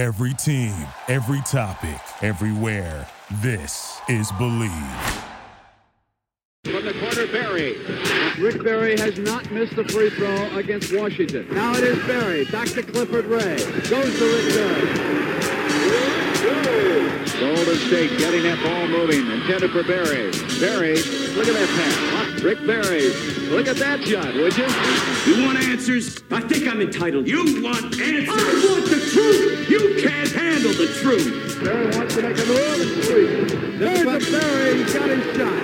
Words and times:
Every 0.00 0.32
team, 0.32 0.74
every 1.08 1.42
topic, 1.42 2.00
everywhere. 2.22 3.06
This 3.42 4.00
is 4.08 4.32
Bleav. 4.32 5.22
From 6.64 6.86
the 6.86 6.94
corner, 6.94 7.26
Barry. 7.30 7.76
Rick 8.42 8.64
Barry 8.64 8.98
has 8.98 9.18
not 9.18 9.50
missed 9.50 9.74
a 9.74 9.84
free 9.84 10.08
throw 10.08 10.56
against 10.56 10.96
Washington. 10.96 11.46
Now 11.52 11.74
it 11.74 11.84
is 11.84 11.98
Barry. 12.06 12.46
Back 12.46 12.68
to 12.68 12.82
Clifford 12.82 13.26
Ray. 13.26 13.58
Goes 13.90 14.18
to 14.18 14.24
Rick 14.24 14.54
Barry. 14.54 14.86
Golden 17.38 17.76
State 17.76 18.18
getting 18.18 18.42
that 18.44 18.58
ball 18.64 18.88
moving. 18.88 19.30
Intended 19.30 19.70
for 19.70 19.82
Barry. 19.82 20.30
Barry, 20.60 20.96
look 21.36 21.46
at 21.46 21.52
that 21.52 21.68
pass. 21.76 22.40
Rick 22.40 22.66
Barry. 22.66 23.12
Look 23.50 23.66
at 23.66 23.76
that 23.76 24.02
shot, 24.02 24.32
would 24.32 24.56
you? 24.56 24.66
You 25.30 25.44
want 25.44 25.58
answers? 25.58 26.22
I 26.30 26.40
think 26.40 26.66
I'm 26.66 26.80
entitled. 26.80 27.28
You 27.28 27.62
want 27.62 28.00
answers? 28.00 28.28
I 28.30 28.72
want 28.72 28.84
the 28.86 29.10
truth. 29.12 29.59
You 29.70 29.94
can't 30.02 30.32
handle 30.32 30.72
the 30.72 30.88
truth. 31.00 31.62
Barry 31.62 31.96
wants 31.96 32.16
to 32.16 32.22
make 32.22 32.36
a 32.36 32.44
move 32.44 32.80
and 32.80 33.04
three. 33.04 33.44
There's 33.78 34.00
a 34.00 34.18
Barry. 34.32 34.82
He's 34.82 34.92
got 34.92 35.08
his 35.08 35.36
shot. 35.36 35.62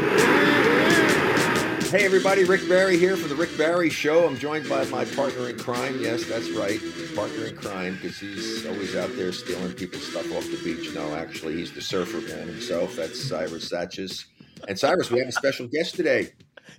Hey 1.91 2.05
everybody, 2.05 2.45
Rick 2.45 2.69
Barry 2.69 2.99
here 2.99 3.17
for 3.17 3.27
the 3.27 3.35
Rick 3.35 3.59
Barry 3.59 3.91
Show. 3.91 4.25
I'm 4.25 4.39
joined 4.39 4.69
by 4.69 4.85
my 4.85 5.05
partner 5.05 5.49
in 5.49 5.59
crime. 5.59 6.01
Yes, 6.01 6.25
that's 6.25 6.51
right, 6.51 6.79
partner 7.17 7.47
in 7.47 7.57
crime, 7.57 7.99
because 8.01 8.21
he's 8.21 8.65
always 8.65 8.95
out 8.95 9.11
there 9.17 9.33
stealing 9.33 9.73
people's 9.73 10.07
stuff 10.07 10.31
off 10.37 10.49
the 10.53 10.61
beach. 10.63 10.95
No, 10.95 11.17
actually, 11.17 11.57
he's 11.57 11.73
the 11.73 11.83
surfer 11.83 12.21
man 12.21 12.47
himself. 12.47 12.95
That's 12.95 13.21
Cyrus 13.21 13.69
Satches. 13.69 14.27
And 14.69 14.79
Cyrus, 14.79 15.11
we 15.11 15.19
have 15.19 15.27
a 15.27 15.33
special 15.33 15.67
guest 15.67 15.97
today. 15.97 16.31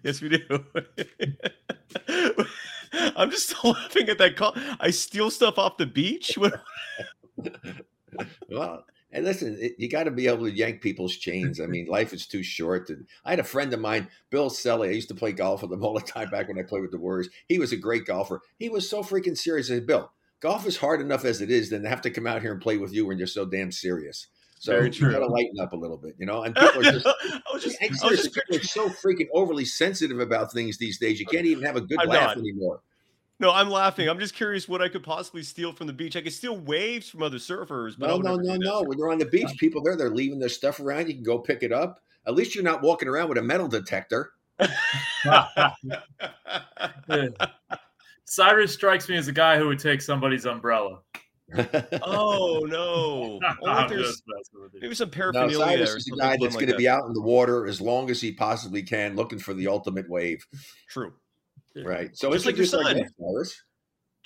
Yes, 0.02 0.21
we 0.21 0.30
do. 0.30 0.63
I'm 3.16 3.32
just 3.32 3.54
laughing 3.63 4.09
at 4.09 4.18
that 4.18 4.35
call. 4.35 4.55
I 4.80 4.91
steal 4.91 5.30
stuff 5.30 5.57
off 5.57 5.77
the 5.77 5.85
beach. 5.85 6.38
well, 8.50 8.86
and 9.12 9.26
listen, 9.26 9.58
it, 9.59 9.76
you 9.77 9.90
got 9.90 10.04
to 10.04 10.12
be 10.12 10.27
able 10.27 10.46
to 10.46 10.55
yank 10.55 10.82
people's 10.82 11.16
chains. 11.16 11.60
I 11.60 11.66
mean, 11.66 11.85
life 11.88 12.13
is 12.13 12.27
too 12.27 12.44
short. 12.44 12.90
And 12.90 13.07
I 13.24 13.29
had 13.29 13.40
a 13.40 13.44
friend 13.44 13.74
of 13.74 13.79
mine, 13.79 14.10
Bill 14.29 14.49
Selly. 14.49 14.90
I 14.90 14.91
used 14.91 15.07
to 15.10 15.16
play 15.16 15.32
golf 15.32 15.62
with 15.62 15.71
him 15.71 15.84
all 15.84 15.94
the 15.94 16.02
time 16.02 16.29
back 16.29 16.48
when 16.48 16.60
I 16.60 16.63
played 16.63 16.82
with 16.82 16.91
the 16.91 16.99
Warriors. 16.99 17.29
He 17.48 17.60
was 17.60 17.71
a 17.71 17.77
great 17.77 18.05
golfer. 18.05 18.41
He 18.60 18.70
was 18.70 18.90
so 18.90 19.04
freaking 19.04 19.38
serious. 19.38 19.71
I 19.71 19.76
said, 19.76 19.88
Bill, 19.88 20.12
golf 20.41 20.68
is 20.68 20.77
hard 20.77 20.99
enough 20.99 21.26
as 21.26 21.41
it 21.41 21.49
is, 21.49 21.70
then 21.70 21.84
to 21.84 21.90
have 21.90 22.02
to 22.02 22.12
come 22.12 22.27
out 22.27 22.41
here 22.41 22.52
and 22.52 22.62
play 22.62 22.77
with 22.77 22.94
you 22.94 23.05
when 23.05 23.18
you're 23.18 23.27
so 23.27 23.46
damn 23.46 23.72
serious. 23.72 24.27
So 24.60 24.72
Very 24.74 24.90
true. 24.90 25.07
you 25.07 25.13
got 25.13 25.20
to 25.20 25.27
lighten 25.27 25.60
up 25.62 25.72
a 25.74 25.77
little 25.77 25.98
bit, 25.98 26.16
you 26.18 26.26
know. 26.26 26.44
And 26.44 26.55
people 26.55 26.82
are 26.82 26.91
just, 26.91 27.05
just, 27.62 27.79
just 27.79 28.34
people 28.34 28.57
are 28.57 28.63
so 28.63 28.90
freaking 28.90 29.27
overly 29.34 29.66
sensitive 29.66 30.20
about 30.20 30.51
things 30.51 30.77
these 30.77 30.98
days. 30.98 31.20
You 31.20 31.27
can't 31.27 31.46
even 31.46 31.63
have 31.63 31.76
a 31.76 31.82
good 31.82 31.99
I'm 32.01 32.10
laugh 32.10 32.35
not. 32.35 32.38
anymore. 32.38 32.82
No, 33.40 33.52
I'm 33.52 33.70
laughing. 33.70 34.10
I'm 34.10 34.20
just 34.20 34.34
curious 34.34 34.68
what 34.68 34.82
I 34.82 34.90
could 34.90 35.04
possibly 35.04 35.43
steal 35.43 35.71
from 35.71 35.85
the 35.85 35.93
beach. 35.93 36.16
I 36.16 36.21
could 36.21 36.34
steal 36.34 36.57
waves 36.57 37.07
from 37.10 37.21
other 37.21 37.38
surfers. 37.38 37.94
But 37.98 38.07
no, 38.07 38.18
no, 38.18 38.35
no, 38.35 38.55
no. 38.55 38.82
When 38.84 38.98
you're 38.98 39.12
on 39.12 39.20
the 39.20 39.26
beach, 39.26 39.49
people 39.60 39.84
there, 39.84 39.96
they're 39.96 40.10
leaving 40.10 40.40
their 40.40 40.49
stuff 40.49 40.79
around. 40.79 41.07
You 41.07 41.13
can 41.13 41.24
go 41.24 41.38
pick 41.38 41.62
it 41.62 41.71
up. 41.71 42.02
At 42.26 42.34
least 42.34 42.55
you're 42.55 42.63
not 42.63 42.82
walking 42.82 43.07
around 43.07 43.29
with 43.29 43.38
a 43.38 43.44
metal 43.44 43.68
detector. 43.68 44.32
Cyrus 48.26 48.74
strikes 48.74 49.07
me 49.07 49.18
as 49.18 49.27
a 49.27 49.32
guy 49.32 49.57
who 49.57 49.68
would 49.68 49.79
take 49.79 50.01
somebody's 50.01 50.46
umbrella. 50.46 50.99
oh 52.01 52.66
no! 52.68 53.40
maybe 54.82 54.96
some 54.96 55.10
paraphernalia. 55.10 55.57
No, 55.57 55.66
Cyrus 55.66 55.96
is 55.96 56.12
a 56.12 56.18
guy 56.18 56.38
that's 56.41 56.55
like 56.55 56.66
going 56.66 56.72
to 56.72 56.76
be 56.76 56.90
out 56.90 57.05
in 57.05 57.13
the 57.13 57.22
water 57.22 57.68
as 57.68 57.79
long 57.79 58.10
as 58.10 58.20
he 58.20 58.34
possibly 58.34 58.82
can, 58.82 59.16
looking 59.16 59.40
for 59.40 59.54
the 59.54 59.68
ultimate 59.68 60.10
wave. 60.10 60.46
True. 60.90 61.13
Right. 61.85 62.15
So 62.15 62.31
just 62.31 62.45
like 62.45 62.57
your 62.57 62.65
son. 62.65 62.95
Guest, 62.95 63.63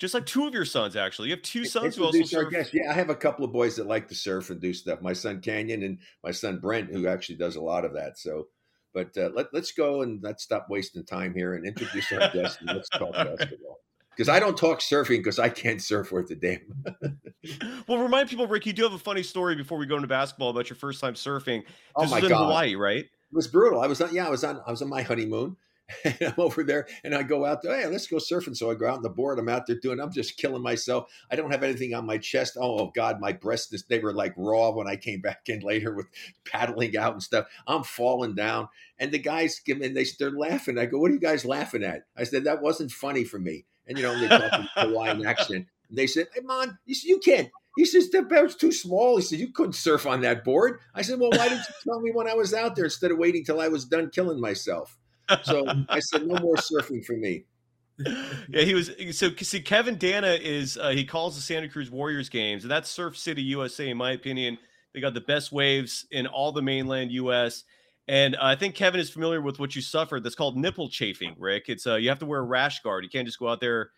just 0.02 0.14
like 0.14 0.26
two 0.26 0.48
of 0.48 0.52
your 0.52 0.64
sons, 0.64 0.96
actually. 0.96 1.28
You 1.28 1.36
have 1.36 1.42
two 1.42 1.64
sons 1.64 1.94
who 1.94 2.04
also 2.04 2.22
surf. 2.24 2.50
Guest. 2.50 2.74
Yeah, 2.74 2.90
I 2.90 2.94
have 2.94 3.08
a 3.08 3.14
couple 3.14 3.44
of 3.44 3.52
boys 3.52 3.76
that 3.76 3.86
like 3.86 4.08
to 4.08 4.16
surf 4.16 4.50
and 4.50 4.60
do 4.60 4.74
stuff. 4.74 5.00
My 5.00 5.12
son 5.12 5.40
Canyon 5.40 5.84
and 5.84 5.98
my 6.24 6.32
son 6.32 6.58
Brent, 6.58 6.90
who 6.90 7.06
actually 7.06 7.36
does 7.36 7.54
a 7.54 7.62
lot 7.62 7.84
of 7.84 7.94
that. 7.94 8.18
So, 8.18 8.48
but 8.92 9.16
uh, 9.16 9.30
let, 9.32 9.54
let's 9.54 9.70
go 9.70 10.02
and 10.02 10.20
let's 10.20 10.42
stop 10.42 10.66
wasting 10.68 11.04
time 11.04 11.34
here 11.34 11.54
and 11.54 11.64
introduce 11.64 12.10
our 12.10 12.30
guest 12.30 12.58
and 12.60 12.70
let's 12.70 12.88
talk 12.88 13.12
basketball. 13.12 13.78
Because 14.10 14.28
I 14.28 14.40
don't 14.40 14.58
talk 14.58 14.80
surfing 14.80 15.18
because 15.18 15.38
I 15.38 15.48
can't 15.48 15.80
surf 15.80 16.10
worth 16.10 16.32
a 16.32 16.34
damn. 16.34 16.60
well, 17.86 17.98
remind 17.98 18.28
people, 18.28 18.48
Rick, 18.48 18.66
you 18.66 18.72
do 18.72 18.82
have 18.82 18.92
a 18.92 18.98
funny 18.98 19.22
story 19.22 19.54
before 19.54 19.78
we 19.78 19.86
go 19.86 19.94
into 19.94 20.08
basketball 20.08 20.50
about 20.50 20.68
your 20.68 20.76
first 20.76 21.00
time 21.00 21.14
surfing. 21.14 21.62
Oh 21.94 22.02
this 22.02 22.10
oh 22.10 22.14
my 22.14 22.16
was 22.16 22.24
in 22.24 22.30
God. 22.30 22.44
Hawaii, 22.46 22.74
right? 22.74 23.04
It 23.04 23.10
was 23.30 23.46
brutal. 23.46 23.80
I 23.80 23.86
was 23.86 24.00
on, 24.00 24.12
yeah, 24.12 24.26
I 24.26 24.30
was 24.30 24.42
on, 24.42 24.60
I 24.66 24.70
was 24.72 24.82
on 24.82 24.88
my 24.88 25.02
honeymoon 25.02 25.56
and 26.04 26.16
I'm 26.20 26.34
over 26.38 26.62
there 26.62 26.86
and 27.04 27.14
I 27.14 27.22
go 27.22 27.44
out 27.44 27.62
there, 27.62 27.78
hey, 27.78 27.86
let's 27.86 28.06
go 28.06 28.16
surfing. 28.16 28.56
So 28.56 28.70
I 28.70 28.74
go 28.74 28.88
out 28.88 28.96
on 28.96 29.02
the 29.02 29.10
board. 29.10 29.38
I'm 29.38 29.48
out 29.48 29.66
there 29.66 29.76
doing, 29.76 30.00
I'm 30.00 30.12
just 30.12 30.36
killing 30.36 30.62
myself. 30.62 31.10
I 31.30 31.36
don't 31.36 31.50
have 31.50 31.62
anything 31.62 31.94
on 31.94 32.06
my 32.06 32.18
chest. 32.18 32.56
Oh, 32.60 32.78
oh 32.78 32.92
God, 32.94 33.20
my 33.20 33.32
breasts, 33.32 33.82
they 33.88 33.98
were 33.98 34.12
like 34.12 34.34
raw 34.36 34.70
when 34.70 34.88
I 34.88 34.96
came 34.96 35.20
back 35.22 35.48
in 35.48 35.60
later 35.60 35.94
with 35.94 36.06
paddling 36.44 36.96
out 36.96 37.12
and 37.12 37.22
stuff. 37.22 37.46
I'm 37.66 37.82
falling 37.82 38.34
down. 38.34 38.68
And 38.98 39.12
the 39.12 39.18
guys 39.18 39.60
give 39.64 39.78
me, 39.78 39.88
they, 39.88 40.06
they're 40.18 40.30
laughing. 40.30 40.78
I 40.78 40.86
go, 40.86 40.98
what 40.98 41.10
are 41.10 41.14
you 41.14 41.20
guys 41.20 41.44
laughing 41.44 41.82
at? 41.82 42.06
I 42.16 42.24
said, 42.24 42.44
that 42.44 42.62
wasn't 42.62 42.92
funny 42.92 43.24
for 43.24 43.38
me. 43.38 43.64
And, 43.86 43.98
you 43.98 44.04
know, 44.04 44.18
they 44.18 44.28
talk 44.28 44.52
in 44.52 44.68
Hawaiian 44.74 45.26
accent. 45.26 45.66
And 45.88 45.98
they 45.98 46.06
said, 46.06 46.28
hey, 46.34 46.40
man, 46.42 46.78
you, 46.86 46.94
you 47.04 47.18
can't, 47.18 47.50
he 47.76 47.86
says, 47.86 48.10
the 48.10 48.22
boat's 48.22 48.54
too 48.54 48.70
small. 48.70 49.16
He 49.16 49.22
said, 49.22 49.38
You 49.38 49.50
couldn't 49.50 49.72
surf 49.72 50.06
on 50.06 50.20
that 50.20 50.44
board. 50.44 50.80
I 50.94 51.00
said, 51.00 51.18
Well, 51.18 51.30
why 51.30 51.48
didn't 51.48 51.64
you 51.66 51.74
tell 51.84 52.00
me 52.00 52.10
when 52.12 52.28
I 52.28 52.34
was 52.34 52.52
out 52.52 52.76
there 52.76 52.84
instead 52.84 53.10
of 53.10 53.18
waiting 53.18 53.44
till 53.44 53.60
I 53.60 53.68
was 53.68 53.86
done 53.86 54.10
killing 54.10 54.40
myself? 54.40 54.98
So 55.42 55.66
I 55.88 56.00
said, 56.00 56.26
no 56.26 56.38
more 56.40 56.56
surfing 56.56 57.04
for 57.04 57.16
me. 57.16 57.44
Yeah, 58.48 58.62
he 58.62 58.74
was 58.74 58.90
so 59.12 59.30
see 59.36 59.60
Kevin 59.60 59.96
Danna 59.96 60.40
is 60.40 60.76
uh, 60.76 60.88
he 60.88 61.04
calls 61.04 61.36
the 61.36 61.42
Santa 61.42 61.68
Cruz 61.68 61.90
Warriors 61.90 62.28
games, 62.28 62.64
and 62.64 62.70
that's 62.70 62.88
Surf 62.88 63.16
City, 63.16 63.42
USA. 63.42 63.88
In 63.88 63.96
my 63.96 64.12
opinion, 64.12 64.58
they 64.92 65.00
got 65.00 65.14
the 65.14 65.20
best 65.20 65.52
waves 65.52 66.06
in 66.10 66.26
all 66.26 66.52
the 66.52 66.62
mainland 66.62 67.12
U.S. 67.12 67.64
And 68.08 68.34
uh, 68.34 68.38
I 68.42 68.56
think 68.56 68.74
Kevin 68.74 68.98
is 68.98 69.10
familiar 69.10 69.40
with 69.40 69.60
what 69.60 69.76
you 69.76 69.82
suffered. 69.82 70.24
That's 70.24 70.34
called 70.34 70.56
nipple 70.56 70.88
chafing, 70.88 71.34
Rick. 71.38 71.66
It's 71.68 71.86
uh, 71.86 71.96
you 71.96 72.08
have 72.08 72.18
to 72.20 72.26
wear 72.26 72.40
a 72.40 72.44
rash 72.44 72.80
guard. 72.80 73.04
You 73.04 73.10
can't 73.10 73.26
just 73.26 73.38
go 73.38 73.48
out 73.48 73.60
there 73.60 73.90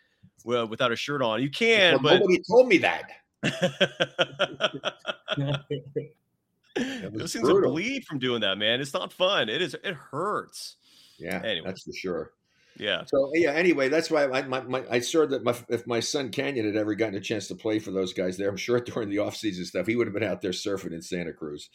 without 0.45 0.93
a 0.93 0.97
shirt 0.97 1.23
on. 1.23 1.43
You 1.43 1.51
can, 1.51 1.95
well, 1.95 2.03
but 2.03 2.21
nobody 2.21 2.43
told 2.49 2.69
me 2.69 2.79
that. 2.79 3.11
Those 7.13 7.33
things 7.33 7.49
will 7.49 7.63
bleed 7.63 8.05
from 8.05 8.19
doing 8.19 8.41
that, 8.41 8.59
man. 8.59 8.81
It's 8.81 8.93
not 8.93 9.13
fun. 9.13 9.49
It 9.49 9.63
is. 9.63 9.75
It 9.75 9.95
hurts. 9.95 10.77
Yeah, 11.19 11.43
anyway. 11.45 11.67
that's 11.67 11.83
for 11.83 11.93
sure. 11.93 12.33
Yeah. 12.77 13.05
So 13.07 13.31
yeah. 13.35 13.53
Anyway, 13.53 13.89
that's 13.89 14.11
why 14.11 14.25
I 14.25 14.43
my, 14.43 14.61
my 14.63 14.85
I 14.91 15.01
sure 15.01 15.27
that 15.27 15.45
my, 15.45 15.55
if 15.69 15.87
my 15.87 16.01
son 16.01 16.31
Canyon 16.31 16.67
had 16.67 16.77
ever 16.77 16.95
gotten 16.95 17.15
a 17.15 17.21
chance 17.21 17.47
to 17.49 17.55
play 17.55 17.79
for 17.79 17.91
those 17.91 18.13
guys 18.13 18.37
there, 18.37 18.49
I'm 18.49 18.57
sure 18.57 18.81
during 18.81 19.11
the 19.11 19.21
off 19.21 19.37
season 19.37 19.65
stuff 19.65 19.87
he 19.87 19.97
would 19.97 20.07
have 20.07 20.15
been 20.15 20.25
out 20.25 20.43
there 20.43 20.51
surfing 20.51 20.93
in 20.93 21.03
Santa 21.03 21.33
Cruz. 21.33 21.71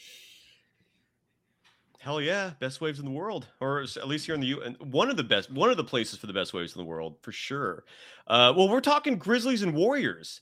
Hell 2.00 2.22
yeah, 2.22 2.52
best 2.60 2.80
waves 2.80 3.00
in 3.00 3.06
the 3.06 3.12
world, 3.12 3.48
or 3.60 3.82
at 3.82 4.08
least 4.08 4.26
here 4.26 4.34
in 4.34 4.40
the 4.40 4.48
U. 4.48 4.62
And 4.62 4.78
one 4.80 5.10
of 5.10 5.18
the 5.18 5.24
best, 5.24 5.52
one 5.52 5.70
of 5.70 5.76
the 5.76 5.84
places 5.84 6.18
for 6.18 6.28
the 6.28 6.34
best 6.34 6.54
waves 6.54 6.74
in 6.74 6.80
the 6.80 6.86
world 6.86 7.18
for 7.22 7.34
sure. 7.34 7.84
Uh, 8.26 8.54
well, 8.56 8.70
we're 8.70 8.80
talking 8.80 9.18
Grizzlies 9.18 9.64
and 9.64 9.74
Warriors. 9.74 10.40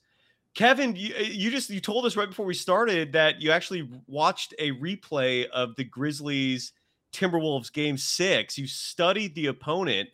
Kevin, 0.53 0.95
you, 0.95 1.15
you 1.15 1.49
just 1.49 1.69
you 1.69 1.79
told 1.79 2.05
us 2.05 2.15
right 2.15 2.29
before 2.29 2.45
we 2.45 2.53
started 2.53 3.13
that 3.13 3.41
you 3.41 3.51
actually 3.51 3.89
watched 4.07 4.53
a 4.59 4.71
replay 4.73 5.47
of 5.49 5.75
the 5.75 5.83
Grizzlies 5.83 6.73
Timberwolves 7.13 7.71
game 7.71 7.97
six. 7.97 8.57
You 8.57 8.67
studied 8.67 9.35
the 9.35 9.47
opponent. 9.47 10.09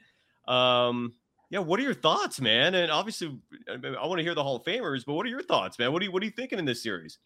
Um, 0.48 1.14
yeah, 1.50 1.60
what 1.60 1.80
are 1.80 1.84
your 1.84 1.94
thoughts, 1.94 2.42
man? 2.42 2.74
And 2.74 2.92
obviously, 2.92 3.38
I 3.70 4.08
want 4.08 4.18
to 4.18 4.24
hear 4.24 4.34
the 4.34 4.44
Hall 4.44 4.56
of 4.56 4.64
Famers, 4.64 5.06
but 5.06 5.14
what 5.14 5.26
are 5.26 5.30
your 5.30 5.44
thoughts, 5.44 5.78
man? 5.78 5.94
What 5.94 6.02
are 6.02 6.06
you 6.06 6.12
what 6.12 6.24
are 6.24 6.26
you 6.26 6.32
thinking 6.32 6.58
in 6.58 6.66
this 6.66 6.82
series? 6.82 7.20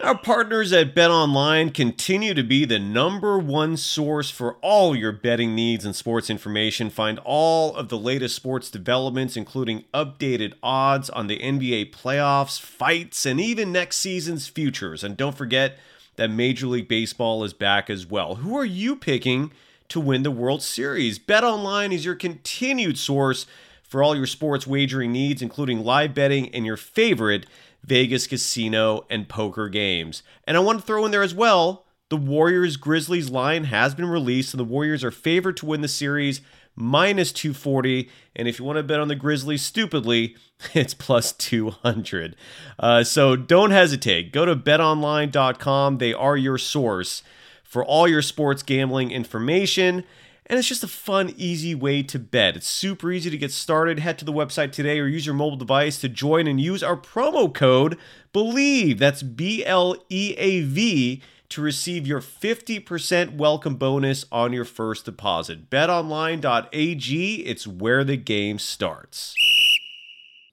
Our 0.00 0.18
partners 0.18 0.72
at 0.72 0.92
Bet 0.92 1.10
Online 1.10 1.70
continue 1.70 2.34
to 2.34 2.42
be 2.42 2.64
the 2.64 2.80
number 2.80 3.38
one 3.38 3.76
source 3.76 4.28
for 4.28 4.54
all 4.54 4.96
your 4.96 5.12
betting 5.12 5.54
needs 5.54 5.84
and 5.84 5.94
sports 5.94 6.28
information. 6.28 6.90
Find 6.90 7.20
all 7.24 7.76
of 7.76 7.90
the 7.90 7.96
latest 7.96 8.34
sports 8.34 8.70
developments, 8.70 9.36
including 9.36 9.84
updated 9.94 10.54
odds 10.64 11.08
on 11.10 11.28
the 11.28 11.38
NBA 11.38 11.92
playoffs, 11.92 12.60
fights, 12.60 13.24
and 13.24 13.40
even 13.40 13.70
next 13.70 13.98
season's 13.98 14.48
futures. 14.48 15.04
And 15.04 15.16
don't 15.16 15.38
forget 15.38 15.78
that 16.16 16.30
Major 16.30 16.66
League 16.66 16.88
Baseball 16.88 17.44
is 17.44 17.52
back 17.52 17.90
as 17.90 18.06
well. 18.06 18.36
Who 18.36 18.56
are 18.56 18.64
you 18.64 18.96
picking 18.96 19.52
to 19.88 20.00
win 20.00 20.22
the 20.22 20.30
World 20.30 20.62
Series? 20.62 21.18
Bet 21.18 21.44
Online 21.44 21.92
is 21.92 22.04
your 22.04 22.14
continued 22.14 22.98
source 22.98 23.46
for 23.82 24.02
all 24.02 24.16
your 24.16 24.26
sports 24.26 24.66
wagering 24.66 25.12
needs, 25.12 25.42
including 25.42 25.84
live 25.84 26.14
betting 26.14 26.48
and 26.54 26.66
your 26.66 26.76
favorite 26.76 27.46
Vegas 27.84 28.26
casino 28.26 29.04
and 29.10 29.28
poker 29.28 29.68
games. 29.68 30.22
And 30.46 30.56
I 30.56 30.60
want 30.60 30.80
to 30.80 30.86
throw 30.86 31.04
in 31.04 31.10
there 31.10 31.22
as 31.22 31.34
well 31.34 31.83
the 32.10 32.16
Warriors 32.16 32.76
Grizzlies 32.76 33.30
line 33.30 33.64
has 33.64 33.94
been 33.94 34.06
released, 34.06 34.52
and 34.52 34.60
the 34.60 34.64
Warriors 34.64 35.02
are 35.02 35.10
favored 35.10 35.56
to 35.58 35.66
win 35.66 35.80
the 35.80 35.88
series 35.88 36.40
minus 36.76 37.32
240. 37.32 38.10
And 38.36 38.48
if 38.48 38.58
you 38.58 38.64
want 38.64 38.76
to 38.76 38.82
bet 38.82 39.00
on 39.00 39.08
the 39.08 39.14
Grizzlies 39.14 39.62
stupidly, 39.62 40.36
it's 40.74 40.94
plus 40.94 41.32
200. 41.32 42.36
Uh, 42.78 43.04
so 43.04 43.36
don't 43.36 43.70
hesitate. 43.70 44.32
Go 44.32 44.44
to 44.44 44.56
betonline.com. 44.56 45.98
They 45.98 46.12
are 46.12 46.36
your 46.36 46.58
source 46.58 47.22
for 47.62 47.84
all 47.84 48.06
your 48.06 48.22
sports 48.22 48.62
gambling 48.62 49.10
information. 49.10 50.04
and 50.46 50.58
it's 50.58 50.68
just 50.68 50.84
a 50.84 50.88
fun, 50.88 51.32
easy 51.36 51.74
way 51.74 52.02
to 52.02 52.18
bet. 52.18 52.54
It's 52.54 52.68
super 52.68 53.10
easy 53.10 53.30
to 53.30 53.38
get 53.38 53.50
started. 53.50 53.98
Head 53.98 54.18
to 54.18 54.24
the 54.24 54.32
website 54.32 54.72
today 54.72 55.00
or 55.00 55.06
use 55.06 55.24
your 55.24 55.34
mobile 55.34 55.56
device 55.56 55.98
to 56.02 56.08
join 56.08 56.46
and 56.46 56.60
use 56.60 56.82
our 56.82 56.96
promo 56.96 57.52
code 57.52 57.98
BLEAV. 58.34 58.98
That's 58.98 59.22
B 59.22 59.64
L 59.64 59.96
E 60.10 60.34
A 60.36 60.60
V 60.60 61.22
to 61.54 61.62
receive 61.62 62.04
your 62.04 62.20
50% 62.20 63.36
welcome 63.36 63.76
bonus 63.76 64.26
on 64.32 64.52
your 64.52 64.64
first 64.64 65.04
deposit. 65.04 65.70
BetOnline.ag, 65.70 67.34
it's 67.46 67.66
where 67.66 68.02
the 68.02 68.16
game 68.16 68.58
starts. 68.58 69.34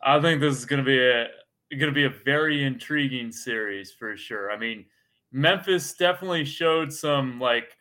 I 0.04 0.22
think 0.22 0.42
this 0.42 0.56
is 0.58 0.66
going 0.66 0.84
to 0.84 0.86
be 0.86 1.00
a 1.00 1.28
going 1.72 1.92
to 1.92 1.96
be 1.96 2.06
a 2.06 2.10
very 2.10 2.64
intriguing 2.64 3.32
series 3.32 3.92
for 3.92 4.16
sure. 4.16 4.52
I 4.52 4.58
mean, 4.58 4.86
Memphis 5.32 5.94
definitely 5.94 6.46
showed 6.46 6.94
some 6.94 7.40
like 7.40 7.78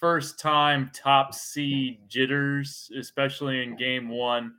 first 0.00 0.40
time 0.40 0.90
top 0.92 1.32
seed 1.32 1.98
jitters, 2.08 2.90
especially 2.98 3.62
in 3.62 3.76
game 3.76 4.08
one. 4.08 4.54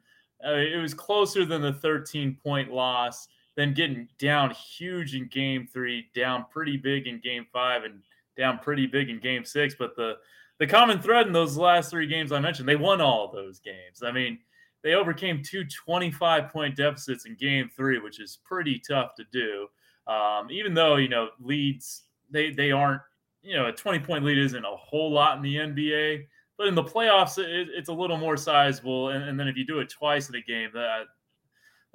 Uh, 0.45 0.53
it 0.53 0.81
was 0.81 0.93
closer 0.93 1.45
than 1.45 1.61
the 1.61 1.73
13 1.73 2.37
point 2.41 2.71
loss, 2.71 3.27
then 3.55 3.73
getting 3.73 4.07
down 4.19 4.51
huge 4.51 5.15
in 5.15 5.27
game 5.27 5.67
three, 5.71 6.07
down 6.13 6.45
pretty 6.51 6.77
big 6.77 7.07
in 7.07 7.19
game 7.19 7.45
five, 7.51 7.83
and 7.83 8.01
down 8.37 8.59
pretty 8.59 8.85
big 8.85 9.09
in 9.09 9.19
game 9.19 9.45
six. 9.45 9.75
But 9.77 9.95
the 9.95 10.15
the 10.59 10.67
common 10.67 10.99
thread 10.99 11.27
in 11.27 11.33
those 11.33 11.57
last 11.57 11.89
three 11.89 12.07
games 12.07 12.31
I 12.31 12.39
mentioned, 12.39 12.67
they 12.67 12.75
won 12.75 13.01
all 13.01 13.31
those 13.31 13.59
games. 13.59 14.03
I 14.03 14.11
mean, 14.11 14.39
they 14.83 14.93
overcame 14.93 15.41
two 15.43 15.65
25 15.65 16.49
point 16.49 16.75
deficits 16.75 17.25
in 17.25 17.35
game 17.35 17.69
three, 17.75 17.99
which 17.99 18.21
is 18.21 18.39
pretty 18.45 18.81
tough 18.87 19.15
to 19.15 19.23
do. 19.31 19.67
Um, 20.07 20.49
even 20.51 20.73
though, 20.73 20.97
you 20.97 21.09
know, 21.09 21.29
leads, 21.39 22.03
they, 22.29 22.51
they 22.51 22.71
aren't, 22.71 23.01
you 23.41 23.55
know, 23.55 23.65
a 23.65 23.71
20 23.71 23.99
point 23.99 24.23
lead 24.23 24.37
isn't 24.37 24.63
a 24.63 24.75
whole 24.75 25.11
lot 25.11 25.37
in 25.37 25.43
the 25.43 25.55
NBA, 25.55 26.25
but 26.57 26.67
in 26.67 26.75
the 26.75 26.83
playoffs, 26.83 27.37
it, 27.37 27.67
it's 27.71 27.89
a 27.89 27.93
little 27.93 28.17
more 28.17 28.37
sizable. 28.37 29.09
And, 29.09 29.23
and, 29.23 29.39
then 29.39 29.47
if 29.47 29.57
you 29.57 29.65
do 29.65 29.79
it 29.79 29.89
twice 29.89 30.29
in 30.29 30.35
a 30.35 30.41
game, 30.41 30.69
that 30.73 31.05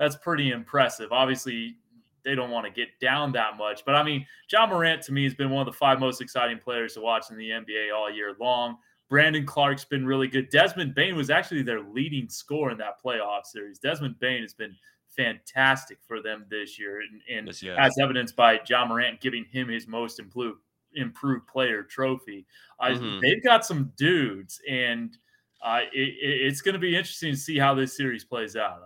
that's 0.00 0.16
pretty 0.16 0.50
impressive. 0.50 1.12
Obviously, 1.12 1.76
they 2.24 2.34
don't 2.34 2.50
want 2.50 2.66
to 2.66 2.72
get 2.72 2.88
down 3.00 3.32
that 3.32 3.58
much. 3.58 3.84
But 3.84 3.94
I 3.94 4.02
mean, 4.02 4.26
Ja 4.50 4.66
Morant 4.66 5.02
to 5.02 5.12
me 5.12 5.24
has 5.24 5.34
been 5.34 5.50
one 5.50 5.60
of 5.60 5.72
the 5.72 5.78
five 5.78 6.00
most 6.00 6.22
exciting 6.22 6.58
players 6.58 6.94
to 6.94 7.00
watch 7.00 7.26
in 7.30 7.36
the 7.36 7.50
NBA 7.50 7.94
all 7.94 8.10
year 8.10 8.34
long. 8.40 8.78
Brandon 9.10 9.44
Clarke's 9.44 9.84
been 9.84 10.06
really 10.06 10.26
good. 10.26 10.48
Desmond 10.50 10.94
Bane 10.94 11.16
was 11.16 11.28
actually 11.30 11.62
their 11.62 11.82
leading 11.82 12.28
scorer 12.28 12.70
in 12.70 12.78
that 12.78 13.02
playoff 13.04 13.44
series. 13.44 13.78
Desmond 13.78 14.18
Bane 14.20 14.40
has 14.40 14.54
been 14.54 14.74
fantastic 15.08 15.98
for 16.06 16.22
them 16.22 16.46
this 16.48 16.78
year, 16.78 17.00
and, 17.00 17.20
and 17.30 17.46
yes, 17.48 17.62
yes. 17.62 17.76
as 17.78 17.94
evidenced 18.00 18.36
by 18.36 18.58
Ja 18.66 18.86
Morant 18.86 19.20
giving 19.20 19.44
him 19.44 19.68
his 19.68 19.86
most 19.86 20.18
improved 20.18 20.60
improved 20.94 21.46
player 21.46 21.82
trophy. 21.82 22.46
Uh, 22.78 22.88
mm-hmm. 22.88 23.20
They've 23.20 23.42
got 23.44 23.66
some 23.66 23.92
dudes, 23.96 24.60
and 24.68 25.16
uh, 25.62 25.80
it, 25.92 26.14
it's 26.22 26.62
going 26.62 26.72
to 26.72 26.78
be 26.78 26.96
interesting 26.96 27.32
to 27.32 27.38
see 27.38 27.58
how 27.58 27.74
this 27.74 27.96
series 27.96 28.24
plays 28.24 28.56
out. 28.56 28.80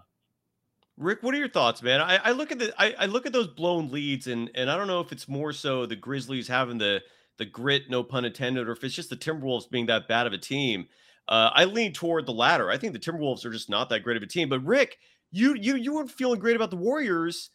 Rick, 0.97 1.23
what 1.23 1.35
are 1.35 1.39
your 1.39 1.49
thoughts, 1.49 1.83
man? 1.83 2.01
I, 2.01 2.17
I 2.17 2.31
look 2.31 2.53
at 2.53 2.59
the 2.59 2.73
I, 2.81 2.95
I, 3.01 3.07
look 3.07 3.27
at 3.27 3.33
those 3.33 3.49
blown 3.49 3.91
leads, 3.91 4.29
and 4.29 4.51
and 4.55 4.71
I 4.71 4.77
don't 4.77 4.87
know 4.87 5.01
if 5.01 5.11
it's 5.11 5.29
more 5.29 5.53
so 5.53 5.87
the 5.87 5.97
Grizzlies 5.97 6.47
having 6.47 6.79
the 6.79 7.03
the 7.39 7.45
grit, 7.45 7.91
no 7.91 8.05
pun 8.05 8.25
intended, 8.25 8.69
or 8.69 8.73
if 8.73 8.85
it's 8.85 8.95
just 8.95 9.11
the 9.11 9.17
Timberwolves 9.17 9.69
being 9.69 9.87
that 9.87 10.07
bad 10.07 10.27
of 10.27 10.33
a 10.33 10.39
team. 10.39 10.87
Uh, 11.27 11.51
I 11.53 11.65
lean 11.65 11.93
toward 11.93 12.27
the 12.27 12.33
latter. 12.33 12.71
I 12.71 12.77
think 12.77 12.93
the 12.93 12.99
Timberwolves 12.99 13.45
are 13.45 13.51
just 13.51 13.71
not 13.71 13.89
that 13.89 14.03
great 14.05 14.17
of 14.17 14.23
a 14.23 14.27
team. 14.27 14.49
But 14.49 14.65
Rick, 14.65 14.99
you 15.33 15.55
you 15.55 15.75
you 15.77 15.95
weren't 15.95 16.11
feeling 16.11 16.39
great 16.39 16.55
about 16.57 16.71
the 16.71 16.77
Warriors 16.77 17.51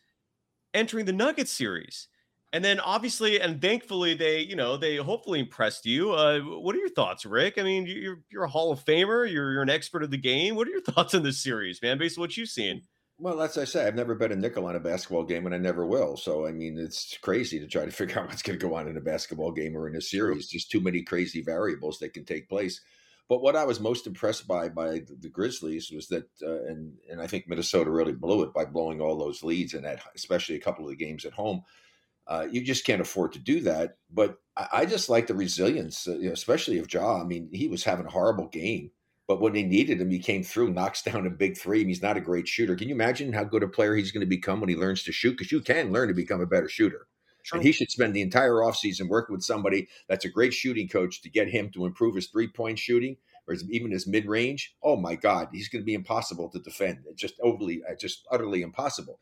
entering 0.74 1.06
the 1.06 1.14
Nuggets 1.14 1.52
series, 1.52 2.10
and 2.52 2.66
then 2.66 2.80
obviously 2.82 3.40
and 3.40 3.62
thankfully 3.62 4.16
they 4.16 4.40
you 4.42 4.56
know 4.58 4.76
they 4.76 4.98
hopefully 4.98 5.40
impressed 5.40 5.86
you. 5.86 6.12
Uh, 6.12 6.40
what 6.40 6.76
are 6.76 6.80
your 6.80 6.90
thoughts, 6.90 7.26
Rick? 7.26 7.58
I 7.58 7.64
mean, 7.64 7.86
you're 7.86 8.20
you're 8.30 8.44
a 8.44 8.50
Hall 8.50 8.74
of 8.74 8.84
Famer. 8.84 9.32
You're 9.32 9.54
you're 9.54 9.62
an 9.62 9.70
expert 9.70 10.04
of 10.04 10.12
the 10.12 10.18
game. 10.18 10.56
What 10.56 10.68
are 10.68 10.72
your 10.72 10.82
thoughts 10.92 11.16
on 11.16 11.24
this 11.24 11.42
series, 11.42 11.82
man? 11.82 11.98
Based 11.98 12.18
on 12.18 12.24
what 12.24 12.36
you've 12.36 12.50
seen. 12.50 12.82
Well, 13.22 13.42
as 13.42 13.58
I 13.58 13.66
say. 13.66 13.86
I've 13.86 13.96
never 13.96 14.16
bet 14.16 14.32
a 14.32 14.36
nickel 14.36 14.66
on 14.66 14.78
a 14.78 14.80
basketball 14.80 15.26
game, 15.26 15.46
and 15.46 15.54
I 15.54 15.58
never 15.58 15.86
will. 15.86 16.16
So, 16.16 16.48
I 16.48 16.54
mean, 16.54 16.78
it's 16.78 17.18
crazy 17.18 17.60
to 17.60 17.68
try 17.68 17.84
to 17.84 17.92
figure 18.00 18.20
out 18.20 18.28
what's 18.28 18.42
going 18.42 18.58
to 18.58 18.66
go 18.66 18.76
on 18.76 18.88
in 18.88 18.96
a 18.96 19.02
basketball 19.02 19.52
game 19.52 19.76
or 19.76 19.88
in 19.90 19.96
a 19.96 20.02
series. 20.02 20.48
Just 20.48 20.72
too 20.72 20.80
many 20.80 21.04
crazy 21.04 21.42
variables 21.42 22.00
that 22.00 22.14
can 22.14 22.24
take 22.24 22.48
place. 22.48 22.80
But 23.28 23.42
what 23.44 23.56
I 23.56 23.66
was 23.66 23.80
most 23.80 24.08
impressed 24.08 24.48
by 24.48 24.70
by 24.70 25.04
the 25.20 25.30
Grizzlies 25.30 25.92
was 25.92 26.08
that, 26.08 26.30
uh, 26.42 26.64
and 26.64 26.94
and 27.12 27.22
I 27.22 27.28
think 27.28 27.48
Minnesota 27.48 27.92
really 27.92 28.14
blew 28.14 28.42
it 28.42 28.54
by 28.54 28.66
blowing 28.66 29.02
all 29.02 29.18
those 29.18 29.44
leads, 29.44 29.76
and 29.76 29.86
that 29.86 30.02
especially 30.16 30.56
a 30.56 30.62
couple 30.62 30.86
of 30.86 30.90
the 30.90 31.06
games 31.06 31.26
at 31.26 31.34
home. 31.34 31.62
Uh, 32.26 32.48
you 32.50 32.62
just 32.62 32.86
can't 32.86 33.02
afford 33.02 33.34
to 33.34 33.40
do 33.40 33.60
that. 33.62 33.98
But 34.12 34.38
I, 34.56 34.68
I 34.72 34.86
just 34.86 35.10
like 35.10 35.28
the 35.28 35.34
resilience, 35.36 36.08
uh, 36.08 36.18
you 36.18 36.28
know, 36.28 36.34
especially 36.34 36.78
of 36.78 36.92
Ja. 36.92 37.22
I 37.22 37.26
mean, 37.26 37.50
he 37.52 37.68
was 37.68 37.84
having 37.84 38.06
a 38.06 38.12
horrible 38.12 38.48
game 38.48 38.92
but 39.30 39.42
when 39.42 39.54
they 39.54 39.62
needed 39.62 40.02
him, 40.02 40.10
he 40.10 40.18
came 40.18 40.42
through, 40.42 40.74
knocks 40.74 41.04
down 41.04 41.28
a 41.28 41.30
big 41.30 41.56
three. 41.56 41.82
And 41.82 41.90
he's 41.90 42.02
not 42.02 42.18
a 42.18 42.22
great 42.22 42.48
shooter. 42.48 42.76
Can 42.76 42.90
you 42.90 42.96
imagine 42.96 43.32
how 43.32 43.44
good 43.44 43.62
a 43.62 43.68
player 43.68 43.96
he's 43.96 44.12
going 44.12 44.26
to 44.26 44.28
become 44.28 44.60
when 44.60 44.70
he 44.70 44.76
learns 44.76 45.04
to 45.04 45.12
shoot? 45.12 45.34
Because 45.38 45.52
you 45.52 45.62
can 45.62 45.92
learn 45.92 46.08
to 46.08 46.16
become 46.16 46.42
a 46.42 46.48
better 46.48 46.68
shooter. 46.68 47.06
And 47.54 47.62
he 47.62 47.72
should 47.72 47.92
spend 47.92 48.16
the 48.16 48.24
entire 48.24 48.56
offseason 48.56 49.08
working 49.08 49.36
with 49.36 49.44
somebody 49.44 49.88
that's 50.08 50.26
a 50.26 50.30
great 50.30 50.52
shooting 50.52 50.88
coach 50.88 51.22
to 51.22 51.30
get 51.30 51.48
him 51.48 51.70
to 51.76 51.86
improve 51.86 52.16
his 52.16 52.26
three 52.26 52.48
point 52.48 52.80
shooting 52.80 53.18
or 53.48 53.54
his, 53.54 53.70
even 53.70 53.92
his 53.92 54.08
mid 54.08 54.26
range. 54.26 54.76
Oh 54.82 54.96
my 54.96 55.14
God, 55.14 55.50
he's 55.54 55.70
going 55.70 55.84
to 55.84 55.86
be 55.86 55.94
impossible 55.94 56.50
to 56.50 56.60
defend. 56.60 57.04
It's 57.08 57.22
just 57.22 57.36
overly, 57.40 57.84
uh, 57.88 57.94
just 58.00 58.28
utterly 58.32 58.64
impossible. 58.64 59.20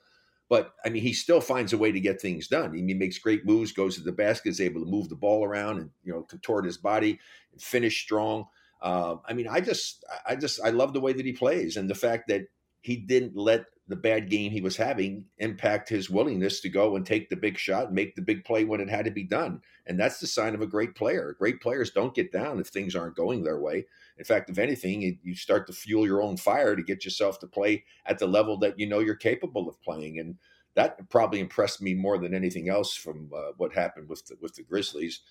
But 0.47 0.73
I 0.85 0.89
mean, 0.89 1.03
he 1.03 1.11
still 1.11 1.41
finds 1.41 1.73
a 1.73 1.77
way 1.77 1.91
to 1.91 1.99
get 1.99 2.21
things 2.21 2.47
done. 2.47 2.73
He 2.73 2.93
makes 2.93 3.19
great 3.19 3.45
moves, 3.45 3.73
goes 3.73 3.95
to 3.95 4.03
the 4.03 4.13
basket, 4.13 4.49
is 4.49 4.61
able 4.61 4.79
to 4.85 4.89
move 4.89 5.09
the 5.09 5.15
ball 5.15 5.43
around 5.43 5.79
and 5.79 5.89
you 6.05 6.13
know 6.13 6.23
contort 6.23 6.63
his 6.63 6.77
body 6.77 7.19
and 7.51 7.61
finish 7.61 8.01
strong. 8.01 8.45
Um, 8.81 9.21
I 9.27 9.33
mean, 9.33 9.47
I 9.47 9.59
just, 9.61 10.03
I 10.25 10.35
just, 10.35 10.59
I 10.63 10.69
love 10.69 10.93
the 10.93 11.01
way 11.01 11.13
that 11.13 11.25
he 11.25 11.33
plays 11.33 11.77
and 11.77 11.89
the 11.89 11.95
fact 11.95 12.27
that 12.27 12.43
he 12.81 12.95
didn't 12.95 13.35
let 13.35 13.65
the 13.87 13.95
bad 13.95 14.29
game 14.29 14.51
he 14.51 14.61
was 14.61 14.75
having 14.75 15.25
impact 15.37 15.87
his 15.87 16.09
willingness 16.09 16.59
to 16.59 16.69
go 16.69 16.95
and 16.95 17.05
take 17.05 17.29
the 17.29 17.35
big 17.35 17.57
shot 17.57 17.87
and 17.87 17.95
make 17.95 18.15
the 18.15 18.21
big 18.21 18.43
play 18.43 18.65
when 18.65 18.81
it 18.81 18.89
had 18.89 19.05
to 19.05 19.11
be 19.11 19.23
done. 19.23 19.61
And 19.85 19.97
that's 19.97 20.19
the 20.19 20.27
sign 20.27 20.53
of 20.53 20.61
a 20.61 20.67
great 20.67 20.93
player. 20.93 21.35
Great 21.39 21.61
players 21.61 21.91
don't 21.91 22.13
get 22.13 22.31
down 22.31 22.59
if 22.59 22.67
things 22.67 22.95
aren't 22.95 23.15
going 23.15 23.43
their 23.43 23.59
way. 23.59 23.85
In 24.17 24.25
fact, 24.25 24.49
if 24.49 24.57
anything, 24.57 25.17
you 25.23 25.35
start 25.35 25.67
to 25.67 25.73
fuel 25.73 26.05
your 26.05 26.21
own 26.21 26.35
fire 26.35 26.75
to 26.75 26.83
get 26.83 27.05
yourself 27.05 27.39
to 27.39 27.47
play 27.47 27.85
at 28.05 28.19
the 28.19 28.27
level 28.27 28.57
that 28.59 28.77
you 28.77 28.87
know 28.87 28.99
you're 28.99 29.15
capable 29.15 29.69
of 29.69 29.81
playing. 29.81 30.19
And 30.19 30.35
that 30.75 31.09
probably 31.09 31.39
impressed 31.39 31.81
me 31.81 31.93
more 31.93 32.17
than 32.17 32.33
anything 32.33 32.69
else 32.69 32.93
from 32.93 33.31
uh, 33.35 33.51
what 33.55 33.73
happened 33.73 34.09
with 34.09 34.25
the, 34.27 34.35
with 34.41 34.55
the 34.55 34.63
Grizzlies 34.63 35.21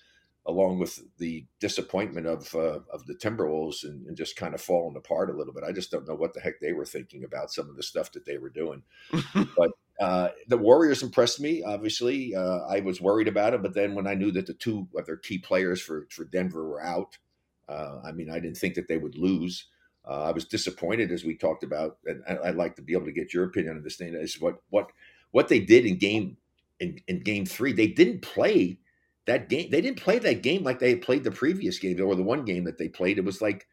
along 0.47 0.79
with 0.79 1.01
the 1.17 1.45
disappointment 1.59 2.25
of 2.25 2.55
uh, 2.55 2.79
of 2.91 3.05
the 3.05 3.15
Timberwolves 3.15 3.83
and, 3.83 4.07
and, 4.07 4.15
just 4.15 4.37
kind 4.37 4.55
of 4.55 4.61
falling 4.61 4.95
apart 4.95 5.29
a 5.29 5.37
little 5.37 5.53
bit. 5.53 5.63
I 5.67 5.73
just 5.73 5.91
don't 5.91 6.07
know 6.07 6.15
what 6.15 6.33
the 6.33 6.39
heck 6.39 6.59
they 6.59 6.71
were 6.71 6.85
thinking 6.85 7.25
about 7.25 7.51
some 7.51 7.69
of 7.69 7.75
the 7.75 7.83
stuff 7.83 8.13
that 8.13 8.25
they 8.25 8.37
were 8.37 8.49
doing. 8.49 8.81
but 9.57 9.71
uh, 9.99 10.29
the 10.47 10.57
Warriors 10.57 11.03
impressed 11.03 11.41
me. 11.41 11.63
Obviously, 11.63 12.33
uh, 12.33 12.59
I 12.69 12.79
was 12.79 13.01
worried 13.01 13.27
about 13.27 13.53
it, 13.53 13.61
but 13.61 13.73
then 13.73 13.93
when 13.93 14.07
I 14.07 14.13
knew 14.13 14.31
that 14.31 14.47
the 14.47 14.53
two 14.53 14.87
of 14.95 15.05
their 15.05 15.17
key 15.17 15.37
players 15.37 15.81
for 15.81 16.07
for 16.09 16.23
Denver 16.23 16.67
were 16.67 16.81
out, 16.81 17.17
uh, 17.67 17.99
I 18.05 18.13
mean, 18.13 18.29
I 18.29 18.39
didn't 18.39 18.57
think 18.57 18.75
that 18.75 18.87
they 18.87 18.97
would 18.97 19.17
lose. 19.17 19.65
Uh, 20.07 20.23
I 20.23 20.31
was 20.31 20.45
disappointed, 20.45 21.11
as 21.11 21.25
we 21.25 21.35
talked 21.35 21.63
about, 21.65 21.97
and 22.05 22.23
I'd 22.43 22.55
like 22.55 22.77
to 22.77 22.81
be 22.81 22.93
able 22.93 23.05
to 23.05 23.11
get 23.11 23.33
your 23.33 23.43
opinion 23.43 23.75
on 23.75 23.83
this 23.83 23.97
thing. 23.97 24.13
Is 24.13 24.39
what 24.39 24.61
what 24.69 24.91
what 25.31 25.49
they 25.49 25.59
did 25.59 25.85
in 25.85 25.97
game 25.97 26.37
in, 26.79 26.99
in 27.07 27.19
game 27.19 27.45
three. 27.45 27.73
They 27.73 27.87
didn't 27.87 28.21
play 28.21 28.79
that 29.27 29.49
game 29.49 29.69
they 29.69 29.81
didn't 29.81 30.01
play 30.01 30.17
that 30.19 30.41
game 30.41 30.63
like 30.63 30.79
they 30.79 30.89
had 30.89 31.01
played 31.01 31.23
the 31.23 31.31
previous 31.31 31.77
game 31.77 32.01
or 32.01 32.15
the 32.15 32.23
one 32.23 32.45
game 32.45 32.63
that 32.63 32.77
they 32.77 32.87
played. 32.87 33.17
It 33.17 33.25
was 33.25 33.41
like, 33.41 33.67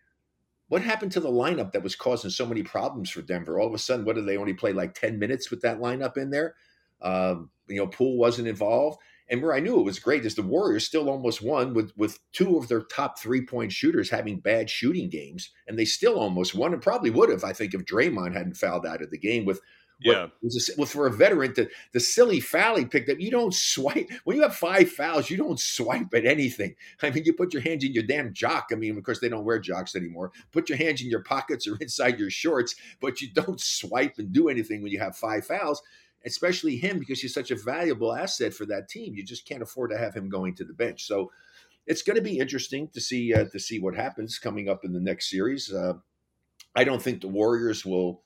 what 0.69 0.83
happened 0.83 1.13
to 1.13 1.21
the 1.21 1.31
lineup 1.31 1.73
that 1.73 1.83
was 1.83 1.97
causing 1.97 2.31
so 2.31 2.45
many 2.45 2.63
problems 2.63 3.11
for 3.11 3.23
Denver? 3.23 3.59
All 3.59 3.69
of 3.69 3.75
a 3.75 3.79
sudden, 3.79 4.05
what 4.05 4.17
did 4.17 4.27
they 4.27 4.37
only 4.37 4.55
play 4.55 4.73
like 4.73 4.95
10 4.95 5.19
minutes 5.19 5.51
with 5.51 5.63
that 5.63 5.79
lineup 5.79 6.17
in 6.17 6.31
there? 6.31 6.55
Um, 7.01 7.51
you 7.69 7.77
know, 7.77 7.87
Poole 7.87 8.19
wasn't 8.19 8.49
involved. 8.49 8.99
And 9.31 9.43
where 9.43 9.55
I 9.55 9.61
knew 9.61 9.79
it 9.79 9.85
was 9.85 9.99
great 9.99 10.27
is 10.27 10.35
the 10.35 10.43
Warriors 10.43 10.85
still 10.85 11.09
almost 11.09 11.41
won 11.41 11.73
with 11.73 11.93
with 11.97 12.19
two 12.33 12.59
of 12.59 12.69
their 12.69 12.83
top 12.83 13.19
three 13.19 13.47
point 13.47 13.73
shooters 13.73 14.11
having 14.11 14.41
bad 14.41 14.69
shooting 14.69 15.09
games, 15.09 15.51
and 15.67 15.79
they 15.79 15.87
still 15.87 16.19
almost 16.19 16.55
won, 16.55 16.75
and 16.75 16.83
probably 16.83 17.11
would 17.11 17.31
have, 17.31 17.43
I 17.43 17.55
think, 17.55 17.73
if 17.73 17.87
Draymond 17.87 18.35
hadn't 18.35 18.59
fouled 18.59 18.85
out 18.85 19.01
of 19.01 19.11
the 19.11 19.19
game 19.19 19.47
with 19.47 19.61
yeah. 20.01 20.27
well, 20.77 20.87
for 20.87 21.07
a 21.07 21.11
veteran, 21.11 21.53
the, 21.55 21.69
the 21.93 22.01
silly 22.01 22.41
foul 22.41 22.77
he 22.77 22.85
picked 22.85 23.09
up, 23.09 23.21
you 23.21 23.31
don't 23.31 23.55
swipe. 23.55 24.11
When 24.25 24.37
you 24.37 24.43
have 24.43 24.57
five 24.57 24.91
fouls, 24.91 25.31
you 25.31 25.37
don't 25.37 25.59
swipe 25.59 26.13
at 26.15 26.27
anything. 26.27 26.75
I 27.03 27.11
mean, 27.11 27.25
you 27.25 27.33
put 27.33 27.53
your 27.53 27.63
hands 27.63 27.85
in 27.85 27.93
your 27.93 28.03
damn 28.03 28.33
jock. 28.33 28.69
I 28.73 28.75
mean, 28.75 28.97
of 28.97 29.05
course, 29.05 29.21
they 29.21 29.29
don't 29.29 29.45
wear 29.45 29.59
jocks 29.59 29.95
anymore. 29.95 30.33
Put 30.53 30.69
your 30.69 30.79
hands 30.79 31.01
in 31.01 31.09
your 31.09 31.23
pockets 31.23 31.67
or 31.67 31.77
inside 31.81 32.19
your 32.19 32.31
shorts, 32.31 32.75
but 33.01 33.21
you 33.21 33.29
don't 33.33 33.61
swipe 33.61 34.19
and 34.19 34.33
do 34.33 34.49
anything 34.49 34.83
when 34.83 34.93
you 34.93 34.99
have 34.99 35.17
five 35.17 35.47
fouls, 35.47 35.83
especially 36.27 36.77
him 36.77 36.99
because 36.99 37.21
he's 37.21 37.35
such 37.35 37.51
a 37.51 37.57
valuable 37.57 38.15
asset 38.15 38.53
for 38.53 38.67
that 38.67 38.89
team. 38.89 39.15
You 39.15 39.25
just 39.25 39.47
can't 39.47 39.63
afford 39.63 39.91
to 39.91 39.99
have 39.99 40.15
him 40.15 40.29
going 40.29 40.55
to 40.57 40.65
the 40.65 40.75
bench. 40.75 41.07
So 41.07 41.31
it's 41.87 42.03
going 42.03 42.17
to 42.17 42.23
be 42.23 42.39
interesting 42.39 42.89
to 42.89 43.01
see 43.01 43.33
uh, 43.33 43.45
to 43.45 43.59
see 43.59 43.79
what 43.79 43.95
happens 43.95 44.39
coming 44.39 44.69
up 44.69 44.85
in 44.85 44.93
the 44.93 45.01
next 45.01 45.31
series. 45.31 45.73
Uh, 45.73 45.95
I 46.75 46.85
don't 46.85 47.03
think 47.03 47.21
the 47.21 47.29
Warriors 47.29 47.85
will 47.85 48.24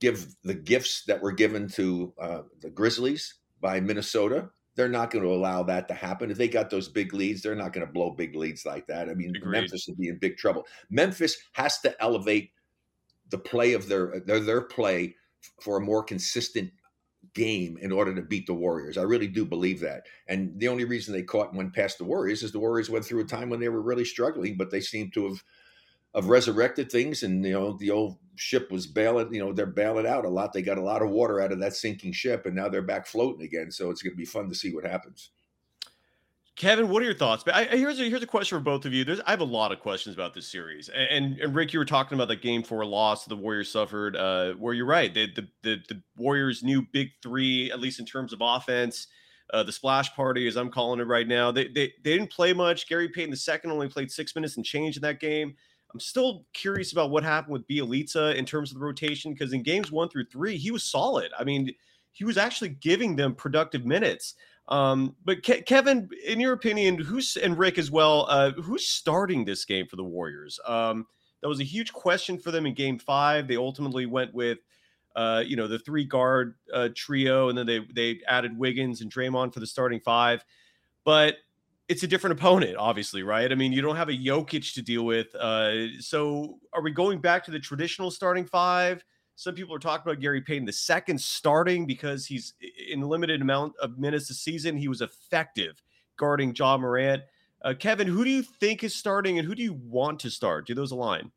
give 0.00 0.34
the 0.44 0.54
gifts 0.54 1.04
that 1.06 1.22
were 1.22 1.32
given 1.32 1.68
to 1.68 2.12
uh, 2.20 2.42
the 2.60 2.70
Grizzlies 2.70 3.34
by 3.60 3.80
Minnesota. 3.80 4.50
they're 4.76 4.88
not 4.88 5.10
going 5.10 5.24
to 5.24 5.32
allow 5.32 5.62
that 5.62 5.88
to 5.88 5.94
happen. 5.94 6.30
If 6.30 6.36
they 6.36 6.48
got 6.48 6.68
those 6.68 6.88
big 6.88 7.14
leads, 7.14 7.42
they're 7.42 7.54
not 7.54 7.72
going 7.72 7.86
to 7.86 7.92
blow 7.92 8.10
big 8.10 8.36
leads 8.36 8.66
like 8.66 8.86
that. 8.88 9.08
I 9.08 9.14
mean, 9.14 9.34
Agreed. 9.34 9.50
Memphis 9.50 9.86
would 9.88 9.96
be 9.96 10.08
in 10.08 10.18
big 10.18 10.36
trouble. 10.36 10.66
Memphis 10.90 11.36
has 11.52 11.80
to 11.80 12.00
elevate 12.00 12.50
the 13.30 13.38
play 13.38 13.72
of 13.72 13.88
their 13.88 14.20
their, 14.20 14.40
their 14.40 14.60
play 14.60 15.16
for 15.60 15.78
a 15.78 15.80
more 15.80 16.02
consistent 16.02 16.70
game 17.34 17.76
in 17.80 17.90
order 17.90 18.14
to 18.14 18.22
beat 18.22 18.46
the 18.46 18.54
Warriors. 18.54 18.98
I 18.98 19.02
really 19.02 19.26
do 19.26 19.44
believe 19.44 19.80
that. 19.80 20.06
And 20.28 20.58
the 20.60 20.68
only 20.68 20.84
reason 20.84 21.12
they 21.12 21.22
caught 21.22 21.48
and 21.48 21.56
went 21.56 21.74
past 21.74 21.98
the 21.98 22.04
Warriors 22.04 22.42
is 22.42 22.52
the 22.52 22.60
Warriors 22.60 22.90
went 22.90 23.04
through 23.04 23.20
a 23.20 23.24
time 23.24 23.48
when 23.48 23.60
they 23.60 23.68
were 23.68 23.82
really 23.82 24.04
struggling, 24.04 24.56
but 24.56 24.70
they 24.70 24.80
seem 24.80 25.10
to 25.12 25.28
have 25.28 25.42
have 26.14 26.28
resurrected 26.28 26.90
things 26.90 27.22
and 27.22 27.44
you 27.44 27.52
know 27.52 27.76
the 27.78 27.90
old 27.90 28.16
ship 28.36 28.70
was 28.70 28.86
bailing 28.86 29.32
you 29.32 29.40
know 29.40 29.52
they're 29.52 29.66
bailing 29.66 30.06
out 30.06 30.24
a 30.24 30.28
lot 30.28 30.52
they 30.52 30.62
got 30.62 30.78
a 30.78 30.82
lot 30.82 31.02
of 31.02 31.10
water 31.10 31.40
out 31.40 31.52
of 31.52 31.58
that 31.58 31.74
sinking 31.74 32.12
ship 32.12 32.46
and 32.46 32.54
now 32.54 32.68
they're 32.68 32.82
back 32.82 33.06
floating 33.06 33.44
again 33.44 33.70
so 33.70 33.90
it's 33.90 34.02
going 34.02 34.12
to 34.12 34.16
be 34.16 34.24
fun 34.24 34.48
to 34.48 34.54
see 34.54 34.74
what 34.74 34.86
happens 34.86 35.30
Kevin, 36.56 36.88
what 36.88 37.02
are 37.02 37.04
your 37.04 37.14
thoughts? 37.14 37.44
I, 37.52 37.64
here's 37.64 38.00
a, 38.00 38.04
here's 38.08 38.22
a 38.22 38.26
question 38.26 38.56
for 38.56 38.64
both 38.64 38.86
of 38.86 38.92
you. 38.94 39.04
There's, 39.04 39.20
I 39.26 39.30
have 39.30 39.42
a 39.42 39.44
lot 39.44 39.72
of 39.72 39.80
questions 39.80 40.14
about 40.14 40.32
this 40.32 40.48
series, 40.48 40.88
and, 40.88 41.38
and 41.38 41.54
Rick, 41.54 41.74
you 41.74 41.78
were 41.78 41.84
talking 41.84 42.16
about 42.16 42.28
the 42.28 42.36
game 42.36 42.62
four 42.62 42.82
loss 42.86 43.26
the 43.26 43.36
Warriors 43.36 43.70
suffered. 43.70 44.16
Uh, 44.16 44.54
where 44.54 44.72
you're 44.72 44.86
right, 44.86 45.12
the, 45.12 45.26
the 45.34 45.46
the 45.62 45.76
the 45.86 46.02
Warriors' 46.16 46.62
new 46.62 46.80
big 46.80 47.10
three, 47.22 47.70
at 47.70 47.78
least 47.78 48.00
in 48.00 48.06
terms 48.06 48.32
of 48.32 48.38
offense, 48.40 49.06
uh, 49.52 49.64
the 49.64 49.72
splash 49.72 50.14
party, 50.14 50.48
as 50.48 50.56
I'm 50.56 50.70
calling 50.70 50.98
it 50.98 51.06
right 51.06 51.28
now, 51.28 51.52
they, 51.52 51.68
they 51.68 51.92
they 52.02 52.16
didn't 52.16 52.30
play 52.30 52.54
much. 52.54 52.88
Gary 52.88 53.10
Payton 53.10 53.30
the 53.30 53.36
second 53.36 53.70
only 53.70 53.88
played 53.88 54.10
six 54.10 54.34
minutes 54.34 54.56
and 54.56 54.64
change 54.64 54.96
in 54.96 55.02
that 55.02 55.20
game. 55.20 55.54
I'm 55.96 56.00
still 56.00 56.44
curious 56.52 56.92
about 56.92 57.08
what 57.08 57.24
happened 57.24 57.54
with 57.54 57.66
Bjelica 57.68 58.34
in 58.34 58.44
terms 58.44 58.70
of 58.70 58.78
the 58.78 58.84
rotation 58.84 59.32
because 59.32 59.54
in 59.54 59.62
games 59.62 59.90
one 59.90 60.10
through 60.10 60.26
three, 60.26 60.58
he 60.58 60.70
was 60.70 60.84
solid. 60.84 61.32
I 61.38 61.42
mean, 61.42 61.74
he 62.12 62.22
was 62.22 62.36
actually 62.36 62.68
giving 62.68 63.16
them 63.16 63.34
productive 63.34 63.86
minutes. 63.86 64.34
Um, 64.68 65.16
but 65.24 65.42
Ke- 65.42 65.64
Kevin, 65.64 66.10
in 66.26 66.38
your 66.38 66.52
opinion, 66.52 66.98
who's 66.98 67.38
and 67.38 67.56
Rick 67.56 67.78
as 67.78 67.90
well, 67.90 68.26
uh, 68.28 68.50
who's 68.50 68.86
starting 68.86 69.46
this 69.46 69.64
game 69.64 69.86
for 69.86 69.96
the 69.96 70.04
Warriors? 70.04 70.60
Um, 70.66 71.06
that 71.40 71.48
was 71.48 71.60
a 71.60 71.64
huge 71.64 71.94
question 71.94 72.36
for 72.36 72.50
them 72.50 72.66
in 72.66 72.74
Game 72.74 72.98
Five. 72.98 73.48
They 73.48 73.56
ultimately 73.56 74.04
went 74.04 74.34
with, 74.34 74.58
uh, 75.14 75.44
you 75.46 75.56
know, 75.56 75.66
the 75.66 75.78
three 75.78 76.04
guard 76.04 76.56
uh, 76.74 76.90
trio, 76.94 77.48
and 77.48 77.56
then 77.56 77.64
they 77.64 77.80
they 77.94 78.20
added 78.28 78.58
Wiggins 78.58 79.00
and 79.00 79.10
Draymond 79.10 79.54
for 79.54 79.60
the 79.60 79.66
starting 79.66 80.00
five. 80.00 80.44
But 81.04 81.36
it's 81.88 82.02
a 82.02 82.06
different 82.06 82.38
opponent, 82.38 82.76
obviously, 82.76 83.22
right? 83.22 83.50
I 83.50 83.54
mean, 83.54 83.72
you 83.72 83.80
don't 83.80 83.96
have 83.96 84.08
a 84.08 84.12
Jokic 84.12 84.74
to 84.74 84.82
deal 84.82 85.04
with. 85.04 85.34
Uh, 85.34 86.00
so, 86.00 86.58
are 86.72 86.82
we 86.82 86.90
going 86.90 87.20
back 87.20 87.44
to 87.44 87.50
the 87.50 87.60
traditional 87.60 88.10
starting 88.10 88.44
five? 88.44 89.04
Some 89.36 89.54
people 89.54 89.74
are 89.74 89.78
talking 89.78 90.10
about 90.10 90.20
Gary 90.20 90.40
Payton 90.40 90.64
the 90.64 90.72
second 90.72 91.20
starting 91.20 91.86
because 91.86 92.26
he's 92.26 92.54
in 92.88 93.02
limited 93.02 93.42
amount 93.42 93.74
of 93.80 93.98
minutes 93.98 94.28
this 94.28 94.40
season. 94.40 94.76
He 94.76 94.88
was 94.88 95.02
effective 95.02 95.82
guarding 96.16 96.54
Ja 96.56 96.76
Morant. 96.78 97.22
Uh, 97.62 97.74
Kevin, 97.78 98.06
who 98.06 98.24
do 98.24 98.30
you 98.30 98.42
think 98.42 98.82
is 98.82 98.94
starting, 98.94 99.38
and 99.38 99.46
who 99.46 99.54
do 99.54 99.62
you 99.62 99.74
want 99.74 100.20
to 100.20 100.30
start? 100.30 100.66
Do 100.66 100.74
those 100.74 100.90
align? 100.90 101.30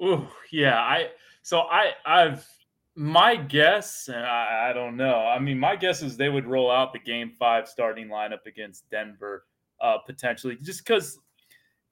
Oh 0.00 0.28
yeah, 0.50 0.78
I 0.78 1.10
so 1.42 1.60
I 1.60 1.92
I've 2.04 2.46
my 2.94 3.36
guess, 3.36 4.08
and 4.08 4.24
I, 4.24 4.68
I, 4.68 4.72
don't 4.74 4.98
know. 4.98 5.14
I 5.14 5.38
mean, 5.38 5.58
my 5.58 5.76
guess 5.76 6.02
is 6.02 6.16
they 6.16 6.28
would 6.28 6.46
roll 6.46 6.70
out 6.70 6.92
the 6.92 6.98
Game 6.98 7.32
Five 7.38 7.66
starting 7.66 8.08
lineup 8.08 8.44
against 8.46 8.88
Denver 8.90 9.44
uh, 9.82 9.98
potentially, 9.98 10.56
just 10.62 10.86
because 10.86 11.18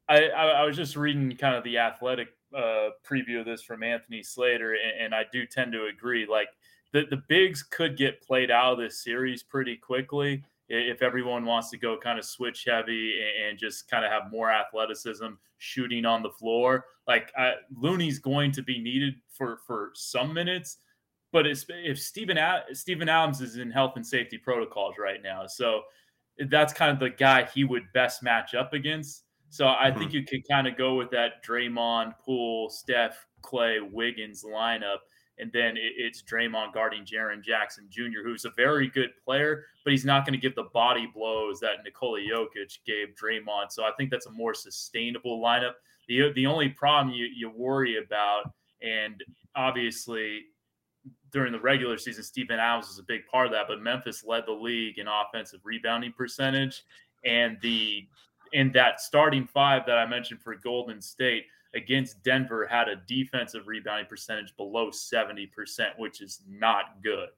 I, 0.09 0.29
I, 0.29 0.47
I 0.47 0.65
was 0.65 0.77
just 0.77 0.97
reading 0.97 1.37
kind 1.37 1.55
of 1.55 1.65
the 1.65 1.79
athletic 1.79 2.29
uh, 2.57 2.91
preview 3.05 3.41
of 3.41 3.47
this 3.47 3.63
from 3.63 3.83
Anthony 3.83 4.23
Slater, 4.23 4.75
and, 4.75 5.05
and 5.05 5.15
I 5.15 5.25
do 5.31 5.45
tend 5.45 5.73
to 5.73 5.87
agree. 5.87 6.27
Like 6.27 6.49
the 6.93 7.05
the 7.11 7.23
bigs 7.29 7.63
could 7.63 7.97
get 7.97 8.23
played 8.23 8.51
out 8.51 8.73
of 8.73 8.79
this 8.79 9.03
series 9.03 9.43
pretty 9.43 9.77
quickly 9.77 10.43
if 10.69 11.03
everyone 11.03 11.45
wants 11.45 11.69
to 11.71 11.77
go 11.77 11.99
kind 11.99 12.19
of 12.19 12.25
switch 12.25 12.65
heavy 12.65 13.15
and 13.45 13.59
just 13.59 13.91
kind 13.91 14.05
of 14.05 14.13
have 14.13 14.31
more 14.31 14.53
athleticism 14.53 15.27
shooting 15.59 16.05
on 16.05 16.23
the 16.23 16.31
floor. 16.31 16.85
Like 17.09 17.33
uh, 17.37 17.53
Looney's 17.77 18.21
going 18.21 18.53
to 18.53 18.63
be 18.63 18.79
needed 18.79 19.15
for 19.29 19.59
for 19.67 19.91
some 19.95 20.33
minutes, 20.33 20.79
but 21.33 21.47
if 21.47 22.01
Stephen 22.01 22.39
Steven 22.73 23.09
Adams 23.09 23.41
is 23.41 23.57
in 23.57 23.71
health 23.71 23.93
and 23.97 24.07
safety 24.07 24.39
protocols 24.39 24.95
right 24.99 25.23
now, 25.23 25.47
so 25.47 25.83
that's 26.49 26.73
kind 26.73 26.91
of 26.91 26.99
the 26.99 27.11
guy 27.11 27.49
he 27.55 27.65
would 27.65 27.85
best 27.93 28.23
match 28.23 28.55
up 28.55 28.73
against. 28.73 29.25
So 29.51 29.67
I 29.67 29.91
mm-hmm. 29.91 29.99
think 29.99 30.13
you 30.13 30.25
could 30.25 30.47
kind 30.49 30.67
of 30.67 30.77
go 30.77 30.95
with 30.95 31.11
that 31.11 31.45
Draymond, 31.45 32.15
Poole, 32.25 32.71
Steph, 32.71 33.27
Klay, 33.43 33.79
Wiggins 33.91 34.45
lineup. 34.45 34.99
And 35.39 35.51
then 35.53 35.75
it's 35.77 36.23
Draymond 36.23 36.75
guarding 36.75 37.05
Jaren 37.05 37.43
Jackson 37.43 37.89
Jr., 37.91 38.23
who's 38.23 38.45
a 38.45 38.51
very 38.57 38.89
good 38.89 39.11
player, 39.25 39.65
but 39.85 39.91
he's 39.91 40.05
not 40.05 40.27
going 40.27 40.39
to 40.39 40.41
give 40.41 40.55
the 40.55 40.69
body 40.75 41.09
blows 41.15 41.61
that 41.61 41.83
Nikola 41.83 42.21
Jokic 42.21 42.79
gave 42.87 43.09
Draymond. 43.21 43.71
So 43.71 43.85
I 43.85 43.91
think 43.97 44.11
that's 44.11 44.27
a 44.27 44.33
more 44.33 44.53
sustainable 44.53 45.41
lineup. 45.41 45.73
The, 46.09 46.31
the 46.35 46.47
only 46.47 46.69
problem 46.69 47.15
you, 47.15 47.27
you 47.35 47.51
worry 47.51 47.97
about, 47.97 48.53
and 48.83 49.23
obviously 49.57 50.43
during 51.33 51.53
the 51.53 51.61
regular 51.61 51.99
season, 51.99 52.23
Steven 52.23 52.59
Adams 52.59 52.89
was 52.89 52.99
a 52.99 53.03
big 53.03 53.27
part 53.27 53.47
of 53.47 53.53
that, 53.53 53.67
but 53.69 53.81
Memphis 53.81 54.25
led 54.25 54.45
the 54.47 54.53
league 54.53 54.99
in 54.99 55.07
offensive 55.09 55.61
rebounding 55.65 56.13
percentage. 56.13 56.85
And 57.25 57.59
the 57.61 58.07
in 58.53 58.73
that 58.73 59.01
starting 59.01 59.47
five 59.47 59.87
that 59.87 59.99
I 59.99 60.07
mentioned 60.07 60.41
for 60.41 60.55
Golden 60.55 61.01
State 61.01 61.47
against 61.75 62.23
Denver 62.25 62.67
had 62.67 62.89
a 62.89 62.97
defensive 63.07 63.69
rebounding 63.69 64.07
percentage 64.07 64.57
below 64.57 64.91
70%, 64.91 65.49
which 65.99 66.21
is 66.21 66.41
not 66.49 67.03
good. 67.03 67.29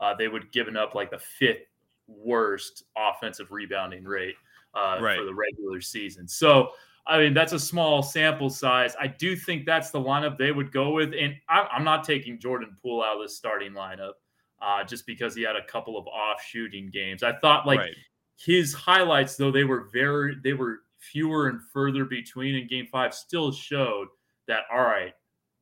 Uh, 0.00 0.14
they 0.14 0.28
would 0.28 0.52
given 0.52 0.76
up 0.76 0.94
like 0.94 1.10
the 1.10 1.18
fifth 1.18 1.66
worst 2.06 2.84
offensive 2.96 3.50
rebounding 3.50 4.04
rate 4.04 4.34
uh, 4.74 4.98
right. 5.00 5.18
for 5.18 5.24
the 5.24 5.34
regular 5.34 5.80
season. 5.80 6.28
So, 6.28 6.70
I 7.08 7.18
mean, 7.18 7.34
that's 7.34 7.54
a 7.54 7.58
small 7.58 8.02
sample 8.02 8.50
size. 8.50 8.94
I 9.00 9.06
do 9.06 9.34
think 9.34 9.64
that's 9.64 9.90
the 9.90 10.00
lineup 10.00 10.36
they 10.36 10.52
would 10.52 10.70
go 10.70 10.90
with. 10.90 11.14
And 11.18 11.34
I, 11.48 11.66
am 11.72 11.82
not 11.82 12.04
taking 12.04 12.38
Jordan 12.38 12.76
Poole 12.82 13.02
out 13.02 13.16
of 13.16 13.22
the 13.22 13.28
starting 13.28 13.72
lineup 13.72 14.12
uh, 14.60 14.84
just 14.84 15.06
because 15.06 15.34
he 15.34 15.42
had 15.42 15.56
a 15.56 15.64
couple 15.64 15.96
of 15.96 16.06
off 16.06 16.42
shooting 16.42 16.90
games. 16.92 17.22
I 17.22 17.32
thought 17.32 17.66
like 17.66 17.78
right 17.78 17.94
his 18.38 18.72
highlights, 18.72 19.36
though 19.36 19.50
they 19.50 19.64
were 19.64 19.88
very 19.92 20.36
they 20.42 20.52
were 20.52 20.80
fewer 20.98 21.48
and 21.48 21.60
further 21.72 22.04
between 22.04 22.54
in 22.54 22.66
game 22.66 22.86
five, 22.90 23.12
still 23.12 23.52
showed 23.52 24.08
that 24.46 24.62
all 24.72 24.82
right, 24.82 25.12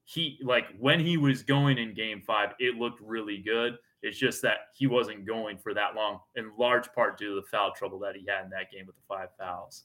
he 0.05 0.39
like 0.43 0.67
when 0.79 1.01
he 1.01 1.17
was 1.17 1.43
going 1.43 1.79
in 1.79 1.95
game 1.95 2.23
five, 2.27 2.51
it 2.59 2.77
looked 2.77 3.01
really 3.01 3.39
good. 3.39 3.79
It's 4.03 4.19
just 4.19 4.43
that 4.43 4.69
he 4.75 4.87
wasn't 4.87 5.27
going 5.27 5.59
for 5.59 5.75
that 5.75 5.95
long, 5.97 6.21
in 6.37 6.53
large 6.59 6.93
part 6.93 7.19
due 7.19 7.35
to 7.35 7.41
the 7.41 7.47
foul 7.47 7.73
trouble 7.73 7.99
that 8.01 8.15
he 8.15 8.25
had 8.29 8.45
in 8.45 8.51
that 8.51 8.71
game 8.71 8.87
with 8.87 8.95
the 8.95 9.03
five 9.09 9.31
fouls. 9.39 9.85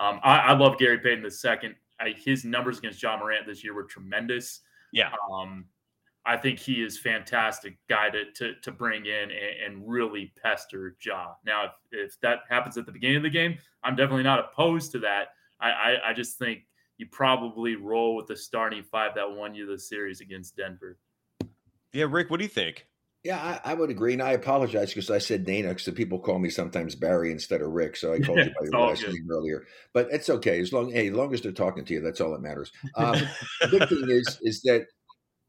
Um, 0.00 0.18
I, 0.24 0.38
I, 0.38 0.52
love 0.54 0.78
Gary 0.78 0.98
Payton 0.98 1.22
the 1.22 1.30
second. 1.30 1.74
I, 2.00 2.14
his 2.16 2.44
numbers 2.44 2.78
against 2.78 3.02
Ja 3.02 3.18
Morant 3.18 3.46
this 3.46 3.62
year 3.62 3.74
were 3.74 3.84
tremendous. 3.84 4.60
Yeah. 4.92 5.12
Um, 5.30 5.66
I 6.24 6.38
think 6.38 6.58
he 6.58 6.82
is 6.82 6.98
fantastic 6.98 7.76
guy 7.88 8.08
to 8.10 8.32
to, 8.32 8.54
to 8.62 8.72
bring 8.72 9.06
in 9.06 9.30
and, 9.30 9.74
and, 9.74 9.88
really 9.88 10.32
pester 10.42 10.96
Ja. 11.04 11.34
Now, 11.44 11.64
if, 11.64 11.72
if 11.92 12.20
that 12.20 12.40
happens 12.48 12.78
at 12.78 12.86
the 12.86 12.92
beginning 12.92 13.18
of 13.18 13.22
the 13.22 13.30
game, 13.30 13.58
I'm 13.84 13.94
definitely 13.94 14.22
not 14.22 14.38
opposed 14.38 14.90
to 14.92 14.98
that. 15.00 15.28
I, 15.60 15.70
I, 15.70 16.10
I 16.10 16.12
just 16.14 16.38
think 16.38 16.66
you 16.96 17.06
probably 17.10 17.76
roll 17.76 18.16
with 18.16 18.26
the 18.26 18.36
starting 18.36 18.82
five 18.82 19.14
that 19.14 19.30
won 19.30 19.54
you 19.54 19.66
the 19.66 19.78
series 19.78 20.20
against 20.20 20.56
Denver. 20.56 20.98
Yeah, 21.92 22.06
Rick, 22.08 22.30
what 22.30 22.38
do 22.38 22.44
you 22.44 22.50
think? 22.50 22.86
Yeah, 23.22 23.36
I, 23.36 23.72
I 23.72 23.74
would 23.74 23.90
agree, 23.90 24.14
and 24.14 24.22
I 24.22 24.32
apologize 24.32 24.94
because 24.94 25.10
I 25.10 25.18
said 25.18 25.44
Danna 25.44 25.68
because 25.68 25.90
people 25.94 26.18
call 26.18 26.38
me 26.38 26.48
sometimes 26.48 26.94
Barry 26.94 27.30
instead 27.30 27.60
of 27.60 27.68
Rick, 27.68 27.96
so 27.96 28.14
I 28.14 28.20
called 28.20 28.38
you 28.38 28.44
by 28.46 28.64
your 28.64 28.88
last 28.88 29.06
name 29.06 29.28
earlier. 29.30 29.66
But 29.92 30.08
it's 30.10 30.30
okay 30.30 30.58
as 30.60 30.72
long 30.72 30.90
hey, 30.90 31.08
as 31.08 31.14
long 31.14 31.34
as 31.34 31.42
they're 31.42 31.52
talking 31.52 31.84
to 31.84 31.92
you, 31.92 32.00
that's 32.00 32.22
all 32.22 32.30
that 32.32 32.40
matters. 32.40 32.72
Um, 32.96 33.20
the 33.60 33.68
big 33.68 33.88
thing 33.88 34.04
is 34.08 34.38
is 34.42 34.62
that 34.62 34.86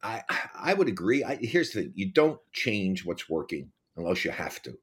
I 0.04 0.24
I 0.54 0.74
would 0.74 0.90
agree. 0.90 1.24
I, 1.24 1.36
here's 1.36 1.72
the 1.72 1.84
thing: 1.84 1.94
you 1.96 2.12
don't 2.12 2.40
change 2.52 3.06
what's 3.06 3.30
working 3.30 3.72
unless 3.96 4.26
you 4.26 4.32
have 4.32 4.62
to, 4.64 4.78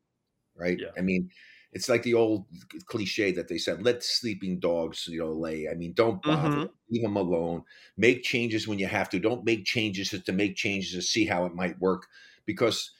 right? 0.56 0.78
Yeah. 0.80 0.88
I 0.96 1.02
mean, 1.02 1.30
it's 1.72 1.88
like 1.88 2.02
the 2.02 2.14
old 2.14 2.46
cliche 2.86 3.32
that 3.32 3.48
they 3.48 3.58
said: 3.58 3.82
"Let 3.82 4.02
sleeping 4.02 4.60
dogs, 4.60 5.06
you 5.08 5.18
know, 5.18 5.32
lay." 5.32 5.68
I 5.68 5.74
mean, 5.74 5.92
don't 5.92 6.22
bother, 6.22 6.48
mm-hmm. 6.48 6.66
leave 6.90 7.02
them 7.02 7.16
alone. 7.16 7.64
Make 7.96 8.22
changes 8.22 8.66
when 8.66 8.78
you 8.78 8.86
have 8.86 9.10
to. 9.10 9.18
Don't 9.18 9.44
make 9.44 9.64
changes 9.64 10.10
just 10.10 10.26
to 10.26 10.32
make 10.32 10.56
changes 10.56 10.92
to 10.92 11.02
see 11.02 11.26
how 11.26 11.44
it 11.44 11.54
might 11.54 11.78
work, 11.80 12.06
because 12.48 12.92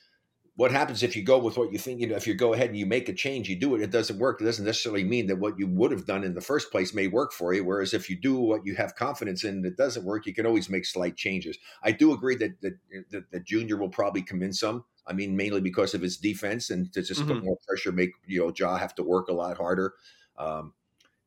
what 0.56 0.72
happens 0.72 1.04
if 1.04 1.14
you 1.14 1.22
go 1.22 1.38
with 1.38 1.56
what 1.56 1.72
you 1.72 1.78
think 1.78 2.00
you 2.00 2.06
know 2.08 2.16
if 2.16 2.26
you 2.26 2.34
go 2.34 2.52
ahead 2.52 2.68
and 2.68 2.76
you 2.76 2.84
make 2.84 3.08
a 3.08 3.14
change 3.14 3.48
you 3.48 3.54
do 3.54 3.76
it 3.76 3.80
it 3.80 3.92
doesn't 3.92 4.18
work. 4.18 4.40
It 4.40 4.44
doesn't 4.44 4.64
necessarily 4.64 5.04
mean 5.04 5.28
that 5.28 5.38
what 5.38 5.56
you 5.56 5.68
would 5.68 5.92
have 5.92 6.04
done 6.04 6.24
in 6.24 6.34
the 6.34 6.40
first 6.40 6.72
place 6.72 6.92
may 6.92 7.06
work 7.06 7.32
for 7.32 7.54
you 7.54 7.64
whereas 7.64 7.94
if 7.94 8.10
you 8.10 8.16
do 8.20 8.38
what 8.38 8.66
you 8.66 8.74
have 8.74 8.94
confidence 8.94 9.44
in 9.44 9.54
and 9.54 9.66
it 9.66 9.76
doesn't 9.76 10.04
work 10.04 10.26
you 10.26 10.34
can 10.34 10.46
always 10.46 10.68
make 10.68 10.84
slight 10.84 11.16
changes. 11.16 11.56
I 11.82 11.92
do 11.92 12.12
agree 12.12 12.36
that 12.36 12.60
that, 12.60 12.74
that, 13.10 13.30
that 13.30 13.44
junior 13.46 13.76
will 13.76 13.88
probably 13.88 14.20
come 14.20 14.42
in 14.42 14.52
some. 14.52 14.84
I 15.06 15.12
mean 15.12 15.36
mainly 15.36 15.60
because 15.60 15.94
of 15.94 16.02
his 16.02 16.18
defense 16.18 16.70
and 16.70 16.92
to 16.92 17.02
just 17.02 17.20
mm-hmm. 17.20 17.34
put 17.34 17.44
more 17.44 17.58
pressure 17.66 17.92
make 17.92 18.10
you 18.26 18.40
know 18.40 18.52
Ja 18.56 18.76
have 18.76 18.96
to 18.96 19.02
work 19.02 19.28
a 19.28 19.32
lot 19.32 19.56
harder. 19.56 19.94
Um, 20.36 20.74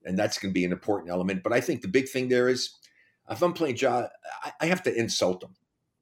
and 0.06 0.20
that's 0.20 0.38
going 0.40 0.52
to 0.52 0.60
be 0.60 0.66
an 0.66 0.74
important 0.74 1.10
element. 1.10 1.42
But 1.42 1.54
i 1.54 1.62
think 1.62 1.82
the 1.82 1.88
big 1.88 2.10
thing 2.10 2.28
there 2.28 2.50
is 2.50 2.76
if 3.30 3.42
i'm 3.42 3.54
playing 3.54 3.78
Ja 3.78 4.08
I, 4.44 4.52
I 4.60 4.66
have 4.66 4.84
to 4.84 4.94
insult 4.94 5.42
him 5.42 5.56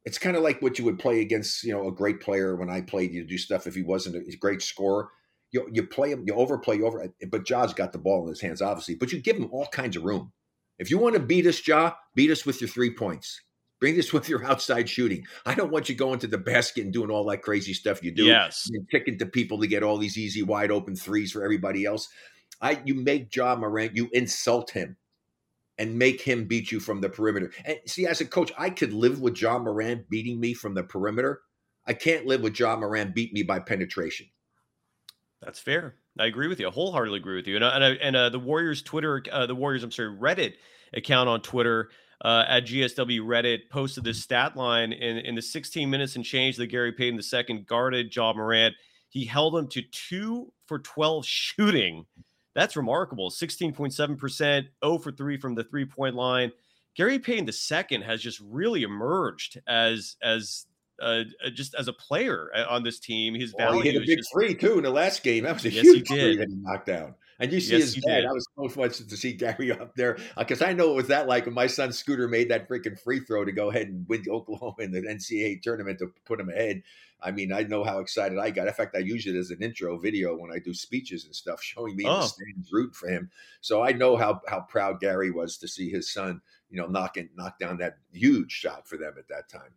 it's 0.06 0.18
kind 0.18 0.36
of 0.36 0.44
like 0.44 0.62
what 0.62 0.79
you 0.79 0.86
would 0.86 1.00
play 1.00 1.22
against, 1.22 1.63
you 1.63 1.74
know, 1.74 1.88
a 1.88 1.91
great 1.91 2.22
player 2.22 2.56
when 2.56 2.70
I 2.70 2.82
played. 2.82 3.13
You 3.13 3.25
do 3.25 3.38
stuff 3.38 3.68
if 3.68 3.75
he 3.75 3.82
wasn't 3.82 4.15
a 4.15 4.38
great 4.38 4.62
scorer. 4.62 5.10
You 5.51 5.68
you 5.72 5.84
play 5.84 6.12
him, 6.12 6.24
you 6.25 6.34
overplay, 6.36 6.77
you 6.77 6.86
over. 6.86 7.03
Eh, 7.03 7.25
but 7.29 7.46
Ja's 7.46 7.74
got 7.74 7.91
the 7.91 7.98
ball 7.98 8.24
in 8.24 8.29
his 8.29 8.41
hands, 8.41 8.62
obviously. 8.62 8.96
But 8.96 9.12
you 9.12 9.22
give 9.22 9.38
him 9.38 9.50
all 9.51 9.68
kinds 9.68 9.98
of 9.98 10.03
room. 10.03 10.32
If 10.77 10.89
you 10.89 10.98
want 10.98 11.15
to 11.15 11.22
beat 11.22 11.46
us, 11.46 11.65
Ja, 11.68 11.94
beat 12.15 12.32
us 12.32 12.46
with 12.46 12.62
your 12.62 12.70
three 12.70 12.94
points. 12.94 13.41
Bring 13.82 13.96
this 13.96 14.13
with 14.13 14.29
your 14.29 14.46
outside 14.50 14.88
shooting. 14.88 15.25
I 15.46 15.56
don't 15.56 15.72
want 15.72 15.89
you 15.89 15.96
going 15.96 16.20
to 16.20 16.27
the 16.27 16.38
basket 16.38 16.84
and 16.84 16.94
doing 16.94 17.10
all 17.10 17.25
that 17.25 17.41
crazy 17.41 17.74
stuff 17.74 18.03
you 18.03 18.12
do. 18.12 18.25
Yes. 18.25 18.70
And 18.72 18.89
kicking 18.89 19.18
to 19.20 19.25
people 19.25 19.60
to 19.60 19.68
get 19.68 19.84
all 19.84 19.98
these 19.98 20.18
easy, 20.18 20.44
wide 20.44 20.72
open 20.72 20.96
threes 20.96 21.32
for 21.32 21.44
everybody 21.44 21.86
else. 21.86 22.08
I 22.62 22.82
you 22.86 22.96
make 22.96 23.34
Ja 23.36 23.56
Morant, 23.56 23.96
you 23.96 24.10
insult 24.13 24.72
him 24.72 24.98
and 25.80 25.98
make 25.98 26.22
him 26.22 26.46
beat 26.46 26.72
you 26.72 26.80
from 26.80 27.02
the 27.02 27.10
perimeter. 27.10 27.52
And 27.66 27.80
see, 27.88 28.06
as 28.06 28.22
a 28.22 28.26
coach, 28.26 28.52
I 28.58 28.70
could 28.70 28.94
live 28.94 29.22
with 29.22 29.34
John 29.34 29.64
Moran 29.64 30.06
beating 30.10 30.40
me 30.40 30.54
from 30.54 30.76
the 30.76 30.84
perimeter. 30.84 31.42
I 31.88 31.94
can't 31.94 32.28
live 32.28 32.42
with 32.42 32.54
John 32.54 32.82
Moran 32.82 33.14
beat 33.16 33.34
me 33.34 33.42
by 33.42 33.60
penetration. 33.60 34.28
That's 35.42 35.58
fair. 35.58 35.96
I 36.20 36.26
agree 36.26 36.50
with 36.50 36.60
you. 36.60 36.68
I 36.68 36.72
wholeheartedly 36.72 37.20
agree 37.20 37.38
with 37.38 37.48
you. 37.48 37.56
And 37.56 37.64
uh, 37.64 37.72
and, 37.74 37.84
uh, 37.84 37.96
and 38.02 38.16
uh, 38.16 38.30
the 38.30 38.40
Warriors 38.40 38.82
Twitter, 38.82 39.24
uh, 39.32 39.46
the 39.46 39.56
Warriors, 39.56 39.84
I'm 39.84 39.92
sorry, 39.92 40.16
Reddit 40.16 40.56
account 40.94 41.30
on 41.30 41.42
Twitter 41.42 41.90
uh, 42.26 42.44
at 42.48 42.66
GSW 42.66 43.22
Reddit 43.22 43.70
posted 43.72 44.04
this 44.04 44.22
stat 44.22 44.58
line 44.58 44.92
in 44.92 45.18
in 45.20 45.36
the 45.36 45.42
16 45.42 45.90
minutes 45.90 46.18
and 46.18 46.26
change 46.26 46.58
that 46.58 46.68
Gary 46.68 46.92
Payton 46.92 47.22
II 47.34 47.60
guarded 47.60 48.14
Ja 48.14 48.34
Morant. 48.34 48.76
He 49.08 49.24
held 49.24 49.56
him 49.56 49.70
to 49.70 49.82
two 49.82 50.52
for 50.68 50.80
12 50.80 51.26
shooting. 51.26 52.06
That's 52.56 52.75
remarkable. 52.75 53.29
16.7%, 53.29 54.68
0 54.84 54.98
for 54.98 55.12
3 55.12 55.38
from 55.38 55.56
the 55.56 55.63
three 55.63 55.86
point 55.86 56.15
line. 56.15 56.51
Gary 56.96 57.20
Payton 57.20 57.48
II 57.48 58.01
has 58.03 58.22
just 58.22 58.39
really 58.41 58.84
emerged 58.84 59.62
as 59.68 60.18
as 60.22 60.65
uh, 61.01 61.24
just 61.53 61.75
as 61.75 61.88
a 61.88 61.94
player 61.94 62.50
uh, 62.53 62.65
on 62.70 62.84
this 62.84 63.00
team. 63.00 63.34
His 63.34 63.53
value 63.58 63.75
well, 63.75 63.82
he 63.82 63.91
hit 63.91 64.01
a 64.01 64.06
big 64.06 64.18
just, 64.18 64.32
three 64.34 64.53
too 64.53 64.77
in 64.77 64.84
the 64.84 64.89
last 64.89 65.24
game. 65.24 65.44
That 65.46 65.53
was 65.53 65.65
a 65.65 65.72
Yes, 65.72 65.84
huge 65.84 66.08
three 66.08 66.36
that 66.36 66.50
he 66.50 66.56
knocked 66.56 66.88
down. 66.88 67.15
And 67.41 67.53
you 67.53 67.60
see 67.62 67.77
Yes, 67.77 67.93
his 67.93 68.03
dad. 68.03 68.22
did. 68.22 68.25
I 68.25 68.31
was 68.34 68.46
so 68.55 68.81
much 68.81 68.98
to 68.98 69.17
see 69.17 69.31
Gary 69.34 69.72
up 69.79 69.96
there 69.96 70.17
because 70.38 70.62
I 70.62 70.74
know 70.74 70.88
what 70.88 70.96
was 70.98 71.08
that 71.08 71.27
like 71.27 71.46
when 71.46 71.55
my 71.55 71.67
son 71.67 71.93
Scooter 71.93 72.27
made 72.27 72.50
that 72.50 72.67
freaking 72.67 73.00
free 73.00 73.22
throw 73.22 73.46
to 73.46 73.51
go 73.51 73.69
ahead 73.69 73.88
and 73.88 74.05
win 74.10 74.25
Oklahoma 74.29 74.75
in 74.79 74.91
the 74.91 75.01
NCAA 75.01 75.62
tournament 75.62 76.00
to 76.00 76.12
put 76.25 76.39
him 76.39 76.50
ahead. 76.50 76.84
I 77.22 77.31
mean, 77.31 77.51
I 77.51 77.63
know 77.63 77.84
how 77.84 78.00
excited 78.00 78.38
I 78.38 78.50
got. 78.50 78.67
In 78.67 78.74
fact, 78.74 78.96
I 78.96 79.00
use 79.00 79.25
it 79.27 79.36
as 79.36 79.51
an 79.51 79.62
intro 79.62 79.98
video 79.98 80.38
when 80.38 80.51
I 80.53 80.60
do 80.60 80.74
speeches 80.74 81.25
and 81.25 81.36
stuff, 81.36 81.62
showing 81.63 81.96
me 81.96 82.05
in 82.05 82.10
Oh. 82.12 82.22
the 82.22 82.27
stands 82.27 82.72
rooting 82.72 82.93
for 82.93 83.08
him. 83.10 83.29
So 83.62 83.81
I 83.84 83.91
know 83.93 84.17
how 84.17 84.41
how 84.48 84.62
proud 84.62 85.00
Gary 85.00 85.31
was 85.31 85.58
to 85.58 85.67
see 85.67 85.89
his 85.89 86.12
son, 86.12 86.41
you 86.69 86.77
know, 86.79 86.88
knocking 86.88 87.29
knock 87.36 87.58
down 87.60 87.77
that 87.77 87.98
huge 88.12 88.51
shot 88.51 88.88
for 88.88 88.98
them 88.98 89.13
at 89.17 89.27
that 89.29 89.48
time. 89.50 89.72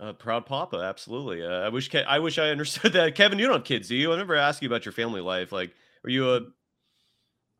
Uh, 0.00 0.12
proud 0.12 0.44
papa, 0.46 0.76
absolutely. 0.78 1.42
Uh, 1.44 1.60
I 1.60 1.68
wish 1.68 1.88
Ke- 1.88 2.06
I 2.06 2.18
wish 2.18 2.38
I 2.38 2.48
understood 2.50 2.92
that. 2.94 3.14
Kevin, 3.14 3.38
you 3.38 3.46
don't 3.46 3.56
have 3.56 3.64
kids, 3.64 3.88
do 3.88 3.94
you? 3.96 4.12
I 4.12 4.16
never 4.16 4.34
asked 4.34 4.60
you 4.62 4.68
about 4.68 4.84
your 4.84 4.92
family 4.92 5.20
life. 5.20 5.52
Like, 5.52 5.72
are 6.04 6.10
you 6.10 6.34
a 6.34 6.40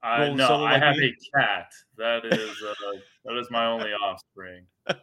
I 0.02 0.22
Rolling 0.22 0.36
no, 0.36 0.48
solo 0.48 0.64
I 0.64 0.72
like 0.72 0.82
have 0.82 0.96
me? 0.96 1.14
a 1.14 1.38
cat. 1.38 1.70
That 1.96 2.24
is 2.24 2.62
uh, 2.62 2.74
that 3.24 3.36
is 3.38 3.50
my 3.50 3.66
only 3.66 3.90
offspring. 3.92 4.66
Well, 4.86 4.96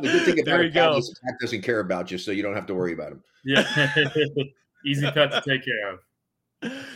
the 0.00 0.08
good 0.08 0.22
thing 0.24 0.34
about 0.40 0.44
there 0.46 0.62
you 0.62 0.70
go. 0.70 0.96
is 0.96 1.08
the 1.08 1.26
cat 1.26 1.38
doesn't 1.40 1.62
care 1.62 1.80
about 1.80 2.10
you, 2.10 2.18
so 2.18 2.30
you 2.30 2.42
don't 2.42 2.54
have 2.54 2.66
to 2.66 2.74
worry 2.74 2.94
about 2.94 3.12
him. 3.12 3.22
Yeah, 3.44 3.64
easy 4.86 5.10
pet 5.10 5.30
to 5.32 5.42
take 5.46 5.64
care 5.64 5.92
of. 5.92 6.00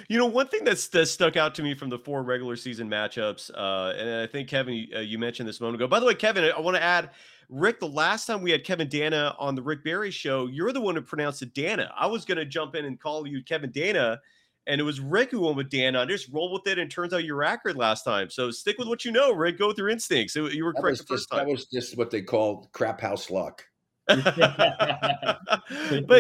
You 0.09 0.17
know, 0.17 0.27
one 0.27 0.47
thing 0.47 0.65
that's 0.65 0.87
that 0.89 1.07
stuck 1.07 1.37
out 1.37 1.55
to 1.57 1.63
me 1.63 1.75
from 1.75 1.91
the 1.91 1.99
four 1.99 2.23
regular 2.23 2.57
season 2.57 2.89
matchups, 2.89 3.51
uh, 3.55 3.95
and 3.99 4.09
I 4.09 4.27
think 4.27 4.49
Kevin, 4.49 4.75
you, 4.75 4.97
uh, 4.97 5.01
you 5.01 5.19
mentioned 5.19 5.49
this 5.49 5.59
a 5.59 5.63
moment 5.65 5.83
ago. 5.83 5.89
By 5.89 5.99
the 5.99 6.07
way, 6.07 6.15
Kevin, 6.15 6.45
I, 6.45 6.51
I 6.51 6.61
want 6.61 6.77
to 6.77 6.83
add, 6.83 7.11
Rick. 7.49 7.81
The 7.81 7.89
last 7.89 8.27
time 8.27 8.43
we 8.43 8.53
had 8.53 8.65
Kevin 8.65 8.89
Danna 8.89 9.35
on 9.39 9.57
the 9.57 9.63
Rick 9.63 9.83
Barry 9.83 10.13
show, 10.13 10.47
you're 10.47 10.73
the 10.73 10.81
one 10.81 10.95
who 10.95 11.03
pronounced 11.03 11.43
it 11.43 11.53
Danna. 11.53 11.91
I 11.99 12.07
was 12.07 12.25
going 12.25 12.39
to 12.39 12.45
jump 12.47 12.77
in 12.77 12.85
and 12.85 12.99
call 12.99 13.27
you 13.27 13.43
Kevin 13.43 13.73
Danna, 13.73 14.19
and 14.67 14.81
it 14.81 14.85
was 14.85 15.01
Rick 15.01 15.31
who 15.31 15.43
went 15.43 15.57
with 15.57 15.71
Danna. 15.71 16.01
I 16.01 16.05
just 16.07 16.29
roll 16.33 16.53
with 16.53 16.67
it, 16.67 16.79
and 16.79 16.91
turns 16.91 17.13
out 17.13 17.25
you 17.25 17.35
were 17.35 17.45
accurate 17.45 17.77
last 17.77 18.03
time. 18.03 18.31
So 18.31 18.51
stick 18.51 18.79
with 18.79 18.89
what 18.89 19.05
you 19.05 19.13
know, 19.13 19.33
Rick. 19.33 19.59
Go 19.59 19.69
with 19.69 19.79
your 19.79 19.89
instincts. 19.89 20.35
You 20.35 20.65
were 20.65 20.73
That 20.73 20.81
correct 20.81 20.99
the 20.99 21.05
first 21.05 21.29
just, 21.29 21.31
that 21.31 21.47
was 21.47 21.67
just 21.67 21.97
what 21.97 22.11
they 22.11 22.23
called 22.23 22.69
crap 22.73 23.01
house 23.01 23.31
luck. 23.31 23.65
but 24.07 24.23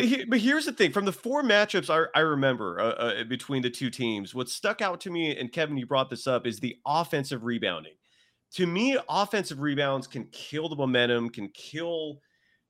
he, 0.04 0.24
but 0.24 0.40
here's 0.40 0.64
the 0.66 0.72
thing: 0.72 0.92
from 0.92 1.04
the 1.04 1.12
four 1.12 1.42
matchups 1.42 1.88
I, 1.88 2.06
I 2.18 2.22
remember 2.22 2.80
uh, 2.80 2.84
uh, 2.84 3.24
between 3.24 3.62
the 3.62 3.70
two 3.70 3.90
teams, 3.90 4.34
what 4.34 4.48
stuck 4.48 4.82
out 4.82 5.00
to 5.02 5.10
me, 5.10 5.36
and 5.36 5.52
Kevin, 5.52 5.76
you 5.76 5.86
brought 5.86 6.10
this 6.10 6.26
up, 6.26 6.46
is 6.46 6.58
the 6.58 6.76
offensive 6.86 7.44
rebounding. 7.44 7.94
To 8.54 8.66
me, 8.66 8.98
offensive 9.08 9.60
rebounds 9.60 10.06
can 10.06 10.24
kill 10.32 10.68
the 10.68 10.76
momentum, 10.76 11.30
can 11.30 11.48
kill 11.48 12.20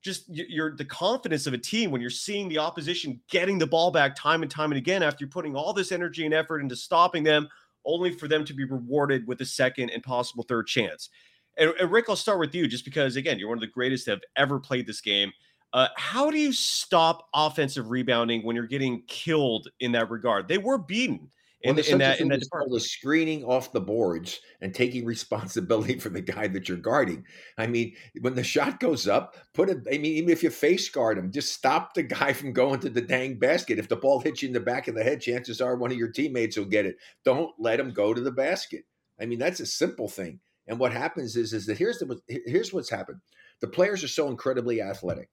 just 0.07 0.29
y- 0.31 0.47
your 0.49 0.75
the 0.75 0.85
confidence 0.85 1.47
of 1.47 1.53
a 1.53 1.59
team 1.59 1.90
when 1.90 2.01
you're 2.01 2.09
seeing 2.09 2.49
the 2.49 2.59
opposition 2.59 3.21
getting 3.29 3.59
the 3.59 3.66
ball 3.66 3.90
back 3.90 4.16
time 4.16 4.42
and 4.42 4.51
time 4.51 4.71
and 4.71 4.79
again 4.79 5.03
after 5.03 5.25
you're 5.25 5.31
putting 5.31 5.55
all 5.55 5.75
this 5.75 5.92
energy 5.92 6.25
and 6.25 6.33
effort 6.33 6.61
into 6.61 6.77
stopping 6.77 7.25
them, 7.25 7.49
only 7.85 8.12
for 8.12 8.29
them 8.29 8.45
to 8.45 8.55
be 8.55 8.64
rewarded 8.64 9.27
with 9.27 9.40
a 9.42 9.45
second 9.45 9.90
and 9.90 10.03
possible 10.03 10.45
third 10.45 10.66
chance. 10.66 11.11
And, 11.59 11.75
and 11.81 11.90
Rick, 11.90 12.07
I'll 12.09 12.16
start 12.16 12.38
with 12.38 12.55
you, 12.55 12.66
just 12.66 12.85
because 12.85 13.16
again, 13.16 13.38
you're 13.38 13.49
one 13.49 13.59
of 13.59 13.62
the 13.62 13.66
greatest 13.66 14.07
to 14.07 14.12
have 14.12 14.23
ever 14.37 14.59
played 14.59 14.87
this 14.87 15.01
game. 15.01 15.33
Uh, 15.73 15.88
how 15.97 16.31
do 16.31 16.38
you 16.38 16.53
stop 16.53 17.29
offensive 17.35 17.90
rebounding 17.90 18.42
when 18.42 18.57
you're 18.57 18.66
getting 18.66 19.03
killed 19.09 19.69
in 19.81 19.92
that 19.92 20.09
regard? 20.09 20.49
They 20.49 20.59
were 20.59 20.79
beaten 20.79 21.31
in, 21.62 21.75
there's 21.75 21.88
in 21.88 21.99
that 21.99 22.21
in 22.21 22.29
that 22.29 22.40
as 22.40 22.49
called 22.49 22.64
department. 22.64 22.83
the 22.83 22.88
screening 22.88 23.45
off 23.45 23.73
the 23.73 23.81
boards 23.81 24.40
and 24.61 24.75
taking 24.75 25.05
responsibility 25.07 25.99
for 25.99 26.11
the 26.11 26.21
guy 26.21 26.47
that 26.49 26.69
you're 26.69 26.79
guarding. 26.79 27.25
I 27.57 27.66
mean, 27.66 27.95
when 28.21 28.35
the 28.35 28.45
shot 28.45 28.79
goes 28.79 29.09
up, 29.09 29.37
put 29.55 29.71
it. 29.71 29.79
I 29.88 29.99
mean, 29.99 30.12
even 30.16 30.31
if 30.31 30.42
you 30.42 30.51
face 30.51 30.88
guard 30.88 31.19
him, 31.19 31.33
just 31.33 31.53
stop 31.53 31.95
the 31.95 32.03
guy 32.03 32.33
from 32.35 32.53
going 32.53 32.81
to 32.81 32.90
the 32.90 33.01
dang 33.01 33.38
basket. 33.38 33.79
If 33.79 33.88
the 33.88 33.97
ball 33.97 34.21
hits 34.21 34.42
you 34.42 34.49
in 34.49 34.55
the 34.55 34.61
back 34.61 34.88
of 34.88 34.95
the 34.95 35.05
head, 35.05 35.21
chances 35.21 35.61
are 35.61 35.77
one 35.77 35.90
of 35.90 35.99
your 35.99 36.11
teammates 36.11 36.57
will 36.57 36.66
get 36.66 36.87
it. 36.87 36.97
Don't 37.25 37.53
let 37.59 37.81
him 37.81 37.92
go 37.92 38.12
to 38.12 38.21
the 38.21 38.33
basket. 38.33 38.85
I 39.21 39.27
mean, 39.27 39.38
that's 39.38 39.61
a 39.61 39.66
simple 39.66 40.09
thing. 40.09 40.40
And 40.69 40.79
what 40.79 40.92
happens 40.92 41.37
is, 41.37 41.53
is 41.53 41.66
that 41.66 41.79
here's 41.79 41.99
the 41.99 42.21
here's 42.29 42.73
what's 42.73 42.90
happened. 42.90 43.21
The 43.61 43.69
players 43.69 44.05
are 44.05 44.09
so 44.09 44.29
incredibly 44.29 44.83
athletic. 44.83 45.31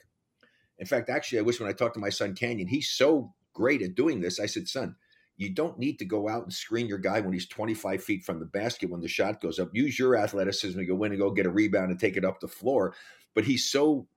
In 0.79 0.85
fact, 0.85 1.09
actually, 1.09 1.39
I 1.39 1.43
wish 1.43 1.59
when 1.59 1.69
I 1.69 1.73
talked 1.73 1.95
to 1.95 1.99
my 1.99 2.09
son 2.09 2.33
Canyon, 2.35 2.67
he's 2.67 2.89
so 2.89 3.33
great 3.53 3.81
at 3.81 3.95
doing 3.95 4.21
this. 4.21 4.39
I 4.39 4.45
said, 4.45 4.67
son, 4.67 4.95
you 5.37 5.49
don't 5.49 5.79
need 5.79 5.97
to 5.99 6.05
go 6.05 6.29
out 6.29 6.43
and 6.43 6.53
screen 6.53 6.87
your 6.87 6.99
guy 6.99 7.19
when 7.19 7.33
he's 7.33 7.47
25 7.47 8.03
feet 8.03 8.23
from 8.23 8.39
the 8.39 8.45
basket 8.45 8.89
when 8.89 9.01
the 9.01 9.07
shot 9.07 9.41
goes 9.41 9.59
up. 9.59 9.69
Use 9.73 9.97
your 9.97 10.15
athleticism 10.15 10.77
to 10.77 10.85
go 10.85 11.03
in 11.03 11.11
and 11.11 11.19
go 11.21 11.31
get 11.31 11.45
a 11.45 11.49
rebound 11.49 11.91
and 11.91 11.99
take 11.99 12.17
it 12.17 12.25
up 12.25 12.39
the 12.39 12.47
floor. 12.47 12.93
But 13.33 13.45
he's 13.45 13.69
so 13.69 14.07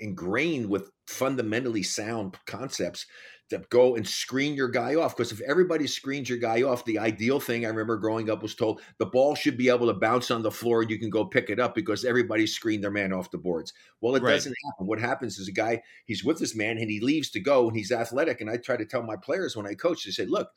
ingrained 0.00 0.68
with 0.68 0.90
fundamentally 1.06 1.82
sound 1.82 2.36
concepts 2.46 3.06
that 3.52 3.70
go 3.70 3.96
and 3.96 4.06
screen 4.06 4.54
your 4.54 4.68
guy 4.68 4.96
off. 4.96 5.16
Because 5.16 5.32
if 5.32 5.40
everybody 5.42 5.86
screens 5.86 6.28
your 6.28 6.38
guy 6.38 6.62
off, 6.62 6.84
the 6.84 6.98
ideal 6.98 7.40
thing 7.40 7.64
I 7.64 7.68
remember 7.68 7.96
growing 7.96 8.28
up 8.28 8.42
was 8.42 8.54
told 8.54 8.82
the 8.98 9.06
ball 9.06 9.34
should 9.34 9.56
be 9.56 9.68
able 9.70 9.86
to 9.86 9.94
bounce 9.94 10.30
on 10.30 10.42
the 10.42 10.50
floor 10.50 10.82
and 10.82 10.90
you 10.90 10.98
can 10.98 11.10
go 11.10 11.24
pick 11.24 11.48
it 11.48 11.60
up 11.60 11.74
because 11.74 12.04
everybody 12.04 12.46
screened 12.46 12.82
their 12.84 12.90
man 12.90 13.12
off 13.12 13.30
the 13.30 13.38
boards. 13.38 13.72
Well, 14.00 14.16
it 14.16 14.22
Right. 14.22 14.32
doesn't 14.32 14.54
happen. 14.66 14.86
What 14.86 14.98
happens 14.98 15.38
is 15.38 15.48
a 15.48 15.52
guy, 15.52 15.82
he's 16.04 16.24
with 16.24 16.38
this 16.38 16.54
man 16.56 16.78
and 16.78 16.90
he 16.90 17.00
leaves 17.00 17.30
to 17.30 17.40
go 17.40 17.68
and 17.68 17.76
he's 17.76 17.92
athletic. 17.92 18.40
And 18.40 18.50
I 18.50 18.56
try 18.56 18.76
to 18.76 18.84
tell 18.84 19.02
my 19.04 19.16
players 19.16 19.56
when 19.56 19.66
I 19.66 19.74
coach, 19.74 20.06
I 20.06 20.10
say, 20.10 20.26
look, 20.26 20.50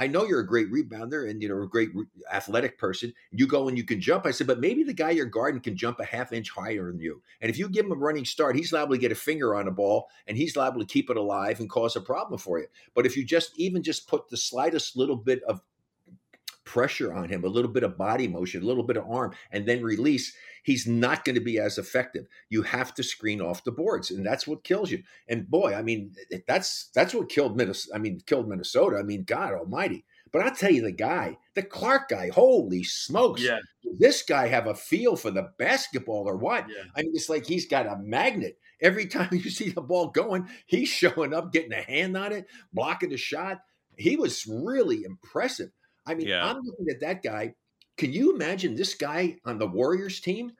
I 0.00 0.06
know 0.06 0.24
you're 0.24 0.40
a 0.40 0.46
great 0.46 0.72
rebounder 0.72 1.28
and 1.28 1.42
you 1.42 1.48
know 1.50 1.62
a 1.62 1.68
great 1.68 1.94
re- 1.94 2.06
athletic 2.32 2.78
person. 2.78 3.12
You 3.32 3.46
go 3.46 3.68
and 3.68 3.76
you 3.76 3.84
can 3.84 4.00
jump. 4.00 4.24
I 4.24 4.30
said, 4.30 4.46
but 4.46 4.58
maybe 4.58 4.82
the 4.82 4.94
guy 4.94 5.10
you're 5.10 5.26
guarding 5.26 5.60
can 5.60 5.76
jump 5.76 6.00
a 6.00 6.06
half 6.06 6.32
inch 6.32 6.50
higher 6.50 6.90
than 6.90 6.98
you. 6.98 7.20
And 7.42 7.50
if 7.50 7.58
you 7.58 7.68
give 7.68 7.84
him 7.84 7.92
a 7.92 7.96
running 7.96 8.24
start, 8.24 8.56
he's 8.56 8.72
liable 8.72 8.94
to 8.94 9.00
get 9.00 9.12
a 9.12 9.14
finger 9.16 9.54
on 9.54 9.68
a 9.68 9.70
ball 9.70 10.08
and 10.26 10.38
he's 10.38 10.56
liable 10.56 10.80
to 10.80 10.86
keep 10.86 11.10
it 11.10 11.18
alive 11.18 11.60
and 11.60 11.68
cause 11.68 11.96
a 11.96 12.00
problem 12.00 12.38
for 12.38 12.58
you. 12.58 12.66
But 12.94 13.04
if 13.04 13.14
you 13.14 13.24
just 13.24 13.52
even 13.58 13.82
just 13.82 14.08
put 14.08 14.26
the 14.30 14.38
slightest 14.38 14.96
little 14.96 15.16
bit 15.16 15.42
of 15.42 15.60
pressure 16.70 17.12
on 17.12 17.28
him, 17.28 17.42
a 17.42 17.48
little 17.48 17.70
bit 17.70 17.82
of 17.82 17.98
body 17.98 18.28
motion, 18.28 18.62
a 18.62 18.66
little 18.66 18.84
bit 18.84 18.96
of 18.96 19.10
arm, 19.10 19.32
and 19.50 19.66
then 19.66 19.82
release, 19.82 20.32
he's 20.62 20.86
not 20.86 21.24
going 21.24 21.34
to 21.34 21.40
be 21.40 21.58
as 21.58 21.78
effective. 21.78 22.26
You 22.48 22.62
have 22.62 22.94
to 22.94 23.02
screen 23.02 23.40
off 23.40 23.64
the 23.64 23.72
boards, 23.72 24.12
and 24.12 24.24
that's 24.24 24.46
what 24.46 24.62
kills 24.62 24.92
you. 24.92 25.02
And 25.28 25.50
boy, 25.50 25.74
I 25.74 25.82
mean, 25.82 26.14
that's 26.46 26.90
that's 26.94 27.12
what 27.12 27.28
killed 27.28 27.56
Minnesota. 27.56 27.96
I 27.96 27.98
mean, 27.98 28.20
killed 28.24 28.48
Minnesota. 28.48 28.98
I 28.98 29.02
mean, 29.02 29.24
God 29.24 29.52
Almighty. 29.52 30.04
But 30.32 30.42
I'll 30.42 30.54
tell 30.54 30.70
you, 30.70 30.82
the 30.82 30.92
guy, 30.92 31.38
the 31.54 31.62
Clarke 31.64 32.08
guy, 32.08 32.30
holy 32.32 32.84
smokes! 32.84 33.42
Yeah, 33.42 33.58
Does 33.82 33.98
this 33.98 34.22
guy 34.22 34.46
have 34.46 34.68
a 34.68 34.74
feel 34.76 35.16
for 35.16 35.32
the 35.32 35.50
basketball 35.58 36.28
or 36.28 36.36
what? 36.36 36.68
yeah. 36.68 36.84
I 36.94 37.02
mean, 37.02 37.10
it's 37.14 37.28
like 37.28 37.46
he's 37.46 37.66
got 37.66 37.86
a 37.88 37.96
magnet. 37.96 38.58
Every 38.80 39.06
time 39.16 39.30
you 39.32 39.50
see 39.50 39.70
the 39.70 39.80
ball 39.82 40.06
going, 40.06 40.48
he's 40.66 40.88
showing 40.88 41.34
up, 41.34 41.52
getting 41.52 41.72
a 41.72 41.82
hand 41.82 42.16
on 42.16 42.30
it, 42.32 42.46
blocking 42.72 43.10
the 43.10 43.16
shot. 43.16 43.62
He 43.96 44.16
was 44.16 44.46
really 44.46 45.02
impressive. 45.02 45.70
I 46.06 46.14
mean, 46.14 46.28
Yeah. 46.28 46.44
I'm 46.46 46.60
looking 46.62 46.86
at 46.90 47.00
that 47.00 47.22
guy. 47.22 47.54
Can 47.96 48.12
you 48.12 48.34
imagine 48.34 48.74
this 48.74 48.94
guy 48.94 49.36
on 49.44 49.58
the 49.58 49.66
Warriors 49.66 50.20
team? 50.20 50.52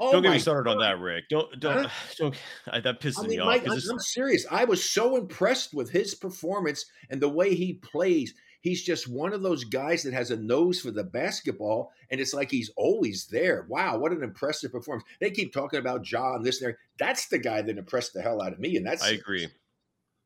Oh 0.00 0.12
don't 0.12 0.22
get 0.22 0.30
me 0.32 0.38
started 0.38 0.70
on 0.70 0.78
that, 0.78 1.00
Rick. 1.00 1.24
Don't 1.28 1.58
don't 1.60 1.84
Huh? 1.84 1.88
don't. 2.18 2.36
I, 2.68 2.80
that 2.80 3.00
pisses 3.00 3.20
I 3.20 3.22
me 3.22 3.28
mean, 3.30 3.40
off. 3.40 3.46
Mike, 3.46 3.64
'cause 3.64 3.86
I'm, 3.88 3.94
I'm 3.96 4.00
serious. 4.00 4.46
I 4.50 4.64
was 4.64 4.88
so 4.88 5.16
impressed 5.16 5.74
with 5.74 5.90
his 5.90 6.14
performance 6.14 6.84
and 7.10 7.20
the 7.20 7.28
way 7.28 7.54
he 7.54 7.74
plays. 7.74 8.34
He's 8.60 8.82
just 8.82 9.08
one 9.08 9.32
of 9.32 9.42
those 9.42 9.62
guys 9.64 10.02
that 10.02 10.12
has 10.12 10.32
a 10.32 10.36
nose 10.36 10.80
for 10.80 10.90
the 10.90 11.04
basketball, 11.04 11.92
and 12.10 12.20
it's 12.20 12.34
like 12.34 12.50
he's 12.50 12.70
always 12.76 13.26
there. 13.30 13.66
Wow, 13.68 13.98
what 13.98 14.10
an 14.12 14.22
impressive 14.24 14.72
performance! 14.72 15.08
They 15.20 15.30
keep 15.30 15.52
talking 15.52 15.78
about 15.78 16.02
John, 16.02 16.42
this 16.42 16.60
and 16.60 16.70
there. 16.72 16.78
That's 16.98 17.28
the 17.28 17.38
guy 17.38 17.62
that 17.62 17.78
impressed 17.78 18.14
the 18.14 18.22
hell 18.22 18.42
out 18.42 18.52
of 18.52 18.58
me, 18.58 18.76
and 18.76 18.84
that's 18.84 19.04
I 19.04 19.10
agree. 19.10 19.48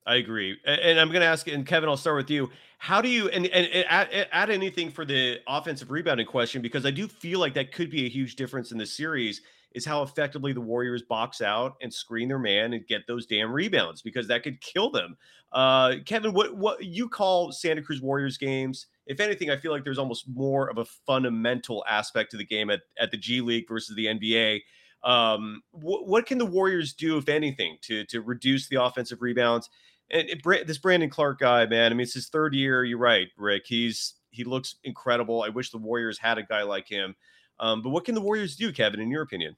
I 0.05 0.17
agree, 0.17 0.59
and 0.65 0.99
I'm 0.99 1.09
going 1.09 1.21
to 1.21 1.27
ask, 1.27 1.47
and 1.47 1.65
Kevin, 1.65 1.89
I'll 1.89 1.97
start 1.97 2.17
with 2.17 2.31
you. 2.31 2.51
How 2.79 3.01
do 3.01 3.09
you 3.09 3.29
and, 3.29 3.47
and, 3.47 3.67
and 3.69 3.85
add, 3.89 4.29
add, 4.33 4.51
anything 4.51 4.91
for 4.91 5.05
the 5.05 5.39
offensive 5.47 5.93
rebounding 5.93 6.27
question? 6.27 6.61
Because 6.61 6.85
I 6.85 6.91
do 6.91 7.07
feel 7.07 7.39
like 7.39 7.55
that 7.55 7.71
could 7.71 7.89
be 7.89 8.07
a 8.07 8.09
huge 8.09 8.35
difference 8.35 8.73
in 8.73 8.79
the 8.79 8.87
series. 8.87 9.43
Is 9.71 9.87
how 9.87 10.03
effectively 10.03 10.53
the 10.53 10.61
Warriors 10.61 11.03
box 11.03 11.41
out 11.41 11.77
and 11.81 11.95
screen 11.95 12.29
their 12.29 12.41
man 12.41 12.75
and 12.75 12.87
get 12.87 13.07
those 13.07 13.25
damn 13.25 13.53
rebounds 13.53 14.03
because 14.03 14.29
that 14.29 14.43
could 14.43 14.61
kill 14.61 14.91
them. 14.91 15.17
Uh, 15.53 15.95
Kevin, 16.05 16.33
what 16.33 16.57
what 16.57 16.83
you 16.85 17.09
call 17.09 17.53
Santa 17.53 17.81
Cruz 17.81 18.03
Warriors 18.03 18.37
games? 18.37 18.87
If 19.07 19.21
anything, 19.21 19.49
I 19.49 19.57
feel 19.57 19.71
like 19.71 19.85
there's 19.85 19.99
almost 19.99 20.29
more 20.29 20.69
of 20.69 20.79
a 20.79 20.85
fundamental 20.85 21.85
aspect 21.89 22.33
to 22.33 22.37
the 22.37 22.45
game 22.45 22.69
at, 22.69 22.81
at 22.99 23.13
the 23.13 23.17
G 23.17 23.41
League 23.41 23.69
versus 23.69 23.95
the 23.97 24.07
NBA. 24.07 24.61
Um, 25.05 25.63
wh- 25.71 26.07
what 26.07 26.27
can 26.27 26.39
the 26.39 26.47
Warriors 26.47 26.93
do, 26.93 27.17
if 27.17 27.29
anything, 27.29 27.79
to 27.83 28.05
to 28.07 28.21
reduce 28.21 28.69
the 28.69 28.83
offensive 28.83 29.23
rebounds? 29.23 29.71
And 30.11 30.29
it, 30.29 30.67
this 30.67 30.79
Brandon 30.79 31.09
Clarke 31.09 31.41
guy, 31.41 31.67
man. 31.67 31.91
I 31.91 31.95
mean, 31.95 32.03
it's 32.03 32.15
his 32.15 32.29
third 32.29 32.55
year. 32.55 32.85
You're 32.85 32.99
right, 32.99 33.29
Rick. 33.37 33.63
He's 33.67 34.15
he 34.31 34.45
looks 34.45 34.77
incredible. 34.85 35.43
I 35.43 35.49
wish 35.51 35.71
the 35.71 35.79
Warriors 35.79 36.19
had 36.19 36.39
a 36.39 36.43
guy 36.43 36.63
like 36.63 36.89
him. 36.89 37.15
Um, 37.61 37.83
but 37.83 37.91
what 37.91 38.05
can 38.05 38.15
the 38.15 38.21
Warriors 38.21 38.57
do, 38.57 38.73
Kevin, 38.73 39.01
in 39.01 39.11
your 39.11 39.23
opinion? 39.23 39.57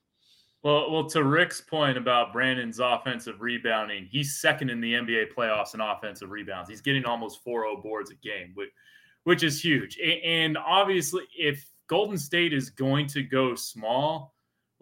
Well, 0.63 0.91
well, 0.91 1.05
to 1.11 1.25
Rick's 1.25 1.61
point 1.61 1.99
about 1.99 2.33
Brandon's 2.33 2.81
offensive 2.81 3.41
rebounding, 3.41 4.07
he's 4.11 4.41
second 4.41 4.71
in 4.71 4.81
the 4.81 4.95
NBA 4.95 5.35
playoffs 5.37 5.75
in 5.75 5.81
offensive 5.81 6.31
rebounds. 6.31 6.71
He's 6.71 6.81
getting 6.81 7.05
almost 7.05 7.45
4-0 7.45 7.83
boards 7.83 8.11
a 8.11 8.15
game, 8.15 8.53
which, 8.55 8.71
which 9.25 9.43
is 9.43 9.63
huge. 9.63 9.99
And 10.01 10.57
obviously, 10.57 11.25
if 11.39 11.67
Golden 11.87 12.17
State 12.17 12.55
is 12.55 12.71
going 12.71 13.07
to 13.09 13.23
go 13.23 13.55
small, 13.55 14.34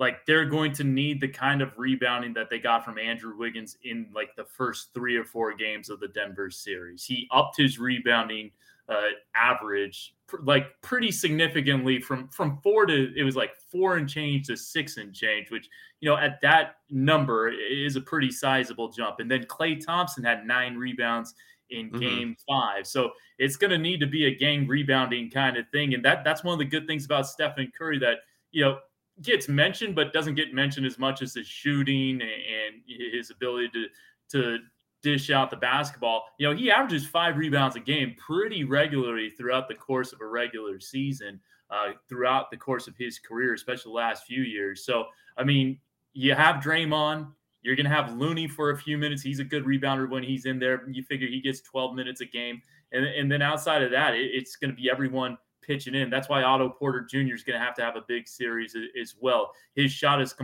like 0.02 0.26
they're 0.26 0.44
going 0.44 0.72
to 0.72 0.82
need 0.82 1.20
the 1.20 1.28
kind 1.28 1.62
of 1.62 1.78
rebounding 1.78 2.34
that 2.34 2.50
they 2.50 2.58
got 2.58 2.84
from 2.84 2.98
Andrew 2.98 3.36
Wiggins 3.38 3.78
in 3.84 4.08
like 4.12 4.34
the 4.34 4.44
first 4.44 4.92
three 4.92 5.16
or 5.16 5.24
four 5.24 5.54
games 5.54 5.90
of 5.90 6.00
the 6.00 6.08
Denver 6.08 6.50
series. 6.50 7.04
He 7.04 7.28
upped 7.30 7.56
his 7.56 7.78
rebounding 7.78 8.50
uh, 8.88 9.10
average 9.36 10.16
pr- 10.26 10.42
like 10.42 10.66
pretty 10.82 11.12
significantly 11.12 12.00
from 12.00 12.26
from 12.30 12.58
four 12.64 12.84
to 12.84 13.12
it 13.16 13.22
was 13.22 13.36
like 13.36 13.52
four 13.70 13.96
and 13.96 14.08
change 14.08 14.48
to 14.48 14.56
six 14.56 14.96
and 14.96 15.14
change, 15.14 15.52
which 15.52 15.68
you 16.00 16.10
know 16.10 16.16
at 16.16 16.40
that 16.42 16.78
number 16.90 17.48
is 17.50 17.94
a 17.94 18.00
pretty 18.00 18.32
sizable 18.32 18.88
jump. 18.88 19.20
And 19.20 19.30
then 19.30 19.44
Klay 19.44 19.80
Thompson 19.86 20.24
had 20.24 20.44
nine 20.44 20.74
rebounds 20.74 21.32
in 21.70 21.90
mm-hmm. 21.90 22.00
game 22.00 22.36
five. 22.48 22.88
So 22.88 23.12
it's 23.38 23.54
going 23.54 23.70
to 23.70 23.78
need 23.78 24.00
to 24.00 24.08
be 24.08 24.26
a 24.26 24.34
gang 24.34 24.66
rebounding 24.66 25.30
kind 25.30 25.56
of 25.56 25.68
thing. 25.70 25.94
And 25.94 26.04
that 26.04 26.24
that's 26.24 26.42
one 26.42 26.54
of 26.54 26.58
the 26.58 26.64
good 26.64 26.88
things 26.88 27.04
about 27.04 27.28
Stephen 27.28 27.70
Curry 27.78 28.00
that, 28.00 28.16
you 28.50 28.64
know, 28.64 28.78
gets 29.20 29.48
mentioned, 29.48 29.94
but 29.94 30.12
doesn't 30.12 30.35
get 30.35 30.55
mentioned 30.55 30.87
as 30.87 30.98
much 30.98 31.20
as 31.20 31.35
his 31.35 31.46
shooting 31.46 32.20
and 32.22 32.83
his 32.87 33.31
ability 33.31 33.68
to 33.75 33.87
to 34.31 34.59
dish 35.03 35.31
out 35.31 35.51
the 35.51 35.57
basketball. 35.57 36.25
You 36.38 36.48
know, 36.48 36.57
he 36.57 36.70
averages 36.70 37.07
five 37.07 37.37
rebounds 37.37 37.77
a 37.77 37.81
game 37.81 38.14
pretty 38.16 38.64
regularly 38.64 39.31
throughout 39.31 39.68
the 39.68 39.75
course 39.75 40.12
of 40.12 40.20
a 40.20 40.27
regular 40.27 40.81
season, 40.81 41.40
uh, 41.70 41.92
throughout 42.09 42.51
the 42.51 42.57
course 42.57 42.87
of 42.87 42.96
his 42.96 43.18
career, 43.18 43.53
especially 43.53 43.90
the 43.90 43.96
last 43.96 44.25
few 44.25 44.42
years. 44.42 44.85
So, 44.85 45.07
I 45.37 45.44
mean, 45.44 45.79
you 46.14 46.35
have 46.35 46.57
Draymond. 46.62 47.29
You're 47.62 47.77
going 47.77 47.85
to 47.85 47.94
have 47.94 48.14
Looney 48.14 48.48
for 48.48 48.70
a 48.70 48.79
few 48.79 48.98
minutes. 48.98 49.22
He's 49.22 49.38
a 49.38 49.44
good 49.44 49.64
rebounder 49.64 50.09
when 50.09 50.22
he's 50.22 50.46
in 50.46 50.59
there. 50.59 50.88
You 50.88 51.03
figure 51.03 51.29
he 51.29 51.40
gets 51.40 51.61
12 51.61 51.94
minutes 51.94 52.20
a 52.20 52.27
game. 52.27 52.61
And, 52.92 53.05
and 53.05 53.31
then 53.31 53.42
outside 53.42 53.83
of 53.83 53.90
that, 53.92 54.14
it, 54.14 54.31
it's 54.33 54.57
going 54.57 54.70
to 54.70 54.77
be 54.77 54.90
everyone 54.90 55.38
pitching 55.62 55.94
in. 55.94 56.11
That's 56.11 56.29
why 56.29 56.42
Otto 56.42 56.68
Porter 56.68 57.01
Jr. 57.01 57.35
is 57.35 57.44
going 57.44 57.59
to 57.59 57.64
have 57.64 57.75
to 57.77 57.83
have 57.83 57.96
a 57.96 58.03
big 58.07 58.29
series 58.29 58.77
as 59.01 59.14
well. 59.20 59.53
His 59.75 59.90
shot 59.92 60.20
is 60.20 60.35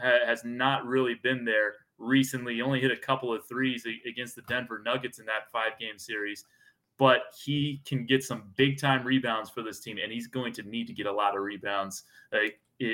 has 0.00 0.44
not 0.44 0.86
really 0.86 1.14
been 1.14 1.44
there 1.44 1.74
recently. 1.98 2.54
He 2.54 2.62
only 2.62 2.80
hit 2.80 2.90
a 2.90 2.96
couple 2.96 3.32
of 3.32 3.46
threes 3.46 3.86
against 4.06 4.36
the 4.36 4.42
Denver 4.42 4.82
Nuggets 4.84 5.18
in 5.18 5.26
that 5.26 5.50
five 5.50 5.78
game 5.78 5.98
series, 5.98 6.44
but 6.98 7.34
he 7.44 7.80
can 7.84 8.06
get 8.06 8.22
some 8.22 8.52
big 8.56 8.78
time 8.78 9.04
rebounds 9.04 9.50
for 9.50 9.62
this 9.62 9.80
team, 9.80 9.98
and 10.02 10.12
he's 10.12 10.26
going 10.26 10.52
to 10.54 10.62
need 10.62 10.86
to 10.86 10.92
get 10.92 11.06
a 11.06 11.12
lot 11.12 11.36
of 11.36 11.42
rebounds, 11.42 12.04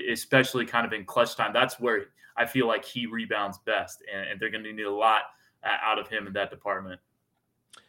especially 0.08 0.64
kind 0.64 0.86
of 0.86 0.92
in 0.92 1.04
clutch 1.04 1.36
time. 1.36 1.52
That's 1.52 1.78
where 1.80 2.06
I 2.36 2.46
feel 2.46 2.66
like 2.66 2.84
he 2.84 3.06
rebounds 3.06 3.58
best, 3.66 4.02
and 4.12 4.40
they're 4.40 4.50
going 4.50 4.64
to 4.64 4.72
need 4.72 4.84
a 4.84 4.90
lot 4.90 5.22
uh, 5.64 5.76
out 5.84 5.98
of 5.98 6.08
him 6.08 6.26
in 6.26 6.32
that 6.32 6.50
department. 6.50 7.00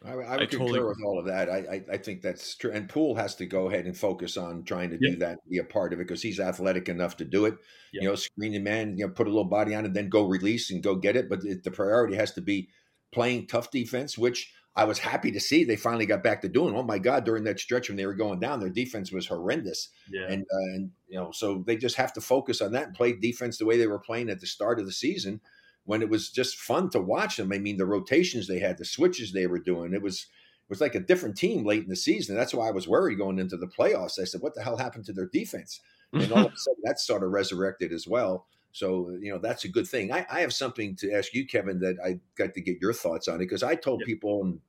I, 0.04 0.12
I 0.12 0.16
would 0.16 0.26
I 0.26 0.36
concur 0.46 0.58
totally... 0.58 0.80
with 0.80 0.98
all 1.04 1.18
of 1.18 1.26
that. 1.26 1.48
I, 1.48 1.56
I, 1.56 1.84
I 1.94 1.96
think 1.96 2.22
that's 2.22 2.54
true. 2.56 2.70
And 2.72 2.88
Poole 2.88 3.14
has 3.14 3.34
to 3.36 3.46
go 3.46 3.68
ahead 3.68 3.86
and 3.86 3.96
focus 3.96 4.36
on 4.36 4.64
trying 4.64 4.90
to 4.90 4.98
do 4.98 5.16
that, 5.16 5.38
be 5.48 5.58
a 5.58 5.64
part 5.64 5.92
of 5.92 6.00
it 6.00 6.06
because 6.06 6.22
he's 6.22 6.40
athletic 6.40 6.88
enough 6.88 7.16
to 7.18 7.24
do 7.24 7.46
it. 7.46 7.54
You 7.92 8.08
know, 8.08 8.14
screen 8.14 8.52
the 8.52 8.58
man, 8.58 8.98
you 8.98 9.06
know, 9.06 9.12
put 9.12 9.26
a 9.26 9.30
little 9.30 9.44
body 9.44 9.74
on 9.74 9.84
it, 9.84 9.94
then 9.94 10.08
go 10.08 10.24
release 10.24 10.70
and 10.70 10.82
go 10.82 10.94
get 10.94 11.16
it. 11.16 11.28
But 11.28 11.44
it, 11.44 11.64
the 11.64 11.70
priority 11.70 12.16
has 12.16 12.32
to 12.32 12.40
be 12.40 12.68
playing 13.12 13.46
tough 13.46 13.70
defense, 13.70 14.18
which 14.18 14.52
I 14.76 14.84
was 14.84 14.98
happy 14.98 15.30
to 15.30 15.40
see 15.40 15.64
they 15.64 15.76
finally 15.76 16.06
got 16.06 16.24
back 16.24 16.42
to 16.42 16.48
doing. 16.48 16.74
Oh 16.74 16.82
my 16.82 16.98
God! 16.98 17.24
During 17.24 17.44
that 17.44 17.60
stretch 17.60 17.88
when 17.88 17.96
they 17.96 18.06
were 18.06 18.14
going 18.14 18.40
down, 18.40 18.60
their 18.60 18.68
defense 18.68 19.12
was 19.12 19.26
horrendous. 19.26 19.90
Yeah. 20.10 20.26
And 20.28 20.42
uh, 20.42 20.74
and 20.74 20.90
you 21.08 21.18
know, 21.18 21.30
so 21.30 21.62
they 21.66 21.76
just 21.76 21.96
have 21.96 22.12
to 22.14 22.20
focus 22.20 22.60
on 22.60 22.72
that 22.72 22.88
and 22.88 22.94
play 22.94 23.12
defense 23.12 23.58
the 23.58 23.66
way 23.66 23.78
they 23.78 23.86
were 23.86 24.00
playing 24.00 24.28
at 24.28 24.40
the 24.40 24.46
start 24.46 24.80
of 24.80 24.86
the 24.86 24.92
season 24.92 25.40
when 25.84 26.02
it 26.02 26.08
was 26.08 26.30
just 26.30 26.56
fun 26.58 26.90
to 26.90 27.00
watch 27.00 27.36
them. 27.36 27.52
I 27.52 27.58
mean, 27.58 27.76
the 27.76 27.86
rotations 27.86 28.46
they 28.46 28.58
had, 28.58 28.78
the 28.78 28.84
switches 28.84 29.32
they 29.32 29.46
were 29.46 29.58
doing, 29.58 29.92
it 29.94 30.02
was 30.02 30.26
it 30.62 30.70
was 30.70 30.80
like 30.80 30.94
a 30.94 31.00
different 31.00 31.36
team 31.36 31.64
late 31.64 31.82
in 31.82 31.90
the 31.90 31.96
season. 31.96 32.34
That's 32.34 32.54
why 32.54 32.68
I 32.68 32.72
was 32.72 32.88
worried 32.88 33.18
going 33.18 33.38
into 33.38 33.56
the 33.58 33.66
playoffs. 33.66 34.18
I 34.18 34.24
said, 34.24 34.40
"What 34.40 34.54
the 34.54 34.62
hell 34.62 34.78
happened 34.78 35.04
to 35.06 35.12
their 35.12 35.26
defense?" 35.26 35.80
And 36.12 36.32
all 36.32 36.46
of 36.46 36.52
a 36.52 36.56
sudden, 36.56 36.82
that 36.84 36.98
sort 36.98 37.22
of 37.22 37.30
resurrected 37.30 37.92
as 37.92 38.08
well. 38.08 38.46
So 38.72 39.10
you 39.20 39.30
know 39.30 39.38
that's 39.38 39.64
a 39.64 39.68
good 39.68 39.86
thing. 39.86 40.10
I, 40.10 40.26
I 40.30 40.40
have 40.40 40.54
something 40.54 40.96
to 40.96 41.12
ask 41.12 41.34
you, 41.34 41.46
Kevin, 41.46 41.80
that 41.80 41.96
I 42.04 42.20
got 42.36 42.54
to 42.54 42.60
get 42.60 42.80
your 42.80 42.94
thoughts 42.94 43.28
on 43.28 43.36
it 43.36 43.38
because 43.40 43.62
I 43.62 43.74
told 43.74 44.00
yep. 44.00 44.06
people, 44.06 44.42
and 44.42 44.60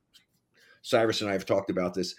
Cyrus 0.82 1.22
and 1.22 1.30
I 1.30 1.32
have 1.32 1.46
talked 1.46 1.70
about 1.70 1.94
this. 1.94 2.14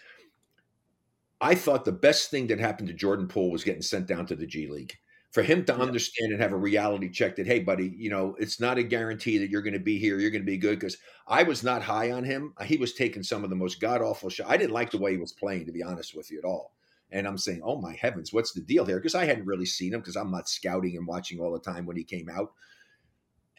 I 1.39 1.53
thought 1.53 1.85
the 1.85 1.91
best 1.91 2.31
thing 2.31 2.47
that 2.47 2.59
happened 2.59 2.87
to 2.87 2.95
Jordan 2.95 3.27
Poole 3.27 3.51
was 3.51 3.63
getting 3.63 3.83
sent 3.83 4.07
down 4.07 4.25
to 4.25 4.35
the 4.35 4.47
G 4.47 4.67
League 4.67 4.97
for 5.37 5.43
him 5.43 5.63
to 5.63 5.71
yeah. 5.71 5.83
understand 5.83 6.31
and 6.33 6.41
have 6.41 6.51
a 6.51 6.57
reality 6.57 7.07
check 7.07 7.35
that 7.35 7.45
hey 7.45 7.59
buddy 7.59 7.93
you 7.95 8.09
know 8.09 8.35
it's 8.39 8.59
not 8.59 8.79
a 8.79 8.83
guarantee 8.83 9.37
that 9.37 9.51
you're 9.51 9.61
going 9.61 9.71
to 9.71 9.79
be 9.79 9.99
here 9.99 10.19
you're 10.19 10.31
going 10.31 10.41
to 10.41 10.51
be 10.51 10.57
good 10.57 10.79
because 10.79 10.97
i 11.27 11.43
was 11.43 11.61
not 11.63 11.83
high 11.83 12.09
on 12.09 12.23
him. 12.23 12.55
He 12.65 12.75
was 12.77 12.95
taking 12.95 13.21
some 13.21 13.43
of 13.43 13.51
the 13.51 13.55
most 13.55 13.79
god 13.79 14.01
awful 14.01 14.31
shots 14.31 14.49
i 14.49 14.57
didn't 14.57 14.73
like 14.73 14.89
the 14.89 14.97
way 14.97 15.11
he 15.11 15.19
was 15.19 15.33
playing 15.33 15.67
to 15.67 15.71
be 15.71 15.83
honest 15.83 16.15
with 16.15 16.31
you 16.31 16.39
at 16.39 16.43
all. 16.43 16.73
And 17.11 17.27
i'm 17.27 17.37
saying 17.37 17.61
oh 17.63 17.79
my 17.79 17.93
heavens 17.93 18.33
what's 18.33 18.53
the 18.53 18.61
deal 18.61 18.83
here? 18.83 18.97
Because 18.97 19.13
i 19.13 19.25
hadn't 19.25 19.45
really 19.45 19.67
seen 19.67 19.93
him 19.93 19.99
because 19.99 20.15
i'm 20.15 20.31
not 20.31 20.49
scouting 20.49 20.97
and 20.97 21.05
watching 21.05 21.39
all 21.39 21.53
the 21.53 21.59
time 21.59 21.85
when 21.85 21.97
he 21.97 22.03
came 22.03 22.29
out. 22.29 22.53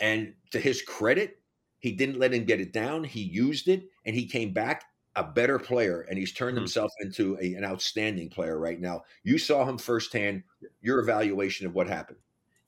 And 0.01 0.35
to 0.51 0.59
his 0.59 0.83
credit 0.83 1.41
he 1.79 1.93
didn't 1.93 2.19
let 2.19 2.35
him 2.35 2.45
get 2.45 2.61
it 2.61 2.73
down 2.73 3.05
he 3.05 3.21
used 3.21 3.69
it 3.69 3.85
and 4.05 4.17
he 4.17 4.27
came 4.27 4.53
back 4.53 4.83
a 5.19 5.25
better 5.25 5.59
player 5.59 6.07
and 6.09 6.17
he's 6.17 6.33
turned 6.33 6.55
mm-hmm. 6.55 6.63
himself 6.63 6.93
into 7.01 7.37
a, 7.43 7.55
an 7.55 7.65
outstanding 7.65 8.31
player 8.31 8.59
right 8.59 8.81
now. 8.81 9.03
You 9.25 9.37
saw 9.37 9.65
him 9.65 9.77
firsthand. 9.77 10.45
Your 10.81 11.01
evaluation 11.01 11.67
of 11.67 11.75
what 11.75 11.89
happened. 11.89 12.19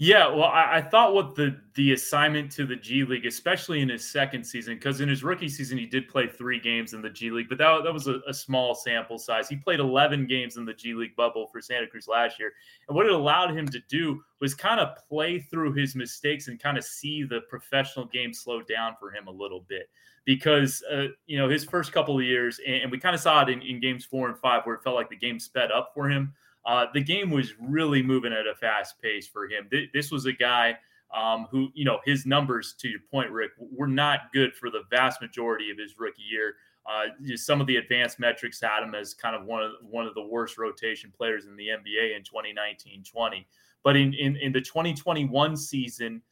Yeah, 0.02 0.28
well, 0.28 0.46
I, 0.46 0.76
I, 0.76 0.80
thought 0.80 1.12
what 1.12 1.34
the 1.34 1.60
the 1.74 1.92
assignment 1.92 2.50
to 2.52 2.64
the 2.64 2.74
G 2.74 3.04
League, 3.04 3.26
especially 3.26 3.82
in 3.82 3.90
his 3.90 4.10
second 4.10 4.42
season, 4.42 4.76
because 4.76 5.02
in 5.02 5.10
his 5.10 5.22
rookie 5.22 5.50
season 5.50 5.76
he 5.76 5.84
did 5.84 6.08
play 6.08 6.26
three 6.26 6.58
games 6.58 6.94
in 6.94 7.02
the 7.02 7.10
G 7.10 7.30
League, 7.30 7.50
but 7.50 7.58
that, 7.58 7.84
that 7.84 7.92
was 7.92 8.06
a, 8.06 8.22
a, 8.26 8.32
small 8.32 8.74
sample 8.74 9.18
size. 9.18 9.46
He 9.46 9.56
played 9.56 9.78
11 9.78 10.26
games 10.26 10.56
in 10.56 10.64
the 10.64 10.72
G 10.72 10.94
League 10.94 11.14
bubble 11.16 11.48
for 11.52 11.60
Santa 11.60 11.86
Cruz 11.86 12.08
last 12.08 12.38
year, 12.38 12.54
and 12.88 12.96
what 12.96 13.04
it 13.04 13.12
allowed 13.12 13.54
him 13.54 13.68
to 13.68 13.78
do 13.90 14.22
was 14.40 14.54
kind 14.54 14.80
of 14.80 14.96
play 15.06 15.38
through 15.38 15.74
his 15.74 15.94
mistakes 15.94 16.48
and 16.48 16.58
kind 16.58 16.78
of 16.78 16.84
see 16.84 17.22
the 17.22 17.42
professional 17.50 18.06
game 18.06 18.32
slow 18.32 18.62
down 18.62 18.94
for 18.98 19.10
him 19.10 19.26
a 19.26 19.30
little 19.30 19.66
bit. 19.68 19.90
Because 20.24 20.82
uh, 20.90 21.08
you 21.26 21.36
know 21.36 21.50
his 21.50 21.62
first 21.66 21.92
couple 21.92 22.18
of 22.18 22.24
years, 22.24 22.58
and, 22.66 22.84
and 22.84 22.90
we 22.90 22.98
kind 22.98 23.14
of 23.14 23.20
saw 23.20 23.42
it 23.42 23.50
in, 23.50 23.60
in 23.60 23.80
games 23.80 24.06
four 24.06 24.30
and 24.30 24.38
five 24.38 24.62
where 24.64 24.76
it 24.76 24.82
felt 24.82 24.96
like 24.96 25.10
the 25.10 25.16
game 25.16 25.38
sped 25.38 25.70
up 25.70 25.90
for 25.92 26.08
him 26.08 26.32
uh, 26.66 26.86
the 26.92 27.02
game 27.02 27.30
was 27.30 27.54
really 27.60 28.02
moving 28.02 28.32
at 28.32 28.46
a 28.46 28.54
fast 28.54 29.00
pace 29.00 29.26
for 29.26 29.44
him. 29.46 29.68
Th- 29.70 29.90
this 29.92 30.10
was 30.10 30.26
a 30.26 30.32
guy 30.32 30.76
um, 31.14 31.48
who, 31.50 31.70
you 31.74 31.84
know, 31.84 31.98
his 32.04 32.26
numbers, 32.26 32.74
to 32.78 32.88
your 32.88 33.00
point, 33.10 33.30
Rick, 33.30 33.52
were 33.58 33.86
not 33.86 34.32
good 34.32 34.54
for 34.54 34.70
the 34.70 34.82
vast 34.90 35.20
majority 35.20 35.70
of 35.70 35.78
his 35.78 35.98
rookie 35.98 36.22
year. 36.22 36.54
Uh, 36.86 37.06
some 37.36 37.60
of 37.60 37.66
the 37.66 37.76
advanced 37.76 38.18
metrics 38.18 38.60
had 38.60 38.82
him 38.82 38.94
as 38.94 39.14
kind 39.14 39.36
of 39.36 39.44
one 39.44 39.62
of 39.62 39.72
one 39.82 40.06
of 40.06 40.14
the 40.14 40.22
worst 40.22 40.58
rotation 40.58 41.12
players 41.14 41.46
in 41.46 41.56
the 41.56 41.68
NBA 41.68 42.16
in 42.16 42.22
2019-20. 42.22 43.44
But 43.82 43.96
in, 43.96 44.14
in, 44.14 44.36
in 44.36 44.52
the 44.52 44.60
2021 44.60 45.56
season, 45.56 46.22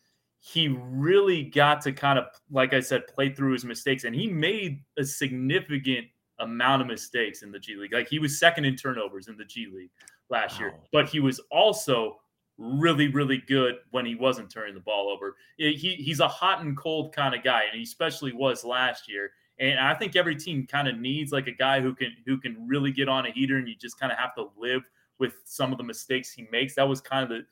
he 0.40 0.68
really 0.68 1.44
got 1.44 1.80
to 1.82 1.92
kind 1.92 2.18
of, 2.18 2.26
like 2.50 2.72
I 2.72 2.80
said, 2.80 3.06
play 3.08 3.34
through 3.34 3.52
his 3.52 3.64
mistakes, 3.64 4.04
and 4.04 4.14
he 4.14 4.28
made 4.28 4.82
a 4.96 5.04
significant 5.04 6.06
amount 6.38 6.82
of 6.82 6.88
mistakes 6.88 7.42
in 7.42 7.50
the 7.50 7.58
G 7.58 7.74
League. 7.74 7.92
Like 7.92 8.08
he 8.08 8.18
was 8.18 8.38
second 8.38 8.64
in 8.64 8.76
turnovers 8.76 9.28
in 9.28 9.36
the 9.36 9.44
G 9.44 9.66
League 9.72 9.90
last 10.30 10.56
wow. 10.56 10.66
year, 10.66 10.74
but 10.92 11.08
he 11.08 11.20
was 11.20 11.40
also 11.50 12.16
really, 12.58 13.08
really 13.08 13.38
good 13.46 13.76
when 13.92 14.04
he 14.04 14.14
wasn't 14.14 14.50
turning 14.50 14.74
the 14.74 14.80
ball 14.80 15.08
over. 15.08 15.36
He, 15.56 15.76
he's 15.76 16.20
a 16.20 16.28
hot 16.28 16.60
and 16.60 16.76
cold 16.76 17.14
kind 17.14 17.34
of 17.34 17.42
guy, 17.42 17.62
and 17.64 17.76
he 17.76 17.84
especially 17.84 18.32
was 18.32 18.64
last 18.64 19.08
year. 19.08 19.30
And 19.60 19.78
I 19.80 19.94
think 19.94 20.16
every 20.16 20.36
team 20.36 20.66
kind 20.66 20.88
of 20.88 20.98
needs 20.98 21.32
like 21.32 21.46
a 21.46 21.52
guy 21.52 21.80
who 21.80 21.94
can 21.94 22.14
who 22.26 22.38
can 22.38 22.68
really 22.68 22.92
get 22.92 23.08
on 23.08 23.26
a 23.26 23.30
heater, 23.30 23.56
and 23.56 23.68
you 23.68 23.74
just 23.76 23.98
kind 23.98 24.12
of 24.12 24.18
have 24.18 24.34
to 24.36 24.48
live 24.56 24.82
with 25.18 25.34
some 25.44 25.72
of 25.72 25.78
the 25.78 25.84
mistakes 25.84 26.30
he 26.30 26.46
makes. 26.52 26.74
That 26.74 26.88
was 26.88 27.00
kind 27.00 27.24
of 27.24 27.28
the 27.28 27.46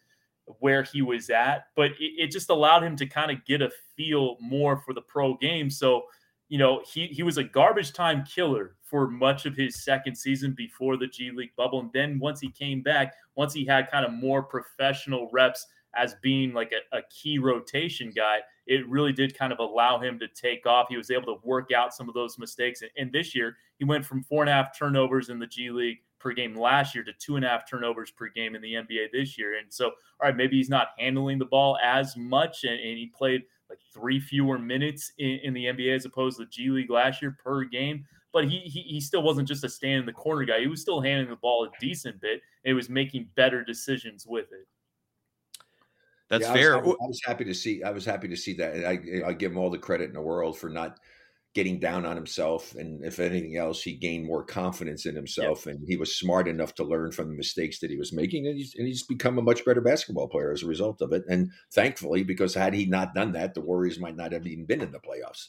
where 0.61 0.85
he 0.85 1.03
was 1.03 1.31
at, 1.31 1.67
but 1.75 1.91
it, 1.99 2.13
it 2.19 2.31
just 2.31 2.51
allowed 2.51 2.85
him 2.85 2.97
to 2.97 3.07
kind 3.07 3.33
of 3.33 3.45
get 3.45 3.63
a 3.63 3.71
feel 3.97 4.37
more 4.41 4.77
for 4.77 4.95
the 4.95 5.01
pro 5.01 5.35
game. 5.35 5.69
So 5.69 6.05
you 6.49 6.59
know, 6.59 6.83
he 6.93 7.07
he 7.07 7.23
was 7.23 7.39
a 7.39 7.45
garbage 7.45 7.93
time 7.93 8.25
killer 8.25 8.77
for 8.83 9.09
much 9.09 9.47
of 9.47 9.57
his 9.57 9.83
second 9.85 10.15
season 10.17 10.55
before 10.57 10.97
the 10.97 11.07
G 11.07 11.31
League 11.31 11.55
bubble. 11.57 11.81
And 11.81 11.91
then 11.93 12.19
once 12.19 12.41
he 12.41 12.51
came 12.51 12.83
back, 12.83 13.15
once 13.35 13.53
he 13.53 13.65
had 13.65 13.91
kind 13.91 14.05
of 14.05 14.13
more 14.13 14.43
professional 14.43 15.29
reps 15.33 15.67
as 15.97 16.15
being 16.23 16.53
like 16.53 16.73
a, 16.73 16.97
a 16.97 17.03
key 17.11 17.39
rotation 17.39 18.13
guy, 18.15 18.39
it 18.67 18.89
really 18.89 19.13
did 19.13 19.37
kind 19.37 19.53
of 19.53 19.59
allow 19.59 19.99
him 19.99 20.19
to 20.19 20.29
take 20.29 20.67
off. 20.67 20.87
He 20.89 20.97
was 20.97 21.11
able 21.11 21.35
to 21.35 21.41
work 21.43 21.73
out 21.73 21.95
some 21.95 22.09
of 22.09 22.15
those 22.15 22.39
mistakes. 22.39 22.83
And 22.97 23.11
this 23.13 23.35
year, 23.35 23.57
he 23.79 23.85
went 23.85 24.05
from 24.05 24.23
four 24.23 24.43
and 24.43 24.51
a 24.51 24.53
half 24.53 24.77
turnovers 24.77 25.31
in 25.31 25.39
the 25.39 25.47
G 25.47 25.71
League 25.71 25.99
per 26.19 26.33
game 26.33 26.55
last 26.55 26.95
year 26.95 27.05
to 27.05 27.13
two 27.19 27.37
and 27.37 27.45
a 27.45 27.49
half 27.49 27.69
turnovers 27.69 28.11
per 28.11 28.29
game 28.29 28.55
in 28.55 28.63
the 28.63 28.75
NBA 28.75 29.13
this 29.13 29.39
year. 29.39 29.59
And 29.59 29.67
so, 29.73 29.87
all 29.87 29.93
right, 30.25 30.37
maybe 30.37 30.57
he's 30.57 30.69
not 30.69 30.89
handling 30.99 31.39
the 31.39 31.45
ball 31.45 31.79
as 31.83 32.17
much, 32.17 32.65
and, 32.65 32.75
and 32.75 32.99
he 32.99 33.07
played 33.07 33.43
like 33.69 33.79
three 33.93 34.21
fewer 34.21 34.59
minutes 34.59 35.13
in, 35.19 35.41
in, 35.43 35.55
the 35.55 35.65
NBA 35.67 35.95
as 35.95 36.05
opposed 36.05 36.39
to 36.39 36.45
the 36.45 36.51
G 36.51 36.71
League 36.71 36.91
last 36.91 37.21
year 37.21 37.37
per 37.43 37.65
game. 37.65 38.05
But 38.33 38.49
he, 38.49 38.61
he, 38.61 38.83
he 38.83 39.01
still 39.01 39.23
wasn't 39.23 39.49
just 39.49 39.65
a 39.65 39.69
stand 39.69 40.01
in 40.01 40.07
the 40.07 40.13
corner 40.13 40.45
guy. 40.45 40.61
He 40.61 40.67
was 40.67 40.83
still 40.83 41.01
handing 41.01 41.31
the 41.31 41.37
ball 41.37 41.65
a 41.65 41.71
decent 41.81 42.21
bit. 42.21 42.43
And 42.65 42.71
he 42.71 42.73
was 42.75 42.89
making 42.89 43.29
better 43.35 43.65
decisions 43.65 44.27
with 44.27 44.47
it. 44.53 44.67
That's 46.29 46.45
yeah, 46.45 46.53
fair. 46.53 46.75
I 46.75 46.81
was, 46.81 46.97
I 47.01 47.07
was, 47.07 47.21
happy 47.25 47.45
to 47.45 47.55
see. 47.55 47.83
I 47.83 47.91
was 47.91 48.05
happy 48.05 48.29
to 48.29 48.37
see 48.37 48.53
that. 48.55 48.85
I, 48.85 49.29
I 49.29 49.33
give 49.33 49.53
him 49.53 49.59
all 49.59 49.71
the 49.71 49.79
credit 49.79 50.09
in 50.09 50.15
the 50.15 50.21
world 50.21 50.59
for 50.59 50.69
not 50.69 50.99
getting 51.57 51.81
down 51.81 52.05
on 52.05 52.17
himself, 52.17 52.75
and 52.75 53.03
if 53.03 53.19
anything 53.19 53.57
else, 53.57 53.83
he 53.83 53.95
gained 53.95 54.27
more 54.27 54.45
confidence 54.45 55.07
in 55.07 55.17
himself, 55.17 55.67
and 55.67 55.83
he 55.89 55.97
was 55.97 56.15
smart 56.15 56.47
enough 56.47 56.75
to 56.75 56.85
learn 56.85 57.11
from 57.11 57.29
the 57.29 57.35
mistakes 57.35 57.81
that 57.81 57.91
he 57.91 57.97
was 57.97 58.13
making, 58.13 58.47
and 58.47 58.59
he's, 58.59 58.75
and 58.77 58.87
he's 58.87 59.03
become 59.03 59.39
a 59.39 59.43
much 59.43 59.65
better 59.65 59.81
basketball 59.81 60.29
player 60.29 60.53
as 60.53 60.63
a 60.63 60.67
result 60.67 61.01
of 61.01 61.15
it. 61.15 61.23
And 61.31 61.51
thankfully, 61.73 62.23
because 62.25 62.53
had 62.53 62.75
he 62.75 62.85
not 62.85 63.15
done 63.15 63.33
that, 63.33 63.55
the 63.55 63.63
Warriors 63.63 63.99
might 63.99 64.17
not 64.17 64.33
have 64.33 64.47
even 64.47 64.67
been 64.67 64.83
in 64.83 64.93
the 64.93 64.99
playoffs. 64.99 65.47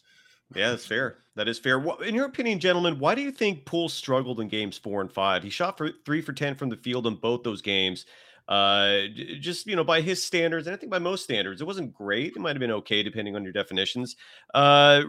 Yeah, 0.56 0.70
that's 0.70 0.86
fair. 0.86 1.18
That 1.36 1.50
is 1.50 1.60
fair. 1.60 1.86
In 2.06 2.16
your 2.16 2.28
opinion, 2.28 2.62
gentlemen, 2.62 3.00
why 3.00 3.14
do 3.14 3.22
you 3.22 3.32
think 3.32 3.66
Poole 3.66 3.90
struggled 3.90 4.40
in 4.40 4.48
games 4.48 4.78
four 4.78 5.02
and 5.02 5.12
five? 5.12 5.44
He 5.44 5.50
shot 5.50 5.78
for 5.78 5.92
three 6.06 6.22
for 6.22 6.32
ten 6.32 6.56
from 6.56 6.70
the 6.70 6.78
field 6.78 7.06
in 7.06 7.16
both 7.16 7.44
those 7.44 7.62
games 7.62 8.06
uh 8.48 9.02
just 9.40 9.68
you 9.68 9.76
know 9.76 9.84
by 9.84 10.02
his 10.02 10.24
standards 10.24 10.68
and 10.68 10.74
i 10.74 10.78
think 10.78 10.92
by 10.92 11.00
most 11.00 11.24
standards 11.24 11.60
it 11.60 11.68
wasn't 11.68 11.94
great 11.94 12.36
it 12.36 12.40
might 12.40 12.56
have 12.56 12.60
been 12.60 12.72
okay 12.72 13.04
depending 13.04 13.36
on 13.36 13.44
your 13.44 13.52
definitions 13.52 14.16
uh 14.54 15.02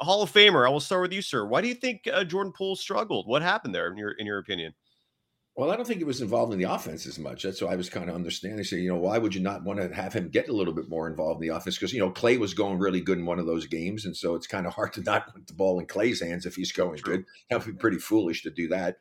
hall 0.00 0.22
of 0.22 0.32
famer 0.32 0.66
i 0.66 0.70
will 0.70 0.80
start 0.80 1.02
with 1.02 1.12
you 1.12 1.22
sir 1.22 1.46
why 1.46 1.60
do 1.60 1.68
you 1.68 1.74
think 1.74 2.02
uh, 2.12 2.24
jordan 2.24 2.52
poole 2.52 2.74
struggled 2.74 3.26
what 3.28 3.42
happened 3.42 3.74
there 3.74 3.90
in 3.90 3.96
your 3.96 4.10
in 4.12 4.26
your 4.26 4.38
opinion 4.38 4.74
well, 5.56 5.70
I 5.70 5.76
don't 5.76 5.84
think 5.84 5.98
he 5.98 6.04
was 6.04 6.22
involved 6.22 6.52
in 6.52 6.58
the 6.58 6.72
offense 6.72 7.06
as 7.06 7.18
much. 7.18 7.42
That's 7.42 7.60
why 7.60 7.72
I 7.72 7.76
was 7.76 7.90
kind 7.90 8.08
of 8.08 8.14
understanding. 8.14 8.64
So, 8.64 8.76
you 8.76 8.88
know, 8.88 8.98
why 8.98 9.18
would 9.18 9.34
you 9.34 9.42
not 9.42 9.64
want 9.64 9.80
to 9.80 9.94
have 9.94 10.14
him 10.14 10.30
get 10.30 10.48
a 10.48 10.54
little 10.54 10.72
bit 10.72 10.88
more 10.88 11.06
involved 11.06 11.42
in 11.42 11.48
the 11.48 11.54
offense? 11.54 11.76
Because, 11.76 11.92
you 11.92 11.98
know, 11.98 12.10
Klay 12.10 12.38
was 12.38 12.54
going 12.54 12.78
really 12.78 13.00
good 13.00 13.18
in 13.18 13.26
one 13.26 13.38
of 13.38 13.46
those 13.46 13.66
games. 13.66 14.06
And 14.06 14.16
so 14.16 14.36
it's 14.36 14.46
kind 14.46 14.66
of 14.66 14.72
hard 14.72 14.92
to 14.94 15.02
not 15.04 15.34
put 15.34 15.46
the 15.46 15.52
ball 15.52 15.78
in 15.80 15.86
Klay's 15.86 16.22
hands 16.22 16.46
if 16.46 16.54
he's 16.54 16.72
going 16.72 17.00
good. 17.02 17.24
That 17.50 17.58
would 17.58 17.74
be 17.74 17.78
pretty 17.78 17.98
foolish 17.98 18.42
to 18.44 18.50
do 18.50 18.68
that 18.68 18.96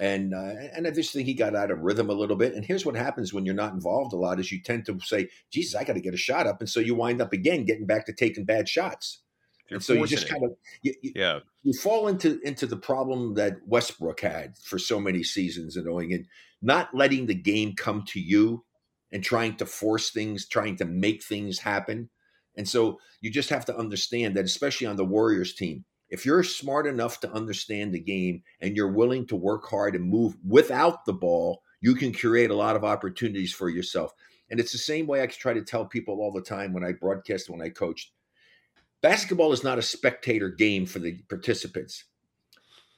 and 0.00 0.34
uh, 0.34 0.52
and 0.76 0.86
I 0.86 0.90
just 0.90 1.12
think 1.12 1.26
he 1.26 1.34
got 1.34 1.56
out 1.56 1.70
of 1.70 1.80
rhythm 1.80 2.10
a 2.10 2.14
little 2.14 2.36
bit. 2.36 2.54
And 2.54 2.64
here's 2.64 2.86
what 2.86 2.94
happens 2.96 3.32
when 3.32 3.44
you're 3.44 3.54
not 3.54 3.72
involved 3.72 4.12
a 4.12 4.16
lot: 4.16 4.40
is 4.40 4.52
you 4.52 4.62
tend 4.62 4.86
to 4.86 4.98
say, 5.00 5.28
"Jesus, 5.50 5.74
I 5.74 5.84
got 5.84 5.94
to 5.94 6.00
get 6.00 6.14
a 6.14 6.18
shot 6.18 6.46
up," 6.46 6.60
and 6.60 6.68
so 6.68 6.80
you 6.80 6.94
wind 6.94 7.20
up 7.20 7.32
again 7.32 7.64
getting 7.64 7.86
back 7.86 8.06
to 8.06 8.12
taking 8.12 8.44
bad 8.44 8.68
shots. 8.68 9.20
You're 9.68 9.76
and 9.76 9.84
so 9.84 9.92
you 9.94 10.06
just 10.06 10.28
kind 10.28 10.44
of 10.44 10.52
you, 10.82 10.94
yeah 11.02 11.40
you 11.62 11.72
fall 11.72 12.08
into 12.08 12.40
into 12.40 12.66
the 12.66 12.76
problem 12.76 13.34
that 13.34 13.56
Westbrook 13.66 14.20
had 14.20 14.56
for 14.56 14.78
so 14.78 14.98
many 14.98 15.22
seasons 15.22 15.76
and 15.76 15.84
going 15.84 16.14
and 16.14 16.26
not 16.62 16.94
letting 16.94 17.26
the 17.26 17.34
game 17.34 17.74
come 17.76 18.04
to 18.08 18.20
you 18.20 18.64
and 19.12 19.22
trying 19.22 19.56
to 19.56 19.66
force 19.66 20.10
things, 20.10 20.46
trying 20.48 20.76
to 20.76 20.84
make 20.84 21.22
things 21.22 21.58
happen. 21.60 22.10
And 22.56 22.68
so 22.68 23.00
you 23.20 23.30
just 23.30 23.50
have 23.50 23.64
to 23.66 23.76
understand 23.76 24.34
that, 24.36 24.44
especially 24.44 24.86
on 24.86 24.96
the 24.96 25.04
Warriors 25.04 25.54
team, 25.54 25.84
if 26.10 26.24
you're 26.24 26.42
smart 26.42 26.86
enough 26.86 27.20
to 27.20 27.32
understand 27.32 27.92
the 27.92 28.00
game 28.00 28.42
and 28.60 28.76
you're 28.76 28.92
willing 28.92 29.26
to 29.26 29.36
work 29.36 29.68
hard 29.68 29.94
and 29.94 30.04
move 30.04 30.36
without 30.46 31.04
the 31.04 31.12
ball, 31.12 31.62
you 31.80 31.94
can 31.94 32.12
create 32.12 32.50
a 32.50 32.56
lot 32.56 32.76
of 32.76 32.84
opportunities 32.84 33.52
for 33.52 33.68
yourself. 33.68 34.12
And 34.50 34.58
it's 34.58 34.72
the 34.72 34.78
same 34.78 35.06
way 35.06 35.22
I 35.22 35.26
try 35.26 35.52
to 35.52 35.62
tell 35.62 35.84
people 35.84 36.20
all 36.20 36.32
the 36.32 36.40
time 36.40 36.72
when 36.72 36.84
I 36.84 36.92
broadcast, 36.92 37.50
when 37.50 37.60
I 37.60 37.68
coached. 37.68 38.12
Basketball 39.02 39.52
is 39.52 39.62
not 39.62 39.78
a 39.78 39.82
spectator 39.82 40.48
game 40.48 40.86
for 40.86 40.98
the 40.98 41.18
participants. 41.28 42.04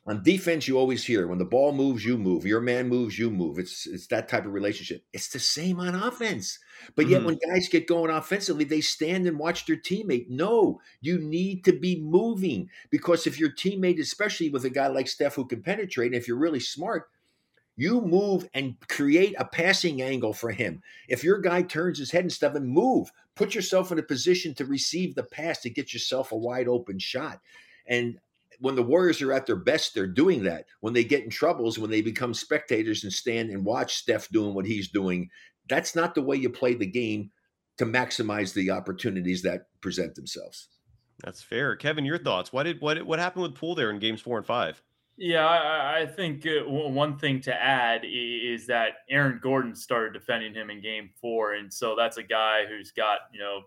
On 0.07 0.23
defense, 0.23 0.67
you 0.67 0.79
always 0.79 1.05
hear 1.05 1.27
when 1.27 1.39
the 1.39 1.45
ball 1.45 1.73
moves, 1.73 2.05
you 2.05 2.17
move. 2.17 2.47
Your 2.47 2.63
man 2.63 2.89
moves, 2.89 3.19
you 3.19 3.31
move. 3.31 3.59
It's 3.59 3.87
it's 3.87 4.07
that 4.07 4.29
type 4.29 4.47
of 4.47 4.55
relationship. 4.55 5.05
It's 5.13 5.29
the 5.29 5.39
same 5.39 5.79
on 5.79 5.95
offense. 5.95 6.59
But 6.97 7.07
yet, 7.09 7.19
mm-hmm. 7.19 7.27
when 7.27 7.39
guys 7.53 7.69
get 7.69 7.87
going 7.87 8.11
offensively, 8.11 8.65
they 8.65 8.81
stand 8.81 9.27
and 9.27 9.39
watch 9.39 9.67
their 9.67 9.77
teammate. 9.77 10.31
No, 10.31 10.81
you 11.03 11.19
need 11.19 11.65
to 11.67 11.73
be 11.73 12.01
moving 12.01 12.71
because 12.89 13.27
if 13.27 13.39
your 13.39 13.51
teammate, 13.51 14.01
especially 14.01 14.49
with 14.49 14.65
a 14.65 14.71
guy 14.71 14.87
like 14.87 15.07
Steph 15.07 15.35
who 15.35 15.47
can 15.47 15.63
penetrate, 15.63 16.13
and 16.13 16.21
if 16.21 16.27
you're 16.27 16.39
really 16.39 16.61
smart, 16.61 17.11
you 17.77 18.01
move 18.01 18.49
and 18.55 18.77
create 18.89 19.35
a 19.39 19.45
passing 19.45 20.01
angle 20.01 20.33
for 20.33 20.51
him. 20.51 20.83
If 21.09 21.23
your 21.23 21.39
guy 21.41 21.63
turns 21.63 21.99
his 21.99 22.11
head 22.11 22.25
and 22.25 22.33
stuff 22.33 22.55
and 22.55 22.69
move, 22.69 23.13
put 23.37 23.55
yourself 23.55 23.93
in 23.93 23.99
a 23.99 24.03
position 24.03 24.55
to 24.55 24.65
receive 24.65 25.15
the 25.15 25.23
pass 25.23 25.61
to 25.61 25.71
get 25.71 25.93
yourself 25.93 26.33
a 26.33 26.37
wide 26.37 26.69
open 26.69 26.99
shot. 26.99 27.41
And 27.87 28.19
when 28.61 28.75
the 28.75 28.83
Warriors 28.83 29.23
are 29.23 29.33
at 29.33 29.47
their 29.47 29.57
best, 29.57 29.95
they're 29.95 30.07
doing 30.07 30.45
that. 30.45 30.67
When 30.81 30.93
they 30.93 31.05
get 31.05 31.25
in 31.25 31.31
troubles, 31.31 31.79
when 31.79 31.91
they 31.91 32.03
become 32.03 32.35
spectators 32.35 33.05
and 33.05 33.13
stand 33.13 33.51
and 33.51 33.65
watch 33.65 33.97
Steph 33.97 34.29
doing 34.29 34.55
what 34.55 34.67
he's 34.67 34.91
doing, 34.91 35.29
that's 35.69 35.97
not 35.97 36.15
the 36.15 36.23
way 36.23 36.37
you 36.37 36.51
play 36.51 36.75
the 36.75 36.87
game 36.87 37.31
to 37.79 37.87
maximize 37.87 38.53
the 38.53 38.71
opportunities 38.71 39.43
that 39.43 39.63
present 39.81 40.15
themselves. 40.15 40.69
That's 41.25 41.43
fair, 41.43 41.77
Kevin. 41.77 42.05
Your 42.05 42.19
thoughts? 42.19 42.53
What 42.53 42.65
did 42.65 42.81
what 42.81 43.05
what 43.07 43.19
happened 43.19 43.43
with 43.43 43.55
Poole 43.55 43.75
there 43.75 43.91
in 43.91 43.99
games 43.99 44.21
four 44.21 44.39
and 44.39 44.47
five? 44.47 44.83
Yeah, 45.17 45.47
I, 45.47 46.01
I 46.01 46.07
think 46.07 46.47
uh, 46.47 46.67
one 46.67 47.19
thing 47.19 47.43
to 47.43 47.55
add 47.55 48.03
is 48.05 48.67
that 48.69 48.93
Aaron 49.11 49.39
Gordon 49.43 49.75
started 49.75 50.15
defending 50.15 50.55
him 50.55 50.71
in 50.71 50.81
game 50.81 51.11
four, 51.21 51.55
and 51.55 51.73
so 51.73 51.95
that's 51.95 52.17
a 52.17 52.23
guy 52.23 52.65
who's 52.67 52.91
got 52.91 53.19
you 53.33 53.41
know 53.41 53.63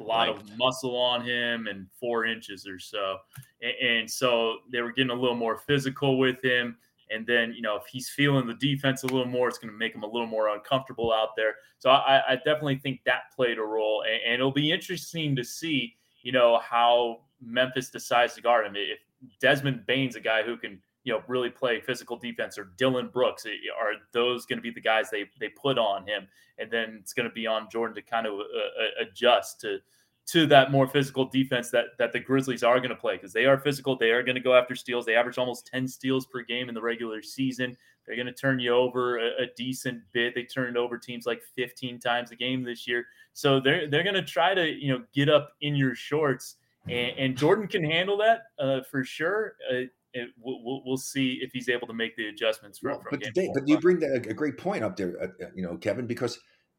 a 0.00 0.02
lot 0.02 0.28
of 0.28 0.42
muscle 0.56 0.96
on 0.96 1.24
him 1.24 1.66
and 1.66 1.86
four 1.98 2.24
inches 2.24 2.66
or 2.66 2.78
so. 2.78 3.18
And, 3.62 3.88
and, 3.88 4.10
so 4.10 4.58
they 4.70 4.82
were 4.82 4.92
getting 4.92 5.10
a 5.10 5.20
little 5.20 5.36
more 5.36 5.56
physical 5.56 6.18
with 6.18 6.42
him. 6.42 6.76
And 7.10 7.26
then, 7.26 7.52
you 7.52 7.62
know, 7.62 7.76
if 7.76 7.86
he's 7.86 8.08
feeling 8.08 8.46
the 8.46 8.54
defense 8.54 9.02
a 9.02 9.06
little 9.06 9.26
more, 9.26 9.48
it's 9.48 9.58
going 9.58 9.72
to 9.72 9.78
make 9.78 9.94
him 9.94 10.02
a 10.02 10.06
little 10.06 10.26
more 10.26 10.48
uncomfortable 10.48 11.12
out 11.12 11.30
there. 11.36 11.56
So 11.78 11.90
I, 11.90 12.22
I 12.30 12.36
definitely 12.36 12.78
think 12.78 13.00
that 13.04 13.24
played 13.34 13.58
a 13.58 13.62
role. 13.62 14.02
And, 14.02 14.20
and, 14.24 14.34
it'll 14.34 14.52
be 14.52 14.72
interesting 14.72 15.36
to 15.36 15.44
see, 15.44 15.94
you 16.22 16.32
know, 16.32 16.60
how 16.60 17.20
Memphis 17.40 17.90
decides 17.90 18.34
to 18.34 18.42
guard 18.42 18.66
him. 18.66 18.74
If 18.76 18.98
Desmond 19.40 19.86
Bane's 19.86 20.16
a 20.16 20.20
guy 20.20 20.42
who 20.42 20.56
can, 20.56 20.80
you 21.04 21.12
know, 21.12 21.22
really 21.28 21.50
play 21.50 21.80
physical 21.80 22.16
defense, 22.16 22.58
or 22.58 22.70
Dillon 22.76 23.08
Brooks, 23.08 23.46
are 23.46 23.92
those 24.12 24.46
going 24.46 24.58
to 24.58 24.62
be 24.62 24.70
the 24.70 24.80
guys 24.80 25.10
they 25.10 25.26
they 25.38 25.50
put 25.50 25.78
on 25.78 26.06
him? 26.06 26.26
And 26.58 26.70
then 26.70 26.98
it's 27.00 27.12
going 27.12 27.28
to 27.28 27.34
be 27.34 27.46
on 27.46 27.68
Jordan 27.70 27.94
to 27.94 28.02
kind 28.02 28.26
of 28.26 28.34
uh, 28.34 28.38
uh, 28.42 29.04
adjust 29.06 29.60
to 29.60 29.78
to 30.26 30.46
that 30.46 30.70
more 30.70 30.88
physical 30.88 31.26
defense 31.26 31.70
that 31.70 31.86
that 31.98 32.12
the 32.12 32.20
Grizzlies 32.20 32.62
are 32.62 32.78
going 32.78 32.90
to 32.90 32.96
play 32.96 33.16
because 33.16 33.34
they 33.34 33.44
are 33.44 33.58
physical. 33.58 33.96
They 33.96 34.10
are 34.10 34.22
going 34.22 34.36
to 34.36 34.40
go 34.40 34.54
after 34.54 34.74
steals. 34.74 35.04
They 35.04 35.14
average 35.14 35.36
almost 35.38 35.66
10 35.66 35.86
steals 35.86 36.26
per 36.26 36.42
game 36.42 36.68
in 36.68 36.74
the 36.74 36.82
regular 36.82 37.22
season. 37.22 37.76
They're 38.06 38.16
going 38.16 38.26
to 38.26 38.32
turn 38.32 38.58
you 38.58 38.74
over 38.74 39.18
a, 39.18 39.42
a 39.42 39.46
decent 39.56 40.02
bit. 40.12 40.34
They 40.34 40.44
turned 40.44 40.76
over 40.76 40.98
teams 40.98 41.26
like 41.26 41.42
15 41.56 41.98
times 42.00 42.30
a 42.30 42.36
game 42.36 42.62
this 42.62 42.86
year. 42.86 43.06
So 43.34 43.60
they're 43.60 43.88
they're 43.88 44.02
going 44.02 44.14
to 44.14 44.22
try 44.22 44.54
to 44.54 44.66
you 44.66 44.92
know 44.92 45.04
get 45.12 45.28
up 45.28 45.52
in 45.60 45.76
your 45.76 45.94
shorts, 45.94 46.56
and, 46.88 47.12
and 47.18 47.36
Jordan 47.36 47.68
can 47.68 47.84
handle 47.84 48.16
that 48.18 48.44
uh, 48.58 48.80
for 48.90 49.04
sure. 49.04 49.56
Uh, 49.70 49.82
it, 50.14 50.30
we'll, 50.40 50.82
we'll, 50.84 50.96
see 50.96 51.40
if 51.42 51.50
he's 51.52 51.68
able 51.68 51.86
to 51.86 51.92
make 51.92 52.16
the 52.16 52.28
adjustments 52.28 52.78
from, 52.78 52.92
well, 52.92 53.02
from 53.02 53.18
but, 53.18 53.44
but 53.54 53.68
you 53.68 53.78
bring 53.78 53.98
that, 53.98 54.26
a, 54.28 54.34
great 54.34 54.56
point 54.56 54.82
up 54.82 54.96
there, 54.96 55.14
uh, 55.20 55.44
uh, 55.44 55.48
you 55.54 55.62
know, 55.62 55.76
Kevin, 55.76 56.06
because 56.06 56.38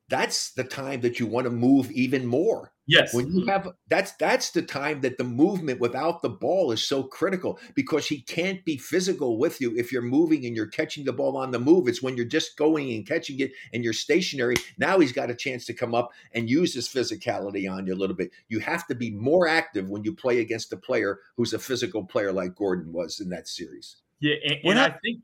that's 0.10 0.52
the 0.54 0.64
time 0.64 1.02
that 1.02 1.20
you 1.20 1.26
want 1.26 1.46
to 1.46 1.52
move 1.52 1.92
even 1.92 2.26
more. 2.26 2.72
Yes. 2.88 3.16
When 3.16 3.28
you 3.34 3.46
have 3.48 3.68
that's 3.88 4.12
that's 4.14 4.52
the 4.52 4.62
time 4.62 5.02
that 5.02 5.18
the 5.18 5.24
movement 5.24 5.80
without 5.80 6.22
the 6.22 6.30
ball 6.30 6.72
is 6.72 6.88
so 6.88 7.02
critical 7.02 7.60
because 7.74 8.06
he 8.06 8.22
can't 8.22 8.64
be 8.64 8.78
physical 8.78 9.40
with 9.40 9.60
you 9.60 9.76
if 9.76 9.92
you're 9.92 10.04
moving 10.04 10.46
and 10.46 10.56
you're 10.56 10.68
catching 10.68 11.04
the 11.04 11.14
ball 11.14 11.36
on 11.36 11.50
the 11.50 11.60
move. 11.60 11.88
It's 11.88 12.04
when 12.04 12.16
you're 12.16 12.28
just 12.28 12.58
going 12.58 12.92
and 12.94 13.08
catching 13.08 13.40
it 13.40 13.54
and 13.74 13.84
you're 13.84 13.94
stationary. 13.94 14.56
Now 14.78 15.00
he's 15.00 15.12
got 15.12 15.32
a 15.32 15.36
chance 15.36 15.66
to 15.66 15.74
come 15.74 15.96
up 15.96 16.12
and 16.34 16.48
use 16.48 16.76
his 16.76 16.88
physicality 16.88 17.72
on 17.72 17.88
you 17.88 17.94
a 17.94 17.98
little 17.98 18.16
bit. 18.16 18.30
You 18.50 18.60
have 18.60 18.86
to 18.88 18.96
be 18.96 19.10
more 19.10 19.48
active 19.48 19.90
when 19.90 20.04
you 20.04 20.14
play 20.14 20.40
against 20.40 20.72
a 20.72 20.78
player 20.78 21.20
who's 21.38 21.54
a 21.54 21.60
physical 21.60 22.04
player 22.04 22.32
like 22.32 22.56
Gordon 22.56 22.94
was 22.94 23.20
in 23.20 23.30
that 23.30 23.48
series. 23.48 23.98
Yeah, 24.20 24.36
and, 24.44 24.58
and 24.64 24.80
I 24.80 24.90
think 25.04 25.22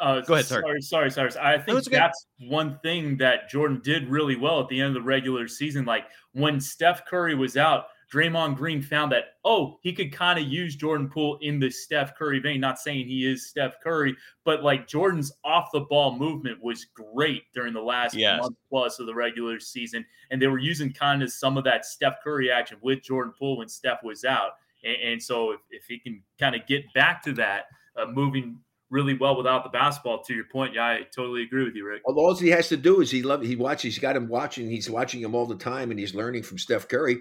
uh, 0.00 0.20
Go 0.20 0.34
ahead. 0.34 0.46
Sorry. 0.46 0.80
sorry, 0.82 1.10
sorry, 1.10 1.32
sorry. 1.32 1.54
I 1.54 1.58
think 1.58 1.76
no, 1.90 1.98
that's 1.98 2.26
one 2.40 2.78
thing 2.82 3.16
that 3.18 3.48
Jordan 3.48 3.80
did 3.82 4.08
really 4.08 4.36
well 4.36 4.60
at 4.60 4.68
the 4.68 4.80
end 4.80 4.88
of 4.88 5.02
the 5.02 5.06
regular 5.06 5.48
season. 5.48 5.84
Like 5.84 6.04
when 6.32 6.60
Steph 6.60 7.06
Curry 7.06 7.34
was 7.34 7.56
out, 7.56 7.86
Draymond 8.12 8.56
Green 8.56 8.82
found 8.82 9.10
that 9.12 9.36
oh 9.44 9.78
he 9.80 9.92
could 9.92 10.12
kind 10.12 10.38
of 10.38 10.46
use 10.46 10.76
Jordan 10.76 11.08
Poole 11.08 11.38
in 11.40 11.58
the 11.58 11.70
Steph 11.70 12.14
Curry 12.16 12.40
vein. 12.40 12.60
Not 12.60 12.78
saying 12.78 13.06
he 13.06 13.26
is 13.26 13.48
Steph 13.48 13.74
Curry, 13.82 14.14
but 14.44 14.62
like 14.62 14.86
Jordan's 14.86 15.32
off 15.44 15.68
the 15.72 15.80
ball 15.80 16.18
movement 16.18 16.62
was 16.62 16.84
great 16.84 17.44
during 17.54 17.72
the 17.72 17.80
last 17.80 18.14
yes. 18.14 18.40
month 18.40 18.56
plus 18.68 18.98
of 18.98 19.06
the 19.06 19.14
regular 19.14 19.58
season, 19.58 20.04
and 20.30 20.42
they 20.42 20.46
were 20.46 20.58
using 20.58 20.92
kind 20.92 21.22
of 21.22 21.32
some 21.32 21.56
of 21.56 21.64
that 21.64 21.86
Steph 21.86 22.16
Curry 22.22 22.50
action 22.50 22.76
with 22.82 23.02
Jordan 23.02 23.32
Poole 23.38 23.58
when 23.58 23.68
Steph 23.68 24.02
was 24.02 24.24
out. 24.24 24.52
And, 24.84 25.12
and 25.12 25.22
so 25.22 25.52
if, 25.52 25.60
if 25.70 25.84
he 25.86 25.98
can 25.98 26.22
kind 26.38 26.54
of 26.54 26.66
get 26.66 26.92
back 26.92 27.22
to 27.22 27.32
that, 27.34 27.64
uh, 27.96 28.06
moving 28.06 28.58
really 28.92 29.14
well 29.14 29.36
without 29.36 29.64
the 29.64 29.70
basketball. 29.70 30.22
To 30.22 30.34
your 30.34 30.44
point, 30.44 30.74
yeah, 30.74 30.84
I 30.84 31.00
totally 31.14 31.42
agree 31.42 31.64
with 31.64 31.74
you, 31.74 31.88
Rick. 31.88 32.02
Well, 32.04 32.16
all 32.16 32.34
he 32.36 32.50
has 32.50 32.68
to 32.68 32.76
do 32.76 33.00
is 33.00 33.10
he 33.10 33.22
love 33.22 33.42
he 33.42 33.56
watches. 33.56 33.94
He's 33.94 33.98
got 33.98 34.14
him 34.14 34.28
watching. 34.28 34.70
He's 34.70 34.88
watching 34.88 35.20
him 35.20 35.34
all 35.34 35.46
the 35.46 35.56
time, 35.56 35.90
and 35.90 35.98
he's 35.98 36.14
learning 36.14 36.44
from 36.44 36.58
Steph 36.58 36.86
Curry, 36.86 37.18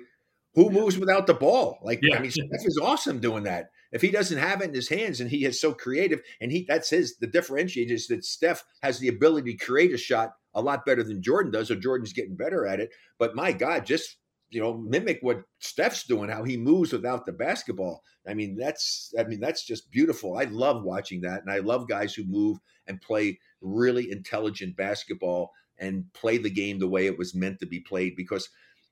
who 0.54 0.70
moves 0.70 0.98
without 0.98 1.26
the 1.26 1.34
ball. 1.34 1.80
Like 1.82 2.00
Yeah. 2.04 2.18
I 2.18 2.22
mean, 2.22 2.32
Steph 2.32 2.66
is 2.66 2.80
awesome 2.82 3.20
doing 3.20 3.44
that. 3.44 3.72
If 3.92 4.02
he 4.02 4.12
doesn't 4.12 4.38
have 4.38 4.62
it 4.62 4.70
in 4.70 4.74
his 4.74 4.90
hands, 4.90 5.20
and 5.20 5.30
he 5.30 5.46
is 5.46 5.60
so 5.60 5.74
creative, 5.74 6.22
and 6.40 6.52
he 6.52 6.66
that's 6.68 6.90
his 6.90 7.18
the 7.18 7.28
differentiator 7.28 7.92
is 7.92 8.08
that 8.08 8.24
Steph 8.24 8.64
has 8.84 9.00
the 9.00 9.08
ability 9.08 9.56
to 9.56 9.66
create 9.66 9.94
a 9.94 9.98
shot 9.98 10.34
a 10.54 10.62
lot 10.62 10.86
better 10.86 11.04
than 11.04 11.24
Jordan 11.24 11.52
does, 11.52 11.72
or 11.72 11.76
Jordan's 11.76 12.14
getting 12.14 12.36
better 12.36 12.66
at 12.66 12.80
it. 12.80 12.92
But 13.18 13.36
my 13.36 13.54
God, 13.54 13.86
just 13.86 14.18
you 14.52 14.62
know, 14.62 14.78
mimic 14.78 15.20
what 15.22 15.44
Steph's 15.60 16.04
doing, 16.04 16.30
how 16.30 16.44
he 16.44 16.58
moves 16.58 16.92
without 16.92 17.26
the 17.26 17.32
basketball. 17.32 18.04
I 18.28 18.34
mean, 18.34 18.56
that's 18.56 19.14
I 19.18 19.24
mean, 19.24 19.40
that's 19.40 19.66
just 19.66 19.90
beautiful. 19.90 20.38
I 20.38 20.44
love 20.44 20.84
watching 20.84 21.22
that, 21.22 21.42
and 21.42 21.50
I 21.50 21.60
love 21.60 21.88
guys 21.88 22.14
who 22.14 22.24
move 22.26 22.60
and 22.86 23.02
play 23.02 23.40
really 23.62 24.12
intelligent 24.12 24.76
basketball 24.76 25.52
and 25.80 26.06
play 26.14 26.38
the 26.38 26.50
game 26.50 26.80
the 26.80 26.88
way 26.88 27.08
it 27.08 27.18
was 27.18 27.34
meant 27.34 27.60
to 27.60 27.66
be 27.66 27.80
played. 27.80 28.16
Because 28.16 28.50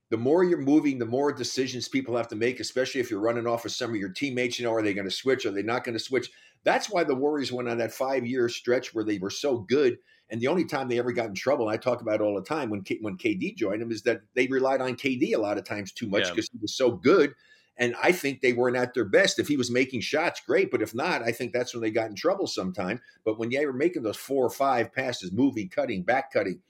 the 0.10 0.17
more 0.17 0.43
you're 0.43 0.58
moving, 0.58 0.98
the 0.98 1.06
more 1.06 1.32
decisions 1.32 1.88
people 1.88 2.17
have 2.17 2.30
to 2.30 2.36
make, 2.36 2.60
especially 2.60 3.02
if 3.02 3.12
you're 3.12 3.19
running 3.19 3.45
off 3.45 3.65
of 3.65 3.72
some 3.72 3.91
of 3.91 3.98
your 3.98 4.10
teammates. 4.10 4.58
You 4.58 4.65
know, 4.65 4.74
are 4.74 4.82
they 4.82 4.93
going 4.93 5.10
to 5.10 5.12
switch? 5.12 5.45
Are 5.45 5.52
they 5.52 5.62
not 5.62 5.84
going 5.84 5.98
to 5.98 6.04
switch? 6.04 6.32
That's 6.63 6.89
why 6.89 7.04
the 7.04 7.15
Warriors 7.15 7.52
went 7.52 7.69
on 7.69 7.78
that 7.78 7.93
five 7.93 8.26
year 8.26 8.50
stretch 8.50 8.93
where 8.93 9.06
they 9.06 9.19
were 9.19 9.30
so 9.30 9.60
good. 9.60 9.98
And 10.31 10.39
the 10.39 10.47
only 10.47 10.65
time 10.65 10.87
they 10.87 10.99
ever 10.99 11.11
got 11.11 11.27
in 11.27 11.33
trouble, 11.35 11.67
and 11.67 11.73
I 11.73 11.77
talk 11.77 12.01
about 12.01 12.15
it 12.15 12.21
all 12.21 12.35
the 12.35 12.43
time 12.43 12.69
when 12.69 12.83
K, 12.83 12.99
when 13.01 13.17
KD 13.17 13.55
joined 13.55 13.81
them, 13.81 13.91
is 13.91 14.03
that 14.03 14.21
they 14.35 14.47
relied 14.47 14.81
on 14.81 14.95
KD 14.95 15.33
a 15.33 15.39
lot 15.39 15.57
of 15.57 15.63
times 15.63 15.91
too 15.91 16.07
much 16.07 16.25
Yeah. 16.25 16.31
because 16.31 16.49
he 16.51 16.59
was 16.61 16.75
so 16.75 16.91
good. 16.91 17.33
And 17.77 17.95
I 18.03 18.11
think 18.11 18.41
they 18.41 18.51
weren't 18.53 18.75
at 18.75 18.93
their 18.93 19.05
best. 19.05 19.39
If 19.39 19.47
he 19.47 19.55
was 19.55 19.71
making 19.71 20.01
shots, 20.01 20.41
great. 20.45 20.69
But 20.69 20.81
if 20.81 20.93
not, 20.93 21.23
I 21.23 21.31
think 21.31 21.53
that's 21.53 21.73
when 21.73 21.81
they 21.81 21.91
got 21.91 22.09
in 22.09 22.15
trouble 22.15 22.45
sometime. 22.45 23.01
But 23.23 23.39
when 23.39 23.49
they 23.49 23.65
were 23.65 23.73
making 23.73 24.03
those 24.03 24.17
four 24.17 24.45
or 24.45 24.49
five 24.49 24.93
passes, 24.93 25.31
moving, 25.31 25.69
cutting, 25.69 26.03
back 26.03 26.31
cutting, 26.33 26.61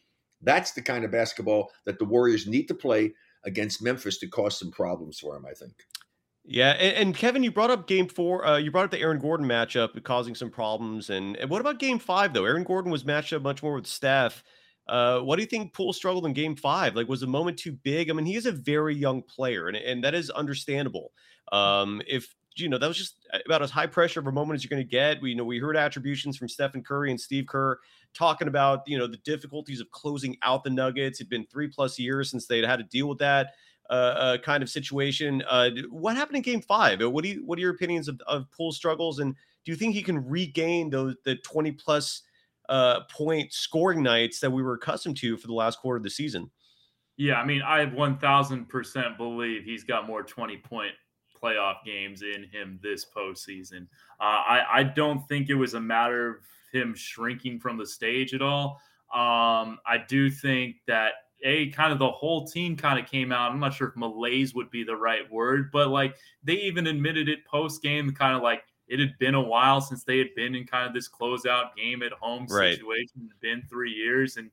that's 0.41 0.71
the 0.71 0.81
kind 0.81 1.03
of 1.03 1.11
basketball 1.11 1.71
that 1.85 1.97
the 1.99 2.05
Warriors 2.05 2.47
need 2.47 2.67
to 2.67 2.75
play 2.75 3.13
against 3.43 3.81
Memphis 3.81 4.19
to 4.19 4.27
cause 4.27 4.57
some 4.59 4.71
problems 4.71 5.19
for 5.19 5.33
them, 5.33 5.45
I 5.45 5.53
think. 5.53 5.73
Yeah, 6.51 6.71
and, 6.71 6.97
and 6.97 7.15
Kevin, 7.15 7.43
you 7.43 7.51
brought 7.51 7.69
up 7.69 7.87
Game 7.87 8.07
Four. 8.07 8.43
Uh, 8.43 8.57
you 8.57 8.71
brought 8.71 8.85
up 8.85 8.89
the 8.89 8.99
Aaron 8.99 9.19
Gordon 9.19 9.45
matchup 9.45 10.01
causing 10.03 10.33
some 10.33 10.49
problems, 10.49 11.11
and, 11.11 11.37
and 11.37 11.47
what 11.47 11.61
about 11.61 11.77
Game 11.77 11.99
Five 11.99 12.33
though? 12.33 12.45
Aaron 12.45 12.63
Gordon 12.63 12.91
was 12.91 13.05
matched 13.05 13.33
up 13.33 13.43
much 13.43 13.61
more 13.61 13.75
with 13.75 13.85
Steph. 13.85 14.43
Uh, 14.87 15.19
what 15.19 15.35
do 15.35 15.43
you 15.43 15.47
think 15.47 15.75
Poole 15.75 15.93
struggled 15.93 16.25
in 16.25 16.33
Game 16.33 16.55
Five? 16.55 16.95
Like, 16.95 17.07
was 17.07 17.21
the 17.21 17.27
moment 17.27 17.59
too 17.59 17.73
big? 17.73 18.09
I 18.09 18.13
mean, 18.13 18.25
he 18.25 18.35
is 18.35 18.47
a 18.47 18.51
very 18.51 18.95
young 18.95 19.21
player, 19.21 19.67
and 19.67 19.77
and 19.77 20.03
that 20.03 20.15
is 20.15 20.31
understandable. 20.31 21.11
Um, 21.51 22.01
if 22.07 22.33
you 22.55 22.67
know 22.67 22.79
that 22.79 22.87
was 22.87 22.97
just 22.97 23.27
about 23.45 23.61
as 23.61 23.69
high 23.69 23.85
pressure 23.85 24.19
of 24.19 24.25
a 24.25 24.31
moment 24.31 24.55
as 24.55 24.63
you're 24.63 24.75
going 24.75 24.83
to 24.83 24.89
get. 24.89 25.21
We 25.21 25.29
you 25.29 25.35
know 25.35 25.45
we 25.45 25.59
heard 25.59 25.77
attributions 25.77 26.35
from 26.35 26.49
Stephen 26.49 26.83
Curry 26.83 27.11
and 27.11 27.21
Steve 27.21 27.45
Kerr 27.45 27.77
talking 28.15 28.47
about 28.47 28.81
you 28.87 28.97
know 28.97 29.05
the 29.05 29.17
difficulties 29.17 29.81
of 29.81 29.91
closing 29.91 30.35
out 30.41 30.63
the 30.63 30.71
Nuggets. 30.71 31.21
It'd 31.21 31.29
been 31.29 31.45
three 31.45 31.67
plus 31.67 31.99
years 31.99 32.31
since 32.31 32.47
they'd 32.47 32.65
had 32.65 32.77
to 32.77 32.85
deal 32.85 33.07
with 33.07 33.19
that 33.19 33.51
uh, 33.89 33.93
uh, 33.93 34.37
kind 34.37 34.61
of 34.61 34.69
situation. 34.69 35.43
Uh, 35.49 35.71
what 35.89 36.15
happened 36.15 36.37
in 36.37 36.43
Game 36.43 36.61
Five? 36.61 37.01
Uh, 37.01 37.09
What 37.09 37.23
do 37.23 37.29
you 37.29 37.45
what 37.45 37.57
are 37.57 37.61
your 37.61 37.73
opinions 37.73 38.07
of, 38.07 38.21
of 38.27 38.49
Poole's 38.51 38.75
struggles, 38.75 39.19
and 39.19 39.33
do 39.65 39.71
you 39.71 39.75
think 39.75 39.93
he 39.93 40.03
can 40.03 40.25
regain 40.27 40.89
those 40.89 41.15
the 41.25 41.35
twenty 41.37 41.71
plus 41.71 42.23
point 43.09 43.51
scoring 43.51 44.03
nights 44.03 44.39
that 44.39 44.51
we 44.51 44.61
were 44.61 44.73
accustomed 44.73 45.17
to 45.17 45.37
for 45.37 45.47
the 45.47 45.53
last 45.53 45.79
quarter 45.79 45.97
of 45.97 46.03
the 46.03 46.09
season? 46.09 46.51
Yeah, 47.17 47.35
I 47.35 47.45
mean, 47.45 47.61
I 47.61 47.85
1000% 47.85 49.17
believe 49.17 49.63
he's 49.65 49.83
got 49.83 50.07
more 50.07 50.23
20 50.23 50.55
point 50.57 50.93
playoff 51.41 51.83
games 51.85 52.21
in 52.21 52.43
him 52.43 52.79
this 52.81 53.05
postseason. 53.05 53.87
Uh, 54.21 54.23
I, 54.23 54.65
I 54.71 54.83
don't 54.83 55.27
think 55.27 55.49
it 55.49 55.55
was 55.55 55.73
a 55.73 55.81
matter 55.81 56.29
of 56.29 56.35
him 56.71 56.95
shrinking 56.95 57.59
from 57.59 57.77
the 57.77 57.85
stage 57.85 58.33
at 58.33 58.41
all. 58.41 58.79
Um, 59.13 59.79
I 59.85 60.03
do 60.07 60.29
think 60.29 60.77
that 60.87 61.13
a 61.43 61.69
kind 61.71 61.93
of 61.93 61.99
the 61.99 62.09
whole 62.11 62.45
team 62.45 62.75
kind 62.75 62.99
of 62.99 63.09
came 63.09 63.31
out. 63.31 63.51
I'm 63.51 63.59
not 63.59 63.73
sure 63.73 63.89
if 63.89 63.95
malaise 63.95 64.53
would 64.55 64.69
be 64.69 64.83
the 64.83 64.95
right 64.95 65.29
word, 65.31 65.71
but 65.71 65.89
like 65.89 66.17
they 66.43 66.53
even 66.55 66.87
admitted 66.87 67.29
it 67.29 67.45
post 67.45 67.81
game, 67.81 68.11
kind 68.13 68.35
of 68.35 68.41
like 68.41 68.63
it 68.87 68.99
had 68.99 69.17
been 69.19 69.35
a 69.35 69.41
while 69.41 69.81
since 69.81 70.03
they 70.03 70.17
had 70.17 70.33
been 70.35 70.55
in 70.55 70.65
kind 70.65 70.87
of 70.87 70.93
this 70.93 71.07
closeout 71.09 71.75
game 71.75 72.01
at 72.03 72.11
home 72.13 72.47
Right. 72.47 72.79
situation. 72.79 73.21
It 73.25 73.29
had 73.31 73.39
been 73.39 73.63
three 73.69 73.91
years, 73.91 74.37
and 74.37 74.51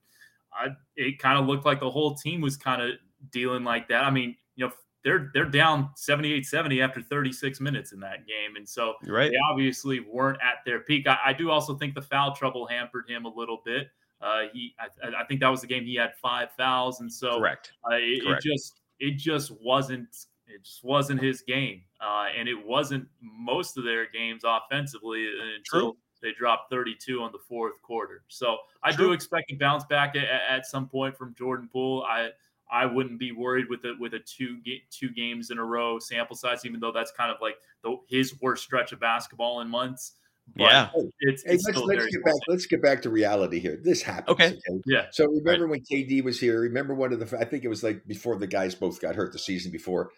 I, 0.53 0.69
it 0.97 1.19
kind 1.19 1.39
of 1.39 1.47
looked 1.47 1.65
like 1.65 1.81
the 1.81 1.91
whole 1.91 2.15
team 2.15 2.41
was 2.41 2.57
kind 2.57 2.83
of 2.83 2.93
dealing 3.31 3.65
like 3.65 3.89
that. 3.89 4.05
I 4.05 4.11
mean, 4.11 4.37
you 4.55 4.67
know, 4.67 4.73
they're 5.05 5.31
they're 5.35 5.45
down 5.51 5.91
78-70 5.97 6.81
after 6.81 7.03
36 7.03 7.61
minutes 7.61 7.93
in 7.93 8.01
that 8.01 8.27
game, 8.27 8.57
and 8.57 8.69
so 8.69 8.95
Right? 9.07 9.33
they 9.33 9.37
obviously 9.51 10.01
weren't 10.01 10.39
at 10.43 10.59
their 10.65 10.81
peak. 10.81 11.07
I, 11.07 11.19
I 11.27 11.33
do 11.33 11.51
also 11.51 11.77
think 11.77 11.95
the 11.95 12.03
foul 12.03 12.35
trouble 12.35 12.67
hampered 12.67 13.09
him 13.09 13.25
a 13.25 13.33
little 13.35 13.63
bit. 13.65 13.89
Uh, 14.21 14.43
he, 14.53 14.75
I, 14.79 15.21
I 15.21 15.25
think 15.25 15.41
that 15.41 15.49
was 15.49 15.61
the 15.61 15.67
game 15.67 15.85
he 15.85 15.95
had 15.95 16.15
five 16.21 16.49
fouls, 16.57 17.01
and 17.01 17.13
so 17.13 17.39
Correct. 17.39 17.73
uh, 17.85 17.97
it, 17.97 18.23
it 18.25 18.41
just 18.43 18.81
it 18.99 19.19
just 19.19 19.53
wasn't 19.63 20.09
it 20.47 20.65
just 20.65 20.83
wasn't 20.85 21.23
his 21.23 21.43
game, 21.43 21.83
uh, 22.01 22.27
and 22.37 22.49
it 22.49 22.67
wasn't 22.67 23.07
most 23.21 23.77
of 23.77 23.85
their 23.85 24.11
games 24.11 24.43
offensively 24.45 25.27
until 25.57 25.93
True. 25.93 25.97
they 26.23 26.33
dropped 26.33 26.71
32 26.71 27.21
on 27.21 27.31
the 27.33 27.39
fourth 27.47 27.81
quarter. 27.83 28.23
So 28.29 28.57
I 28.83 28.93
True. 28.93 29.09
do 29.09 29.13
expect 29.13 29.53
a 29.53 29.57
bounce 29.57 29.85
back 29.85 30.17
at, 30.17 30.25
at 30.25 30.67
some 30.67 30.89
point 30.89 31.17
from 31.17 31.35
Jordan 31.35 31.69
Poole. 31.71 32.05
I 32.09 32.31
I 32.71 32.87
wouldn't 32.87 33.19
be 33.19 33.33
worried 33.33 33.69
with 33.69 33.85
it 33.85 33.99
with 33.99 34.15
a 34.15 34.21
two 34.21 34.59
two 34.91 35.11
games 35.11 35.51
in 35.51 35.59
a 35.59 35.65
row 35.65 35.99
sample 35.99 36.37
size, 36.37 36.65
even 36.65 36.81
though 36.81 36.93
that's 36.93 37.13
kind 37.13 37.31
of 37.31 37.37
like 37.41 37.57
the, 37.83 37.97
his 38.09 38.41
worst 38.41 38.65
stretch 38.65 38.93
of 38.93 39.01
basketball 39.01 39.61
in 39.61 39.69
months. 39.69 40.13
But 40.55 40.63
Yeah. 40.71 40.91
it's, 41.21 41.43
Hey, 41.45 41.55
it's 41.55 41.65
let's, 41.67 41.79
let's 41.79 42.07
get 42.07 42.25
back. 42.25 42.35
Let's 42.49 42.67
get 42.67 42.83
back 42.83 43.03
to 43.03 43.11
reality 43.11 43.59
here. 43.59 43.79
This 43.83 44.03
happens. 44.03 44.29
Okay. 44.31 44.57
Yeah. 44.87 45.07
So 45.11 45.27
remember 45.27 45.67
when 45.67 45.81
KD 45.81 46.23
was 46.23 46.39
here? 46.41 46.61
Remember 46.61 46.95
one 46.95 47.13
of 47.13 47.19
the? 47.19 47.39
I 47.39 47.45
think 47.45 47.65
it 47.65 47.69
was 47.69 47.83
like 47.83 48.07
before 48.07 48.37
the 48.37 48.47
guys 48.47 48.75
both 48.75 49.01
got 49.01 49.15
hurt 49.17 49.33
the 49.33 49.39
season 49.39 49.73
before. 49.73 50.11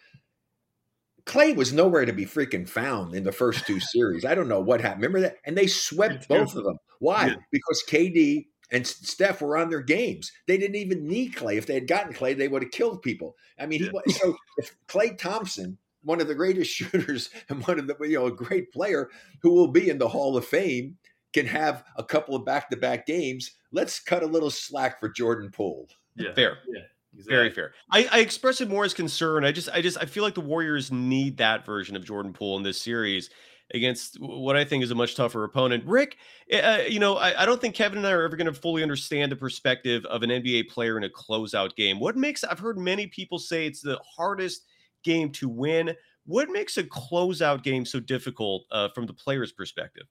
Klay 1.25 1.55
was 1.55 1.73
nowhere 1.73 2.05
to 2.05 2.13
be 2.13 2.25
freaking 2.25 2.67
found 2.67 3.13
in 3.13 3.23
the 3.23 3.31
first 3.31 3.65
two 3.67 3.79
series. 3.79 4.25
I 4.25 4.35
don't 4.35 4.47
know 4.47 4.61
what 4.61 4.81
happened. 4.81 5.01
Remember 5.03 5.21
that? 5.21 5.37
And 5.45 5.57
they 5.57 5.67
swept 5.67 6.25
Yeah. 6.29 6.37
both 6.39 6.55
of 6.55 6.63
them. 6.63 6.77
Why? 6.99 7.27
Yeah. 7.27 7.35
Because 7.51 7.83
KD 7.87 8.47
and 8.71 8.85
Steph 8.85 9.41
were 9.41 9.57
on 9.57 9.69
their 9.69 9.81
games. 9.81 10.31
They 10.47 10.57
didn't 10.57 10.75
even 10.77 11.07
need 11.07 11.33
Klay. 11.33 11.57
If 11.57 11.65
they 11.65 11.73
had 11.73 11.87
gotten 11.87 12.13
Klay, 12.13 12.37
they 12.37 12.47
would 12.47 12.63
have 12.63 12.71
killed 12.71 13.01
people. 13.01 13.35
I 13.59 13.65
mean, 13.65 13.83
he 13.83 13.89
was 13.89 14.17
so 14.19 14.35
if 14.57 14.75
Klay 14.87 15.17
Thompson, 15.17 15.77
one 16.03 16.21
of 16.21 16.27
the 16.27 16.35
greatest 16.35 16.71
shooters 16.75 17.29
and 17.49 17.65
one 17.65 17.79
of 17.79 17.87
the 17.87 17.95
you 18.01 18.19
know 18.19 18.27
a 18.27 18.31
great 18.31 18.71
player 18.71 19.09
who 19.41 19.51
will 19.51 19.67
be 19.67 19.89
in 19.89 19.97
the 19.97 20.07
Hall 20.07 20.37
of 20.37 20.45
Fame, 20.45 20.97
can 21.33 21.45
have 21.45 21.83
a 21.97 22.03
couple 22.03 22.35
of 22.35 22.45
back-to-back 22.45 23.05
games. 23.05 23.51
Let's 23.71 23.99
cut 23.99 24.23
a 24.23 24.27
little 24.27 24.49
slack 24.49 24.99
for 24.99 25.09
Jordan 25.09 25.51
Poole. 25.51 25.87
Yeah. 26.15 26.33
Fair. 26.33 26.57
Yeah. 26.67 26.81
Very 27.27 27.49
fair. 27.49 27.73
I, 27.91 28.07
I 28.11 28.19
express 28.19 28.61
it 28.61 28.69
more 28.69 28.85
as 28.85 28.93
concern. 28.93 29.43
I 29.43 29.51
just, 29.51 29.69
I 29.69 29.81
just, 29.81 29.97
I 29.99 30.05
feel 30.05 30.23
like 30.23 30.35
the 30.35 30.41
Warriors 30.41 30.91
need 30.91 31.37
that 31.37 31.65
version 31.65 31.95
of 31.95 32.05
Jordan 32.05 32.33
Poole 32.33 32.57
in 32.57 32.63
this 32.63 32.79
series 32.81 33.29
against 33.73 34.19
what 34.19 34.55
I 34.55 34.63
think 34.63 34.83
is 34.83 34.91
a 34.91 34.95
much 34.95 35.15
tougher 35.15 35.43
opponent. 35.43 35.85
Rick, 35.85 36.17
uh, 36.53 36.79
you 36.87 36.99
know, 36.99 37.17
I, 37.17 37.43
I 37.43 37.45
don't 37.45 37.59
think 37.59 37.75
Kevin 37.75 37.99
and 37.99 38.07
I 38.07 38.11
are 38.11 38.23
ever 38.23 38.35
going 38.35 38.47
to 38.47 38.53
fully 38.53 38.83
understand 38.83 39.31
the 39.31 39.35
perspective 39.35 40.05
of 40.05 40.23
an 40.23 40.29
NBA 40.29 40.69
player 40.69 40.97
in 40.97 41.03
a 41.03 41.09
closeout 41.09 41.75
game. 41.75 41.99
What 41.99 42.15
makes, 42.15 42.43
I've 42.43 42.59
heard 42.59 42.77
many 42.77 43.07
people 43.07 43.37
say 43.37 43.65
it's 43.65 43.81
the 43.81 43.99
hardest 44.15 44.65
game 45.03 45.31
to 45.33 45.49
win. 45.49 45.95
What 46.25 46.49
makes 46.49 46.77
a 46.77 46.83
closeout 46.83 47.63
game 47.63 47.85
so 47.85 47.99
difficult 47.99 48.65
uh, 48.71 48.89
from 48.93 49.05
the 49.05 49.13
player's 49.13 49.51
perspective? 49.51 50.05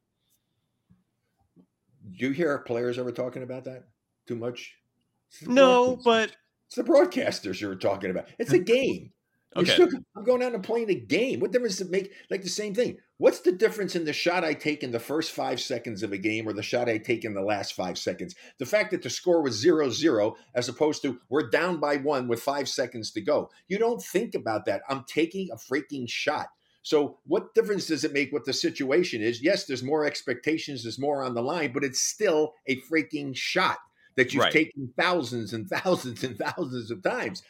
Do 2.11 2.27
you 2.27 2.33
hear 2.33 2.59
players 2.59 2.99
ever 2.99 3.13
talking 3.13 3.43
about 3.43 3.65
that 3.65 3.85
too 4.27 4.37
much? 4.37 4.75
No, 5.47 5.99
but 6.05 6.35
it's 6.67 6.77
the 6.77 6.85
broadcasters 6.85 7.61
you're 7.61 7.75
talking 7.75 8.11
about. 8.11 8.29
It's 8.39 8.53
a 8.53 8.59
game. 8.59 9.13
Okay. 9.59 9.87
I'm 10.17 10.25
going 10.25 10.43
out 10.43 10.55
and 10.55 10.63
playing 10.63 10.91
a 10.91 10.95
game. 10.95 11.41
What 11.41 11.53
difference 11.53 11.79
does 11.79 11.89
it 11.89 11.91
make? 11.91 12.13
Like 12.31 12.43
the 12.43 12.49
same 12.49 12.75
thing. 12.75 12.99
What's 13.17 13.41
the 13.41 13.53
difference 13.53 13.97
in 13.97 14.05
the 14.05 14.13
shot 14.13 14.45
I 14.45 14.55
take 14.55 14.83
in 14.83 14.93
the 14.93 15.01
first 15.01 15.33
five 15.33 15.61
seconds 15.61 16.03
of 16.03 16.13
a 16.13 16.19
game 16.19 16.49
or 16.49 16.53
the 16.53 16.63
shot 16.63 16.89
I 16.89 16.99
take 16.99 17.25
in 17.25 17.35
the 17.35 17.43
last 17.43 17.75
five 17.75 17.99
seconds? 17.99 18.35
The 18.59 18.67
fact 18.67 18.93
that 18.93 19.03
the 19.03 19.11
score 19.11 19.43
was 19.43 19.55
zero 19.55 19.91
zero 19.91 20.37
as 20.55 20.69
opposed 20.69 21.03
to 21.03 21.19
we're 21.29 21.51
down 21.51 21.81
by 21.81 21.97
one 21.97 22.29
with 22.29 22.41
five 22.41 22.69
seconds 22.69 23.11
to 23.13 23.21
go. 23.21 23.51
You 23.67 23.79
don't 23.79 24.03
think 24.03 24.35
about 24.35 24.65
that. 24.67 24.83
I'm 24.89 25.05
taking 25.09 25.49
a 25.51 25.57
freaking 25.57 26.09
shot. 26.09 26.49
So, 26.83 27.19
what 27.27 27.55
difference 27.55 27.87
does 27.89 28.05
it 28.05 28.13
make 28.13 28.33
what 28.33 28.45
the 28.45 28.53
situation 28.53 29.21
is? 29.21 29.43
Yes, 29.43 29.67
there's 29.67 29.83
more 29.83 30.07
expectations, 30.07 30.85
there's 30.85 30.99
more 30.99 31.23
on 31.23 31.35
the 31.35 31.43
line, 31.43 31.73
but 31.73 31.85
it's 31.85 32.01
still 32.01 32.55
a 32.67 32.81
freaking 32.83 33.37
shot 33.37 33.79
that 34.17 34.33
you've 34.33 34.43
Right. 34.45 34.53
taken 34.53 34.93
thousands 34.99 35.53
and 35.53 35.69
thousands 35.69 36.25
and 36.25 36.39
thousands 36.39 36.91
of 36.91 37.03
times. 37.03 37.43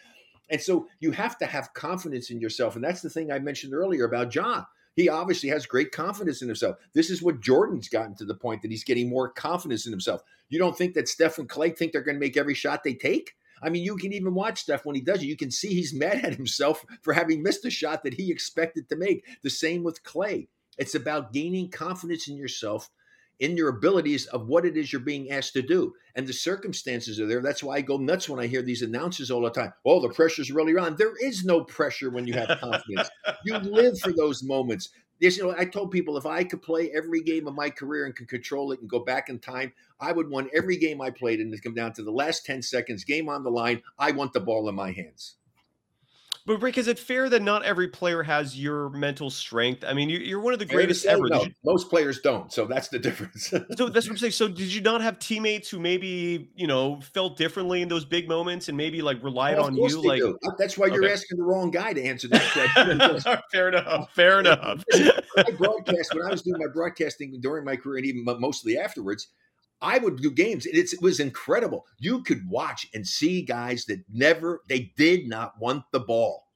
And 0.51 0.61
so 0.61 0.89
you 1.01 1.13
have 1.13 1.39
to 1.39 1.47
have 1.47 1.75
confidence 1.75 2.31
in 2.31 2.41
yourself. 2.41 2.75
And 2.75 2.85
that's 2.85 3.03
the 3.03 3.11
thing 3.11 3.31
I 3.31 3.39
mentioned 3.39 3.75
earlier 3.75 4.05
about 4.05 4.31
John. 4.31 4.67
He 4.95 5.09
obviously 5.09 5.49
has 5.51 5.65
great 5.65 5.93
confidence 5.93 6.43
in 6.43 6.49
himself. 6.49 6.77
This 6.93 7.09
is 7.09 7.23
what 7.23 7.41
Jordan's 7.41 7.89
gotten 7.89 8.17
to 8.17 8.25
the 8.25 8.35
point 8.35 8.63
that 8.63 8.71
he's 8.71 8.83
getting 8.83 9.09
more 9.09 9.29
confidence 9.29 9.87
in 9.87 9.93
himself. 9.93 10.23
You 10.49 10.59
don't 10.59 10.77
think 10.77 10.95
that 10.95 11.09
Steph 11.09 11.39
and 11.39 11.49
Klay 11.49 11.77
think 11.77 11.93
they're 11.93 12.03
going 12.03 12.17
to 12.17 12.21
make 12.21 12.37
every 12.37 12.55
shot 12.55 12.83
they 12.83 12.95
take? 12.95 13.35
I 13.63 13.71
mean, 13.71 13.85
you 13.85 13.97
can 13.97 14.13
even 14.13 14.35
watch 14.35 14.61
stuff 14.61 14.85
when 14.85 14.97
he 14.97 15.03
does 15.03 15.23
it. 15.23 15.27
You 15.27 15.37
can 15.37 15.51
see 15.51 15.69
he's 15.69 15.95
mad 15.99 16.25
at 16.25 16.35
himself 16.35 16.85
for 17.03 17.13
having 17.13 17.43
missed 17.43 17.65
a 17.65 17.71
shot 17.71 18.03
that 18.03 18.15
he 18.15 18.31
expected 18.31 18.89
to 18.89 18.97
make. 18.97 19.25
The 19.43 19.51
same 19.51 19.85
with 19.85 20.03
Klay. 20.03 20.49
It's 20.79 20.95
about 20.95 21.33
gaining 21.33 21.71
confidence 21.71 22.29
in 22.29 22.37
yourself, 22.37 22.91
in 23.41 23.57
your 23.57 23.69
abilities 23.69 24.27
of 24.27 24.49
what 24.49 24.65
it 24.65 24.77
is 24.77 24.93
you're 24.93 25.01
being 25.01 25.31
asked 25.31 25.53
to 25.53 25.63
do. 25.63 25.95
And 26.15 26.27
the 26.27 26.33
circumstances 26.33 27.21
are 27.21 27.27
there. 27.27 27.41
That's 27.41 27.63
why 27.63 27.77
I 27.77 27.81
go 27.81 27.97
nuts 27.97 28.29
when 28.29 28.41
I 28.41 28.47
hear 28.47 28.63
these 28.63 28.83
announcers 28.83 29.31
all 29.31 29.43
the 29.43 29.51
time. 29.51 29.73
Oh, 29.85 30.01
the 30.01 30.09
pressure's 30.09 30.51
really 30.51 30.77
on. 30.77 30.97
There 30.97 31.15
is 31.23 31.45
no 31.45 31.63
pressure 31.65 32.11
when 32.11 32.27
you 32.27 32.35
have 32.35 32.59
confidence. 32.61 33.09
you 33.45 33.57
live 33.59 33.99
for 34.01 34.13
those 34.13 34.43
moments. 34.43 34.91
This, 35.21 35.37
you 35.37 35.45
know, 35.45 35.55
I 35.57 35.65
told 35.65 35.91
people 35.91 36.17
if 36.17 36.27
I 36.27 36.45
could 36.45 36.63
play 36.63 36.91
every 36.95 37.23
game 37.23 37.49
of 37.49 37.55
my 37.55 37.71
career 37.71 38.07
and 38.07 38.15
could 38.15 38.29
control 38.29 38.73
it 38.73 38.81
and 38.81 38.89
go 38.89 39.01
back 39.01 39.29
in 39.29 39.39
time, 39.41 39.73
I 40.01 40.13
would 40.13 40.31
win 40.31 40.49
every 40.55 40.77
game 40.77 41.01
I 41.01 41.11
played 41.11 41.41
and 41.41 41.63
come 41.63 41.75
down 41.75 41.93
to 41.95 42.03
the 42.03 42.13
last 42.13 42.47
10 42.47 42.63
seconds, 42.63 43.05
game 43.05 43.29
on 43.29 43.43
the 43.43 43.51
line. 43.51 43.83
I 43.99 44.13
want 44.13 44.33
the 44.33 44.41
ball 44.41 44.69
in 44.69 44.77
my 44.77 44.93
hands. 44.93 45.35
But 46.49 46.63
Rick, 46.63 46.79
is 46.79 46.89
it 46.89 46.99
fair 46.99 47.29
that 47.29 47.43
not 47.43 47.63
every 47.63 47.89
player 47.89 48.23
has 48.23 48.59
your 48.59 48.89
mental 48.89 49.29
strength? 49.29 49.85
I 49.87 49.93
mean, 49.93 50.09
you're 50.09 50.41
one 50.41 50.55
of 50.55 50.59
the 50.59 50.65
greatest 50.65 51.05
ever. 51.05 51.29
No, 51.29 51.43
you, 51.43 51.51
most 51.63 51.91
players 51.91 52.21
don't, 52.21 52.51
so 52.51 52.65
that's 52.65 52.89
the 52.89 52.99
difference. 52.99 53.49
so 53.49 53.59
that's 53.91 54.07
what 54.07 54.13
I'm 54.13 54.17
saying. 54.17 54.33
So 54.33 54.49
did 54.49 54.73
you 54.73 54.81
not 54.81 55.03
have 55.03 55.19
teammates 55.19 55.69
who 55.69 55.79
maybe 55.79 56.51
you 56.57 56.67
know 56.67 57.03
felt 57.03 57.37
differently 57.37 57.83
in 57.83 57.89
those 57.89 58.07
big 58.07 58.29
moments 58.29 58.69
and 58.69 58.79
maybe 58.79 59.03
like 59.03 59.23
relied 59.23 59.57
oh, 59.59 59.65
well, 59.65 59.67
on 59.67 59.77
you? 59.77 60.03
Like 60.03 60.21
do. 60.21 60.39
that's 60.57 60.79
why 60.79 60.87
you're 60.87 61.05
okay. 61.05 61.13
asking 61.13 61.37
the 61.37 61.45
wrong 61.45 61.71
guy 61.71 61.93
to 61.93 62.03
answer 62.03 62.29
that 62.29 62.51
question. 62.55 63.43
fair 63.53 63.69
enough. 63.69 64.11
Fair 64.15 64.41
enough. 64.41 64.83
I 64.91 65.51
broadcast 65.59 66.15
when 66.15 66.25
I 66.25 66.31
was 66.31 66.41
doing 66.41 66.59
my 66.59 66.73
broadcasting 66.73 67.39
during 67.43 67.67
my 67.67 67.77
career 67.77 67.99
and 67.99 68.07
even 68.07 68.25
mostly 68.41 68.79
afterwards. 68.79 69.29
I 69.81 69.99
would 69.99 70.17
do 70.21 70.31
games. 70.31 70.67
It's, 70.67 70.93
it 70.93 71.01
was 71.03 71.21
incredible. 71.21 71.87
You 71.99 72.23
could 72.23 72.49
watch 72.49 72.89
and 72.95 73.07
see 73.07 73.43
guys 73.43 73.85
that 73.87 74.03
never, 74.13 74.63
they 74.69 74.93
did 74.97 75.29
not 75.29 75.59
want 75.61 75.85
the 75.93 76.01
ball. 76.01 76.47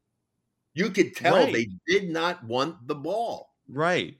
You 0.75 0.91
could 0.91 1.15
tell 1.15 1.37
Right. 1.37 1.53
they 1.53 1.69
did 1.87 2.11
not 2.11 2.43
want 2.45 2.87
the 2.89 2.95
ball 2.95 3.51
Right. 3.69 4.17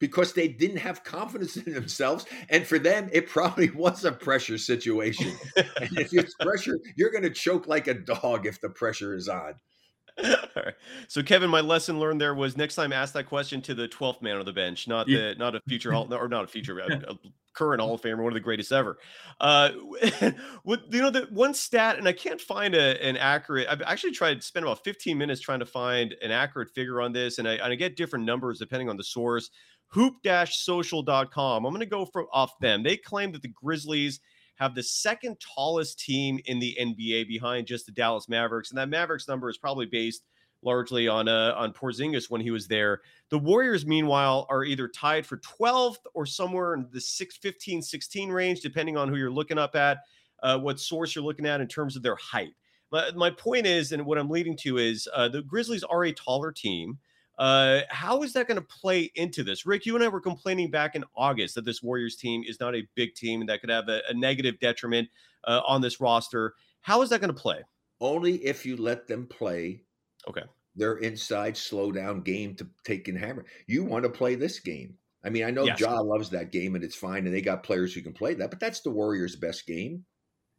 because 0.00 0.32
they 0.34 0.48
didn't 0.48 0.78
have 0.78 1.04
confidence 1.04 1.56
in 1.56 1.72
themselves. 1.72 2.26
And 2.50 2.66
for 2.66 2.78
them, 2.78 3.08
it 3.12 3.28
probably 3.28 3.70
was 3.74 4.04
a 4.04 4.12
pressure 4.12 4.58
situation. 4.58 5.32
and 5.56 5.98
if 5.98 6.12
it's 6.12 6.34
pressure, 6.40 6.78
you're 6.96 7.10
going 7.12 7.22
to 7.22 7.30
choke 7.30 7.66
like 7.66 7.86
a 7.86 7.94
dog 7.94 8.46
if 8.46 8.60
the 8.60 8.68
pressure 8.70 9.14
is 9.14 9.28
on. 9.28 9.54
All 10.22 10.34
right. 10.56 10.74
So 11.08 11.22
Kevin, 11.22 11.50
my 11.50 11.60
lesson 11.60 11.98
learned 11.98 12.20
there 12.20 12.34
was 12.34 12.56
next 12.56 12.74
time 12.76 12.92
ask 12.92 13.14
that 13.14 13.24
question 13.26 13.60
to 13.62 13.74
the 13.74 13.88
12th 13.88 14.20
man 14.22 14.36
on 14.36 14.44
the 14.44 14.52
bench, 14.52 14.86
not 14.86 15.08
Yeah. 15.08 15.30
the 15.30 15.34
not 15.36 15.54
a 15.56 15.60
future 15.66 15.92
hall 15.92 16.12
or 16.12 16.28
not 16.28 16.44
a 16.44 16.46
future 16.46 16.78
a, 16.80 16.86
a 16.92 17.18
current 17.54 17.80
Hall 17.80 17.94
of 17.94 18.02
Famer, 18.02 18.18
one 18.22 18.32
of 18.32 18.34
the 18.34 18.40
greatest 18.40 18.72
ever. 18.72 18.98
Uh, 19.40 19.70
what 20.62 20.92
you 20.92 21.00
know 21.00 21.10
the 21.10 21.28
one 21.30 21.54
stat, 21.54 21.98
and 21.98 22.06
I 22.06 22.12
can't 22.12 22.40
find 22.40 22.74
a, 22.74 23.02
an 23.04 23.16
accurate. 23.16 23.66
I've 23.68 23.82
actually 23.82 24.12
tried 24.12 24.40
to 24.40 24.46
spend 24.46 24.64
about 24.64 24.84
15 24.84 25.16
minutes 25.16 25.40
trying 25.40 25.60
to 25.60 25.66
find 25.66 26.14
an 26.22 26.30
accurate 26.30 26.70
figure 26.74 27.00
on 27.00 27.12
this, 27.12 27.38
and 27.38 27.48
I, 27.48 27.54
and 27.54 27.72
I 27.72 27.74
get 27.74 27.96
different 27.96 28.24
numbers 28.24 28.58
depending 28.58 28.88
on 28.88 28.96
the 28.96 29.04
source. 29.04 29.50
Hoop-social.com. 29.88 31.64
I'm 31.64 31.72
going 31.72 31.78
to 31.80 31.86
go 31.86 32.04
from 32.04 32.26
off 32.32 32.58
them. 32.58 32.82
They 32.82 32.96
claim 32.96 33.30
that 33.32 33.42
the 33.42 33.48
Grizzlies 33.48 34.18
have 34.56 34.74
the 34.74 34.82
second 34.82 35.36
tallest 35.54 36.00
team 36.00 36.40
in 36.46 36.58
the 36.58 36.76
NBA 36.80 37.28
behind 37.28 37.66
just 37.66 37.86
the 37.86 37.92
Dallas 37.92 38.28
Mavericks, 38.28 38.70
and 38.70 38.78
that 38.78 38.88
Mavericks 38.88 39.28
number 39.28 39.48
is 39.48 39.58
probably 39.58 39.86
based 39.86 40.24
largely 40.64 41.08
on 41.08 41.28
uh, 41.28 41.54
on 41.56 41.72
Porzingis 41.72 42.30
when 42.30 42.40
he 42.40 42.50
was 42.50 42.66
there. 42.66 43.02
The 43.30 43.38
Warriors, 43.38 43.86
meanwhile, 43.86 44.46
are 44.48 44.64
either 44.64 44.88
tied 44.88 45.26
for 45.26 45.38
12th 45.38 45.98
or 46.14 46.26
somewhere 46.26 46.74
in 46.74 46.88
the 46.92 47.00
6, 47.00 47.36
15, 47.36 47.82
16 47.82 48.30
range, 48.30 48.60
depending 48.60 48.96
on 48.96 49.08
who 49.08 49.16
you're 49.16 49.30
looking 49.30 49.58
up 49.58 49.76
at, 49.76 49.98
uh, 50.42 50.58
what 50.58 50.80
source 50.80 51.14
you're 51.14 51.24
looking 51.24 51.46
at 51.46 51.60
in 51.60 51.68
terms 51.68 51.96
of 51.96 52.02
their 52.02 52.16
height. 52.16 52.54
But 52.90 53.16
my 53.16 53.30
point 53.30 53.66
is, 53.66 53.92
and 53.92 54.06
what 54.06 54.18
I'm 54.18 54.30
leading 54.30 54.56
to 54.58 54.78
is, 54.78 55.08
uh, 55.14 55.28
the 55.28 55.42
Grizzlies 55.42 55.84
are 55.84 56.04
a 56.04 56.12
taller 56.12 56.52
team. 56.52 56.98
Uh, 57.38 57.80
how 57.88 58.22
is 58.22 58.32
that 58.34 58.46
going 58.46 58.60
to 58.60 58.66
play 58.66 59.10
into 59.16 59.42
this? 59.42 59.66
Rick, 59.66 59.86
you 59.86 59.96
and 59.96 60.04
I 60.04 60.08
were 60.08 60.20
complaining 60.20 60.70
back 60.70 60.94
in 60.94 61.04
August 61.16 61.56
that 61.56 61.64
this 61.64 61.82
Warriors 61.82 62.14
team 62.14 62.44
is 62.46 62.60
not 62.60 62.76
a 62.76 62.86
big 62.94 63.14
team 63.14 63.40
and 63.40 63.48
that 63.48 63.60
could 63.60 63.70
have 63.70 63.88
a, 63.88 64.02
a 64.08 64.14
negative 64.14 64.60
detriment 64.60 65.08
uh, 65.44 65.60
on 65.66 65.80
this 65.80 66.00
roster. 66.00 66.54
How 66.82 67.02
is 67.02 67.10
that 67.10 67.20
going 67.20 67.34
to 67.34 67.40
play? 67.40 67.62
Only 68.00 68.36
if 68.44 68.64
you 68.64 68.76
let 68.76 69.08
them 69.08 69.26
play 69.26 69.80
Okay. 70.28 70.44
their 70.76 70.96
inside 70.96 71.56
slow 71.56 71.92
down 71.92 72.22
game 72.22 72.54
to 72.56 72.68
take 72.84 73.08
and 73.08 73.18
hammer. 73.18 73.46
You 73.66 73.84
want 73.84 74.04
to 74.04 74.10
play 74.10 74.34
this 74.34 74.58
game. 74.60 74.98
I 75.24 75.30
mean, 75.30 75.44
I 75.44 75.50
know 75.50 75.66
Yes. 75.66 75.78
Ja 75.78 76.00
loves 76.00 76.30
that 76.30 76.52
game 76.52 76.74
and 76.74 76.84
it's 76.84 76.96
fine, 76.96 77.26
and 77.26 77.34
they 77.34 77.40
got 77.40 77.62
players 77.62 77.94
who 77.94 78.02
can 78.02 78.12
play 78.12 78.34
that, 78.34 78.50
but 78.50 78.60
that's 78.60 78.80
the 78.80 78.90
Warriors' 78.90 79.36
best 79.36 79.66
game. 79.66 80.04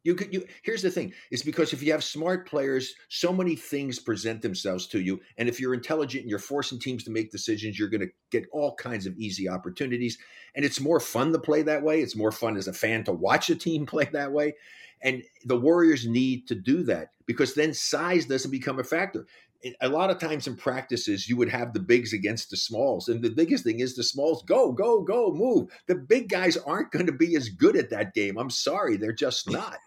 You 0.04 0.16
could 0.16 0.34
you 0.34 0.46
here's 0.64 0.84
the 0.84 0.92
thing, 0.92 1.14
it's 1.32 1.44
because 1.44 1.74
if 1.74 1.84
you 1.84 1.92
have 1.92 2.04
smart 2.04 2.48
players, 2.48 2.94
so 3.10 3.34
many 3.34 3.56
things 3.56 4.00
present 4.00 4.42
themselves 4.42 4.88
to 4.88 5.02
you. 5.02 5.20
And 5.38 5.50
if 5.50 5.60
you're 5.60 5.74
intelligent 5.74 6.22
and 6.22 6.30
you're 6.30 6.40
forcing 6.40 6.80
teams 6.80 7.04
to 7.06 7.12
make 7.12 7.32
decisions, 7.32 7.80
you're 7.80 7.90
gonna 7.90 8.08
get 8.32 8.46
all 8.52 8.76
kinds 8.76 9.08
of 9.08 9.18
easy 9.18 9.50
opportunities. 9.50 10.18
And 10.56 10.64
it's 10.64 10.80
more 10.80 11.00
fun 11.00 11.34
to 11.34 11.40
play 11.40 11.64
that 11.64 11.84
way. 11.84 12.02
It's 12.02 12.16
more 12.16 12.32
fun 12.32 12.56
as 12.56 12.68
a 12.68 12.74
fan 12.74 13.04
to 13.06 13.14
watch 13.14 13.50
a 13.50 13.56
team 13.56 13.86
play 13.88 14.06
that 14.14 14.32
way. 14.32 14.54
And 15.02 15.24
the 15.44 15.60
Warriors 15.60 16.08
need 16.08 16.48
to 16.48 16.56
do 16.56 16.84
that 16.84 17.10
because 17.26 17.54
then 17.56 17.74
size 17.74 18.26
doesn't 18.26 18.52
become 18.52 18.80
a 18.80 18.84
factor 18.84 19.28
a 19.82 19.90
lot 19.90 20.10
of 20.10 20.20
times 20.20 20.48
in 20.48 20.56
practices 20.56 21.28
you 21.28 21.38
would 21.38 21.50
have 21.50 21.74
the 21.74 21.80
bigs 21.80 22.14
against 22.14 22.50
the 22.50 22.58
smalls 22.58 23.10
and 23.10 23.24
the 23.24 23.30
biggest 23.30 23.64
thing 23.64 23.80
is 23.80 23.96
the 23.96 24.04
smalls 24.04 24.44
go 24.44 24.72
go 24.72 25.02
go 25.02 25.34
move 25.34 25.70
the 25.88 25.96
big 25.96 26.30
guys 26.30 26.58
aren't 26.58 26.92
going 26.92 27.06
to 27.06 27.12
be 27.12 27.36
as 27.36 27.50
good 27.50 27.76
at 27.76 27.90
that 27.90 28.14
game 28.14 28.38
i'm 28.38 28.50
sorry 28.50 28.98
they're 28.98 29.12
just 29.12 29.50
not 29.50 29.78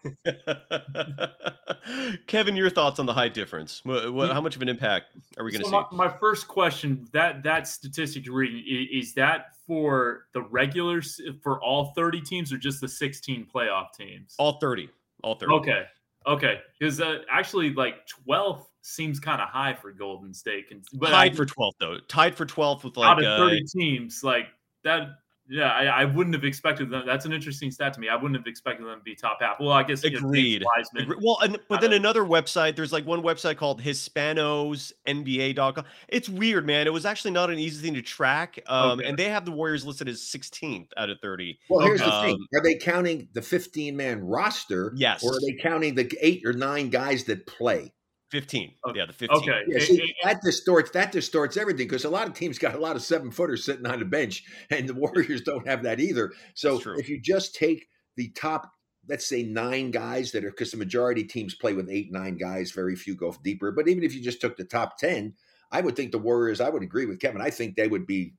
Kevin, 2.27 2.55
your 2.55 2.69
thoughts 2.69 2.99
on 2.99 3.05
the 3.05 3.13
height 3.13 3.33
difference? 3.33 3.81
What, 3.83 4.13
what, 4.13 4.31
how 4.31 4.41
much 4.41 4.55
of 4.55 4.61
an 4.61 4.69
impact 4.69 5.07
are 5.37 5.43
we 5.43 5.51
going 5.51 5.63
to 5.63 5.69
So 5.69 5.71
see? 5.89 5.95
my, 5.95 6.07
my 6.07 6.17
first 6.17 6.47
question 6.47 7.07
that 7.13 7.43
that 7.43 7.67
statistic 7.67 8.25
you're 8.25 8.35
reading 8.35 8.63
is 8.91 9.13
that 9.15 9.55
for 9.65 10.25
the 10.33 10.41
regulars 10.41 11.19
for 11.41 11.61
all 11.61 11.93
30 11.95 12.21
teams 12.21 12.53
or 12.53 12.57
just 12.57 12.81
the 12.81 12.87
16 12.87 13.47
playoff 13.53 13.87
teams? 13.97 14.35
All 14.37 14.59
30. 14.59 14.89
All 15.23 15.35
30. 15.35 15.53
Okay, 15.53 15.83
okay, 16.27 16.59
because 16.79 17.01
uh, 17.01 17.19
actually 17.31 17.73
like 17.73 18.05
12 18.25 18.65
seems 18.81 19.19
kind 19.19 19.41
of 19.41 19.49
high 19.49 19.73
for 19.73 19.91
Golden 19.91 20.33
State, 20.33 20.69
Con- 20.69 20.81
but 20.93 21.13
I- 21.13 21.29
Tied 21.29 21.37
for 21.37 21.45
12th, 21.45 21.73
though. 21.79 21.97
Tied 22.07 22.35
for 22.35 22.45
12th 22.45 22.83
with 22.83 22.97
out 22.97 23.17
like. 23.17 23.25
of 23.25 23.25
Uh, 23.25 23.37
30 23.49 23.63
teams 23.65 24.23
like 24.23 24.47
that. 24.83 25.09
Yeah, 25.51 25.71
I, 25.71 25.85
I 25.85 26.05
wouldn't 26.05 26.35
have 26.35 26.43
expected 26.43 26.91
them. 26.91 27.07
That's 27.07 27.25
an 27.25 27.33
interesting 27.33 27.71
stat 27.71 27.95
to 27.95 27.99
me. 27.99 28.07
I 28.07 28.15
wouldn't 28.15 28.35
have 28.39 28.45
expected 28.45 28.85
them 28.85 28.99
to 28.99 29.03
be 29.03 29.15
top 29.15 29.39
half. 29.41 29.59
Well, 29.59 29.71
I 29.71 29.81
guess 29.81 30.03
you 30.03 30.11
know, 30.11 30.31
James 30.31 30.63
Agreed. 30.95 31.17
Well, 31.23 31.39
and, 31.41 31.57
but 31.67 31.81
then 31.81 31.89
don't- 31.89 31.99
another 32.01 32.21
website, 32.23 32.75
there's 32.75 32.93
like 32.93 33.03
one 33.07 33.23
website 33.23 33.57
called 33.57 33.81
HispanosNBA.com. 33.81 35.85
It's 36.07 36.29
weird, 36.29 36.65
man. 36.67 36.85
It 36.87 36.93
was 36.93 37.03
actually 37.05 37.31
not 37.31 37.49
an 37.49 37.57
easy 37.59 37.81
thing 37.81 37.95
to 37.95 38.01
track. 38.03 38.59
Um, 38.67 38.99
Okay. 38.99 39.07
And 39.09 39.17
they 39.17 39.29
have 39.29 39.43
the 39.45 39.51
Warriors 39.51 39.83
listed 39.85 40.07
as 40.07 40.21
16th 40.21 40.89
out 40.97 41.09
of 41.09 41.17
30. 41.21 41.57
well 41.69 41.85
here's 41.85 41.99
the 41.99 42.05
thing 42.21 42.35
Um, 42.35 42.47
are 42.53 42.61
they 42.63 42.75
counting 42.75 43.27
the 43.33 43.41
15 43.41 43.95
man 43.95 44.21
roster 44.23 44.93
Yes. 44.95 45.23
or 45.23 45.33
are 45.35 45.39
they 45.41 45.53
counting 45.61 45.95
the 45.95 46.11
eight 46.21 46.41
or 46.45 46.53
nine 46.53 46.89
guys 46.89 47.23
that 47.25 47.45
play 47.47 47.91
15. 48.29 48.73
Okay. 48.87 48.99
Yeah, 48.99 49.05
the 49.05 49.13
15. 49.13 49.37
Okay, 49.37 49.61
yeah, 49.67 49.79
see, 49.79 50.15
that 50.23 50.41
distorts 50.43 50.91
that 50.91 51.11
distorts 51.11 51.57
everything 51.57 51.87
because 51.87 52.05
a 52.05 52.09
lot 52.09 52.27
of 52.27 52.33
teams 52.33 52.57
got 52.59 52.75
a 52.75 52.79
lot 52.79 52.95
of 52.95 53.01
seven 53.01 53.31
footers 53.31 53.65
sitting 53.65 53.85
on 53.85 53.99
the 53.99 54.05
bench 54.05 54.43
and 54.69 54.87
the 54.87 54.93
warriors 54.95 55.41
don't 55.41 55.67
have 55.67 55.83
that 55.83 55.99
either 55.99 56.31
so 56.53 56.79
if 56.97 57.09
you 57.09 57.19
just 57.19 57.55
take 57.55 57.87
the 58.17 58.29
top 58.29 58.71
let's 59.07 59.27
say 59.27 59.41
nine 59.41 59.89
guys 59.89 60.31
that 60.31 60.45
are 60.45 60.51
because 60.51 60.71
the 60.71 60.77
majority 60.77 61.23
teams 61.23 61.55
play 61.55 61.73
with 61.73 61.89
eight 61.89 62.11
nine 62.11 62.37
guys 62.37 62.71
very 62.71 62.95
few 62.95 63.15
go 63.15 63.35
deeper 63.43 63.71
but 63.71 63.87
even 63.87 64.03
if 64.03 64.13
you 64.13 64.21
just 64.21 64.41
took 64.41 64.57
the 64.57 64.63
top 64.63 64.97
10 64.99 65.33
i 65.71 65.81
would 65.81 65.95
think 65.95 66.11
the 66.11 66.19
warriors 66.19 66.61
i 66.61 66.69
would 66.69 66.83
agree 66.83 67.05
with 67.05 67.19
kevin 67.19 67.41
i 67.41 67.49
think 67.49 67.75
they 67.75 67.87
would 67.87 68.05
be 68.05 68.33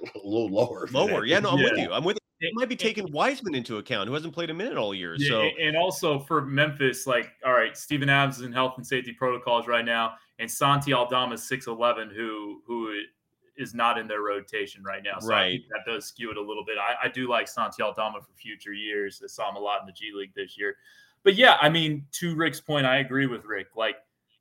a 0.14 0.18
little 0.18 0.48
lower 0.48 0.88
Lower. 0.90 1.24
Yeah, 1.24 1.40
no, 1.40 1.50
I'm 1.50 1.62
with 1.62 1.78
you. 1.78 1.92
I'm 1.92 2.04
with 2.04 2.16
you. 2.16 2.27
It- 2.40 2.54
might 2.54 2.68
be 2.68 2.76
taking 2.76 3.10
Wiseman 3.10 3.54
into 3.54 3.78
account, 3.78 4.08
who 4.08 4.14
hasn't 4.14 4.32
played 4.34 4.50
a 4.50 4.54
minute 4.54 4.76
all 4.76 4.94
year. 4.94 5.14
Yeah, 5.18 5.28
So 5.28 5.40
and 5.60 5.76
also 5.76 6.20
for 6.20 6.42
Memphis, 6.42 7.06
like, 7.06 7.32
all 7.44 7.52
right, 7.52 7.76
Steven 7.76 8.08
Adams 8.08 8.38
is 8.38 8.42
in 8.44 8.52
health 8.52 8.74
and 8.76 8.86
safety 8.86 9.12
protocols 9.12 9.66
right 9.66 9.84
now, 9.84 10.14
and 10.38 10.50
Santi 10.50 10.92
Aldama 10.92 11.34
is 11.34 11.42
six 11.48 11.66
eleven, 11.66 12.10
who 12.10 12.62
who 12.66 12.92
is 13.56 13.74
not 13.74 13.98
in 13.98 14.06
their 14.06 14.22
rotation 14.22 14.84
right 14.84 15.02
now. 15.02 15.18
So 15.18 15.34
I 15.34 15.48
think 15.50 15.64
that 15.70 15.90
does 15.90 16.06
skew 16.06 16.30
it 16.30 16.36
a 16.36 16.40
little 16.40 16.64
bit. 16.64 16.76
I, 16.78 17.06
I 17.06 17.08
do 17.08 17.28
like 17.28 17.48
Santi 17.48 17.82
Aldama 17.82 18.20
for 18.20 18.32
future 18.36 18.72
years. 18.72 19.20
I 19.22 19.26
saw 19.26 19.50
him 19.50 19.56
a 19.56 19.60
lot 19.60 19.80
in 19.80 19.86
the 19.86 19.92
G 19.92 20.12
League 20.14 20.32
this 20.36 20.56
year. 20.56 20.76
But 21.24 21.34
yeah, 21.34 21.58
I 21.60 21.68
mean, 21.68 22.06
to 22.12 22.36
Rick's 22.36 22.60
point, 22.60 22.86
I 22.86 22.98
agree 22.98 23.26
with 23.26 23.44
Rick. 23.44 23.68
Like 23.76 23.96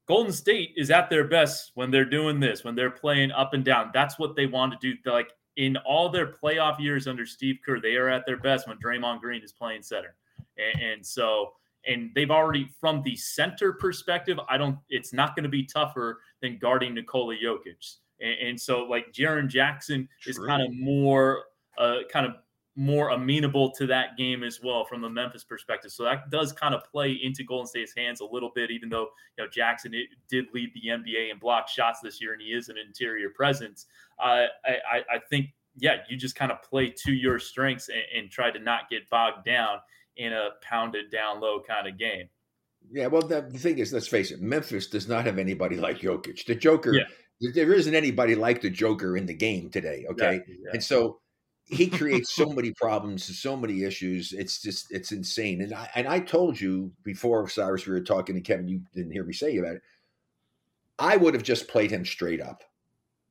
Golden 0.08 0.32
State 0.32 0.74
is 0.78 0.91
at 0.91 1.10
their 1.10 1.24
best 1.24 1.72
when 1.74 1.89
they're 1.89 2.06
doing 2.06 2.39
this, 2.39 2.64
when 2.64 2.76
they're 2.76 2.91
playing 2.91 3.32
up 3.32 3.54
and 3.54 3.66
down. 3.66 3.89
That's 3.93 4.20
what 4.20 4.36
they 4.36 4.45
want 4.45 4.80
to 4.80 4.93
do. 4.93 5.12
Like 5.12 5.32
in 5.58 5.76
all 5.78 6.08
their 6.10 6.28
playoff 6.28 6.80
years 6.80 7.08
under 7.08 7.26
Steve 7.26 7.58
Kerr, 7.66 7.82
they 7.82 7.95
are 7.95 8.10
at 8.10 8.26
their 8.26 8.38
best 8.38 8.68
when 8.68 8.78
Draymond 8.78 9.20
Green 9.20 9.43
is 9.43 9.51
playing 9.51 9.84
center. 9.84 10.16
And, 10.58 10.82
and 10.82 11.05
so, 11.05 11.53
and 11.86 12.12
they've 12.16 12.32
already, 12.32 12.70
from 12.80 13.01
the 13.03 13.16
center 13.16 13.74
perspective, 13.74 14.39
I 14.49 14.58
don't, 14.58 14.78
it's 14.89 15.14
not 15.14 15.36
going 15.36 15.43
to 15.43 15.49
be 15.49 15.64
tougher 15.64 16.22
than 16.41 16.58
guarding 16.60 16.93
Nikola 16.93 17.36
Jokic. 17.36 17.95
And, 18.22 18.49
and 18.49 18.62
so, 18.62 18.84
like, 18.84 19.12
Jaren 19.12 19.47
Jackson 19.47 20.08
is 20.26 20.38
kind 20.38 20.62
of 20.62 20.74
more, 20.74 21.45
uh, 21.78 21.99
kind 22.12 22.26
of 22.26 22.34
more 22.78 23.09
amenable 23.09 23.71
to 23.71 23.88
that 23.88 24.15
game 24.17 24.43
as 24.43 24.61
well 24.63 24.86
from 24.86 25.01
the 25.01 25.09
Memphis 25.09 25.43
perspective. 25.43 25.91
So 25.91 26.03
that 26.03 26.30
does 26.30 26.53
kind 26.53 26.75
of 26.75 26.84
play 26.84 27.11
into 27.11 27.43
Golden 27.43 27.65
State's 27.65 27.93
hands 27.97 28.21
a 28.21 28.25
little 28.25 28.51
bit, 28.53 28.69
even 28.69 28.88
though 28.88 29.07
you 29.36 29.43
know 29.43 29.47
Jackson 29.49 29.93
did 30.30 30.45
lead 30.53 30.69
the 30.75 30.89
NBA 30.89 31.32
in 31.32 31.39
block 31.39 31.67
shots 31.67 32.01
this 32.01 32.21
year, 32.21 32.34
and 32.34 32.41
he 32.41 32.49
is 32.49 32.69
an 32.69 32.75
interior 32.78 33.32
presence. 33.32 33.88
Uh, 34.19 34.45
I, 34.63 35.01
I 35.11 35.19
think 35.28 35.47
yeah, 35.75 35.97
you 36.07 36.17
just 36.17 36.36
kind 36.36 36.51
of 36.51 36.61
play 36.61 36.93
to 37.05 37.11
your 37.11 37.39
strengths 37.39 37.89
and, 37.89 38.03
and 38.15 38.32
try 38.32 38.51
to 38.51 38.59
not 38.59 38.89
get 38.91 39.09
bogged 39.09 39.43
down 39.43 39.80
in 40.15 40.34
a 40.34 40.49
pounded 40.61 41.11
down 41.11 41.41
low 41.41 41.59
kind 41.67 41.88
of 41.88 41.97
game. 41.97 42.30
Yeah, 42.91 43.07
well, 43.07 43.23
the, 43.23 43.41
the 43.41 43.57
thing 43.57 43.80
is, 43.80 43.91
let's 43.91 44.07
face 44.07 44.30
it, 44.30 44.39
Memphis 44.39 44.86
does 44.86 45.07
not 45.07 45.25
have 45.25 45.39
anybody 45.39 45.78
like 45.78 45.99
Jokic. 45.99 46.45
The 46.45 46.53
Joker, 46.55 46.93
yeah. 46.93 47.51
there 47.55 47.73
isn't 47.73 47.95
anybody 47.95 48.36
like 48.36 48.61
the 48.61 48.69
Joker 48.69 49.17
in 49.17 49.25
the 49.25 49.34
game 49.34 49.71
today. 49.71 50.05
Okay, 50.11 50.41
yeah, 50.47 50.55
yeah. 50.63 50.69
and 50.73 50.84
so 50.84 51.19
he 51.68 51.88
creates 51.88 52.34
so 52.34 52.49
many 52.49 52.72
problems, 52.72 53.39
so 53.39 53.57
many 53.57 53.84
issues. 53.84 54.34
It's 54.34 54.61
just 54.61 54.91
it's 54.91 55.11
insane. 55.11 55.61
And 55.61 55.74
I 55.74 55.89
and 55.95 56.07
I 56.07 56.20
told 56.20 56.59
you 56.59 56.91
before, 57.03 57.47
Cyrus, 57.49 57.86
we 57.86 57.93
were 57.93 58.01
talking 58.01 58.36
to 58.36 58.41
Kevin. 58.41 58.68
You 58.68 58.82
didn't 58.95 59.11
hear 59.11 59.24
me 59.24 59.34
say 59.34 59.57
about 59.57 59.76
it. 59.76 59.82
I 60.97 61.18
would 61.18 61.34
have 61.34 61.43
just 61.43 61.68
played 61.68 61.91
him 61.91 62.05
straight 62.05 62.41
up. 62.41 62.63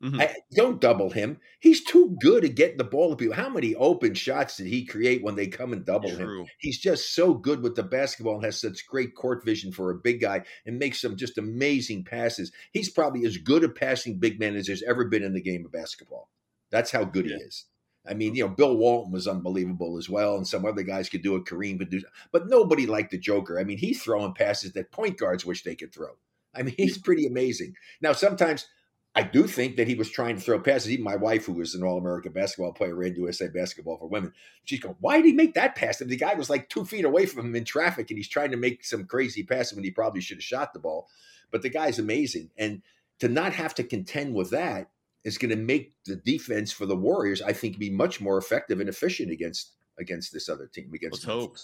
Mm-hmm. 0.03 0.21
I, 0.21 0.35
don't 0.55 0.81
double 0.81 1.09
him. 1.09 1.39
He's 1.59 1.83
too 1.83 2.17
good 2.21 2.45
at 2.45 2.55
getting 2.55 2.77
the 2.77 2.85
ball 2.85 3.11
to 3.11 3.17
people. 3.17 3.35
How 3.35 3.49
many 3.49 3.75
open 3.75 4.13
shots 4.13 4.59
did 4.59 4.67
he 4.67 4.85
create 4.85 5.23
when 5.23 5.37
they 5.37 5.47
come 5.47 5.73
and 5.73 5.87
double 5.87 6.11
True. 6.11 6.43
him? 6.43 6.47
He's 6.59 6.79
just 6.79 7.15
so 7.15 7.33
good 7.33 7.63
with 7.63 7.77
the 7.77 7.83
basketball 7.83 8.35
and 8.37 8.45
has 8.45 8.61
such 8.61 8.87
great 8.87 9.15
court 9.15 9.43
vision 9.45 9.73
for 9.73 9.91
a 9.91 9.97
big 9.97 10.21
guy 10.21 10.43
and 10.67 10.79
makes 10.79 11.01
some 11.01 11.17
just 11.17 11.39
amazing 11.39 12.05
passes. 12.05 12.53
He's 12.73 12.91
probably 12.91 13.25
as 13.25 13.39
good 13.39 13.65
at 13.65 13.75
passing 13.75 14.19
big 14.19 14.39
men 14.39 14.55
as 14.55 14.67
there's 14.67 14.83
ever 14.83 15.07
been 15.07 15.23
in 15.23 15.33
the 15.33 15.41
game 15.41 15.65
of 15.65 15.73
basketball. 15.73 16.29
That's 16.71 16.91
how 16.91 17.05
good 17.05 17.25
yeah. 17.25 17.37
he 17.39 17.43
is. 17.45 17.65
I 18.09 18.15
mean, 18.15 18.35
you 18.35 18.45
know, 18.45 18.49
Bill 18.49 18.77
Walton 18.77 19.13
was 19.13 19.27
unbelievable 19.27 19.99
as 19.99 20.09
well, 20.09 20.37
and 20.37 20.47
some 20.47 20.65
other 20.65 20.83
guys 20.83 21.09
could 21.09 21.23
do 21.23 21.37
it. 21.37 21.45
Kareem 21.45 21.79
could 21.79 21.91
do, 21.91 22.03
but 22.33 22.49
nobody 22.49 22.87
liked 22.87 23.11
the 23.11 23.19
Joker. 23.19 23.59
I 23.59 23.65
mean, 23.65 23.79
he's 23.79 24.03
throwing 24.03 24.35
passes 24.35 24.73
that 24.73 24.93
point 24.93 25.19
guards 25.19 25.45
wish 25.45 25.63
they 25.63 25.75
could 25.75 25.93
throw. 25.93 26.17
I 26.55 26.63
mean, 26.63 26.75
he's 26.79 26.99
pretty 26.99 27.27
amazing. 27.27 27.75
Now, 28.01 28.13
sometimes 28.13 28.67
I 29.15 29.23
do 29.23 29.47
think 29.47 29.77
that 29.77 29.89
he 29.89 29.95
was 29.95 30.11
trying 30.11 30.37
to 30.37 30.43
throw 30.43 30.61
passes. 30.61 30.91
Even 30.91 31.05
my 31.05 31.17
wife, 31.17 31.47
who 31.47 31.55
was 31.55 31.75
an 31.75 31.83
All 31.83 31.99
American 31.99 32.33
basketball 32.33 32.73
player, 32.73 32.95
ran 32.95 33.17
USA 33.17 33.49
basketball 33.49 33.97
for 33.97 34.09
women. 34.09 34.33
She's 34.65 34.81
going, 34.81 34.97
"Why 35.01 35.17
did 35.17 35.27
he 35.27 35.33
make 35.33 35.55
that 35.55 35.75
pass?" 35.75 36.01
And 36.01 36.11
the 36.11 36.17
guy 36.17 36.35
was 36.35 36.51
like 36.51 36.69
two 36.69 36.85
feet 36.85 37.05
away 37.05 37.27
from 37.27 37.47
him 37.47 37.57
in 37.57 37.65
traffic, 37.65 38.11
and 38.11 38.19
he's 38.19 38.29
trying 38.29 38.51
to 38.51 38.59
make 38.59 38.85
some 38.85 39.07
crazy 39.07 39.43
pass 39.43 39.73
when 39.73 39.85
he 39.85 39.91
probably 39.91 40.21
should 40.21 40.37
have 40.37 40.45
shot 40.45 40.75
the 40.75 40.81
ball. 40.81 41.09
But 41.51 41.63
the 41.63 41.71
guy's 41.71 41.99
amazing, 41.99 42.51
and 42.59 42.83
to 43.21 43.29
not 43.29 43.55
have 43.55 43.75
to 43.77 43.85
contend 43.85 44.35
with 44.35 44.51
that 44.51 44.91
is 45.27 45.39
going 45.39 45.51
to 45.51 45.57
make 45.57 45.93
the 46.07 46.17
defense 46.17 46.71
for 46.71 46.87
the 46.87 46.95
Warriors, 46.95 47.43
I 47.43 47.53
think, 47.53 47.79
be 47.79 47.91
much 47.91 48.21
more 48.21 48.39
effective 48.39 48.79
and 48.79 48.89
efficient 48.89 49.33
against 49.33 49.73
against 49.99 50.33
this 50.33 50.49
other 50.49 50.69
team. 50.73 50.93
Against 50.95 51.15
Let's 51.15 51.25
hope. 51.25 51.57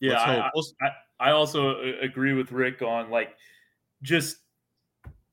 Yeah, 0.00 0.20
I, 0.20 0.50
I, 0.80 0.90
I 1.18 1.30
also 1.32 1.80
uh, 1.80 1.92
agree 2.00 2.32
with 2.32 2.52
Rick 2.52 2.80
on 2.80 3.10
like 3.10 3.34
just 4.02 4.36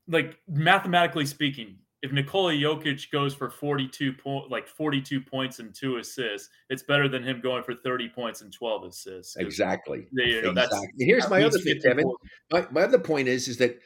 like 0.08 0.36
mathematically 0.48 1.26
speaking, 1.26 1.76
if 2.02 2.10
Nikola 2.10 2.54
Jokic 2.54 3.08
goes 3.12 3.34
for 3.34 3.50
42 3.50 4.14
point 4.14 4.50
like 4.50 4.66
42 4.66 5.20
points 5.20 5.60
and 5.60 5.72
two 5.72 5.98
assists, 5.98 6.48
it's 6.68 6.82
better 6.82 7.08
than 7.08 7.22
him 7.22 7.40
going 7.40 7.62
for 7.62 7.74
30 7.74 8.08
points 8.08 8.40
and 8.40 8.52
12 8.52 8.84
assists. 8.84 9.36
Exactly. 9.36 10.08
You 10.10 10.42
know, 10.42 10.50
exactly. 10.50 10.88
here's 10.98 11.30
my 11.30 11.44
other 11.44 11.58
thing, 11.60 11.80
Kevin. 11.80 12.12
My, 12.50 12.66
my 12.72 12.82
other 12.82 12.98
point 12.98 13.28
is 13.28 13.46
is 13.46 13.58
that 13.58 13.78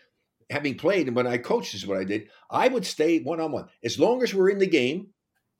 having 0.51 0.76
played 0.76 1.07
and 1.07 1.16
when 1.16 1.26
I 1.26 1.38
coached 1.38 1.74
is 1.74 1.86
what 1.86 1.98
I 1.98 2.05
did, 2.05 2.28
I 2.51 2.68
would 2.68 2.84
stay 2.84 3.20
one 3.20 3.40
on 3.40 3.53
one. 3.53 3.66
As 3.84 3.98
long 3.98 4.22
as 4.22 4.34
we're 4.34 4.51
in 4.51 4.59
the 4.59 4.66
game, 4.66 5.09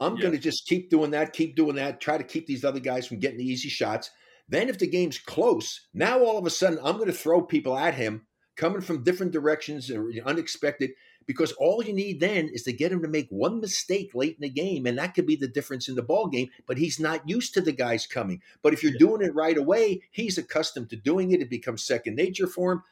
I'm 0.01 0.17
yeah. 0.17 0.23
going 0.23 0.33
to 0.35 0.41
just 0.41 0.67
keep 0.67 0.91
doing 0.91 1.13
that, 1.13 1.33
keep 1.33 1.57
doing 1.57 1.77
that, 1.77 2.01
try 2.01 2.19
to 2.19 2.25
keep 2.25 2.47
these 2.47 2.65
other 2.65 2.81
guys 2.81 3.07
from 3.07 3.19
getting 3.19 3.39
the 3.39 3.45
easy 3.45 3.69
shots. 3.69 4.11
Then 4.49 4.69
if 4.69 4.79
the 4.79 4.89
game's 4.89 5.19
close, 5.19 5.89
now 5.95 6.25
all 6.25 6.39
of 6.39 6.47
a 6.47 6.51
sudden 6.51 6.81
I'm 6.83 6.97
going 6.97 7.07
to 7.07 7.13
throw 7.13 7.41
people 7.43 7.79
at 7.79 7.95
him 7.95 8.27
coming 8.57 8.81
from 8.81 9.05
different 9.05 9.33
directions 9.33 9.91
or 9.91 10.11
unexpected 10.27 10.91
because 11.27 11.53
all 11.53 11.83
you 11.85 11.93
need 11.93 12.19
then 12.19 12.49
is 12.53 12.65
to 12.65 12.73
get 12.73 12.91
him 12.91 13.01
to 13.03 13.09
make 13.09 13.29
one 13.31 13.61
mistake 13.61 14.11
late 14.15 14.35
in 14.35 14.43
the 14.43 14.51
game 14.51 14.85
and 14.85 14.99
that 14.99 15.15
could 15.15 15.27
be 15.27 15.37
the 15.37 15.49
difference 15.49 15.89
in 15.89 15.95
the 15.95 16.03
ball 16.03 16.27
game 16.27 16.49
but 16.67 16.77
he's 16.77 16.99
not 16.99 17.27
used 17.29 17.55
to 17.55 17.61
the 17.61 17.73
guys 17.73 18.07
coming 18.07 18.43
but 18.63 18.73
if 18.73 18.83
you're 18.83 18.99
doing 18.99 19.23
it 19.23 19.35
right 19.35 19.57
away 19.57 20.03
he's 20.11 20.37
accustomed 20.37 20.91
to 20.91 20.97
doing 20.97 21.31
it 21.31 21.41
it 21.41 21.49
becomes 21.49 21.83
second 21.83 22.17
nature 22.17 22.47
for 22.47 22.73
him 22.73 22.83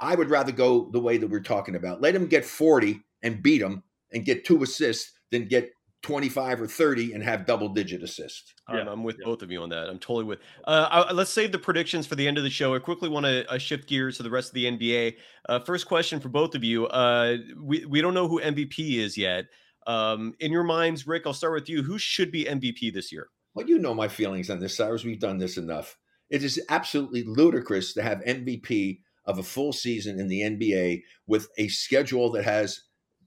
i 0.00 0.14
would 0.14 0.30
rather 0.30 0.52
go 0.52 0.90
the 0.92 1.00
way 1.00 1.16
that 1.16 1.28
we're 1.28 1.40
talking 1.40 1.76
about 1.76 2.00
let 2.00 2.14
him 2.14 2.26
get 2.26 2.44
40 2.44 3.00
and 3.22 3.42
beat 3.42 3.62
him 3.62 3.82
and 4.12 4.24
get 4.24 4.44
two 4.44 4.62
assists 4.62 5.12
than 5.30 5.46
get 5.46 5.70
25 6.02 6.62
or 6.62 6.66
30 6.66 7.12
and 7.12 7.22
have 7.22 7.44
double 7.44 7.68
digit 7.68 8.02
assists. 8.02 8.54
Yeah, 8.68 8.80
I'm, 8.80 8.88
I'm 8.88 9.02
with 9.02 9.16
yeah. 9.18 9.24
both 9.24 9.42
of 9.42 9.50
you 9.50 9.62
on 9.62 9.68
that. 9.70 9.88
I'm 9.88 9.98
totally 9.98 10.24
with. 10.24 10.38
Uh, 10.64 10.88
I, 10.90 11.12
let's 11.12 11.30
save 11.30 11.50
the 11.52 11.58
predictions 11.58 12.06
for 12.06 12.14
the 12.14 12.26
end 12.26 12.38
of 12.38 12.44
the 12.44 12.50
show. 12.50 12.74
I 12.74 12.78
quickly 12.78 13.08
want 13.08 13.26
to 13.26 13.50
uh, 13.50 13.58
shift 13.58 13.88
gears 13.88 14.16
to 14.18 14.22
the 14.22 14.30
rest 14.30 14.48
of 14.48 14.54
the 14.54 14.64
NBA. 14.66 15.16
Uh, 15.48 15.58
first 15.60 15.86
question 15.86 16.20
for 16.20 16.28
both 16.28 16.54
of 16.54 16.62
you. 16.62 16.86
Uh, 16.86 17.38
we 17.60 17.84
we 17.86 18.00
don't 18.00 18.14
know 18.14 18.28
who 18.28 18.40
MVP 18.40 18.98
is 18.98 19.16
yet. 19.16 19.46
Um, 19.86 20.34
in 20.40 20.52
your 20.52 20.64
minds, 20.64 21.06
Rick, 21.06 21.24
I'll 21.26 21.32
start 21.32 21.54
with 21.54 21.68
you. 21.68 21.82
Who 21.82 21.98
should 21.98 22.30
be 22.30 22.44
MVP 22.44 22.92
this 22.92 23.10
year? 23.10 23.28
Well, 23.54 23.66
you 23.66 23.78
know 23.78 23.94
my 23.94 24.06
feelings 24.06 24.50
on 24.50 24.60
this, 24.60 24.76
Cyrus. 24.76 25.04
We've 25.04 25.18
done 25.18 25.38
this 25.38 25.56
enough. 25.56 25.96
It 26.30 26.44
is 26.44 26.62
absolutely 26.68 27.24
ludicrous 27.24 27.94
to 27.94 28.02
have 28.02 28.18
MVP 28.20 29.00
of 29.28 29.38
a 29.38 29.42
full 29.44 29.72
season 29.72 30.18
in 30.18 30.26
the 30.26 30.40
NBA 30.40 31.02
with 31.26 31.48
a 31.58 31.68
schedule 31.68 32.32
that 32.32 32.44
has 32.44 32.80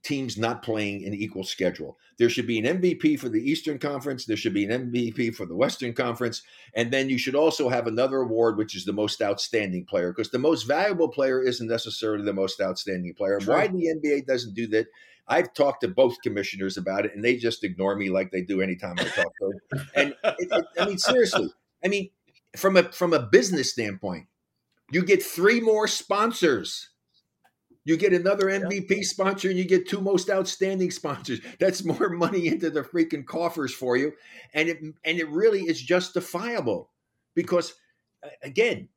teams 0.04 0.36
not 0.36 0.64
playing 0.64 1.06
an 1.06 1.14
equal 1.14 1.43
schedule. 1.43 1.95
There 2.18 2.30
should 2.30 2.47
be 2.47 2.58
an 2.58 2.82
MVP 2.82 3.20
for 3.20 3.30
the 3.30 3.39
Eastern 3.39 3.78
Conference. 3.78 4.26
There 4.26 4.36
should 4.36 4.54
be 4.54 4.66
an 4.66 4.91
MVP 4.91 5.36
for 5.36 5.45
the 5.45 5.56
Western 5.56 5.93
Conference. 5.93 6.41
And 6.74 6.91
then 6.91 7.08
you 7.08 7.20
should 7.20 7.36
also 7.36 7.70
have 7.70 7.86
another 7.86 8.18
award, 8.18 8.58
which 8.58 8.76
is 8.76 8.84
the 8.84 8.93
most 8.93 9.22
outstanding 9.22 9.86
player, 9.86 10.12
because 10.12 10.32
the 10.32 10.39
most 10.39 10.64
valuable 10.64 11.10
player 11.10 11.39
isn't 11.39 11.68
necessarily 11.68 12.26
the 12.26 12.34
most 12.34 12.60
outstanding 12.60 13.14
player. 13.14 13.39
True. 13.39 13.54
Why 13.54 13.68
the 13.68 13.95
NBA 13.95 14.26
doesn't 14.26 14.56
do 14.56 14.66
that? 14.68 14.88
I've 15.28 15.54
talked 15.54 15.82
to 15.82 15.88
both 15.88 16.16
commissioners 16.24 16.78
about 16.78 17.06
it, 17.06 17.14
and 17.16 17.24
they 17.24 17.38
just 17.38 17.64
ignore 17.64 17.95
me 17.95 18.10
like 18.10 18.32
they 18.32 18.41
do 18.41 18.60
anytime 18.60 18.95
I 18.97 19.04
talk 19.04 19.32
to 19.39 19.54
them. 19.72 19.88
And 19.95 20.16
it, 20.24 20.49
it, 20.52 20.66
I 20.80 20.86
mean, 20.88 20.97
seriously, 20.97 21.54
I 21.86 21.88
mean, 21.88 22.10
from 22.56 22.76
a 22.76 22.91
from 22.91 23.14
a 23.14 23.20
business 23.20 23.72
standpoint, 23.72 24.26
you 24.92 25.04
get 25.04 25.24
three 25.24 25.60
more 25.60 25.88
sponsors 25.88 26.92
you 27.84 27.98
get 27.98 28.14
another 28.14 28.46
MVP 28.46 29.04
sponsor 29.04 29.50
and 29.50 29.58
you 29.58 29.66
get 29.66 29.88
two 29.88 30.02
most 30.02 30.30
outstanding 30.30 30.92
sponsors. 30.92 31.39
That's 31.60 31.84
more 31.84 32.10
money 32.10 32.48
into 32.48 32.70
the 32.70 32.84
freaking 32.84 33.26
coffers 33.26 33.74
for 33.74 33.98
you. 33.98 34.14
And 34.54 34.70
it 34.70 34.78
and 34.82 35.20
it 35.20 35.30
really 35.30 35.62
is 35.62 35.82
justifiable 35.82 36.92
because 37.36 37.74
uh, 38.24 38.30
again, 38.44 38.89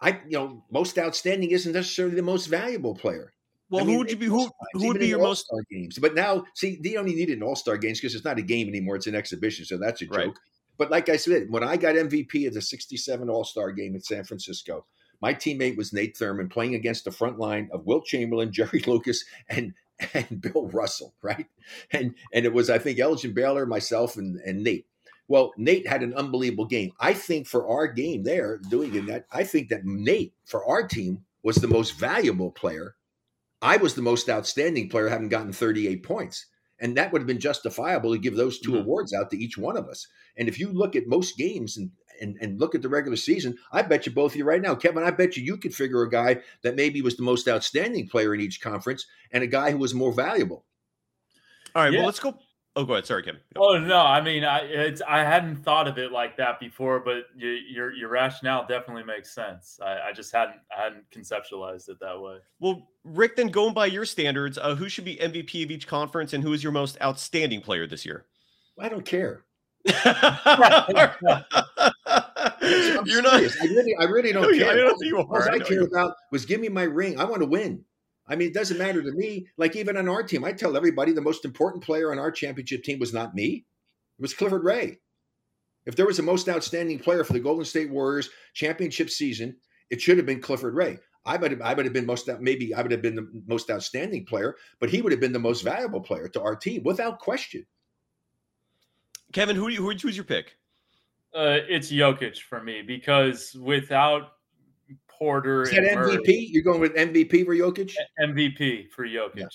I 0.00 0.20
you 0.26 0.38
know, 0.38 0.64
most 0.70 0.98
outstanding 0.98 1.50
isn't 1.50 1.72
necessarily 1.72 2.14
the 2.14 2.22
most 2.22 2.46
valuable 2.46 2.94
player. 2.94 3.34
Well, 3.68 3.84
I 3.84 3.86
mean, 3.86 3.92
who 3.92 3.98
would 3.98 4.10
you 4.10 4.16
be? 4.16 4.26
Who, 4.26 4.50
who 4.72 4.88
would 4.88 4.98
be 4.98 5.08
your 5.08 5.20
most 5.20 5.46
star 5.46 5.60
games? 5.70 5.98
But 5.98 6.14
now, 6.14 6.44
see, 6.54 6.80
they 6.82 6.96
only 6.96 7.14
need 7.14 7.30
an 7.30 7.40
All 7.40 7.54
Star 7.54 7.76
games 7.76 8.00
because 8.00 8.16
it's 8.16 8.24
not 8.24 8.36
a 8.36 8.42
game 8.42 8.66
anymore; 8.66 8.96
it's 8.96 9.06
an 9.06 9.14
exhibition. 9.14 9.64
So 9.64 9.78
that's 9.78 10.02
a 10.02 10.06
joke. 10.06 10.16
Right. 10.16 10.32
But 10.76 10.90
like 10.90 11.08
I 11.08 11.16
said, 11.16 11.50
when 11.50 11.62
I 11.62 11.76
got 11.76 11.94
MVP 11.94 12.48
of 12.48 12.54
the 12.54 12.62
'67 12.62 13.30
All 13.30 13.44
Star 13.44 13.70
game 13.70 13.94
in 13.94 14.00
San 14.00 14.24
Francisco, 14.24 14.86
my 15.20 15.34
teammate 15.34 15.76
was 15.76 15.92
Nate 15.92 16.16
Thurmond 16.16 16.50
playing 16.50 16.74
against 16.74 17.04
the 17.04 17.10
front 17.10 17.38
line 17.38 17.68
of 17.72 17.86
Wilt 17.86 18.04
Chamberlain, 18.06 18.52
Jerry 18.52 18.82
Lucas, 18.86 19.24
and 19.48 19.74
and 20.14 20.40
Bill 20.40 20.68
Russell, 20.68 21.14
right? 21.22 21.46
And 21.92 22.14
and 22.32 22.46
it 22.46 22.52
was 22.52 22.70
I 22.70 22.78
think 22.78 22.98
Elgin 22.98 23.34
Baylor, 23.34 23.66
myself, 23.66 24.16
and 24.16 24.40
and 24.40 24.62
Nate. 24.62 24.86
Well, 25.28 25.52
Nate 25.56 25.86
had 25.86 26.02
an 26.02 26.14
unbelievable 26.14 26.64
game. 26.64 26.90
I 26.98 27.12
think 27.12 27.46
for 27.46 27.68
our 27.68 27.86
game 27.86 28.24
there, 28.24 28.58
doing 28.68 28.96
in 28.96 29.06
that, 29.06 29.26
I 29.30 29.44
think 29.44 29.68
that 29.68 29.84
Nate 29.84 30.34
for 30.44 30.64
our 30.66 30.88
team 30.88 31.24
was 31.44 31.56
the 31.56 31.68
most 31.68 31.92
valuable 31.92 32.50
player. 32.50 32.96
I 33.62 33.76
was 33.76 33.94
the 33.94 34.02
most 34.02 34.28
outstanding 34.28 34.88
player, 34.88 35.08
having 35.08 35.28
gotten 35.28 35.52
38 35.52 36.02
points. 36.02 36.46
And 36.80 36.96
that 36.96 37.12
would 37.12 37.20
have 37.20 37.28
been 37.28 37.38
justifiable 37.38 38.12
to 38.12 38.18
give 38.18 38.34
those 38.34 38.58
2 38.58 38.70
mm-hmm. 38.70 38.80
awards 38.80 39.12
out 39.12 39.30
to 39.30 39.38
each 39.38 39.58
one 39.58 39.76
of 39.76 39.86
us. 39.86 40.08
And 40.36 40.48
if 40.48 40.58
you 40.58 40.72
look 40.72 40.96
at 40.96 41.06
most 41.06 41.36
games 41.36 41.76
and 41.76 41.90
and, 42.20 42.36
and 42.40 42.60
look 42.60 42.74
at 42.74 42.82
the 42.82 42.88
regular 42.88 43.16
season, 43.16 43.56
I 43.72 43.82
bet 43.82 44.06
you 44.06 44.12
both 44.12 44.32
of 44.32 44.36
you 44.36 44.44
right 44.44 44.62
now, 44.62 44.74
Kevin, 44.74 45.02
I 45.02 45.10
bet 45.10 45.36
you 45.36 45.42
you 45.42 45.56
could 45.56 45.74
figure 45.74 46.02
a 46.02 46.10
guy 46.10 46.40
that 46.62 46.76
maybe 46.76 47.02
was 47.02 47.16
the 47.16 47.22
most 47.22 47.48
outstanding 47.48 48.08
player 48.08 48.34
in 48.34 48.40
each 48.40 48.60
conference 48.60 49.06
and 49.32 49.42
a 49.42 49.46
guy 49.46 49.70
who 49.70 49.78
was 49.78 49.94
more 49.94 50.12
valuable. 50.12 50.64
All 51.74 51.82
right, 51.82 51.92
yeah. 51.92 52.00
well, 52.00 52.06
let's 52.06 52.20
go. 52.20 52.36
Oh, 52.76 52.84
go 52.84 52.92
ahead. 52.92 53.06
Sorry, 53.06 53.22
Kevin. 53.22 53.40
Go. 53.54 53.62
Oh 53.62 53.78
no, 53.78 53.98
I 53.98 54.20
mean, 54.20 54.44
I 54.44 54.60
it's 54.60 55.02
I 55.06 55.24
hadn't 55.24 55.56
thought 55.56 55.88
of 55.88 55.98
it 55.98 56.12
like 56.12 56.36
that 56.36 56.60
before, 56.60 57.00
but 57.00 57.24
you, 57.36 57.48
your 57.48 57.92
your 57.92 58.08
rationale 58.08 58.64
definitely 58.66 59.02
makes 59.02 59.34
sense. 59.34 59.78
I, 59.82 60.08
I, 60.08 60.12
just 60.12 60.32
hadn't 60.32 60.58
I 60.76 60.82
hadn't 60.82 61.10
conceptualized 61.10 61.88
it 61.88 61.98
that 62.00 62.20
way. 62.20 62.36
Well, 62.60 62.88
Rick, 63.02 63.36
then 63.36 63.48
going 63.48 63.74
by 63.74 63.86
your 63.86 64.04
standards, 64.04 64.56
uh, 64.56 64.76
who 64.76 64.88
should 64.88 65.04
be 65.04 65.16
MVP 65.16 65.64
of 65.64 65.70
each 65.70 65.88
conference, 65.88 66.32
and 66.32 66.44
who 66.44 66.52
is 66.52 66.62
your 66.62 66.72
most 66.72 66.96
outstanding 67.02 67.60
player 67.60 67.88
this 67.88 68.06
year? 68.06 68.26
I 68.78 68.88
don't 68.88 69.04
care. 69.04 69.44
You're 73.04 73.22
not. 73.22 73.40
I 73.40 73.64
really, 73.64 73.94
I 73.96 74.04
really 74.04 74.32
don't 74.32 74.54
care. 74.58 74.70
I 74.70 74.74
don't 74.76 74.96
you 75.00 75.18
are. 75.18 75.26
All 75.26 75.50
I, 75.50 75.56
I 75.56 75.58
care 75.58 75.82
about 75.82 76.14
was 76.30 76.44
give 76.44 76.60
me 76.60 76.68
my 76.68 76.84
ring. 76.84 77.18
I 77.18 77.24
want 77.24 77.42
to 77.42 77.46
win. 77.46 77.84
I 78.26 78.36
mean, 78.36 78.48
it 78.48 78.54
doesn't 78.54 78.78
matter 78.78 79.02
to 79.02 79.12
me. 79.12 79.46
Like 79.56 79.76
even 79.76 79.96
on 79.96 80.08
our 80.08 80.22
team, 80.22 80.44
I 80.44 80.52
tell 80.52 80.76
everybody 80.76 81.12
the 81.12 81.20
most 81.20 81.44
important 81.44 81.82
player 81.82 82.12
on 82.12 82.18
our 82.18 82.30
championship 82.30 82.84
team 82.84 82.98
was 82.98 83.12
not 83.12 83.34
me. 83.34 83.66
It 84.18 84.22
was 84.22 84.34
Clifford 84.34 84.64
Ray. 84.64 84.98
If 85.86 85.96
there 85.96 86.06
was 86.06 86.18
a 86.18 86.22
most 86.22 86.48
outstanding 86.48 86.98
player 86.98 87.24
for 87.24 87.32
the 87.32 87.40
Golden 87.40 87.64
State 87.64 87.90
Warriors 87.90 88.30
championship 88.54 89.10
season, 89.10 89.56
it 89.90 90.00
should 90.00 90.18
have 90.18 90.26
been 90.26 90.40
Clifford 90.40 90.74
Ray. 90.74 90.98
I 91.24 91.36
would 91.36 91.50
have, 91.50 91.60
I 91.60 91.74
would 91.74 91.84
have 91.84 91.92
been 91.92 92.06
most 92.06 92.28
maybe 92.40 92.72
I 92.74 92.82
would 92.82 92.92
have 92.92 93.02
been 93.02 93.16
the 93.16 93.28
most 93.46 93.70
outstanding 93.70 94.24
player, 94.24 94.56
but 94.78 94.90
he 94.90 95.02
would 95.02 95.12
have 95.12 95.20
been 95.20 95.32
the 95.32 95.38
most 95.38 95.62
valuable 95.62 96.00
player 96.00 96.28
to 96.28 96.42
our 96.42 96.56
team 96.56 96.82
without 96.84 97.18
question. 97.18 97.66
Kevin, 99.32 99.56
who, 99.56 99.68
do 99.68 99.74
you 99.74 99.82
who 99.82 99.90
who's 99.90 100.16
your 100.16 100.24
pick? 100.24 100.56
Uh, 101.34 101.58
it's 101.68 101.92
Jokic 101.92 102.38
for 102.38 102.62
me 102.62 102.82
because 102.82 103.54
without 103.54 104.32
Porter, 105.08 105.62
is 105.62 105.70
that 105.70 105.82
MVP? 105.82 105.94
Murray, 105.94 106.48
You're 106.50 106.64
going 106.64 106.80
with 106.80 106.94
MVP 106.94 107.44
for 107.44 107.54
Jokic? 107.54 107.94
MVP 108.20 108.90
for 108.90 109.06
Jokic. 109.06 109.36
Yeah. 109.36 109.46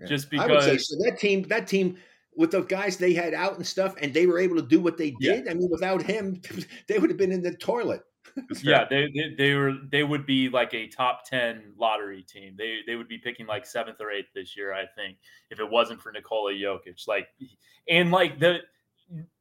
Yeah. 0.00 0.06
Just 0.06 0.30
because 0.30 0.48
I 0.48 0.52
would 0.52 0.62
say 0.62 0.78
so. 0.78 0.96
That 1.04 1.18
team, 1.18 1.42
that 1.48 1.66
team 1.66 1.98
with 2.36 2.52
the 2.52 2.62
guys 2.62 2.96
they 2.96 3.12
had 3.12 3.34
out 3.34 3.56
and 3.56 3.66
stuff, 3.66 3.94
and 4.00 4.14
they 4.14 4.26
were 4.26 4.38
able 4.38 4.56
to 4.56 4.62
do 4.62 4.80
what 4.80 4.96
they 4.96 5.10
did. 5.20 5.44
Yeah. 5.44 5.50
I 5.50 5.54
mean, 5.54 5.68
without 5.70 6.02
him, 6.02 6.40
they 6.88 6.98
would 6.98 7.10
have 7.10 7.18
been 7.18 7.32
in 7.32 7.42
the 7.42 7.54
toilet. 7.56 8.02
yeah, 8.62 8.84
they, 8.88 9.08
they, 9.14 9.34
they 9.36 9.54
were 9.54 9.74
they 9.90 10.04
would 10.04 10.24
be 10.24 10.48
like 10.48 10.72
a 10.72 10.86
top 10.86 11.24
ten 11.24 11.72
lottery 11.76 12.22
team. 12.22 12.54
They 12.56 12.78
they 12.86 12.94
would 12.94 13.08
be 13.08 13.18
picking 13.18 13.46
like 13.46 13.66
seventh 13.66 14.00
or 14.00 14.12
eighth 14.12 14.28
this 14.34 14.56
year, 14.56 14.72
I 14.72 14.84
think, 14.96 15.18
if 15.50 15.58
it 15.58 15.68
wasn't 15.68 16.00
for 16.00 16.12
Nikola 16.12 16.52
Jokic. 16.52 17.08
Like, 17.08 17.26
and 17.88 18.12
like 18.12 18.38
the 18.38 18.58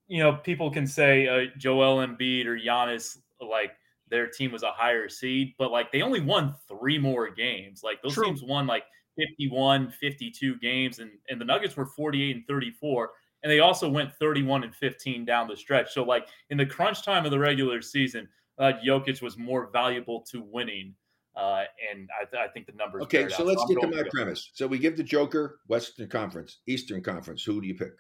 you 0.08 0.20
know 0.22 0.34
people 0.34 0.72
can 0.72 0.88
say 0.88 1.28
uh, 1.28 1.50
Joel 1.58 2.06
Embiid 2.06 2.46
or 2.46 2.58
Giannis 2.58 3.18
like 3.42 3.74
their 4.10 4.28
team 4.28 4.52
was 4.52 4.64
a 4.64 4.72
higher 4.72 5.10
seed, 5.10 5.54
but 5.58 5.72
like 5.72 5.92
they 5.92 6.02
only 6.02 6.22
won 6.22 6.56
three 6.68 6.98
more 6.98 7.30
games. 7.30 7.82
Like 7.84 8.02
those 8.02 8.14
True. 8.14 8.26
teams 8.26 8.44
won 8.44 8.68
like 8.68 8.84
51, 9.18 9.92
52 9.92 10.58
games, 10.60 11.00
and, 11.00 11.12
and 11.30 11.42
the 11.42 11.46
Nuggets 11.46 11.76
were 11.76 11.86
48 11.86 12.36
and 12.36 12.48
34. 12.48 13.10
And 13.44 13.52
they 13.52 13.60
also 13.60 13.88
went 13.88 14.14
31 14.14 14.64
and 14.64 14.74
15 14.74 15.26
down 15.26 15.48
the 15.48 15.56
stretch. 15.56 15.94
So, 15.94 16.04
like 16.04 16.28
in 16.50 16.58
the 16.58 16.66
crunch 16.66 17.04
time 17.04 17.26
of 17.26 17.32
the 17.32 17.40
regular 17.40 17.82
season, 17.82 18.28
uh, 18.58 18.74
Jokic 18.86 19.22
was 19.22 19.38
more 19.38 19.70
valuable 19.72 20.22
to 20.32 20.42
winning. 20.42 20.96
Uh, 21.36 21.66
and 21.92 22.10
I, 22.20 22.26
th- 22.26 22.50
I, 22.50 22.52
think 22.52 22.66
the 22.66 22.74
numbers. 22.74 23.04
Okay, 23.04 23.30
so 23.30 23.44
let's 23.44 23.62
so 23.62 23.68
get 23.68 23.82
to 23.82 23.88
my 23.88 24.02
premise. 24.10 24.50
So 24.56 24.66
we 24.66 24.80
give 24.80 24.98
the 24.98 25.04
Joker 25.04 25.60
Western 25.68 26.10
Conference, 26.10 26.62
Eastern 26.66 27.04
Conference. 27.04 27.44
Who 27.44 27.62
do 27.62 27.68
you 27.68 27.76
pick? 27.76 27.92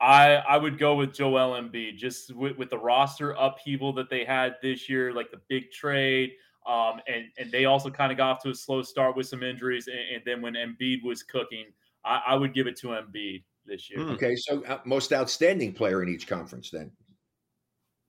I 0.00 0.36
I 0.36 0.56
would 0.56 0.78
go 0.78 0.94
with 0.94 1.14
Joel 1.14 1.60
Embiid 1.60 1.96
just 1.96 2.34
with, 2.34 2.56
with 2.56 2.70
the 2.70 2.78
roster 2.78 3.32
upheaval 3.32 3.92
that 3.94 4.08
they 4.08 4.24
had 4.24 4.56
this 4.62 4.88
year, 4.88 5.12
like 5.12 5.30
the 5.30 5.40
big 5.48 5.70
trade. 5.70 6.32
Um, 6.66 7.00
and 7.06 7.26
and 7.38 7.50
they 7.50 7.64
also 7.64 7.90
kind 7.90 8.12
of 8.12 8.18
got 8.18 8.36
off 8.36 8.42
to 8.42 8.50
a 8.50 8.54
slow 8.54 8.82
start 8.82 9.16
with 9.16 9.26
some 9.26 9.42
injuries, 9.42 9.88
and, 9.88 10.16
and 10.16 10.22
then 10.24 10.42
when 10.42 10.54
Embiid 10.54 11.02
was 11.02 11.22
cooking, 11.22 11.64
I, 12.04 12.20
I, 12.28 12.34
would 12.34 12.52
give 12.52 12.66
it 12.66 12.76
to 12.80 12.88
Embiid 12.88 13.42
this 13.64 13.90
year. 13.90 14.00
Hmm. 14.04 14.10
Okay, 14.10 14.36
so 14.36 14.62
uh, 14.66 14.78
most 14.84 15.12
outstanding 15.12 15.72
player 15.72 16.02
in 16.02 16.10
each 16.10 16.26
conference, 16.26 16.70
then. 16.70 16.90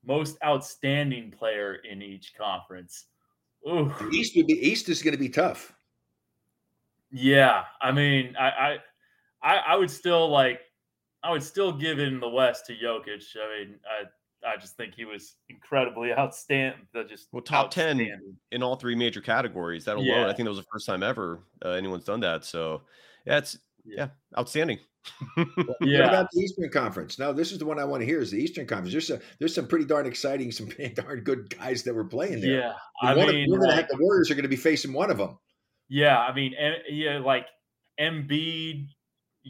Most 0.03 0.37
outstanding 0.43 1.31
player 1.31 1.75
in 1.89 2.01
each 2.01 2.33
conference. 2.37 3.05
Ooh. 3.67 3.93
The 3.99 4.09
East 4.09 4.35
would 4.35 4.47
be 4.47 4.53
East 4.53 4.89
is 4.89 5.01
going 5.01 5.13
to 5.13 5.19
be 5.19 5.29
tough. 5.29 5.73
Yeah, 7.11 7.63
I 7.81 7.91
mean, 7.91 8.35
I, 8.37 8.79
I 9.41 9.57
I 9.57 9.75
would 9.75 9.91
still 9.91 10.29
like 10.29 10.61
I 11.23 11.31
would 11.31 11.43
still 11.43 11.71
give 11.71 11.99
it 11.99 12.07
in 12.07 12.19
the 12.19 12.29
West 12.29 12.65
to 12.67 12.73
Jokic. 12.73 13.23
I 13.35 13.59
mean, 13.59 13.79
I 13.85 14.05
I 14.43 14.57
just 14.57 14.75
think 14.75 14.95
he 14.95 15.05
was 15.05 15.35
incredibly 15.49 16.13
outstanding. 16.17 16.87
Just 17.07 17.27
well, 17.31 17.41
top 17.41 17.71
ten 17.71 18.07
in 18.51 18.63
all 18.63 18.75
three 18.75 18.95
major 18.95 19.21
categories. 19.21 19.85
That 19.85 19.97
alone, 19.97 20.05
yeah. 20.07 20.27
I 20.27 20.33
think 20.33 20.45
that 20.45 20.51
was 20.51 20.59
the 20.59 20.65
first 20.71 20.85
time 20.85 21.03
ever 21.03 21.43
uh, 21.63 21.69
anyone's 21.69 22.05
done 22.05 22.21
that. 22.21 22.45
So 22.45 22.81
yeah, 23.25 23.37
it's 23.37 23.57
yeah, 23.85 23.95
yeah 23.97 24.39
outstanding. 24.39 24.79
yeah. 25.37 25.45
What 25.57 26.09
about 26.09 26.29
the 26.31 26.41
Eastern 26.41 26.69
Conference? 26.69 27.17
Now, 27.17 27.31
this 27.31 27.51
is 27.51 27.57
the 27.57 27.65
one 27.65 27.79
I 27.79 27.85
want 27.85 28.01
to 28.01 28.05
hear. 28.05 28.21
Is 28.21 28.31
the 28.31 28.37
Eastern 28.37 28.67
Conference? 28.67 28.91
There's 28.91 29.09
a, 29.09 29.19
there's 29.39 29.55
some 29.55 29.67
pretty 29.67 29.85
darn 29.85 30.05
exciting, 30.05 30.51
some 30.51 30.67
pretty 30.69 30.93
darn 30.93 31.21
good 31.21 31.55
guys 31.57 31.83
that 31.83 31.95
were 31.95 32.05
playing 32.05 32.41
there. 32.41 32.59
Yeah, 32.59 32.73
I 33.01 33.15
mean, 33.15 33.47
we're 33.49 33.59
gonna 33.59 33.75
have 33.75 33.87
the 33.87 33.97
Warriors 33.99 34.29
are 34.31 34.35
going 34.35 34.43
to 34.43 34.49
be 34.49 34.55
facing 34.55 34.93
one 34.93 35.11
of 35.11 35.17
them. 35.17 35.37
Yeah, 35.89 36.19
I 36.19 36.33
mean, 36.33 36.53
yeah, 36.89 37.19
like 37.19 37.47
Embiid, 37.99 38.87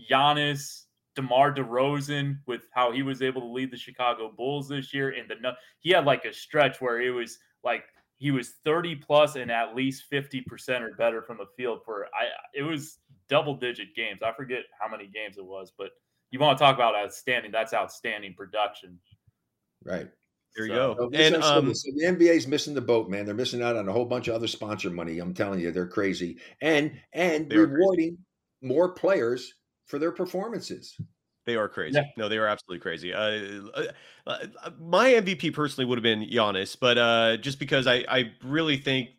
Giannis, 0.10 0.86
DeMar 1.16 1.54
DeRozan 1.54 2.38
with 2.48 2.68
how 2.74 2.92
he 2.92 3.04
was 3.04 3.22
able 3.22 3.42
to 3.42 3.48
lead 3.48 3.72
the 3.72 3.78
Chicago 3.78 4.32
Bulls 4.36 4.70
this 4.70 4.94
year. 4.94 5.10
And 5.10 5.30
the 5.30 5.54
he 5.80 5.92
had 5.92 6.06
like 6.06 6.26
a 6.26 6.34
stretch 6.34 6.80
where 6.80 7.02
it 7.02 7.12
was 7.12 7.38
like 7.64 7.84
he 8.18 8.32
was 8.32 8.54
30 8.64 8.96
plus 8.96 9.36
and 9.36 9.52
at 9.52 9.76
least 9.76 10.06
50% 10.12 10.82
or 10.82 10.96
better 10.96 11.22
from 11.22 11.38
the 11.38 11.48
field 11.58 11.80
for 11.84 12.06
I 12.08 12.28
it 12.54 12.64
was 12.64 13.00
double 13.30 13.56
digit 13.56 13.96
games. 13.96 14.22
I 14.24 14.32
forget 14.34 14.64
how 14.80 14.88
many 14.90 15.08
games 15.08 15.38
it 15.38 15.46
was, 15.46 15.74
but 15.78 15.90
you 16.32 16.40
want 16.40 16.58
to 16.58 16.64
talk 16.64 16.76
about 16.76 16.96
outstanding, 16.96 17.52
that's 17.52 17.74
outstanding 17.74 18.34
production. 18.36 19.00
Right. 19.84 20.08
There 20.56 20.66
you 20.66 20.74
so, 20.74 20.96
go. 20.96 21.10
And 21.14 21.36
um, 21.36 21.74
so 21.74 21.92
the 21.96 22.06
NBA's 22.06 22.46
missing 22.46 22.74
the 22.74 22.82
boat, 22.82 23.10
man. 23.10 23.26
They're 23.26 23.34
missing 23.34 23.62
out 23.62 23.78
on 23.78 23.88
a 23.88 23.92
whole 23.92 24.06
bunch 24.06 24.28
of 24.28 24.36
other 24.36 24.48
sponsor 24.48 24.90
money. 24.90 25.20
I'm 25.20 25.34
telling 25.34 25.60
you, 25.60 25.72
they're 25.72 25.88
crazy. 25.88 26.40
And 26.62 27.00
and 27.14 27.52
rewarding 27.52 28.18
more 28.62 28.90
players 28.94 29.54
for 29.86 30.00
their 30.00 30.12
performances. 30.12 30.96
They 31.46 31.56
are 31.56 31.68
crazy. 31.68 31.96
Yeah. 31.96 32.04
No, 32.18 32.30
they 32.30 32.38
are 32.38 32.48
absolutely 32.48 32.82
crazy. 32.82 33.14
Uh, 33.14 33.68
uh, 33.74 33.84
uh 34.28 34.38
my 34.80 35.10
MVP 35.14 35.54
personally 35.54 35.86
would 35.86 35.98
have 35.98 36.04
been 36.04 36.28
Giannis, 36.30 36.78
but 36.80 36.98
uh, 36.98 37.38
just 37.38 37.58
because 37.58 37.88
I, 37.88 38.06
I 38.08 38.32
really 38.44 38.78
think 38.78 39.10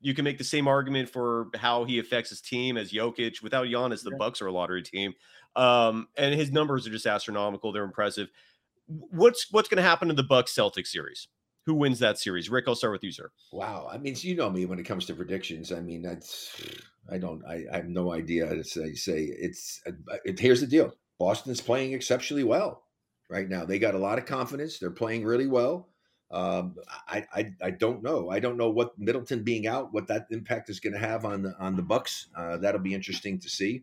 you 0.00 0.14
can 0.14 0.24
make 0.24 0.38
the 0.38 0.44
same 0.44 0.68
argument 0.68 1.10
for 1.10 1.48
how 1.56 1.84
he 1.84 1.98
affects 1.98 2.30
his 2.30 2.40
team 2.40 2.76
as 2.76 2.92
Jokic. 2.92 3.42
Without 3.42 3.66
Giannis, 3.66 4.02
the 4.02 4.10
yeah. 4.10 4.16
Bucks 4.18 4.40
are 4.40 4.46
a 4.46 4.52
lottery 4.52 4.82
team, 4.82 5.14
um, 5.56 6.06
and 6.16 6.34
his 6.34 6.52
numbers 6.52 6.86
are 6.86 6.90
just 6.90 7.06
astronomical. 7.06 7.72
They're 7.72 7.84
impressive. 7.84 8.28
What's 8.86 9.50
what's 9.50 9.68
going 9.68 9.82
to 9.82 9.88
happen 9.88 10.08
in 10.08 10.16
the 10.16 10.22
Bucks 10.22 10.54
Celtics 10.54 10.88
series? 10.88 11.26
Who 11.66 11.74
wins 11.74 11.98
that 11.98 12.18
series? 12.18 12.50
Rick, 12.50 12.64
I'll 12.66 12.74
start 12.74 12.92
with 12.92 13.04
you, 13.04 13.12
sir. 13.12 13.30
Wow. 13.52 13.88
I 13.90 13.98
mean, 13.98 14.16
you 14.18 14.34
know 14.34 14.50
me 14.50 14.64
when 14.64 14.78
it 14.78 14.84
comes 14.84 15.06
to 15.06 15.14
predictions. 15.14 15.72
I 15.72 15.80
mean, 15.80 16.02
that's 16.02 16.60
I 17.10 17.18
don't. 17.18 17.44
I, 17.46 17.64
I 17.70 17.76
have 17.76 17.88
no 17.88 18.12
idea 18.12 18.46
how 18.46 18.54
to 18.54 18.64
say. 18.64 18.94
Say 18.94 19.24
it's. 19.24 19.80
Uh, 19.86 20.16
it, 20.24 20.38
here's 20.38 20.60
the 20.60 20.66
deal. 20.66 20.94
Boston's 21.18 21.60
playing 21.60 21.92
exceptionally 21.92 22.44
well 22.44 22.84
right 23.28 23.48
now. 23.48 23.64
They 23.64 23.78
got 23.78 23.94
a 23.94 23.98
lot 23.98 24.18
of 24.18 24.26
confidence. 24.26 24.78
They're 24.78 24.90
playing 24.90 25.24
really 25.24 25.46
well. 25.46 25.88
Um, 26.30 26.76
I, 27.08 27.24
I, 27.34 27.52
I 27.60 27.70
don't 27.70 28.02
know. 28.02 28.30
I 28.30 28.38
don't 28.38 28.56
know 28.56 28.70
what 28.70 28.96
Middleton 28.96 29.42
being 29.42 29.66
out, 29.66 29.92
what 29.92 30.06
that 30.06 30.26
impact 30.30 30.70
is 30.70 30.78
going 30.78 30.92
to 30.92 30.98
have 30.98 31.24
on 31.24 31.42
the 31.42 31.54
on 31.58 31.76
the 31.76 31.82
Bucks. 31.82 32.28
Uh, 32.36 32.56
that'll 32.58 32.80
be 32.80 32.94
interesting 32.94 33.38
to 33.40 33.48
see. 33.48 33.82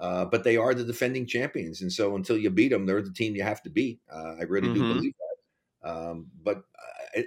Uh, 0.00 0.24
but 0.24 0.42
they 0.42 0.56
are 0.56 0.74
the 0.74 0.82
defending 0.82 1.26
champions, 1.26 1.82
and 1.82 1.92
so 1.92 2.16
until 2.16 2.36
you 2.36 2.50
beat 2.50 2.70
them, 2.70 2.84
they're 2.84 3.02
the 3.02 3.12
team 3.12 3.36
you 3.36 3.42
have 3.44 3.62
to 3.62 3.70
beat. 3.70 4.00
Uh, 4.12 4.34
I 4.40 4.42
really 4.42 4.68
mm-hmm. 4.68 4.88
do 4.88 4.94
believe 4.94 5.14
that. 5.82 5.88
Um, 5.88 6.26
but 6.42 6.64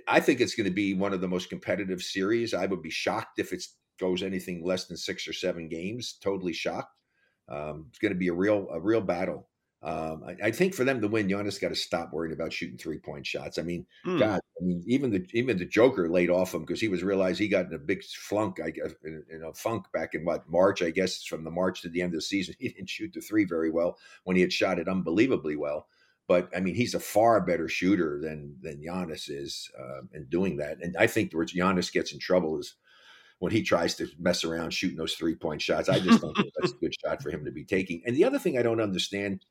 I, 0.08 0.20
think 0.20 0.42
it's 0.42 0.56
going 0.56 0.66
to 0.66 0.74
be 0.74 0.94
one 0.94 1.14
of 1.14 1.22
the 1.22 1.28
most 1.28 1.50
competitive 1.50 2.02
series. 2.02 2.54
I 2.54 2.66
would 2.66 2.82
be 2.82 2.90
shocked 2.90 3.40
if 3.40 3.54
it 3.54 3.64
goes 4.00 4.24
anything 4.24 4.64
less 4.64 4.86
than 4.86 4.98
six 4.98 5.28
or 5.28 5.34
seven 5.34 5.68
games. 5.68 6.18
Totally 6.22 6.54
shocked. 6.54 7.02
Um, 7.50 7.86
it's 7.90 8.00
going 8.00 8.14
to 8.14 8.20
be 8.20 8.28
a 8.28 8.34
real 8.34 8.68
a 8.72 8.80
real 8.80 9.02
battle. 9.02 9.48
Um, 9.84 10.24
I, 10.28 10.48
I, 10.48 10.52
think 10.52 10.74
for 10.74 10.84
them 10.84 11.00
to 11.02 11.08
win, 11.08 11.28
Giannis 11.28 11.62
got 11.62 11.70
to 11.70 11.76
stop 11.76 12.12
worrying 12.12 12.34
about 12.34 12.52
shooting 12.52 12.78
three 12.78 12.98
point 12.98 13.26
shots. 13.26 13.60
I 13.60 13.62
mean, 13.62 13.86
mm. 14.06 14.18
God, 14.20 14.40
I 14.60 14.64
mean, 14.64 14.84
even 14.88 15.12
the 15.12 15.26
even 15.34 15.58
the 15.58 15.66
Joker 15.66 16.10
laid 16.10 16.32
off 16.32 16.54
him 16.54 16.62
because 16.62 16.82
he 16.82 16.88
was 16.88 17.04
realized 17.04 17.40
he 17.40 17.48
got 17.48 17.68
in 17.68 17.74
a 17.74 17.80
big 17.80 18.04
flunk, 18.04 18.60
I 18.60 18.72
guess, 18.72 18.92
in, 19.06 19.24
in, 19.30 19.44
a 19.44 19.54
funk 19.54 19.86
back 19.94 20.16
in 20.16 20.26
what 20.26 20.50
March, 20.50 20.82
I 20.82 20.90
guess, 20.90 21.24
from 21.24 21.44
the 21.44 21.52
March 21.52 21.84
to 21.84 21.90
the 21.90 22.02
end 22.02 22.14
of 22.14 22.18
the 22.18 22.22
season. 22.22 22.56
He 22.60 22.70
didn't 22.70 22.90
shoot 22.90 23.14
the 23.14 23.22
three 23.22 23.46
very 23.46 23.70
well 23.70 23.98
when 24.24 24.36
he 24.36 24.42
had 24.42 24.52
shot 24.52 24.80
it 24.80 24.90
unbelievably 24.90 25.58
well. 25.58 25.88
But 26.28 26.50
I 26.56 26.60
mean, 26.60 26.76
he's 26.76 26.94
a 26.94 27.00
far 27.00 27.40
better 27.42 27.70
shooter 27.70 28.20
than 28.22 28.58
than 28.62 28.82
Giannis 28.82 29.30
is 29.30 29.72
uh, 29.80 30.02
in 30.14 30.26
doing 30.26 30.58
that. 30.58 30.78
And 30.82 30.96
I 30.98 31.08
think 31.08 31.32
where 31.32 31.46
Giannis 31.46 31.92
gets 31.92 32.12
in 32.12 32.20
trouble 32.20 32.60
is 32.60 32.76
when 33.40 33.52
he 33.52 33.62
tries 33.62 33.96
to 33.96 34.08
mess 34.20 34.44
around 34.44 34.74
shooting 34.74 34.98
those 34.98 35.14
three 35.14 35.36
point 35.36 35.62
shots. 35.62 35.90
I 35.90 36.00
just 36.00 36.22
don't 36.22 36.36
think 36.36 36.52
that's 36.60 36.74
a 36.74 36.78
good 36.78 36.94
shot 37.04 37.22
for 37.22 37.30
him 37.30 37.46
to 37.46 37.52
be 37.52 37.64
taking. 37.64 38.02
And 38.06 38.16
the 38.16 38.26
other 38.26 38.40
thing 38.40 38.58
I 38.58 38.64
don't 38.64 38.82
understand 38.82 39.46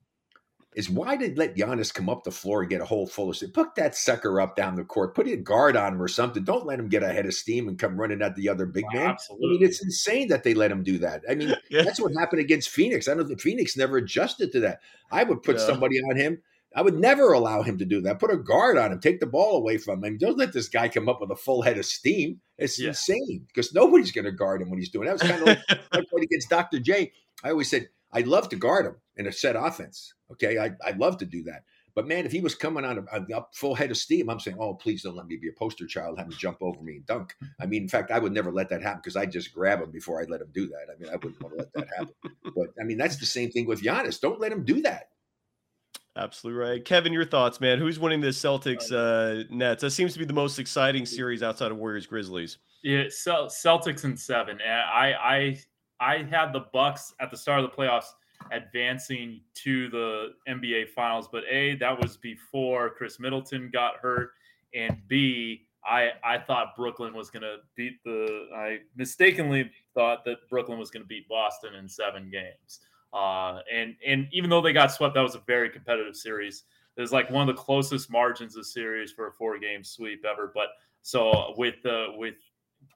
is 0.74 0.91
why 0.91 1.16
did 1.16 1.39
let 1.39 1.57
Giannis 1.57 1.93
come 1.93 2.11
up 2.11 2.22
the 2.22 2.31
floor 2.31 2.61
and 2.61 2.68
get 2.68 2.83
a 2.83 2.85
hole 2.85 3.07
full 3.07 3.31
of 3.31 3.37
shit? 3.37 3.55
put 3.55 3.74
that 3.77 3.97
sucker 3.97 4.43
up 4.43 4.57
down 4.57 4.74
the 4.74 4.85
court, 4.85 5.14
put 5.14 5.27
a 5.27 5.37
guard 5.37 5.74
on 5.74 5.95
him 5.95 6.03
or 6.03 6.09
something. 6.09 6.45
Don't 6.45 6.66
let 6.66 6.79
him 6.79 6.89
get 6.89 7.03
ahead 7.03 7.24
of 7.24 7.33
steam 7.33 7.66
and 7.66 7.79
come 7.79 7.99
running 7.99 8.20
at 8.20 8.37
the 8.37 8.51
other 8.51 8.66
big 8.66 8.85
wow, 8.85 9.01
man. 9.01 9.07
Absolutely. 9.07 9.47
I 9.47 9.51
mean, 9.53 9.62
it's 9.62 9.83
insane 9.83 10.29
that 10.29 10.45
they 10.45 10.53
let 10.53 10.70
him 10.70 10.83
do 10.83 10.99
that. 10.99 11.22
I 11.31 11.35
mean, 11.35 11.55
yeah. 11.70 11.83
that's 11.83 11.99
what 11.99 12.12
happened 12.18 12.43
against 12.43 12.68
Phoenix. 12.68 13.09
I 13.09 13.14
don't 13.14 13.27
think 13.27 13.41
Phoenix 13.41 13.77
never 13.77 13.97
adjusted 13.97 14.53
to 14.53 14.61
that. 14.61 14.81
I 15.11 15.24
would 15.24 15.43
put 15.43 15.57
yeah. 15.57 15.66
somebody 15.66 15.99
on 15.99 16.16
him 16.16 16.43
I 16.75 16.83
would 16.83 16.99
never 16.99 17.33
allow 17.33 17.62
him 17.62 17.79
to 17.79 17.85
do 17.85 18.01
that. 18.03 18.19
Put 18.19 18.33
a 18.33 18.37
guard 18.37 18.77
on 18.77 18.93
him, 18.93 19.01
take 19.01 19.21
the 19.21 19.27
ball 19.27 19.57
away 19.57 19.79
from 19.79 20.05
him. 20.05 20.19
Don't 20.19 20.37
let 20.37 20.53
this 20.53 20.69
guy 20.69 20.89
come 20.89 21.09
up 21.09 21.21
with 21.21 21.31
a 21.31 21.37
full 21.37 21.62
head 21.62 21.79
of 21.79 21.87
steam. 21.87 22.41
It's 22.59 22.79
yeah. 22.79 22.89
insane 22.89 23.47
because 23.47 23.73
nobody's 23.73 24.12
going 24.12 24.25
to 24.25 24.33
guard 24.33 24.62
him 24.62 24.71
when 24.71 24.79
he's 24.79 24.91
doing 24.91 25.07
that. 25.07 25.14
Was 25.14 25.23
kind 25.23 25.41
of 25.41 25.47
like, 25.47 25.59
like 25.93 26.23
against 26.23 26.51
Dr. 26.51 26.81
J. 26.81 27.12
I 27.45 27.51
always 27.51 27.71
said 27.71 27.89
I'd 28.12 28.27
love 28.27 28.49
to 28.51 28.57
guard 28.57 28.87
him 28.87 28.97
in 29.17 29.27
a 29.27 29.33
set 29.33 29.57
offense. 29.57 30.14
Okay, 30.33 30.59
I, 30.59 30.73
I'd 30.85 30.99
love 30.99 31.19
to 31.19 31.27
do 31.27 31.43
that. 31.45 31.62
But 31.95 32.07
man, 32.07 32.27
if 32.27 32.33
he 32.33 32.43
was 32.43 32.55
coming 32.55 32.85
on 32.85 33.07
a, 33.11 33.35
a, 33.35 33.47
full 33.55 33.75
head 33.75 33.91
of 33.91 33.97
steam, 33.97 34.29
I'm 34.29 34.39
saying, 34.39 34.59
oh, 34.61 34.75
please 34.75 35.03
don't 35.03 35.17
let 35.17 35.27
me 35.27 35.39
be 35.39 35.49
a 35.49 35.59
poster 35.59 35.87
child, 35.87 36.19
have 36.19 36.27
him 36.27 36.33
jump 36.33 36.59
over 36.61 36.83
me 36.83 36.97
and 36.97 37.07
dunk. 37.07 37.35
I 37.59 37.64
mean, 37.64 37.83
in 37.83 37.89
fact, 37.89 38.11
I 38.11 38.19
would 38.19 38.33
never 38.33 38.53
let 38.53 38.69
that 38.69 38.83
happen 38.83 39.01
because 39.03 39.17
I'd 39.17 39.33
just 39.33 39.55
grab 39.55 39.81
him 39.81 39.91
before 39.91 40.21
I 40.21 40.25
let 40.25 40.43
him 40.43 40.51
do 40.53 40.69
that. 40.69 40.95
I 40.95 40.99
mean, 40.99 41.09
I 41.11 41.17
wouldn't 41.17 41.43
want 41.43 41.57
to 41.57 41.64
let 41.64 41.73
that 41.73 41.89
happen. 41.97 42.14
But 42.55 42.69
I 42.79 42.85
mean, 42.85 42.99
that's 42.99 43.17
the 43.17 43.25
same 43.25 43.51
thing 43.51 43.67
with 43.67 43.83
Giannis. 43.83 44.21
Don't 44.21 44.41
let 44.41 44.53
him 44.53 44.64
do 44.64 44.83
that. 44.83 45.09
Absolutely 46.17 46.61
right. 46.61 46.85
Kevin, 46.85 47.12
your 47.12 47.27
thoughts, 47.27 47.61
man. 47.61 47.79
Who's 47.79 47.99
winning 47.99 48.23
the 48.23 48.29
Celtics 48.29 48.91
uh, 48.91 49.45
Nets? 49.51 49.83
That 49.83 49.91
seems 49.91 50.14
to 50.14 50.19
be 50.19 50.25
the 50.25 50.33
most 50.33 50.59
exciting 50.59 51.05
series 51.05 51.43
outside 51.43 51.71
of 51.71 51.77
Warriors 51.77 52.07
Grizzlies. 52.07 52.57
Yeah, 52.83 53.05
Celtics 53.05 54.05
in 54.05 54.17
seven. 54.17 54.59
I 54.62 55.12
I 55.12 55.61
I 56.01 56.23
had 56.23 56.53
the 56.53 56.67
Bucks 56.73 57.12
at 57.21 57.31
the 57.31 57.37
start 57.37 57.62
of 57.62 57.71
the 57.71 57.77
playoffs 57.77 58.07
advancing 58.51 59.41
to 59.55 59.89
the 59.91 60.35
NBA 60.49 60.89
Finals, 60.91 61.29
but 61.31 61.45
a 61.51 61.77
that 61.77 62.01
was 62.01 62.17
before 62.17 62.91
Khris 62.91 63.21
Middleton 63.21 63.71
got 63.71 63.97
hurt, 63.97 64.31
and 64.75 64.97
b 65.09 65.67
I 65.85 66.11
I 66.25 66.39
thought 66.39 66.77
Brooklyn 66.77 67.14
was 67.14 67.31
going 67.31 67.43
to 67.43 67.57
beat 67.77 68.03
the. 68.05 68.49
I 68.55 68.79
mistakenly 68.97 69.71
thought 69.95 70.25
that 70.25 70.49
Brooklyn 70.49 70.79
was 70.79 70.91
going 70.91 71.03
to 71.03 71.09
beat 71.09 71.29
Boston 71.29 71.75
in 71.75 71.89
seven 71.89 72.31
games. 72.31 72.81
Uh, 73.17 73.61
and 73.73 73.97
and 74.07 74.29
even 74.31 74.51
though 74.51 74.61
they 74.61 74.75
got 74.75 74.93
swept, 74.93 75.14
that 75.14 75.23
was 75.23 75.35
a 75.35 75.43
very 75.47 75.71
competitive 75.71 76.14
series. 76.14 76.64
It 76.97 77.01
was 77.01 77.12
like 77.12 77.31
one 77.31 77.49
of 77.49 77.55
the 77.55 77.61
closest 77.61 78.11
margins 78.11 78.57
of 78.57 78.67
series 78.67 79.11
for 79.11 79.29
a 79.29 79.33
four 79.33 79.59
game 79.59 79.83
sweep 79.83 80.25
ever. 80.27 80.53
But 80.55 80.69
so 81.01 81.55
with 81.57 81.77
uh, 81.87 82.09
with 82.17 82.35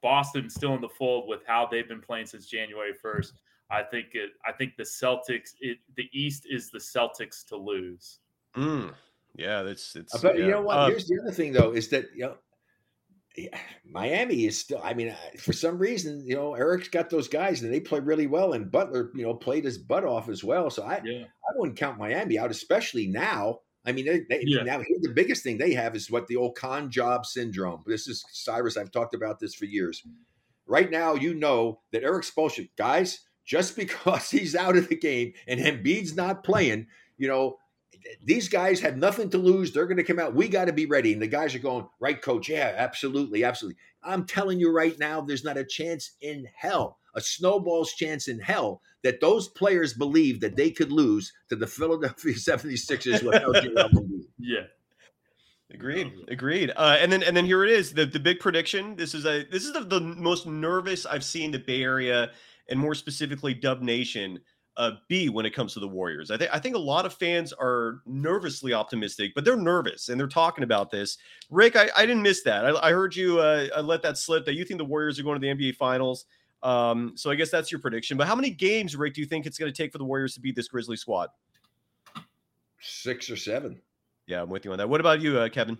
Boston 0.03 0.47
still 0.47 0.75
in 0.75 0.81
the 0.81 0.89
fold 0.89 1.27
with 1.27 1.41
how 1.47 1.67
they've 1.69 1.87
been 1.87 2.01
playing 2.01 2.27
since 2.27 2.45
January 2.45 2.93
first, 2.93 3.33
I 3.71 3.81
think 3.81 4.09
it. 4.13 4.31
I 4.45 4.51
think 4.51 4.75
the 4.77 4.83
Celtics. 4.83 5.55
It, 5.59 5.79
the 5.95 6.07
East 6.11 6.45
is 6.47 6.69
the 6.69 6.79
Celtics 6.79 7.43
to 7.47 7.55
lose. 7.55 8.19
Mm. 8.55 8.93
Yeah, 9.35 9.63
that's 9.63 9.95
it's. 9.95 10.19
But 10.19 10.37
yeah. 10.37 10.45
you 10.45 10.51
know 10.51 10.61
what? 10.61 10.77
Uh, 10.77 10.87
Here's 10.87 11.07
the 11.07 11.19
other 11.19 11.31
thing, 11.31 11.51
though, 11.51 11.71
is 11.71 11.87
that 11.89 12.09
you 12.13 12.25
know 12.25 12.35
Eh, 13.37 13.47
Miami 13.85 14.45
is 14.45 14.57
still. 14.59 14.81
I 14.83 14.93
mean, 14.93 15.15
for 15.37 15.53
some 15.53 15.77
reason, 15.77 16.23
you 16.25 16.35
know, 16.35 16.53
Erik's 16.55 16.87
got 16.87 17.09
those 17.09 17.27
guys 17.27 17.61
and 17.61 17.73
they 17.73 17.79
play 17.79 17.99
really 17.99 18.27
well, 18.27 18.53
and 18.53 18.71
Butler, 18.71 19.11
you 19.15 19.23
know, 19.23 19.33
played 19.33 19.65
his 19.65 19.77
butt 19.77 20.03
off 20.05 20.29
as 20.29 20.43
well. 20.43 20.69
So 20.69 20.83
I, 20.83 21.01
Yeah. 21.03 21.23
I 21.23 21.57
wouldn't 21.57 21.77
count 21.77 21.97
Miami 21.99 22.37
out, 22.37 22.51
especially 22.51 23.07
now. 23.07 23.59
I 23.85 23.91
mean, 23.91 24.05
they, 24.05 24.19
they, 24.29 24.43
Yeah. 24.45 24.63
now 24.63 24.77
the 25.01 25.11
biggest 25.13 25.43
thing 25.43 25.57
they 25.57 25.73
have 25.73 25.95
is 25.95 26.11
what 26.11 26.27
the 26.27 26.35
old 26.35 26.55
con 26.55 26.89
job 26.91 27.25
syndrome. 27.25 27.83
This 27.85 28.07
is 28.07 28.23
Cyrus. 28.31 28.77
I've 28.77 28.91
talked 28.91 29.15
about 29.15 29.39
this 29.39 29.55
for 29.55 29.65
years. 29.65 30.03
Right 30.67 30.89
now, 30.91 31.15
you 31.15 31.33
know 31.33 31.81
that 31.91 32.03
Erik 32.03 32.23
Spoelstra, 32.23 32.69
guys, 32.77 33.21
just 33.43 33.75
because 33.83 34.29
he's 34.29 34.55
out 34.55 34.77
of 34.77 34.87
the 34.87 34.95
game 34.95 35.33
and 35.47 35.59
Embiid's 35.59 36.15
not 36.15 36.43
playing, 36.43 36.87
you 37.17 37.27
know, 37.27 37.57
these 38.23 38.49
guys 38.49 38.79
have 38.81 38.97
nothing 38.97 39.29
to 39.31 39.37
lose. 39.37 39.71
They're 39.71 39.87
going 39.87 39.97
to 39.97 40.03
come 40.03 40.19
out. 40.19 40.35
We 40.35 40.47
got 40.47 40.65
to 40.65 40.73
be 40.73 40.85
ready. 40.85 41.13
And 41.13 41.21
the 41.21 41.27
guys 41.27 41.55
are 41.55 41.59
going, 41.59 41.87
right, 41.99 42.21
coach? 42.21 42.49
Yeah, 42.49 42.73
absolutely. 42.75 43.43
Absolutely. 43.43 43.77
I'm 44.03 44.25
telling 44.25 44.59
you 44.59 44.71
right 44.71 44.97
now, 44.97 45.21
there's 45.21 45.43
not 45.43 45.57
a 45.57 45.63
chance 45.63 46.11
in 46.21 46.47
hell, 46.55 46.97
a 47.15 47.21
snowball's 47.21 47.93
chance 47.93 48.27
in 48.27 48.39
hell, 48.39 48.81
that 49.03 49.21
those 49.21 49.47
players 49.47 49.93
believe 49.93 50.41
that 50.41 50.55
they 50.55 50.71
could 50.71 50.91
lose 50.91 51.33
to 51.49 51.55
the 51.55 51.67
Philadelphia 51.67 52.33
76ers 52.35 53.23
without 53.23 53.55
Joel 53.55 53.89
Embiid. 53.89 54.25
Yeah. 54.43 54.61
Agreed. 55.73 56.11
Agreed. 56.27 56.71
Uh, 56.75 56.97
and 56.99 57.11
then 57.11 57.23
and 57.23 57.37
then 57.37 57.45
here 57.45 57.63
it 57.63 57.69
is. 57.69 57.93
The 57.93 58.05
the 58.05 58.19
big 58.19 58.39
prediction. 58.39 58.95
This 58.97 59.13
is 59.13 59.25
a 59.25 59.45
this 59.45 59.63
is 59.63 59.71
the, 59.71 59.81
the 59.81 60.01
most 60.01 60.45
nervous 60.45 61.05
I've 61.05 61.23
seen 61.23 61.51
the 61.51 61.59
Bay 61.59 61.81
Area 61.81 62.31
and 62.67 62.79
more 62.79 62.95
specifically 62.95 63.53
Dub 63.53 63.81
Nation 63.81 64.39
uh, 64.81 64.93
be 65.07 65.29
when 65.29 65.45
it 65.45 65.53
comes 65.53 65.73
to 65.75 65.79
the 65.79 65.87
Warriors. 65.87 66.31
I 66.31 66.37
think 66.37 66.49
I 66.51 66.57
think 66.57 66.75
a 66.75 66.79
lot 66.79 67.05
of 67.05 67.13
fans 67.13 67.53
are 67.53 68.01
nervously 68.07 68.73
optimistic, 68.73 69.33
but 69.35 69.45
they're 69.45 69.55
nervous 69.55 70.09
and 70.09 70.19
they're 70.19 70.27
talking 70.27 70.63
about 70.63 70.89
this. 70.89 71.19
Rick, 71.51 71.75
I, 71.75 71.89
I 71.95 72.07
didn't 72.07 72.23
miss 72.23 72.41
that. 72.43 72.65
I, 72.65 72.87
I 72.87 72.91
heard 72.91 73.15
you 73.15 73.39
uh, 73.39 73.67
I 73.75 73.81
let 73.81 74.01
that 74.01 74.17
slip 74.17 74.43
that 74.45 74.55
you 74.55 74.65
think 74.65 74.79
the 74.79 74.85
Warriors 74.85 75.19
are 75.19 75.23
going 75.23 75.39
to 75.39 75.47
the 75.47 75.53
NBA 75.53 75.75
Finals. 75.75 76.25
Um, 76.63 77.13
so 77.15 77.29
I 77.29 77.35
guess 77.35 77.51
that's 77.51 77.71
your 77.71 77.79
prediction. 77.79 78.17
But 78.17 78.25
how 78.25 78.35
many 78.35 78.49
games, 78.49 78.95
Rick, 78.95 79.13
do 79.13 79.21
you 79.21 79.27
think 79.27 79.45
it's 79.45 79.59
going 79.59 79.71
to 79.71 79.75
take 79.75 79.91
for 79.91 79.99
the 79.99 80.03
Warriors 80.03 80.33
to 80.33 80.39
beat 80.39 80.55
this 80.55 80.67
Grizzly 80.67 80.97
squad? 80.97 81.29
Six 82.79 83.29
or 83.29 83.35
seven. 83.35 83.79
Yeah, 84.25 84.41
I'm 84.41 84.49
with 84.49 84.65
you 84.65 84.71
on 84.71 84.79
that. 84.79 84.89
What 84.89 84.99
about 84.99 85.21
you, 85.21 85.37
uh, 85.37 85.49
Kevin? 85.49 85.77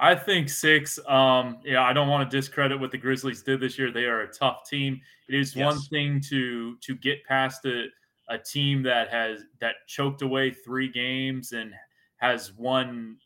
I 0.00 0.16
think 0.16 0.48
six. 0.48 0.98
Um, 1.06 1.58
yeah, 1.64 1.82
I 1.82 1.92
don't 1.92 2.08
want 2.08 2.28
to 2.28 2.36
discredit 2.36 2.80
what 2.80 2.90
the 2.90 2.98
Grizzlies 2.98 3.42
did 3.42 3.60
this 3.60 3.78
year. 3.78 3.92
They 3.92 4.04
are 4.04 4.22
a 4.22 4.28
tough 4.28 4.68
team. 4.68 5.00
It 5.28 5.36
is 5.36 5.54
one 5.54 5.80
thing 5.82 6.20
to 6.28 6.76
to 6.76 6.96
get 6.96 7.24
past 7.24 7.64
a, 7.66 7.86
a 8.28 8.38
team 8.38 8.82
that 8.82 9.08
has 9.08 9.44
that 9.60 9.76
choked 9.86 10.22
away 10.22 10.50
three 10.50 10.88
games 10.88 11.52
and 11.52 11.72
has 12.16 12.52
won 12.52 13.16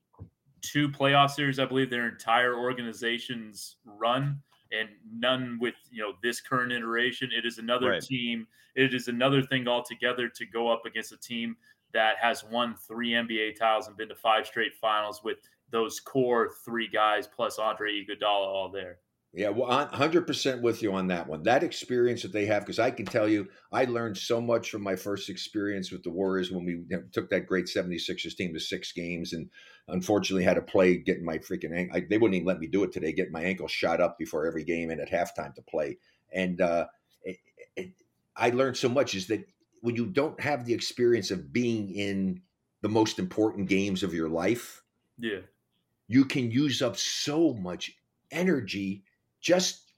two 0.60 0.88
playoff 0.88 1.30
series, 1.30 1.58
I 1.58 1.64
believe, 1.64 1.90
their 1.90 2.08
entire 2.08 2.56
organization's 2.56 3.76
run, 3.84 4.40
and 4.70 4.88
none 5.12 5.58
with 5.60 5.74
you 5.90 6.02
know 6.02 6.12
this 6.22 6.40
current 6.40 6.72
iteration. 6.72 7.30
It 7.32 7.44
is 7.44 7.58
another 7.58 7.90
Right. 7.90 8.02
team. 8.02 8.46
It 8.74 8.94
is 8.94 9.08
another 9.08 9.42
thing 9.42 9.68
altogether 9.68 10.28
to 10.28 10.46
go 10.46 10.68
up 10.70 10.86
against 10.86 11.12
a 11.12 11.16
team 11.18 11.56
that 11.92 12.16
has 12.18 12.42
won 12.44 12.74
three 12.74 13.10
NBA 13.10 13.52
titles 13.58 13.88
and 13.88 13.96
been 13.96 14.08
to 14.08 14.14
five 14.14 14.46
straight 14.46 14.74
finals 14.74 15.22
with 15.22 15.38
those 15.70 16.00
core 16.00 16.50
three 16.64 16.88
guys 16.88 17.26
plus 17.26 17.58
Andre 17.58 17.92
Iguodala 18.02 18.46
all 18.46 18.70
there. 18.70 18.98
Yeah, 19.34 19.48
well, 19.48 19.70
100% 19.70 20.60
with 20.60 20.82
you 20.82 20.92
on 20.92 21.06
that 21.06 21.26
one. 21.26 21.42
That 21.44 21.62
experience 21.62 22.20
that 22.20 22.32
they 22.32 22.44
have, 22.46 22.64
because 22.64 22.78
I 22.78 22.90
can 22.90 23.06
tell 23.06 23.26
you, 23.26 23.48
I 23.72 23.86
learned 23.86 24.18
so 24.18 24.42
much 24.42 24.70
from 24.70 24.82
my 24.82 24.94
first 24.94 25.30
experience 25.30 25.90
with 25.90 26.02
the 26.02 26.10
Warriors 26.10 26.50
when 26.50 26.66
we 26.66 26.84
took 27.12 27.30
that 27.30 27.46
great 27.46 27.64
76ers 27.64 28.36
team 28.36 28.52
to 28.52 28.60
six 28.60 28.92
games 28.92 29.32
and 29.32 29.48
unfortunately 29.88 30.44
had 30.44 30.54
to 30.54 30.62
play 30.62 30.98
getting 30.98 31.24
my 31.24 31.38
freaking 31.38 31.74
ankle. 31.74 31.98
They 32.10 32.18
wouldn't 32.18 32.34
even 32.34 32.46
let 32.46 32.60
me 32.60 32.66
do 32.66 32.84
it 32.84 32.92
today, 32.92 33.12
getting 33.12 33.32
my 33.32 33.42
ankle 33.42 33.68
shot 33.68 34.02
up 34.02 34.18
before 34.18 34.46
every 34.46 34.64
game 34.64 34.90
and 34.90 35.00
at 35.00 35.10
halftime 35.10 35.54
to 35.54 35.62
play. 35.62 35.96
And 36.30 36.60
uh, 36.60 36.88
it, 37.22 37.38
it, 37.74 37.92
I 38.36 38.50
learned 38.50 38.76
so 38.76 38.90
much 38.90 39.14
is 39.14 39.28
that 39.28 39.46
when 39.80 39.96
you 39.96 40.06
don't 40.06 40.38
have 40.40 40.66
the 40.66 40.74
experience 40.74 41.30
of 41.30 41.54
being 41.54 41.94
in 41.94 42.42
the 42.82 42.90
most 42.90 43.18
important 43.18 43.70
games 43.70 44.02
of 44.02 44.12
your 44.12 44.28
life, 44.28 44.82
Yeah. 45.16 45.40
you 46.06 46.26
can 46.26 46.50
use 46.50 46.82
up 46.82 46.98
so 46.98 47.54
much 47.54 47.96
energy 48.30 49.04
just 49.42 49.92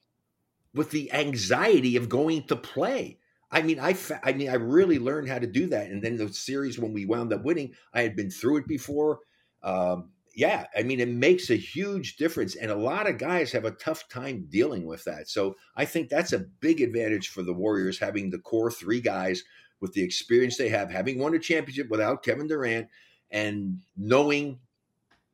with 0.75 0.91
the 0.91 1.13
anxiety 1.13 1.97
of 1.97 2.09
going 2.09 2.47
to 2.49 2.57
play. 2.57 3.19
I 3.51 3.63
mean, 3.63 3.79
I, 3.79 3.93
fa- 3.93 4.21
I 4.25 4.33
mean, 4.33 4.49
I 4.49 4.55
really 4.55 4.99
learned 4.99 5.29
how 5.29 5.39
to 5.39 5.47
do 5.47 5.69
that. 5.69 5.89
And 5.89 6.03
then 6.03 6.17
the 6.17 6.33
series 6.33 6.79
when 6.79 6.93
we 6.93 7.07
wound 7.07 7.33
up 7.33 7.45
winning, 7.45 7.75
I 7.93 8.03
had 8.03 8.17
been 8.17 8.31
through 8.31 8.57
it 8.57 8.67
before. 8.67 9.21
Um, 9.63 10.11
yeah, 10.35 10.67
I 10.77 10.83
mean, 10.83 10.99
it 10.99 11.09
makes 11.09 11.51
a 11.51 11.57
huge 11.57 12.17
difference, 12.17 12.57
and 12.57 12.71
a 12.71 12.77
lot 12.77 13.09
of 13.09 13.19
guys 13.19 13.53
have 13.53 13.65
a 13.65 13.71
tough 13.71 14.09
time 14.09 14.47
dealing 14.49 14.85
with 14.85 15.05
that. 15.05 15.29
So 15.29 15.55
I 15.77 15.85
think 15.85 16.09
that's 16.09 16.33
a 16.33 16.47
big 16.61 16.81
advantage 16.81 17.29
for 17.29 17.43
the 17.43 17.53
Warriors 17.53 18.01
having 18.01 18.31
the 18.31 18.41
core 18.41 18.71
three 18.71 19.01
guys 19.01 19.45
with 19.81 19.93
the 19.93 20.03
experience 20.03 20.57
they 20.57 20.71
have, 20.71 20.91
having 20.91 21.19
won 21.19 21.35
a 21.35 21.39
championship 21.39 21.89
without 21.89 22.25
Kevin 22.25 22.49
Durant, 22.49 22.89
and 23.31 23.79
knowing 23.97 24.59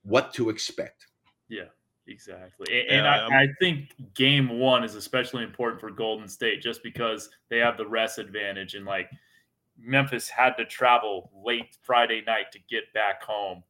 what 0.03 0.35
to 0.35 0.51
expect. 0.51 1.07
Yeah, 1.49 1.69
exactly. 2.11 2.67
And, 2.89 3.05
Yeah, 3.05 3.29
I, 3.31 3.43
I 3.43 3.47
think 3.61 3.95
game 4.15 4.59
one 4.59 4.85
is 4.85 4.95
especially 4.97 5.45
important 5.45 5.81
for 5.81 5.91
Golden 5.91 6.29
State 6.29 6.61
just 6.63 6.83
because 6.83 7.31
they 7.49 7.59
have 7.59 7.77
the 7.77 7.87
rest 7.87 8.19
advantage. 8.19 8.75
And 8.75 8.85
like 8.85 9.11
Memphis 9.79 10.29
had 10.29 10.55
to 10.59 10.65
travel 10.65 11.31
late 11.45 11.77
Friday 11.83 12.23
night 12.27 12.53
to 12.53 12.59
get 12.69 12.93
back 12.93 13.23
home. 13.23 13.63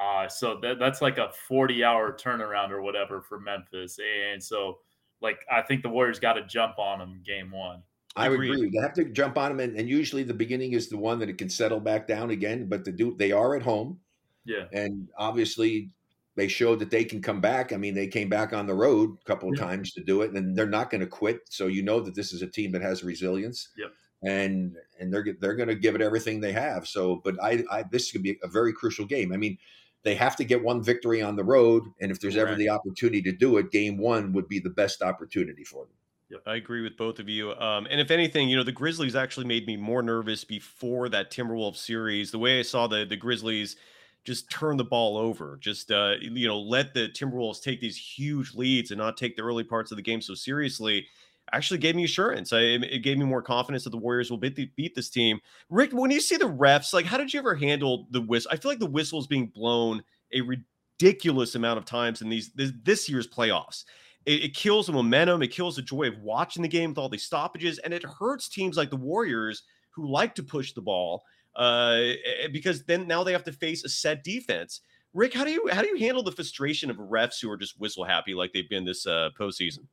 Uh, 0.00 0.26
so 0.26 0.58
that, 0.62 0.78
that's 0.78 1.02
like 1.02 1.18
a 1.18 1.30
40 1.46 1.84
hour 1.84 2.12
turnaround 2.12 2.70
or 2.70 2.82
whatever 2.82 3.20
for 3.20 3.38
Memphis. 3.38 3.98
And 4.30 4.42
so, 4.42 4.78
like, 5.20 5.38
I 5.52 5.62
think 5.62 5.82
the 5.82 5.88
Warriors 5.88 6.18
got 6.18 6.32
to 6.32 6.46
jump 6.46 6.78
on 6.78 6.98
them 6.98 7.22
game 7.24 7.50
one. 7.50 7.82
I 8.16 8.28
would 8.28 8.34
Agreed. 8.34 8.54
agree. 8.54 8.70
They 8.70 8.82
have 8.82 8.94
to 8.94 9.04
jump 9.04 9.38
on 9.38 9.50
them, 9.56 9.60
and, 9.60 9.78
and 9.78 9.88
usually 9.88 10.22
the 10.22 10.34
beginning 10.34 10.72
is 10.72 10.88
the 10.88 10.96
one 10.98 11.18
that 11.20 11.28
it 11.30 11.38
can 11.38 11.48
settle 11.48 11.80
back 11.80 12.06
down 12.06 12.30
again. 12.30 12.66
But 12.68 12.84
the 12.84 12.92
do 12.92 13.14
they 13.16 13.32
are 13.32 13.54
at 13.56 13.62
home, 13.62 14.00
Yeah. 14.44 14.64
and 14.72 15.08
obviously 15.16 15.90
they 16.34 16.48
showed 16.48 16.78
that 16.78 16.90
they 16.90 17.04
can 17.04 17.20
come 17.20 17.40
back. 17.40 17.72
I 17.72 17.76
mean, 17.76 17.94
they 17.94 18.06
came 18.06 18.28
back 18.28 18.52
on 18.52 18.66
the 18.66 18.74
road 18.74 19.16
a 19.20 19.24
couple 19.24 19.48
of 19.50 19.56
Yeah. 19.56 19.66
times 19.66 19.92
to 19.92 20.02
do 20.02 20.22
it, 20.22 20.32
and 20.32 20.56
they're 20.56 20.66
not 20.66 20.90
going 20.90 21.02
to 21.02 21.06
quit. 21.06 21.40
So 21.50 21.66
you 21.66 21.82
know 21.82 22.00
that 22.00 22.14
this 22.14 22.32
is 22.32 22.42
a 22.42 22.46
team 22.46 22.72
that 22.72 22.82
has 22.82 23.04
resilience. 23.04 23.68
Yep. 23.76 23.92
And 24.24 24.76
and 24.98 25.12
they're 25.12 25.26
they're 25.40 25.56
going 25.56 25.68
to 25.68 25.74
give 25.74 25.94
it 25.94 26.00
everything 26.00 26.40
they 26.40 26.52
have. 26.52 26.86
So, 26.86 27.16
but 27.24 27.42
I, 27.42 27.64
I 27.70 27.82
this 27.90 28.12
could 28.12 28.22
be 28.22 28.38
a 28.42 28.48
very 28.48 28.72
crucial 28.72 29.04
game. 29.04 29.32
I 29.32 29.36
mean, 29.36 29.58
they 30.04 30.14
have 30.14 30.36
to 30.36 30.44
get 30.44 30.62
one 30.62 30.82
victory 30.82 31.20
on 31.22 31.36
the 31.36 31.44
road, 31.44 31.84
and 32.00 32.10
if 32.10 32.20
there's 32.20 32.36
ever 32.36 32.54
the 32.54 32.68
opportunity 32.68 33.22
to 33.22 33.32
do 33.32 33.56
it, 33.58 33.70
game 33.72 33.98
one 33.98 34.32
would 34.32 34.48
be 34.48 34.58
the 34.60 34.70
best 34.70 35.02
opportunity 35.02 35.64
for 35.64 35.84
them. 35.86 35.94
I 36.46 36.56
agree 36.56 36.82
with 36.82 36.96
both 36.96 37.18
of 37.18 37.28
you. 37.28 37.52
Um, 37.54 37.86
and 37.90 38.00
if 38.00 38.10
anything, 38.10 38.48
you 38.48 38.56
know, 38.56 38.62
the 38.62 38.72
Grizzlies 38.72 39.14
actually 39.14 39.46
made 39.46 39.66
me 39.66 39.76
more 39.76 40.02
nervous 40.02 40.44
before 40.44 41.08
that 41.10 41.30
Timberwolves 41.30 41.76
series. 41.76 42.30
The 42.30 42.38
way 42.38 42.58
I 42.58 42.62
saw 42.62 42.86
the 42.86 43.04
the 43.04 43.16
Grizzlies 43.16 43.76
just 44.24 44.50
turn 44.50 44.76
the 44.76 44.84
ball 44.84 45.16
over, 45.16 45.58
just 45.60 45.90
uh, 45.90 46.14
you 46.20 46.46
know, 46.46 46.60
let 46.60 46.94
the 46.94 47.08
Timberwolves 47.08 47.62
take 47.62 47.80
these 47.80 47.96
huge 47.96 48.54
leads 48.54 48.90
and 48.90 48.98
not 48.98 49.16
take 49.16 49.36
the 49.36 49.42
early 49.42 49.64
parts 49.64 49.90
of 49.90 49.96
the 49.96 50.02
game 50.02 50.20
so 50.20 50.34
seriously, 50.34 51.06
actually 51.52 51.78
gave 51.78 51.96
me 51.96 52.04
assurance. 52.04 52.52
I, 52.52 52.60
it 52.60 53.02
gave 53.02 53.18
me 53.18 53.24
more 53.24 53.42
confidence 53.42 53.84
that 53.84 53.90
the 53.90 53.98
Warriors 53.98 54.30
will 54.30 54.38
beat, 54.38 54.54
the, 54.54 54.70
beat 54.76 54.94
this 54.94 55.10
team. 55.10 55.40
Rick, 55.70 55.92
when 55.92 56.10
you 56.10 56.20
see 56.20 56.36
the 56.36 56.44
refs, 56.44 56.92
like, 56.92 57.04
how 57.04 57.16
did 57.16 57.32
you 57.32 57.40
ever 57.40 57.54
handle 57.54 58.06
the 58.10 58.20
whistle? 58.20 58.50
I 58.52 58.56
feel 58.56 58.70
like 58.70 58.78
the 58.78 58.86
whistle 58.86 59.18
is 59.18 59.26
being 59.26 59.48
blown 59.48 60.02
a 60.32 60.40
ridiculous 60.40 61.56
amount 61.56 61.78
of 61.78 61.84
times 61.84 62.22
in 62.22 62.28
these 62.28 62.52
this, 62.52 62.72
this 62.84 63.08
year's 63.08 63.26
playoffs 63.26 63.84
it, 64.26 64.44
it 64.44 64.54
kills 64.54 64.86
the 64.86 64.92
momentum. 64.92 65.42
It 65.42 65.48
kills 65.48 65.76
the 65.76 65.82
joy 65.82 66.08
of 66.08 66.18
watching 66.18 66.62
the 66.62 66.68
game 66.68 66.90
with 66.90 66.98
all 66.98 67.08
these 67.08 67.24
stoppages, 67.24 67.78
and 67.78 67.92
it 67.92 68.04
hurts 68.04 68.48
teams 68.48 68.76
like 68.76 68.90
the 68.90 68.96
Warriors 68.96 69.62
who 69.90 70.08
like 70.08 70.34
to 70.36 70.42
push 70.42 70.72
the 70.72 70.82
ball. 70.82 71.22
Uh, 71.56 71.96
eh, 71.98 72.48
because 72.52 72.84
then 72.84 73.06
now 73.06 73.24
they 73.24 73.32
have 73.32 73.44
to 73.44 73.52
face 73.52 73.84
a 73.84 73.88
set 73.88 74.24
defense. 74.24 74.80
Rick, 75.14 75.34
how 75.34 75.44
do 75.44 75.50
you 75.50 75.68
how 75.70 75.82
do 75.82 75.88
you 75.88 75.98
handle 75.98 76.22
the 76.22 76.32
frustration 76.32 76.90
of 76.90 76.96
refs 76.96 77.40
who 77.40 77.50
are 77.50 77.56
just 77.56 77.78
whistle 77.78 78.04
happy 78.04 78.34
like 78.34 78.52
they've 78.52 78.68
been 78.68 78.84
this 78.84 79.06
uh, 79.06 79.28
postseason? 79.38 79.86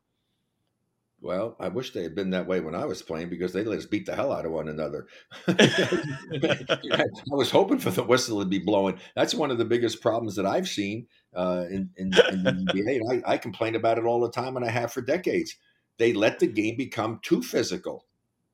Well, 1.22 1.58
I 1.60 1.68
wish 1.68 1.92
they 1.92 2.04
had 2.04 2.16
been 2.16 2.30
that 2.30 2.48
way 2.48 2.62
when 2.62 2.76
I 2.76 2.86
was 2.86 3.02
playing 3.02 3.30
because 3.30 3.52
they 3.52 3.66
let 3.66 3.80
us 3.80 3.86
beat 3.86 4.06
the 4.06 4.16
hell 4.16 4.32
out 4.32 4.46
of 4.46 4.54
one 4.54 4.70
another. 4.70 5.08
I 5.48 7.06
was 7.28 7.52
hoping 7.52 7.80
for 7.80 7.90
the 7.90 8.04
whistle 8.04 8.40
to 8.40 8.46
be 8.46 8.60
blowing. 8.60 8.98
That's 9.16 9.36
one 9.36 9.52
of 9.52 9.58
the 9.58 9.66
biggest 9.66 10.02
problems 10.02 10.36
that 10.38 10.46
I've 10.46 10.70
seen 10.70 11.08
uh, 11.36 11.66
in, 11.70 11.90
in, 11.98 12.14
in, 12.32 12.44
the 12.44 12.52
NBA. 12.52 13.22
I, 13.26 13.34
I 13.34 13.38
complain 13.38 13.76
about 13.76 13.98
it 13.98 14.06
all 14.06 14.22
the 14.22 14.32
time, 14.32 14.56
and 14.56 14.64
I 14.64 14.70
have 14.70 14.94
for 14.94 15.02
decades. 15.02 15.58
They 15.98 16.14
let 16.14 16.40
the 16.40 16.48
game 16.48 16.78
become 16.78 17.20
too 17.22 17.42
physical. 17.42 18.06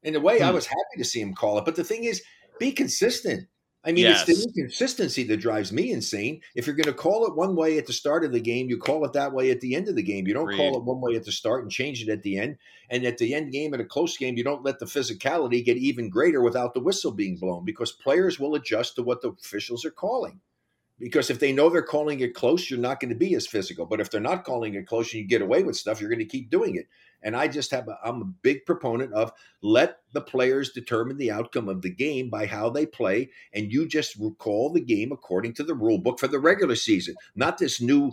In 0.01 0.15
a 0.15 0.19
way, 0.19 0.39
hmm. 0.39 0.45
I 0.45 0.51
was 0.51 0.65
happy 0.65 0.97
to 0.97 1.05
see 1.05 1.21
him 1.21 1.35
call 1.35 1.59
it. 1.59 1.65
But 1.65 1.75
the 1.75 1.83
thing 1.83 2.05
is, 2.05 2.23
be 2.59 2.71
consistent. 2.71 3.47
I 3.85 3.91
mean, 3.91 4.05
yes. 4.05 4.27
it's 4.27 4.43
the 4.43 4.49
inconsistency 4.49 5.23
that 5.25 5.37
drives 5.37 5.71
me 5.71 5.91
insane. 5.91 6.41
If 6.55 6.65
you're 6.65 6.75
going 6.75 6.87
to 6.87 6.93
call 6.93 7.27
it 7.27 7.35
one 7.35 7.55
way 7.55 7.77
at 7.77 7.85
the 7.85 7.93
start 7.93 8.25
of 8.25 8.31
the 8.31 8.39
game, 8.39 8.67
you 8.67 8.79
call 8.79 9.05
it 9.05 9.13
that 9.13 9.31
way 9.31 9.51
at 9.51 9.61
the 9.61 9.75
end 9.75 9.87
of 9.87 9.95
the 9.95 10.01
game. 10.01 10.27
You 10.27 10.33
don't 10.33 10.45
Agreed. 10.45 10.57
call 10.57 10.77
it 10.77 10.83
one 10.83 11.01
way 11.01 11.15
at 11.15 11.23
the 11.23 11.31
start 11.31 11.61
and 11.61 11.71
change 11.71 12.01
it 12.01 12.09
at 12.09 12.23
the 12.23 12.39
end. 12.39 12.57
And 12.89 13.05
at 13.05 13.19
the 13.19 13.35
end 13.35 13.51
game, 13.51 13.75
in 13.75 13.81
a 13.81 13.85
close 13.85 14.17
game, 14.17 14.37
you 14.37 14.43
don't 14.43 14.65
let 14.65 14.79
the 14.79 14.87
physicality 14.87 15.63
get 15.63 15.77
even 15.77 16.09
greater 16.09 16.41
without 16.41 16.73
the 16.73 16.79
whistle 16.79 17.11
being 17.11 17.37
blown 17.37 17.63
because 17.63 17.91
players 17.91 18.39
will 18.39 18.55
adjust 18.55 18.95
to 18.95 19.03
what 19.03 19.21
the 19.21 19.29
officials 19.29 19.85
are 19.85 19.91
calling. 19.91 20.39
Because 20.97 21.29
if 21.29 21.39
they 21.39 21.51
know 21.51 21.69
they're 21.69 21.83
calling 21.83 22.21
it 22.21 22.33
close, 22.33 22.69
you're 22.69 22.79
not 22.79 22.99
going 22.99 23.09
to 23.09 23.15
be 23.15 23.35
as 23.35 23.45
physical. 23.45 23.85
But 23.85 23.99
if 23.99 24.09
they're 24.09 24.21
not 24.21 24.45
calling 24.45 24.73
it 24.73 24.87
close 24.87 25.13
and 25.13 25.21
you 25.21 25.27
get 25.27 25.41
away 25.43 25.61
with 25.61 25.75
stuff, 25.75 26.01
you're 26.01 26.09
going 26.09 26.19
to 26.19 26.25
keep 26.25 26.49
doing 26.49 26.75
it. 26.75 26.87
And 27.25 27.35
I 27.35 27.47
just 27.47 27.71
have, 27.71 27.87
a, 27.87 27.97
I'm 28.03 28.21
a 28.21 28.25
big 28.25 28.65
proponent 28.65 29.11
of 29.11 29.33
let 29.63 29.97
the 30.13 30.21
players 30.21 30.71
determine 30.71 31.17
the 31.17 31.31
outcome 31.31 31.67
of 31.67 31.81
the 31.81 31.89
game 31.89 32.29
by 32.29 32.45
how 32.45 32.69
they 32.69 32.85
play. 32.85 33.31
And 33.51 33.73
you 33.73 33.87
just 33.87 34.15
recall 34.17 34.71
the 34.71 34.79
game 34.79 35.11
according 35.11 35.53
to 35.55 35.63
the 35.63 35.73
rule 35.73 35.97
book 35.97 36.19
for 36.19 36.27
the 36.27 36.39
regular 36.39 36.75
season, 36.75 37.15
not 37.35 37.57
this 37.57 37.81
new 37.81 38.11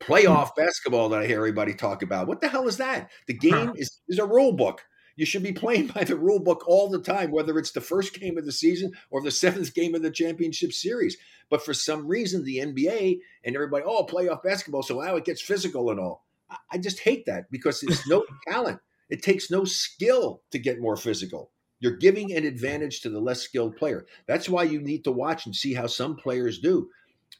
playoff 0.00 0.52
hmm. 0.54 0.62
basketball 0.62 1.10
that 1.10 1.20
I 1.20 1.26
hear 1.26 1.36
everybody 1.36 1.74
talk 1.74 2.02
about. 2.02 2.26
What 2.26 2.40
the 2.40 2.48
hell 2.48 2.66
is 2.66 2.78
that? 2.78 3.10
The 3.26 3.34
game 3.34 3.72
is, 3.76 4.00
is 4.08 4.18
a 4.18 4.26
rule 4.26 4.52
book. 4.52 4.82
You 5.16 5.26
should 5.26 5.42
be 5.42 5.52
playing 5.52 5.88
by 5.88 6.04
the 6.04 6.16
rule 6.16 6.40
book 6.40 6.64
all 6.66 6.88
the 6.88 7.02
time, 7.02 7.30
whether 7.30 7.58
it's 7.58 7.72
the 7.72 7.82
first 7.82 8.18
game 8.18 8.38
of 8.38 8.46
the 8.46 8.52
season 8.52 8.92
or 9.10 9.20
the 9.20 9.30
seventh 9.30 9.74
game 9.74 9.94
of 9.94 10.00
the 10.00 10.10
championship 10.10 10.72
series. 10.72 11.18
But 11.50 11.62
for 11.62 11.74
some 11.74 12.08
reason, 12.08 12.44
the 12.44 12.58
NBA 12.58 13.18
and 13.44 13.54
everybody, 13.54 13.84
oh, 13.86 14.06
playoff 14.06 14.42
basketball, 14.42 14.82
so 14.82 15.02
now 15.02 15.16
it 15.16 15.26
gets 15.26 15.42
physical 15.42 15.90
and 15.90 16.00
all. 16.00 16.24
I 16.70 16.78
just 16.78 17.00
hate 17.00 17.26
that 17.26 17.50
because 17.50 17.82
it's 17.82 18.08
no 18.08 18.24
talent. 18.48 18.80
It 19.08 19.22
takes 19.22 19.50
no 19.50 19.64
skill 19.64 20.42
to 20.50 20.58
get 20.58 20.80
more 20.80 20.96
physical. 20.96 21.50
You're 21.80 21.96
giving 21.96 22.32
an 22.34 22.44
advantage 22.44 23.00
to 23.00 23.10
the 23.10 23.20
less 23.20 23.40
skilled 23.40 23.76
player. 23.76 24.06
That's 24.26 24.48
why 24.48 24.64
you 24.64 24.80
need 24.80 25.04
to 25.04 25.12
watch 25.12 25.46
and 25.46 25.56
see 25.56 25.74
how 25.74 25.86
some 25.86 26.16
players 26.16 26.58
do. 26.58 26.90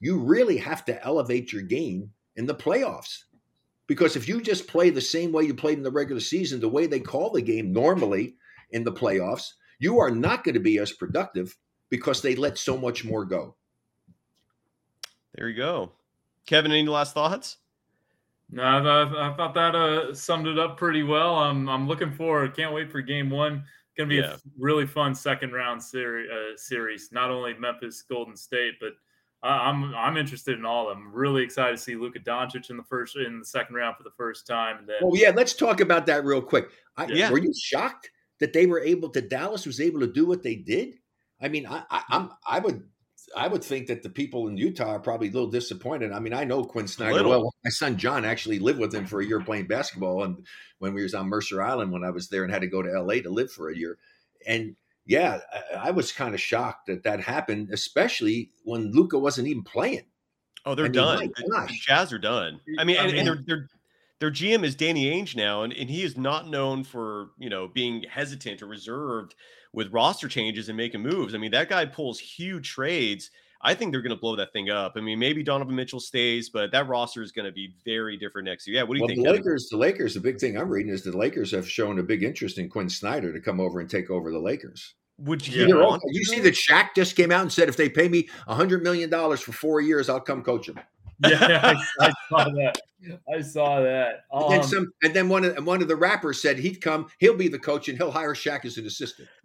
You 0.01 0.19
really 0.19 0.57
have 0.57 0.85
to 0.87 1.05
elevate 1.05 1.53
your 1.53 1.63
game 1.63 2.11
in 2.37 2.47
the 2.47 2.55
playoffs. 2.55 3.25
Because 3.87 4.17
if 4.17 4.29
you 4.29 4.41
just 4.41 4.67
play 4.67 4.91
the 4.91 5.01
same 5.01 5.33
way 5.33 5.45
you 5.45 5.55
played 5.55 5.77
in 5.77 5.85
the 5.85 5.91
regular 5.91 6.21
season, 6.21 6.61
the 6.61 6.69
way 6.69 6.87
they 6.87 7.01
call 7.01 7.31
the 7.31 7.43
game 7.43 7.73
normally 7.73 8.37
in 8.71 8.85
the 8.85 8.93
playoffs, 8.93 9.53
you 9.79 9.99
are 9.99 10.11
not 10.11 10.45
going 10.45 10.55
to 10.55 10.61
be 10.61 10.79
as 10.79 10.93
productive 10.93 11.57
because 11.91 12.23
they 12.23 12.37
let 12.37 12.57
so 12.57 12.79
much 12.79 13.05
more 13.05 13.25
go. 13.25 13.57
There 15.35 15.49
you 15.49 15.57
go. 15.57 15.93
Kevin, 16.47 16.73
any 16.73 16.89
last 16.89 17.15
thoughts? 17.15 17.59
No, 18.53 18.63
I, 18.63 19.31
I, 19.31 19.37
thought 19.37 19.55
that 19.55 19.75
uh, 19.75 20.13
summed 20.13 20.47
it 20.47 20.59
up 20.59 20.77
pretty 20.77 21.03
well. 21.03 21.37
I'm 21.37 21.69
I'm 21.69 21.87
looking 21.87 22.13
forward. 22.13 22.57
Can't 22.57 22.75
wait 22.75 22.91
for 22.91 23.01
game 23.01 23.31
one. 23.31 23.65
Going 23.97 24.09
to 24.09 24.17
be 24.17 24.21
yeah. 24.21 24.35
a 24.35 24.39
really 24.59 24.87
fun 24.87 25.15
second 25.15 25.53
round 25.53 25.83
series. 25.83 26.31
Uh, 26.31 26.57
series. 26.57 27.11
Not 27.13 27.31
only 27.31 27.55
Memphis, 27.55 28.03
Golden 28.03 28.37
State, 28.37 28.75
but 28.81 28.93
I'm 29.43 29.95
I'm 29.95 30.17
interested 30.17 30.59
in 30.59 30.65
all 30.65 30.91
of 30.91 30.97
them. 30.97 31.13
Really 31.13 31.43
excited 31.43 31.77
to 31.77 31.83
see 31.83 31.97
Luka 31.97 32.19
Doncic 32.19 32.71
in 32.71 32.77
the 32.77 32.83
first 32.83 33.17
in 33.17 33.39
the 33.39 33.45
second 33.45 33.75
round 33.75 33.97
for 33.97 34.03
the 34.03 34.11
first 34.17 34.47
time. 34.47 34.79
And 34.79 34.89
then, 34.89 34.97
oh 35.03 35.15
yeah, 35.15 35.31
let's 35.31 35.55
talk 35.55 35.81
about 35.81 36.07
that 36.07 36.25
real 36.25 36.43
quick. 36.43 36.71
I, 36.97 37.07
yeah. 37.07 37.31
Were 37.31 37.39
you 37.39 37.53
shocked 37.57 38.11
that 38.41 38.53
they 38.53 38.67
were 38.67 38.81
able 38.81 39.09
to 39.11 39.21
Dallas 39.21 39.65
was 39.65 39.81
able 39.81 40.01
to 40.01 40.07
do 40.07 40.27
what 40.27 40.43
they 40.43 40.57
did? 40.57 40.95
I 41.41 41.49
mean, 41.49 41.67
I, 41.67 41.83
I 41.91 42.03
I'm 42.11 42.31
I 42.47 42.59
would 42.59 42.83
I 43.37 43.49
would 43.49 43.63
think 43.63 43.87
that 43.87 44.03
the 44.03 44.11
people 44.11 44.49
in 44.49 44.57
Utah 44.57 44.97
are 44.97 45.01
probably 45.01 45.29
a 45.29 45.33
little 45.33 45.51
disappointed. 45.51 46.13
I 46.13 46.19
mean, 46.19 46.33
I 46.33 46.45
know 46.45 46.65
Quin 46.65 46.89
Snyder 46.89 47.27
well. 47.27 47.55
My 47.65 47.71
son 47.71 47.97
John 47.97 48.25
actually 48.25 48.59
lived 48.59 48.81
with 48.81 48.95
him 48.95 49.07
for 49.07 49.21
a 49.21 49.27
year 49.27 49.41
playing 49.41 49.67
basketball, 49.67 50.25
and 50.25 50.47
when 50.79 50.95
we 50.95 51.03
was 51.03 51.15
on 51.15 51.29
Mercer 51.29 51.63
Island 51.63 51.93
when 51.93 52.05
I 52.05 52.11
was 52.11 52.29
there 52.29 52.43
and 52.43 52.53
had 52.53 52.63
to 52.63 52.69
go 52.69 52.83
to 52.83 52.93
L.A. 52.93 53.21
to 53.23 53.31
live 53.31 53.53
for 53.53 53.71
a 53.71 53.77
year, 53.77 53.99
and 54.47 54.77
yeah, 55.07 55.41
I, 55.53 55.89
I 55.89 55.91
was 55.93 56.13
kind 56.13 56.35
of 56.35 56.41
shocked 56.41 56.87
that 56.87 57.05
that 57.05 57.21
happened, 57.21 57.71
especially 57.73 58.51
when 58.65 58.93
Luka 58.93 59.19
wasn't 59.19 59.49
even 59.49 59.63
playing. 59.63 60.07
Oh, 60.67 60.75
they're 60.75 60.87
I 60.87 60.89
mean, 60.89 60.93
done. 60.93 61.33
The 61.37 61.69
Jazz 61.81 62.13
are 62.13 62.19
done. 62.19 62.61
I 62.79 62.85
mean, 62.85 62.97
and, 62.97 63.13
and 63.13 63.27
they're 63.27 63.43
they're 63.47 63.69
their 64.21 64.31
GM 64.31 64.65
is 64.65 64.75
Danny 64.75 65.11
Ainge 65.11 65.35
now, 65.35 65.63
and, 65.63 65.73
and 65.73 65.89
he 65.89 66.03
is 66.03 66.17
not 66.17 66.49
known 66.49 66.85
for 66.85 67.31
you 67.39 67.49
know 67.49 67.69
being 67.69 68.05
hesitant 68.09 68.63
or 68.63 68.67
reserved 68.67 69.35
with 69.73 69.93
roster 69.93 70.29
changes 70.29 70.69
and 70.69 70.77
making 70.77 71.03
moves. 71.03 71.35
I 71.35 71.39
mean, 71.39 71.53
that 71.53 71.69
guy 71.69 71.85
pulls 71.87 72.19
huge 72.19 72.71
trades. 72.71 73.31
I 73.63 73.75
think 73.75 73.93
they're 73.93 74.01
going 74.01 74.15
to 74.15 74.21
blow 74.21 74.37
that 74.37 74.53
thing 74.53 74.71
up. 74.71 74.95
I 74.97 75.01
mean, 75.01 75.19
maybe 75.19 75.43
Donovan 75.43 75.77
Mitchell 75.77 76.01
stays, 76.01 76.49
but 76.49 76.73
that 76.73 76.89
roster 76.89 77.23
is 77.23 77.31
going 77.31 77.45
to 77.45 77.53
be 77.53 77.75
very 77.85 78.17
different 78.17 78.47
next 78.47 78.67
year. 78.67 78.79
Yeah, 78.79 78.83
what 78.85 78.95
do 78.95 78.99
you 78.99 79.03
well, 79.03 79.09
think? 79.09 79.25
The 79.25 79.33
Lakers, 79.33 79.69
the 79.71 79.77
Lakers, 79.77 80.15
the 80.15 80.21
big 80.21 80.41
thing 80.41 80.57
I'm 80.57 80.71
reading 80.71 80.93
is 80.93 81.05
the 81.05 81.17
Lakers 81.17 81.51
have 81.51 81.69
shown 81.69 81.99
a 81.99 82.03
big 82.03 82.23
interest 82.23 82.57
in 82.57 82.71
Quin 82.71 82.89
Snyder 82.89 83.33
to 83.33 83.41
come 83.41 83.61
over 83.61 83.81
and 83.81 83.91
take 83.91 84.11
over 84.11 84.33
the 84.33 84.39
Lakers. 84.39 84.95
Would 85.19 85.47
you? 85.47 85.67
Yeah. 85.67 85.99
You 86.07 86.25
see 86.25 86.41
that 86.41 86.55
Shaq 86.55 86.95
just 86.97 87.15
came 87.15 87.31
out 87.31 87.43
and 87.43 87.53
said, 87.53 87.69
if 87.69 87.77
they 87.77 87.91
pay 87.91 88.09
me 88.09 88.31
hundred 88.49 88.83
million 88.83 89.11
dollars 89.11 89.41
for 89.41 89.53
four 89.53 89.83
years, 89.83 90.09
I'll 90.09 90.21
come 90.21 90.43
coach 90.43 90.67
them. 90.67 90.81
Yeah, 91.27 91.75
I, 92.01 92.07
I 92.07 92.13
saw 92.29 92.45
that. 92.45 92.79
I 93.33 93.41
saw 93.41 93.81
that. 93.81 94.25
Um, 94.33 94.45
and 94.45 94.53
then 94.53 94.63
some, 94.63 94.93
and 95.03 95.15
then 95.15 95.29
one 95.29 95.45
of 95.45 95.67
one 95.67 95.83
of 95.83 95.89
the 95.89 95.97
rappers 95.97 96.41
said 96.41 96.59
he'd 96.59 96.81
come, 96.81 97.09
he'll 97.19 97.37
be 97.37 97.49
the 97.49 97.59
coach, 97.59 97.89
and 97.89 97.97
he'll 97.97 98.11
hire 98.11 98.35
Shaq 98.35 98.65
as 98.65 98.77
an 98.79 98.87
assistant. 98.87 99.29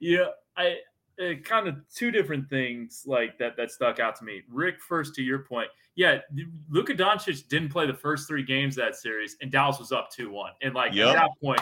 yeah, 0.00 0.26
I 0.56 0.76
uh, 1.20 1.34
kind 1.44 1.68
of 1.68 1.76
two 1.94 2.10
different 2.10 2.48
things 2.48 3.04
like 3.06 3.38
that 3.38 3.56
that 3.56 3.70
stuck 3.70 3.98
out 4.00 4.16
to 4.16 4.24
me. 4.24 4.42
Rick, 4.48 4.80
first 4.80 5.14
to 5.16 5.22
your 5.22 5.40
point, 5.40 5.68
yeah, 5.96 6.18
Luka 6.68 6.94
Doncic 6.94 7.48
didn't 7.48 7.70
play 7.70 7.86
the 7.86 7.94
first 7.94 8.28
three 8.28 8.44
games 8.44 8.76
that 8.76 8.94
series, 8.96 9.36
and 9.40 9.50
Dallas 9.50 9.78
was 9.78 9.92
up 9.92 10.10
two 10.10 10.30
one, 10.30 10.52
and 10.62 10.74
like 10.74 10.94
yep. 10.94 11.08
at 11.08 11.14
that 11.14 11.30
point, 11.42 11.60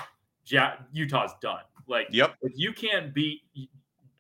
Utah's 0.93 1.33
done. 1.41 1.61
Like, 1.87 2.09
yep. 2.11 2.37
if 2.43 2.53
you 2.55 2.73
can't 2.73 3.15
beat 3.15 3.41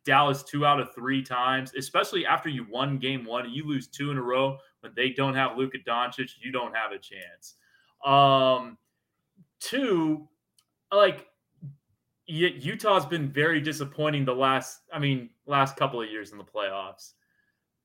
Dallas 0.08 0.42
two 0.42 0.64
out 0.64 0.80
of 0.80 0.94
three 0.94 1.22
times, 1.22 1.74
especially 1.76 2.24
after 2.24 2.48
you 2.48 2.66
won 2.70 2.96
game 2.96 3.26
one 3.26 3.44
and 3.44 3.54
you 3.54 3.68
lose 3.68 3.88
two 3.88 4.10
in 4.10 4.16
a 4.16 4.22
row 4.22 4.56
when 4.80 4.92
they 4.96 5.10
don't 5.10 5.34
have 5.34 5.58
Luka 5.58 5.76
Doncic, 5.86 6.30
you 6.40 6.50
don't 6.50 6.74
have 6.74 6.92
a 6.92 6.98
chance. 6.98 7.56
Um, 8.02 8.78
two, 9.60 10.26
like 10.90 11.26
Utah's 12.26 13.04
been 13.04 13.30
very 13.30 13.60
disappointing 13.60 14.24
the 14.24 14.34
last, 14.34 14.80
I 14.90 14.98
mean, 14.98 15.28
last 15.44 15.76
couple 15.76 16.00
of 16.00 16.08
years 16.08 16.32
in 16.32 16.38
the 16.38 16.44
playoffs. 16.44 17.12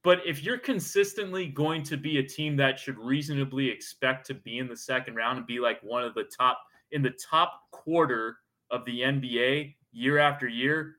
But 0.01 0.19
if 0.25 0.43
you're 0.43 0.57
consistently 0.57 1.47
going 1.47 1.83
to 1.83 1.97
be 1.97 2.19
a 2.19 2.23
team 2.23 2.55
that 2.55 2.79
should 2.79 2.97
reasonably 2.97 3.67
expect 3.67 4.25
to 4.27 4.33
be 4.33 4.59
in 4.59 4.69
the 4.69 4.77
second 4.77 5.15
round 5.15 5.39
and 5.39 5.47
be 5.47 5.59
like 5.59 5.81
one 5.83 6.03
of 6.03 6.13
the 6.13 6.23
top 6.23 6.59
in 6.91 7.01
the 7.01 7.13
top 7.29 7.63
quarter 7.71 8.37
of 8.71 8.85
the 8.85 9.01
NBA 9.01 9.75
year 9.91 10.19
after 10.19 10.47
year, 10.47 10.97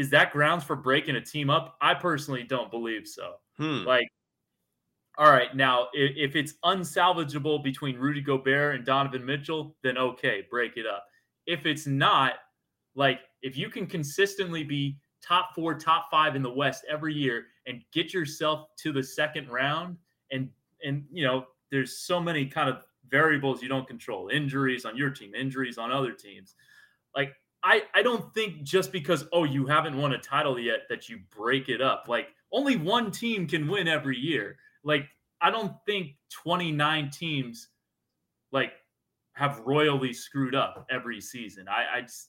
is 0.00 0.08
that 0.08 0.32
grounds 0.32 0.64
for 0.64 0.76
breaking 0.76 1.16
a 1.16 1.20
team 1.20 1.50
up? 1.50 1.76
I 1.82 1.92
personally 1.92 2.42
don't 2.42 2.70
believe 2.70 3.06
so. 3.06 3.34
Hmm. 3.58 3.84
Like, 3.84 4.08
all 5.18 5.30
right, 5.30 5.54
now 5.54 5.88
if, 5.92 6.30
if 6.30 6.36
it's 6.36 6.54
unsalvageable 6.64 7.62
between 7.62 7.98
Rudy 7.98 8.22
Gobert 8.22 8.76
and 8.76 8.86
Donovan 8.86 9.26
Mitchell, 9.26 9.76
then 9.82 9.98
okay, 9.98 10.46
break 10.50 10.78
it 10.78 10.86
up. 10.86 11.04
If 11.44 11.66
it's 11.66 11.86
not, 11.86 12.36
like 12.94 13.20
if 13.42 13.58
you 13.58 13.68
can 13.68 13.86
consistently 13.86 14.64
be 14.64 14.96
top 15.22 15.50
four, 15.54 15.74
top 15.74 16.06
five 16.10 16.34
in 16.34 16.42
the 16.42 16.50
West 16.50 16.86
every 16.90 17.12
year 17.12 17.48
and 17.66 17.82
get 17.92 18.14
yourself 18.14 18.68
to 18.78 18.92
the 18.92 19.02
second 19.02 19.50
round, 19.50 19.98
and 20.32 20.48
and 20.82 21.04
you 21.12 21.26
know, 21.26 21.44
there's 21.70 21.98
so 21.98 22.18
many 22.18 22.46
kind 22.46 22.70
of 22.70 22.84
variables 23.10 23.62
you 23.62 23.68
don't 23.68 23.86
control, 23.86 24.28
injuries 24.28 24.86
on 24.86 24.96
your 24.96 25.10
team, 25.10 25.34
injuries 25.34 25.76
on 25.76 25.92
other 25.92 26.12
teams. 26.12 26.54
Like 27.14 27.34
I, 27.62 27.82
I 27.94 28.02
don't 28.02 28.32
think 28.34 28.62
just 28.62 28.90
because 28.90 29.26
oh 29.32 29.44
you 29.44 29.66
haven't 29.66 29.96
won 29.96 30.12
a 30.12 30.18
title 30.18 30.58
yet 30.58 30.80
that 30.88 31.08
you 31.08 31.20
break 31.36 31.68
it 31.68 31.80
up. 31.80 32.04
Like 32.08 32.28
only 32.52 32.76
one 32.76 33.10
team 33.10 33.46
can 33.46 33.68
win 33.68 33.88
every 33.88 34.18
year. 34.18 34.56
Like 34.82 35.06
I 35.40 35.50
don't 35.50 35.74
think 35.86 36.16
29 36.30 37.10
teams 37.10 37.68
like 38.52 38.72
have 39.34 39.60
royally 39.64 40.12
screwed 40.12 40.54
up 40.54 40.86
every 40.90 41.20
season. 41.20 41.66
I, 41.68 41.98
I 41.98 42.00
just, 42.02 42.28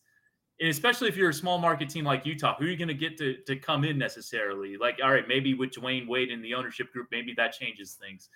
and 0.59 0.69
especially 0.69 1.09
if 1.09 1.17
you're 1.17 1.29
a 1.29 1.33
small 1.33 1.57
market 1.57 1.89
team 1.89 2.05
like 2.05 2.25
Utah, 2.25 2.55
who 2.57 2.65
are 2.65 2.69
you 2.69 2.77
going 2.77 2.87
to 2.87 2.93
get 2.93 3.17
to 3.17 3.37
to 3.47 3.55
come 3.55 3.83
in 3.83 3.97
necessarily? 3.97 4.77
Like, 4.77 4.99
all 5.03 5.11
right, 5.11 5.27
maybe 5.27 5.53
with 5.53 5.71
Dwyane 5.71 6.07
Wade 6.07 6.29
in 6.29 6.41
the 6.41 6.53
ownership 6.53 6.91
group, 6.93 7.07
maybe 7.11 7.33
that 7.37 7.53
changes 7.53 7.93
things. 7.93 8.29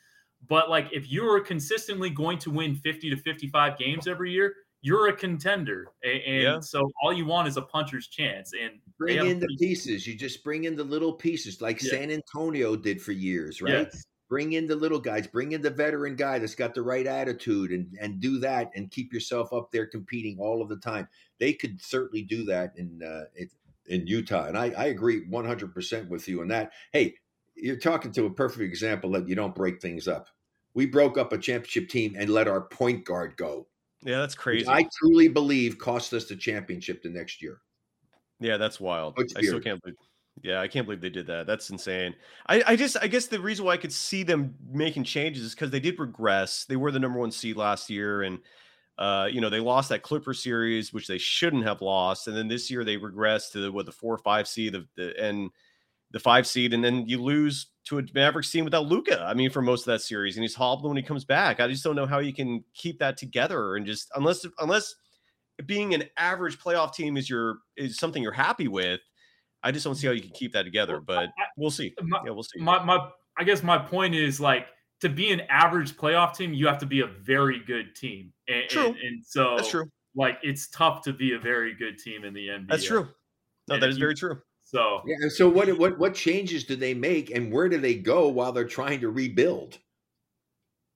But 0.47 0.69
like, 0.69 0.87
if 0.91 1.09
you're 1.09 1.39
consistently 1.41 2.09
going 2.09 2.39
to 2.39 2.51
win 2.51 2.75
50 2.75 3.11
to 3.11 3.15
55 3.15 3.77
games 3.77 4.07
every 4.07 4.31
year, 4.31 4.55
you're 4.85 5.07
a 5.07 5.13
contender, 5.13 5.87
and, 6.03 6.21
and 6.21 6.43
Yeah. 6.43 6.59
so 6.59 6.91
all 7.01 7.11
you 7.11 7.25
want 7.25 7.47
is 7.47 7.57
a 7.57 7.61
puncher's 7.63 8.07
chance. 8.07 8.53
And 8.53 8.79
Bring 8.99 9.25
in 9.25 9.39
the 9.39 9.47
pieces. 9.59 10.05
You 10.05 10.13
just 10.13 10.43
bring 10.43 10.65
in 10.65 10.75
the 10.75 10.83
little 10.83 11.11
pieces 11.11 11.59
like 11.59 11.81
Yeah. 11.81 11.89
San 11.89 12.11
Antonio 12.11 12.75
did 12.75 13.01
for 13.01 13.11
years, 13.11 13.63
right? 13.63 13.89
Yes. 13.91 14.05
Bring 14.29 14.53
in 14.53 14.67
the 14.67 14.75
little 14.75 14.99
guys, 14.99 15.25
bring 15.25 15.53
in 15.53 15.61
the 15.63 15.71
veteran 15.71 16.15
guy 16.15 16.37
that's 16.37 16.53
got 16.53 16.75
the 16.75 16.83
right 16.83 17.07
attitude 17.07 17.71
and 17.71 17.97
and 17.99 18.19
do 18.19 18.37
that 18.39 18.69
and 18.75 18.91
keep 18.91 19.11
yourself 19.11 19.51
up 19.53 19.71
there 19.71 19.87
competing 19.87 20.37
all 20.39 20.61
of 20.61 20.69
the 20.69 20.77
time. 20.77 21.07
They 21.39 21.53
could 21.53 21.81
certainly 21.81 22.21
do 22.21 22.43
that 22.45 22.73
in 22.77 23.01
uh, 23.01 23.25
in 23.87 24.05
Utah. 24.05 24.45
And 24.45 24.57
I, 24.57 24.69
I 24.77 24.85
agree 24.85 25.25
100% 25.25 26.09
with 26.09 26.27
you 26.27 26.41
on 26.41 26.47
that. 26.49 26.73
Hey, 26.91 27.15
you're 27.55 27.75
talking 27.75 28.11
to 28.13 28.25
a 28.25 28.31
perfect 28.33 28.61
example 28.61 29.11
that 29.13 29.27
you 29.27 29.33
don't 29.35 29.55
break 29.55 29.81
things 29.81 30.07
up. 30.07 30.27
We 30.75 30.85
broke 30.85 31.17
up 31.17 31.33
a 31.33 31.37
championship 31.39 31.89
team 31.89 32.15
and 32.17 32.29
let 32.29 32.47
our 32.47 32.61
point 32.61 33.05
guard 33.05 33.35
go. 33.37 33.67
Yeah, 34.05 34.19
that's 34.19 34.35
crazy. 34.35 34.67
I 34.69 34.87
truly 34.99 35.27
believe 35.27 35.79
cost 35.79 36.13
us 36.13 36.25
the 36.25 36.35
championship 36.35 37.01
the 37.01 37.09
next 37.09 37.41
year. 37.41 37.57
Yeah, 38.39 38.57
that's 38.57 38.79
wild. 38.79 39.17
Coach 39.17 39.31
I 39.35 39.41
still 39.41 39.59
can't 39.59 39.81
believe. 39.81 39.95
Yeah, 40.43 40.61
I 40.61 40.67
can't 40.67 40.85
believe 40.85 41.01
they 41.01 41.09
did 41.09 41.27
that. 41.27 41.47
That's 41.47 41.69
insane. 41.69 42.13
I, 42.47 42.61
I 42.67 42.75
just, 42.75 42.97
I 43.01 43.07
guess 43.07 43.25
the 43.27 43.39
reason 43.39 43.65
why 43.65 43.73
I 43.73 43.77
could 43.77 43.93
see 43.93 44.21
them 44.21 44.53
making 44.69 45.05
changes 45.05 45.43
is 45.43 45.55
because 45.55 45.71
they 45.71 45.79
did 45.79 45.97
regress. 45.97 46.65
They 46.65 46.75
were 46.75 46.91
the 46.91 46.99
number 46.99 47.17
one 47.17 47.31
seed 47.31 47.55
last 47.55 47.89
year, 47.89 48.23
and 48.23 48.39
uh, 48.99 49.27
you 49.31 49.41
know 49.41 49.49
they 49.49 49.59
lost 49.59 49.89
that 49.89 50.03
Clipper 50.03 50.33
series, 50.33 50.93
which 50.93 51.07
they 51.07 51.17
shouldn't 51.17 51.63
have 51.63 51.81
lost. 51.81 52.27
And 52.27 52.37
then 52.37 52.47
this 52.47 52.69
year 52.69 52.83
they 52.83 52.97
regressed 52.97 53.53
to 53.53 53.59
the, 53.59 53.71
what 53.71 53.85
the 53.85 53.91
four 53.91 54.13
or 54.13 54.19
five 54.19 54.47
seed, 54.47 54.73
the, 54.73 54.85
the 54.95 55.19
and 55.19 55.49
the 56.15 56.19
five 56.21 56.47
seed, 56.47 56.73
and 56.73 56.81
then 56.81 57.05
you 57.07 57.21
lose 57.21 57.67
to 57.83 57.99
a 57.99 58.03
Mavericks 58.13 58.49
team 58.49 58.63
without 58.63 58.85
Luka. 58.87 59.21
I 59.21 59.33
mean, 59.33 59.49
for 59.49 59.61
most 59.61 59.81
of 59.81 59.87
that 59.87 59.99
series, 59.99 60.37
and 60.37 60.43
he's 60.45 60.55
hobbled 60.55 60.87
when 60.87 60.95
he 60.95 61.03
comes 61.03 61.25
back. 61.25 61.59
I 61.59 61.67
just 61.67 61.83
don't 61.83 61.97
know 61.97 62.05
how 62.05 62.19
you 62.19 62.31
can 62.33 62.63
keep 62.73 62.99
that 62.99 63.17
together, 63.17 63.75
and 63.75 63.85
just 63.85 64.09
unless 64.15 64.45
unless 64.59 64.95
being 65.65 65.93
an 65.93 66.03
average 66.17 66.57
playoff 66.57 66.93
team 66.95 67.17
is 67.17 67.29
your 67.29 67.57
is 67.75 67.97
something 67.97 68.23
you're 68.23 68.31
happy 68.31 68.69
with. 68.69 69.01
I 69.61 69.71
just 69.73 69.83
don't 69.83 69.95
see 69.95 70.07
how 70.07 70.13
you 70.13 70.21
can 70.21 70.31
keep 70.31 70.53
that 70.53 70.63
together, 70.63 71.01
but 71.01 71.27
we'll 71.57 71.69
see. 71.69 71.93
My- 72.01 72.21
Yeah, 72.25 72.31
we'll 72.31 72.43
see. 72.43 72.59
my 72.61 72.81
my 72.81 73.09
I 73.37 73.43
guess 73.43 73.61
my 73.61 73.77
point 73.77 74.15
is 74.15 74.39
like 74.39 74.67
to 75.01 75.09
be 75.09 75.33
an 75.33 75.41
average 75.49 75.97
playoff 75.97 76.33
team, 76.37 76.53
you 76.53 76.65
have 76.67 76.77
to 76.77 76.85
be 76.85 77.01
a 77.01 77.07
very 77.07 77.59
good 77.67 77.93
team. 77.93 78.31
And, 78.47 78.69
True. 78.69 78.85
And, 78.85 78.95
and 78.97 79.25
so 79.25 79.55
That's 79.57 79.69
true. 79.69 79.89
like 80.15 80.39
it's 80.43 80.69
tough 80.69 81.01
to 81.03 81.11
be 81.11 81.33
a 81.33 81.39
very 81.39 81.73
good 81.75 81.97
team 81.99 82.23
in 82.23 82.33
the 82.33 82.47
NBA. 82.47 82.69
That's 82.69 82.85
true. 82.85 83.09
No, 83.67 83.73
And 83.75 83.83
that 83.83 83.89
is 83.89 83.97
you- 83.97 84.03
very 84.03 84.15
true. 84.15 84.39
So 84.75 85.01
Yeah, 85.05 85.15
and 85.21 85.31
so 85.31 85.47
what 85.49 85.67
what 85.77 85.97
what 85.97 86.13
changes 86.13 86.63
do 86.65 86.75
they 86.75 86.93
make 86.93 87.31
and 87.31 87.51
where 87.51 87.69
do 87.69 87.77
they 87.77 87.95
go 87.95 88.27
while 88.27 88.51
they're 88.51 88.67
trying 88.67 88.99
to 89.01 89.09
rebuild? 89.09 89.77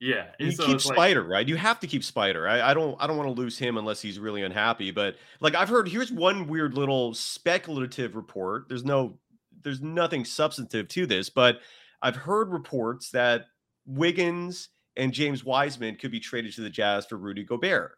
yeah. 0.02 0.28
And 0.38 0.48
you 0.50 0.52
so 0.52 0.64
keep 0.66 0.76
it's 0.76 0.86
like- 0.86 0.96
Spider, 0.96 1.22
right? 1.22 1.46
You 1.46 1.56
have 1.56 1.78
to 1.80 1.86
keep 1.86 2.02
Spider. 2.04 2.48
I, 2.48 2.70
I 2.70 2.74
don't 2.74 2.96
I 3.00 3.06
don't 3.06 3.16
want 3.18 3.28
to 3.34 3.40
lose 3.40 3.58
him 3.58 3.76
unless 3.76 4.00
he's 4.00 4.18
really 4.18 4.42
unhappy. 4.42 4.90
But 4.90 5.16
like 5.40 5.54
I've 5.54 5.68
heard, 5.68 5.88
here's 5.88 6.10
one 6.10 6.46
weird 6.46 6.74
little 6.74 7.12
speculative 7.14 8.16
report. 8.16 8.66
There's 8.68 8.84
no 8.84 9.18
there's 9.62 9.82
nothing 9.82 10.24
substantive 10.24 10.88
to 10.88 11.06
this, 11.06 11.28
but 11.28 11.60
I've 12.00 12.16
heard 12.16 12.48
reports 12.50 13.10
that 13.10 13.44
Wiggins 13.84 14.70
and 14.96 15.12
James 15.12 15.44
Wiseman 15.44 15.96
could 15.96 16.10
be 16.10 16.20
traded 16.20 16.54
to 16.54 16.62
the 16.62 16.70
Jazz 16.70 17.04
for 17.06 17.16
Rudy 17.16 17.44
Gobert. 17.44 17.92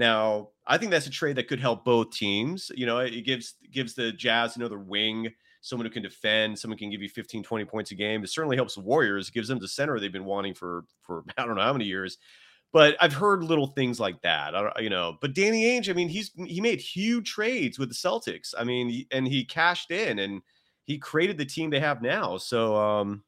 Now, 0.00 0.48
I 0.66 0.78
think 0.78 0.90
that's 0.90 1.06
a 1.06 1.10
trade 1.10 1.36
that 1.36 1.46
could 1.46 1.60
help 1.60 1.84
both 1.84 2.10
teams. 2.10 2.72
You 2.74 2.86
know, 2.86 3.00
it 3.00 3.20
gives 3.20 3.56
gives 3.70 3.92
the 3.92 4.12
Jazz 4.12 4.56
another 4.56 4.78
wing, 4.78 5.28
someone 5.60 5.84
who 5.84 5.92
can 5.92 6.02
defend, 6.02 6.58
someone 6.58 6.78
can 6.78 6.88
give 6.88 7.02
you 7.02 7.08
15, 7.10 7.42
20 7.42 7.64
points 7.66 7.90
a 7.90 7.94
game. 7.94 8.24
It 8.24 8.30
certainly 8.30 8.56
helps 8.56 8.76
the 8.76 8.80
Warriors. 8.80 9.28
Gives 9.28 9.48
them 9.48 9.58
the 9.58 9.68
center 9.68 10.00
they've 10.00 10.10
been 10.10 10.24
wanting 10.24 10.54
for 10.54 10.84
for 11.02 11.22
I 11.36 11.44
don't 11.44 11.54
know 11.54 11.60
how 11.62 11.74
many 11.74 11.84
years. 11.84 12.16
But 12.72 12.96
I've 12.98 13.12
heard 13.12 13.44
little 13.44 13.66
things 13.66 14.00
like 14.00 14.22
that. 14.22 14.54
I 14.54 14.62
don't, 14.62 14.72
you 14.82 14.88
know, 14.88 15.18
but 15.20 15.34
Danny 15.34 15.64
Ainge, 15.64 15.90
I 15.90 15.92
mean, 15.92 16.08
he's 16.08 16.30
he 16.46 16.62
made 16.62 16.80
huge 16.80 17.30
trades 17.30 17.78
with 17.78 17.90
the 17.90 17.94
Celtics. 17.94 18.54
I 18.56 18.64
mean, 18.64 19.04
and 19.10 19.28
he 19.28 19.44
cashed 19.44 19.90
in 19.90 20.18
and 20.18 20.40
he 20.86 20.96
created 20.96 21.36
the 21.36 21.44
team 21.44 21.68
they 21.68 21.80
have 21.80 22.00
now. 22.00 22.38
So 22.38 22.74
um 22.74 23.22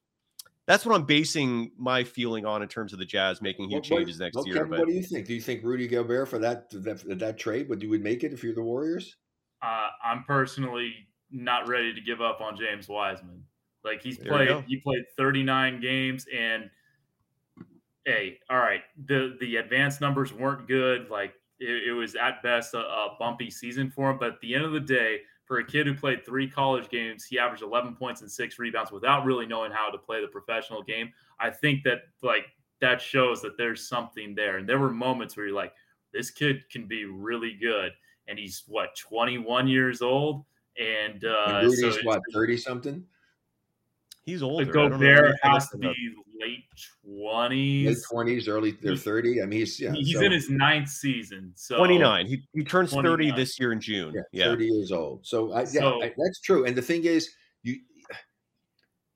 that's 0.66 0.86
what 0.86 0.94
I'm 0.94 1.04
basing 1.04 1.72
my 1.76 2.04
feeling 2.04 2.46
on 2.46 2.62
in 2.62 2.68
terms 2.68 2.92
of 2.92 2.98
the 2.98 3.04
Jazz 3.04 3.42
making 3.42 3.68
huge 3.70 3.90
What- 3.90 3.96
what- 3.96 3.98
changes 4.00 4.20
next 4.20 4.36
well, 4.36 4.46
year. 4.46 4.56
Kevin, 4.56 4.70
But 4.70 4.78
what 4.80 4.88
do 4.88 4.94
you 4.94 5.02
think? 5.02 5.26
Do 5.26 5.34
you 5.34 5.40
think 5.40 5.62
Rudy 5.64 5.88
Gobert 5.88 6.28
for 6.28 6.38
that 6.38 6.70
that, 6.70 7.18
that 7.18 7.38
trade 7.38 7.68
would 7.68 7.82
you 7.82 7.90
would 7.90 8.02
make 8.02 8.22
it 8.24 8.32
if 8.32 8.42
you're 8.44 8.54
the 8.54 8.62
Warriors? 8.62 9.16
uh, 9.62 9.90
I'm 10.04 10.24
personally 10.24 10.92
not 11.30 11.68
ready 11.68 11.94
to 11.94 12.00
give 12.00 12.20
up 12.20 12.40
on 12.40 12.56
James 12.56 12.88
Wiseman. 12.88 13.44
Like 13.84 14.02
he's 14.02 14.18
There 14.18 14.28
played, 14.28 14.64
he 14.66 14.76
played 14.78 15.04
39 15.16 15.80
games, 15.80 16.26
and 16.36 16.68
hey, 18.04 18.38
all 18.50 18.58
right, 18.58 18.82
the 19.06 19.36
the 19.40 19.56
advanced 19.56 20.00
numbers 20.00 20.32
weren't 20.32 20.66
good. 20.68 21.08
Like 21.10 21.34
it, 21.58 21.88
it 21.88 21.92
was 21.92 22.14
at 22.14 22.42
best 22.42 22.74
a, 22.74 22.78
a 22.80 23.16
bumpy 23.18 23.50
season 23.50 23.90
for 23.90 24.10
him. 24.10 24.18
But 24.18 24.34
at 24.34 24.40
the 24.40 24.54
end 24.54 24.64
of 24.64 24.72
the 24.72 24.80
day, 24.80 25.20
for 25.52 25.58
a 25.58 25.64
kid 25.66 25.86
who 25.86 25.92
played 25.92 26.24
three 26.24 26.48
college 26.48 26.88
games, 26.88 27.26
he 27.26 27.38
averaged 27.38 27.62
11 27.62 27.94
points 27.94 28.22
and 28.22 28.30
six 28.30 28.58
rebounds 28.58 28.90
without 28.90 29.26
really 29.26 29.44
knowing 29.44 29.70
how 29.70 29.90
to 29.90 29.98
play 29.98 30.18
the 30.18 30.26
professional 30.26 30.82
game. 30.82 31.12
I 31.38 31.50
think 31.50 31.82
that 31.84 32.04
like 32.22 32.46
that 32.80 33.02
shows 33.02 33.42
that 33.42 33.58
there's 33.58 33.86
something 33.86 34.34
there. 34.34 34.56
And 34.56 34.66
there 34.66 34.78
were 34.78 34.90
moments 34.90 35.36
where 35.36 35.44
you're 35.44 35.54
like, 35.54 35.74
this 36.10 36.30
kid 36.30 36.66
can 36.70 36.86
be 36.86 37.04
really 37.04 37.52
good. 37.52 37.92
And 38.28 38.38
he's 38.38 38.62
what 38.66 38.96
21 38.96 39.68
years 39.68 40.00
old, 40.00 40.46
and 40.78 41.22
uh, 41.22 41.60
And 41.60 41.92
so 41.92 41.92
what 42.04 42.22
thirty 42.32 42.56
something, 42.56 43.04
he's 44.24 44.40
the 44.40 44.46
older. 44.46 44.72
Gobert 44.72 45.34
has 45.42 45.68
looked 45.70 45.82
to 45.82 45.90
be 45.90 46.14
up. 46.42 46.48
late 46.48 46.64
late 47.04 47.20
twenties. 47.20 48.06
twenties, 48.10 48.48
early 48.48 48.76
or 48.84 48.96
thirty. 48.96 49.42
I 49.42 49.46
mean, 49.46 49.60
he's 49.60 49.80
yeah, 49.80 49.92
He's 49.92 50.14
so, 50.14 50.22
in 50.22 50.32
his 50.32 50.50
ninth 50.50 50.88
season. 50.88 51.52
So 51.54 51.76
29. 51.78 52.26
He, 52.26 52.42
he 52.54 52.64
turns 52.64 52.92
30 52.92 53.32
this 53.32 53.58
year 53.58 53.72
in 53.72 53.80
June. 53.80 54.12
yeah, 54.14 54.22
Yeah. 54.32 54.44
thirty 54.46 54.66
years 54.66 54.92
old. 54.92 55.26
So, 55.26 55.52
I, 55.52 55.60
yeah, 55.60 55.64
So- 55.66 56.02
I, 56.02 56.12
that's 56.16 56.40
true. 56.40 56.64
And 56.64 56.76
the 56.76 56.82
thing 56.82 57.04
is, 57.04 57.30
you 57.62 57.76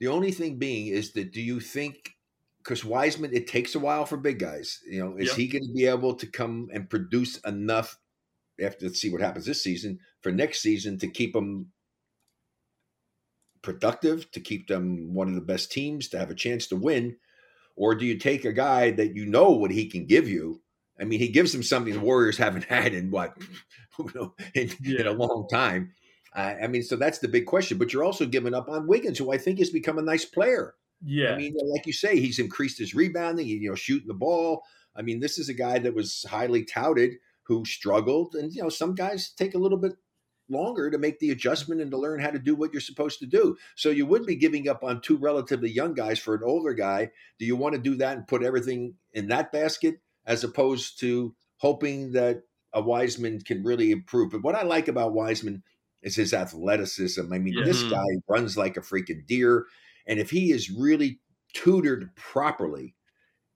the 0.01 0.09
only 0.09 0.31
thing 0.31 0.59
being 0.59 0.89
is 0.89 1.13
that 1.13 1.33
do 1.33 1.41
you 1.41 1.59
think 1.61 2.11
because 2.63 2.85
Wiseman, 2.85 3.33
it 3.33 3.47
takes 3.47 3.77
a 3.77 3.79
while 3.79 4.05
for 4.05 4.17
big 4.17 4.39
guys. 4.41 4.81
You 4.91 4.99
know, 5.05 5.17
is 5.17 5.29
Yep. 5.29 5.37
he 5.37 5.47
going 5.47 5.67
to 5.67 5.73
be 5.73 5.87
able 5.87 6.15
to 6.15 6.27
come 6.27 6.69
and 6.73 6.89
produce 6.91 7.39
enough? 7.39 7.97
After 8.59 8.89
see 8.89 9.11
what 9.11 9.21
happens 9.21 9.45
this 9.45 9.63
season 9.63 9.99
for 10.23 10.33
next 10.33 10.61
season 10.63 10.99
to 11.01 11.09
keep 11.09 11.35
them 11.35 11.71
productive, 13.67 14.31
to 14.31 14.41
keep 14.41 14.69
them 14.69 15.13
one 15.13 15.29
of 15.29 15.35
the 15.35 15.41
best 15.41 15.73
teams, 15.73 16.09
to 16.09 16.19
have 16.19 16.31
a 16.31 16.35
chance 16.35 16.69
to 16.69 16.77
win, 16.77 17.17
or 17.75 17.97
do 17.97 18.07
you 18.07 18.17
take 18.17 18.45
a 18.45 18.53
guy 18.53 18.93
that 18.93 19.17
you 19.17 19.27
know 19.27 19.51
what 19.51 19.73
he 19.73 19.87
can 19.87 20.07
give 20.07 20.29
you? 20.29 20.63
I 21.01 21.05
mean, 21.05 21.19
he 21.19 21.29
gives 21.29 21.53
them 21.53 21.65
something 21.65 21.93
the 21.93 22.01
Warriors 22.01 22.39
haven't 22.39 22.65
had 22.77 22.95
in 22.95 23.11
what 23.11 23.37
you 23.99 24.11
know, 24.15 24.35
in, 24.55 24.71
in 24.85 25.07
a 25.07 25.13
long 25.13 25.49
time. 25.51 25.93
I 26.33 26.67
mean, 26.67 26.83
so 26.83 26.97
that's 26.97 27.19
the 27.19 27.29
big 27.29 27.47
question. 27.47 27.79
But 27.79 27.93
you're 27.93 28.05
also 28.05 28.27
giving 28.27 28.55
up 28.55 28.69
on 28.69 28.87
Wiggins, 28.87 29.19
who 29.19 29.33
I 29.33 29.39
think 29.39 29.59
has 29.59 29.71
become 29.71 29.99
a 29.99 30.03
nice 30.03 30.27
player. 30.27 30.75
yeah, 31.03 31.33
I 31.33 31.37
mean, 31.39 31.55
like 31.73 31.87
you 31.87 31.95
say, 31.95 32.21
he's 32.21 32.39
increased 32.39 32.79
his 32.79 32.95
rebounding, 32.95 33.47
you 33.49 33.71
know, 33.71 33.75
shooting 33.75 34.07
the 34.07 34.15
ball. 34.15 34.63
I 34.95 35.03
mean, 35.03 35.19
this 35.19 35.39
is 35.39 35.49
a 35.49 35.55
guy 35.55 35.79
that 35.79 35.95
was 35.95 36.25
highly 36.29 36.65
touted 36.65 37.15
who 37.45 37.65
struggled, 37.65 38.35
and 38.35 38.53
you 38.53 38.63
know, 38.63 38.69
some 38.69 38.95
guys 38.95 39.31
take 39.31 39.55
a 39.55 39.59
little 39.59 39.79
bit 39.79 39.95
longer 40.49 40.91
to 40.91 40.99
make 40.99 41.19
the 41.19 41.31
adjustment 41.31 41.81
and 41.81 41.91
to 41.91 41.99
learn 41.99 42.21
how 42.21 42.31
to 42.31 42.39
do 42.39 42.55
what 42.55 42.73
you're 42.73 42.81
supposed 42.81 43.19
to 43.21 43.27
do. 43.27 43.57
So 43.75 43.91
you 43.91 44.07
would 44.07 44.27
be 44.27 44.37
giving 44.37 44.69
up 44.69 44.85
on 44.85 45.01
two 45.01 45.17
relatively 45.17 45.71
young 45.71 45.95
guys 45.95 46.19
for 46.19 46.35
an 46.35 46.43
older 46.45 46.75
guy. 46.75 47.11
Do 47.39 47.47
you 47.47 47.57
want 47.57 47.75
to 47.75 47.81
do 47.81 47.97
that 47.97 48.17
and 48.17 48.29
put 48.29 48.43
everything 48.43 48.95
in 49.13 49.29
that 49.29 49.53
basket 49.53 49.97
as 50.25 50.45
opposed 50.45 51.01
to 51.01 51.35
hoping 51.59 52.13
that 52.13 52.43
a 52.73 52.81
Wiseman 52.81 53.41
can 53.41 53.65
really 53.65 53.91
improve? 53.91 54.31
But 54.31 54.43
what 54.43 54.55
I 54.55 54.63
like 54.63 54.89
about 54.89 55.15
Wiseman 55.15 55.63
is 56.03 56.17
his 56.17 56.33
athleticism. 56.35 57.33
I 57.33 57.39
mean, 57.39 57.63
this 57.63 57.83
Mhm. 57.83 57.91
guy 57.91 58.05
runs 58.29 58.57
like 58.57 58.77
a 58.77 58.81
freaking 58.81 59.27
deer. 59.27 59.67
And 60.07 60.21
if 60.21 60.31
he 60.31 60.53
is 60.53 60.71
really 60.71 61.21
tutored 61.55 62.15
properly, 62.17 62.95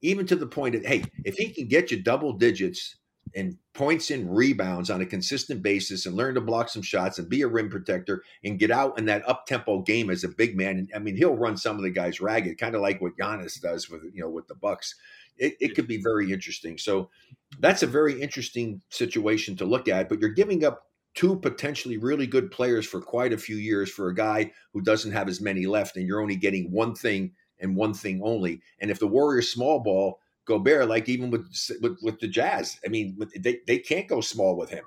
even 0.03 0.26
to 0.26 0.36
the 0.36 0.47
point 0.47 0.74
that, 0.74 0.86
hey, 0.86 1.05
if 1.24 1.36
he 1.36 1.53
can 1.53 1.68
get 1.68 1.91
you 1.91 2.03
double 2.03 2.32
digits 2.32 2.97
and 3.35 3.57
points 3.74 4.11
and 4.11 4.35
rebounds 4.37 4.91
on 4.91 5.01
a 5.01 5.07
consistent 5.07 5.62
basis 5.62 6.07
and 6.07 6.16
learn 6.16 6.35
to 6.35 6.41
block 6.41 6.68
some 6.68 6.83
shots 6.83 7.18
and 7.18 7.28
be 7.28 7.43
a 7.43 7.49
rim 7.49 7.70
protector 7.70 8.22
and 8.45 8.59
get 8.59 8.70
out 8.70 8.99
in 8.99 9.05
that 9.07 9.28
up 9.28 9.47
tempo 9.47 9.83
game 9.83 10.11
as 10.11 10.24
a 10.24 10.28
big 10.28 10.57
man. 10.57 10.78
And 10.78 10.91
I 10.95 10.99
mean, 10.99 11.16
he'll 11.16 11.37
run 11.37 11.57
some 11.57 11.76
of 11.76 11.83
the 11.83 11.91
guys 11.91 12.20
ragged, 12.20 12.59
kind 12.59 12.74
of 12.74 12.81
like 12.81 13.01
what 13.01 13.16
Giannis 13.16 13.61
does 13.61 13.89
with, 13.89 14.03
you 14.12 14.22
know, 14.22 14.31
with 14.31 14.49
the 14.49 14.55
Bucks. 14.55 14.95
It, 15.39 15.57
it 15.61 15.74
could 15.74 15.87
be 15.87 16.03
very 16.03 16.33
interesting. 16.33 16.76
So 16.76 17.11
that's 17.59 17.83
a 17.83 17.87
very 17.87 18.20
interesting 18.20 18.83
situation 18.91 19.57
to 19.57 19.64
look 19.64 19.89
at, 19.89 20.09
but 20.09 20.20
you're 20.20 20.31
giving 20.31 20.64
up 20.64 20.83
two 21.14 21.37
potentially 21.37 21.97
really 21.97 22.26
good 22.26 22.51
players 22.51 22.87
for 22.87 23.01
quite 23.01 23.33
a 23.33 23.39
few 23.39 23.57
years 23.57 23.91
for 23.91 24.09
a 24.09 24.14
guy 24.14 24.53
who 24.72 24.81
doesn't 24.81 25.12
have 25.12 25.28
as 25.28 25.41
many 25.41 25.66
left, 25.66 25.97
and 25.97 26.07
you're 26.07 26.20
only 26.20 26.37
getting 26.37 26.70
one 26.70 26.95
thing 26.95 27.33
and 27.59 27.76
one 27.76 27.95
thing 27.95 28.20
only. 28.22 28.62
And 28.81 28.91
if 28.91 28.99
the 28.99 29.07
Warriors 29.07 29.53
small 29.53 29.81
ball 29.81 30.20
Gobert, 30.47 30.88
like 30.88 31.09
even 31.09 31.30
with 31.30 31.47
with, 31.80 31.99
with 32.03 32.18
the 32.20 32.28
Jazz, 32.28 32.78
I 32.84 32.88
mean, 32.88 33.18
they 33.38 33.61
they 33.66 33.78
can't 33.78 34.09
go 34.09 34.20
small 34.20 34.57
with 34.57 34.70
him. 34.70 34.84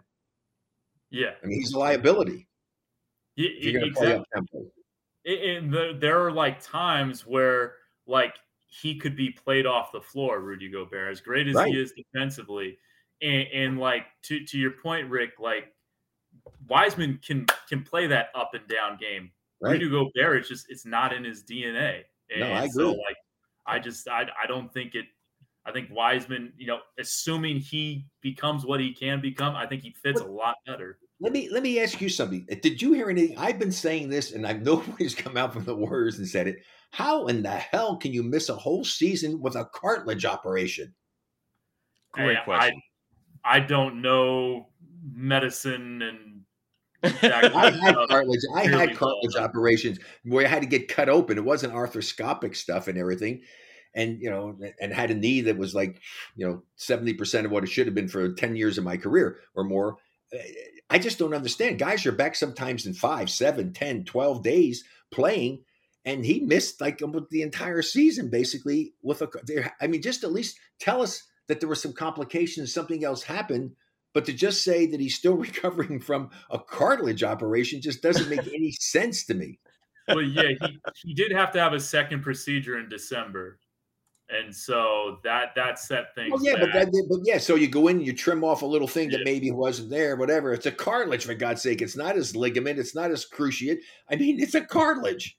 yeah, 1.09 1.31
I 1.41 1.45
mean, 1.45 1.59
he's 1.59 1.73
a 1.73 1.79
liability. 1.79 2.47
yeah 3.35 3.49
you're 3.59 3.79
going 3.81 3.93
play 3.93 4.07
exactly. 4.13 4.19
up 4.19 4.47
tempo. 4.51 4.65
And 5.25 5.71
the, 5.73 5.97
there 5.99 6.19
are 6.25 6.31
like 6.31 6.61
times 6.61 7.25
where 7.25 7.75
like 8.07 8.35
he 8.67 8.97
could 8.97 9.15
be 9.15 9.29
played 9.29 9.65
off 9.65 9.91
the 9.93 10.01
floor, 10.01 10.39
Rudy 10.41 10.69
Gobert, 10.69 11.11
as 11.11 11.21
great 11.21 11.47
as 11.47 11.55
Right. 11.55 11.71
he 11.73 11.79
is 11.79 11.93
defensively. 11.93 12.77
And, 13.21 13.47
and 13.53 13.79
like 13.79 14.07
to 14.23 14.43
to 14.45 14.57
your 14.57 14.71
point, 14.71 15.09
Rick, 15.09 15.33
like 15.39 15.71
Wiseman 16.67 17.19
can 17.25 17.45
can 17.69 17.83
play 17.83 18.07
that 18.07 18.27
up 18.35 18.53
and 18.53 18.67
down 18.67 18.97
game. 18.97 19.31
Right. 19.61 19.73
Rudy 19.73 19.89
Gobert, 19.89 20.39
it's 20.39 20.49
just 20.49 20.65
it's 20.69 20.85
not 20.85 21.13
in 21.13 21.23
his 21.23 21.43
DNA. 21.43 22.01
And 22.29 22.41
No, 22.41 22.53
I 22.53 22.67
so 22.67 22.89
agree. 22.89 23.03
like 23.07 23.17
I 23.65 23.79
just 23.79 24.07
I 24.09 24.23
I 24.43 24.45
don't 24.47 24.73
think 24.73 24.93
it 24.95 25.05
I 25.65 25.71
think 25.71 25.89
Wiseman, 25.91 26.53
you 26.57 26.67
know, 26.67 26.79
assuming 26.99 27.57
he 27.57 28.05
becomes 28.21 28.65
what 28.65 28.79
he 28.79 28.93
can 28.93 29.21
become, 29.21 29.55
I 29.55 29.65
think 29.65 29.81
he 29.83 29.95
fits 30.03 30.19
a 30.19 30.25
lot 30.25 30.55
better. 30.65 30.97
Let 31.21 31.31
me 31.31 31.49
let 31.49 31.63
me 31.63 31.79
ask 31.79 32.01
you 32.01 32.09
something. 32.09 32.45
Did 32.61 32.81
you 32.81 32.91
hear 32.93 33.09
anything? 33.09 33.37
I've 33.37 33.59
been 33.59 33.71
saying 33.71 34.09
this, 34.09 34.33
and 34.33 34.45
I've 34.45 34.61
nobody's 34.65 35.15
come 35.15 35.37
out 35.37 35.53
from 35.53 35.63
the 35.63 35.75
Warriors 35.75 36.17
and 36.19 36.27
said 36.27 36.47
it. 36.47 36.57
How 36.91 37.27
in 37.27 37.41
the 37.41 37.49
hell 37.49 37.97
can 37.97 38.13
you 38.13 38.23
miss 38.23 38.49
a 38.49 38.55
whole 38.55 38.83
season 38.83 39.39
with 39.41 39.55
a 39.55 39.65
cartilage 39.73 40.25
operation? 40.25 40.93
Great 42.11 42.37
I- 42.37 42.43
question. 42.43 42.81
I, 43.45 43.57
I 43.57 43.59
don't 43.59 44.01
know 44.01 44.67
medicine 45.11 46.01
and 46.01 46.41
I 47.03 47.07
had 47.09 47.51
cartilage. 47.51 48.39
I 48.55 48.65
really 48.65 48.87
had 48.87 48.95
cartilage 48.95 49.35
well. 49.35 49.43
operations 49.43 49.99
where 50.23 50.45
I 50.45 50.49
had 50.49 50.61
to 50.61 50.67
get 50.67 50.87
cut 50.87 51.09
open. 51.09 51.37
It 51.37 51.43
wasn't 51.43 51.73
arthroscopic 51.73 52.55
stuff 52.55 52.87
and 52.87 52.97
everything, 52.97 53.41
and 53.95 54.21
you 54.21 54.29
know, 54.29 54.57
and 54.81 54.93
had 54.93 55.11
a 55.11 55.15
knee 55.15 55.41
that 55.41 55.57
was 55.57 55.75
like, 55.75 56.01
you 56.35 56.47
know, 56.47 56.63
seventy 56.75 57.13
percent 57.13 57.45
of 57.45 57.51
what 57.51 57.63
it 57.63 57.69
should 57.69 57.87
have 57.87 57.95
been 57.95 58.07
for 58.07 58.33
ten 58.33 58.55
years 58.55 58.77
of 58.77 58.83
my 58.83 58.97
career 58.97 59.39
or 59.55 59.63
more. 59.63 59.97
I 60.89 60.99
just 60.99 61.19
don't 61.19 61.33
understand. 61.33 61.79
Guys 61.79 62.05
are 62.05 62.11
back 62.11 62.35
sometimes 62.35 62.85
in 62.85 62.93
five, 62.93 63.29
seven, 63.29 63.73
10, 63.73 64.05
12 64.05 64.43
days 64.43 64.83
playing, 65.11 65.63
and 66.05 66.25
he 66.25 66.39
missed 66.39 66.81
like 66.81 66.99
the 67.29 67.41
entire 67.41 67.81
season 67.81 68.29
basically 68.29 68.93
with 69.01 69.21
a 69.21 69.71
i 69.81 69.87
mean, 69.87 70.01
just 70.01 70.23
at 70.23 70.31
least 70.31 70.59
tell 70.79 71.01
us 71.01 71.23
that 71.47 71.59
there 71.59 71.69
were 71.69 71.75
some 71.75 71.93
complications, 71.93 72.73
something 72.73 73.03
else 73.03 73.23
happened. 73.23 73.71
But 74.13 74.25
to 74.25 74.33
just 74.33 74.63
say 74.63 74.85
that 74.87 74.99
he's 74.99 75.15
still 75.15 75.35
recovering 75.37 75.99
from 75.99 76.29
a 76.49 76.59
cartilage 76.59 77.23
operation 77.23 77.81
just 77.81 78.01
doesn't 78.01 78.29
make 78.29 78.47
any 78.53 78.71
sense 78.79 79.25
to 79.25 79.33
me. 79.33 79.59
well, 80.07 80.21
yeah, 80.21 80.49
he, 80.61 80.79
he 81.03 81.13
did 81.13 81.31
have 81.31 81.51
to 81.53 81.59
have 81.59 81.73
a 81.73 81.79
second 81.79 82.21
procedure 82.21 82.77
in 82.77 82.89
December. 82.89 83.57
And 84.29 84.55
so 84.55 85.19
that 85.23 85.53
that 85.55 85.77
set 85.77 86.15
things 86.15 86.31
Well, 86.31 86.43
yeah, 86.43 86.55
but 86.59 86.71
that, 86.73 87.07
but 87.09 87.19
yeah. 87.25 87.37
So 87.37 87.55
you 87.55 87.67
go 87.67 87.89
in, 87.89 87.99
you 87.99 88.13
trim 88.13 88.43
off 88.43 88.61
a 88.61 88.65
little 88.65 88.87
thing 88.87 89.09
that 89.09 89.19
Yeah. 89.19 89.25
maybe 89.25 89.51
wasn't 89.51 89.89
there, 89.89 90.15
whatever. 90.15 90.53
It's 90.53 90.65
a 90.65 90.71
cartilage, 90.71 91.25
for 91.25 91.33
God's 91.35 91.61
sake. 91.61 91.81
It's 91.81 91.97
not 91.97 92.15
his 92.15 92.35
ligament. 92.35 92.79
It's 92.79 92.95
not 92.95 93.11
his 93.11 93.25
cruciate. 93.29 93.79
I 94.09 94.15
mean, 94.15 94.39
it's 94.39 94.55
a 94.55 94.61
cartilage. 94.61 95.37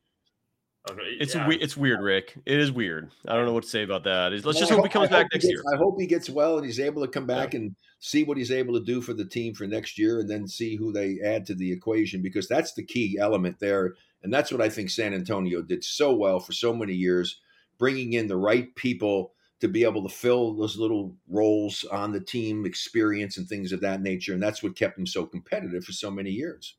Okay, 0.91 1.01
It's 1.19 1.35
yeah. 1.35 1.49
we- 1.49 1.57
it's 1.61 1.79
weird, 1.79 2.03
Rick. 2.03 2.37
It 2.45 2.61
is 2.61 2.71
weird. 2.71 3.11
I 3.27 3.35
don't 3.35 3.47
know 3.47 3.55
what 3.55 3.63
to 3.65 3.69
say 3.71 3.85
about 3.85 4.05
that. 4.05 4.33
Let's 4.33 4.45
Well, 4.45 4.53
just 4.53 4.71
I 4.71 4.75
hope 4.75 4.85
he 4.85 4.91
comes 4.91 5.09
I 5.09 5.13
back 5.13 5.29
he 5.33 5.37
next 5.37 5.45
gets- 5.47 5.49
year. 5.49 5.63
I 5.73 5.77
hope 5.79 5.99
he 5.99 6.07
gets 6.07 6.29
well 6.29 6.59
and 6.59 6.67
he's 6.67 6.79
able 6.79 7.01
to 7.03 7.09
come 7.09 7.27
back 7.27 7.55
and 7.55 7.75
see 8.01 8.23
what 8.23 8.37
he's 8.37 8.51
able 8.53 8.75
to 8.75 8.85
do 8.85 9.01
for 9.01 9.15
the 9.15 9.25
team 9.25 9.55
for 9.55 9.67
next 9.67 9.99
year, 9.99 10.21
and 10.21 10.29
then 10.29 10.47
see 10.47 10.77
who 10.77 10.93
they 10.93 11.19
add 11.25 11.47
to 11.47 11.55
the 11.55 11.73
equation 11.73 12.21
because 12.21 12.47
that's 12.49 12.75
the 12.75 12.83
key 12.85 13.17
element 13.19 13.59
there, 13.61 13.95
and 14.23 14.33
that's 14.33 14.53
what 14.53 14.61
I 14.61 14.69
think 14.69 14.91
San 14.91 15.15
Antonio 15.15 15.63
did 15.63 15.83
so 15.83 16.15
well 16.15 16.39
for 16.39 16.53
so 16.53 16.75
many 16.75 16.93
years, 16.93 17.41
bringing 17.79 18.15
in 18.15 18.27
the 18.27 18.37
right 18.37 18.75
people 18.75 19.33
to 19.61 19.69
be 19.69 19.85
able 19.85 20.03
to 20.07 20.15
fill 20.15 20.55
those 20.55 20.77
little 20.77 21.17
roles 21.29 21.85
on 21.85 22.13
the 22.13 22.21
team, 22.21 22.67
experience 22.67 23.39
and 23.39 23.49
things 23.49 23.73
of 23.73 23.81
that 23.81 24.03
nature, 24.03 24.35
and 24.35 24.43
that's 24.43 24.63
what 24.63 24.77
kept 24.77 24.97
them 24.97 25.07
so 25.07 25.25
competitive 25.25 25.85
for 25.85 25.93
so 25.93 26.11
many 26.11 26.31
years. 26.31 26.77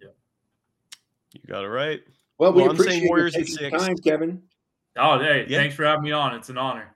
Yeah. 0.00 0.08
You 1.32 1.40
got 1.46 1.64
it 1.64 1.68
right. 1.68 2.00
Well, 2.38 2.52
we 2.52 2.62
Well, 2.62 2.70
I'm 2.70 2.76
saying 2.76 2.88
appreciate 2.88 3.08
Warriors 3.08 3.34
you 3.34 3.40
in 3.40 3.46
taking 3.46 3.70
six. 3.70 3.82
time, 3.82 3.96
Kevin. 3.96 4.42
Oh, 4.96 5.18
hey, 5.18 5.46
Yeah. 5.48 5.58
thanks 5.58 5.74
for 5.74 5.84
having 5.84 6.02
me 6.02 6.12
on. 6.12 6.34
It's 6.34 6.48
an 6.48 6.58
honor. 6.58 6.94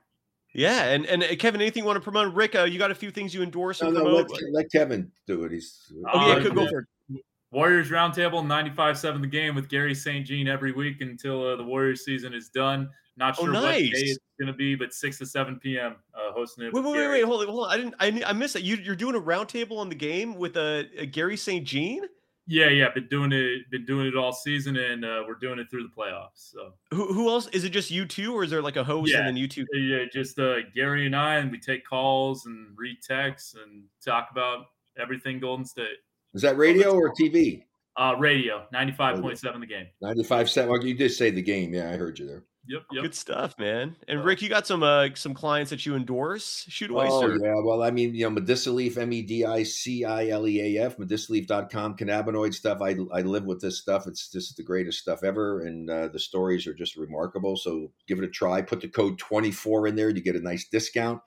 Yeah, 0.55 0.89
and 0.89 1.07
and 1.07 1.23
uh, 1.23 1.35
Kevin, 1.37 1.61
anything 1.61 1.81
you 1.81 1.87
want 1.87 1.97
to 1.97 2.01
promote? 2.01 2.31
Rick, 2.35 2.53
uh, 2.55 2.63
you 2.65 2.77
got 2.77 2.91
a 2.91 2.95
few 2.95 3.09
things 3.09 3.33
you 3.33 3.41
endorse 3.41 3.81
No, 3.81 3.87
and 3.87 3.97
no, 3.97 4.03
let, 4.03 4.27
let 4.51 4.71
Kevin 4.71 5.11
do 5.25 5.45
it. 5.45 5.51
He's 5.51 5.91
oh 6.13 6.27
yeah, 6.27 6.35
Uh, 6.35 6.39
go, 6.43 6.51
go 6.51 6.67
for 6.67 6.79
it. 6.81 7.23
Warriors 7.51 7.89
Roundtable 7.89 8.43
95-7 8.43 9.21
the 9.21 9.27
game 9.27 9.55
with 9.55 9.69
Garry 9.69 9.93
St. 9.95 10.25
Jean 10.25 10.47
every 10.47 10.71
week 10.71 11.01
until 11.01 11.43
uh, 11.47 11.55
the 11.55 11.63
Warriors 11.63 12.03
season 12.05 12.33
is 12.33 12.49
done. 12.49 12.89
Not 13.15 13.35
Oh, 13.39 13.43
sure 13.45 13.53
what 13.53 13.71
day 13.71 13.91
it's 13.93 14.17
going 14.39 14.47
to 14.47 14.57
be, 14.57 14.75
but 14.75 14.91
6 14.93 15.17
to 15.19 15.25
7 15.25 15.59
p.m. 15.59 15.95
Uh, 16.15 16.31
hosting 16.33 16.65
it. 16.65 16.73
Wait, 16.73 16.83
with 16.83 16.85
wait, 16.85 16.91
wait, 16.93 16.97
Garry. 17.03 17.19
wait, 17.19 17.25
hold 17.25 17.41
on, 17.41 17.47
hold 17.47 17.65
on. 17.67 17.71
I 17.71 17.77
didn't, 17.77 17.95
I, 18.25 18.29
I 18.29 18.33
missed 18.33 18.53
that. 18.55 18.63
You, 18.63 18.77
you're 18.77 18.95
doing 18.95 19.15
a 19.15 19.19
roundtable 19.21 19.77
on 19.77 19.89
the 19.89 19.95
game 19.95 20.35
with 20.35 20.57
uh, 20.57 20.83
uh, 20.99 21.05
Garry 21.11 21.37
St. 21.37 21.63
Jean. 21.65 22.03
Yeah, 22.45 22.67
yeah, 22.69 22.89
been 22.93 23.07
doing 23.07 23.31
it, 23.31 23.69
been 23.71 23.85
doing 23.85 24.05
it 24.07 24.17
all 24.17 24.33
season, 24.33 24.75
and 24.75 25.05
uh, 25.05 25.23
we're 25.25 25.35
doing 25.35 25.59
it 25.59 25.69
through 25.69 25.83
the 25.83 25.89
playoffs. 25.95 26.51
So 26.51 26.73
Who, 26.91 27.13
who 27.13 27.29
else? 27.29 27.47
Is 27.49 27.63
it 27.63 27.69
just 27.69 27.89
you 27.89 28.05
two, 28.05 28.35
or 28.35 28.43
is 28.43 28.49
there 28.49 28.61
like 28.61 28.75
a 28.75 28.83
host 28.83 29.11
Yeah. 29.11 29.19
and 29.19 29.27
then 29.27 29.37
you 29.37 29.47
two? 29.47 29.65
yeah, 29.73 30.03
just 30.11 30.37
uh, 30.39 30.55
Garry 30.75 31.05
and 31.05 31.15
I, 31.15 31.35
and 31.35 31.49
we 31.51 31.57
take 31.59 31.85
calls 31.85 32.45
and 32.45 32.67
read 32.75 32.97
texts 33.01 33.53
and 33.55 33.83
talk 34.03 34.27
about 34.31 34.65
everything 34.99 35.39
Golden 35.39 35.63
State. 35.65 35.99
is 36.33 36.41
that 36.41 36.57
radio 36.57 36.93
or 36.95 37.13
TV? 37.13 37.63
Uh, 37.95 38.15
radio 38.19 38.65
95.7 38.73 39.59
the 39.61 39.65
game. 39.65 39.85
95 40.01 40.49
cent. 40.49 40.69
Well, 40.69 40.83
you 40.83 40.95
did 40.95 41.11
say 41.11 41.29
the 41.29 41.41
game. 41.41 41.73
Yeah, 41.73 41.91
I 41.91 41.95
heard 41.95 42.17
you 42.19 42.25
there. 42.27 42.43
Yep, 42.65 42.81
yep. 42.93 43.01
Good 43.03 43.15
stuff, 43.15 43.59
man. 43.59 43.97
And. 44.07 44.23
Rick, 44.23 44.41
you 44.41 44.47
got 44.47 44.65
some 44.65 44.83
uh, 44.83 45.09
some 45.15 45.33
clients 45.33 45.69
that 45.71 45.85
you 45.85 45.95
endorse. 45.95 46.65
Shoot 46.69 46.91
away, 46.91 47.07
Oh, 47.09 47.21
sir. 47.21 47.37
yeah. 47.43 47.55
Well, 47.61 47.83
I 47.83 47.91
mean, 47.91 48.15
you 48.15 48.29
know, 48.29 48.39
Medicileaf, 48.41 48.97
M 48.97 49.11
E 49.11 49.21
D 49.21 49.43
I 49.43 49.63
C 49.63 50.05
I 50.05 50.29
L 50.29 50.47
E 50.47 50.77
A 50.77 50.85
F, 50.85 50.97
medicileaf.com, 50.97 51.97
cannabinoid 51.97 52.53
stuff. 52.53 52.79
I, 52.81 52.95
I 53.13 53.21
live 53.21 53.43
with 53.43 53.59
this 53.59 53.79
stuff. 53.79 54.07
It's 54.07 54.29
just 54.31 54.55
the 54.55 54.63
greatest 54.63 54.99
stuff 54.99 55.23
ever. 55.23 55.61
And 55.65 55.89
uh, 55.89 56.07
the 56.07 56.19
stories 56.19 56.65
are 56.65 56.73
just 56.73 56.95
remarkable. 56.95 57.57
So 57.57 57.91
give 58.07 58.17
it 58.19 58.23
a 58.23 58.29
try. 58.29 58.61
Put 58.61 58.79
the 58.79 58.87
code 58.87 59.19
24 59.19 59.87
in 59.87 59.95
there. 59.95 60.09
You 60.09 60.21
get 60.21 60.37
a 60.37 60.41
nice 60.41 60.67
discount. 60.69 61.21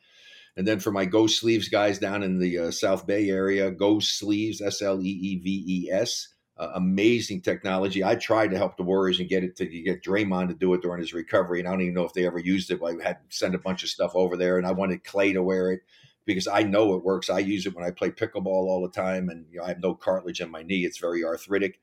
And 0.56 0.66
then 0.66 0.80
for 0.80 0.90
my 0.90 1.04
Go 1.04 1.26
Sleeves 1.26 1.68
guys 1.68 1.98
down 1.98 2.22
in 2.22 2.38
the 2.38 2.58
uh, 2.58 2.70
South 2.70 3.06
Bay 3.06 3.28
area, 3.28 3.70
Go 3.70 3.98
Sleeves, 3.98 4.62
S 4.62 4.80
L 4.80 5.02
E 5.02 5.06
E 5.06 5.38
V 5.40 5.64
E 5.68 5.90
S. 5.92 6.28
Uh, 6.58 6.70
amazing 6.74 7.42
technology. 7.42 8.02
I 8.02 8.14
tried 8.14 8.50
to 8.50 8.56
help 8.56 8.78
the 8.78 8.82
Warriors 8.82 9.20
and 9.20 9.28
get 9.28 9.44
it 9.44 9.56
to 9.56 9.66
get 9.66 10.02
Draymond 10.02 10.48
to 10.48 10.54
do 10.54 10.72
it 10.72 10.80
during 10.80 11.00
his 11.00 11.12
recovery, 11.12 11.58
and 11.58 11.68
I 11.68 11.72
don't 11.72 11.82
even 11.82 11.92
know 11.92 12.04
if 12.04 12.14
they 12.14 12.26
ever 12.26 12.38
used 12.38 12.70
it. 12.70 12.80
But 12.80 12.98
I 12.98 13.06
had 13.06 13.18
to 13.30 13.36
send 13.36 13.54
a 13.54 13.58
bunch 13.58 13.82
of 13.82 13.90
stuff 13.90 14.12
over 14.14 14.38
there, 14.38 14.56
and 14.56 14.66
I 14.66 14.72
wanted 14.72 15.04
Klay 15.04 15.34
to 15.34 15.42
wear 15.42 15.70
it 15.70 15.80
because 16.24 16.48
I 16.48 16.62
know 16.62 16.94
it 16.94 17.04
works. 17.04 17.28
I 17.28 17.40
use 17.40 17.66
it 17.66 17.74
when 17.74 17.84
I 17.84 17.90
play 17.90 18.10
pickleball 18.10 18.46
all 18.46 18.80
the 18.80 18.88
time, 18.88 19.28
and 19.28 19.44
you 19.50 19.58
know 19.58 19.64
I 19.64 19.68
have 19.68 19.82
no 19.82 19.94
cartilage 19.94 20.40
in 20.40 20.50
my 20.50 20.62
knee; 20.62 20.86
it's 20.86 20.96
very 20.96 21.22
arthritic, 21.24 21.78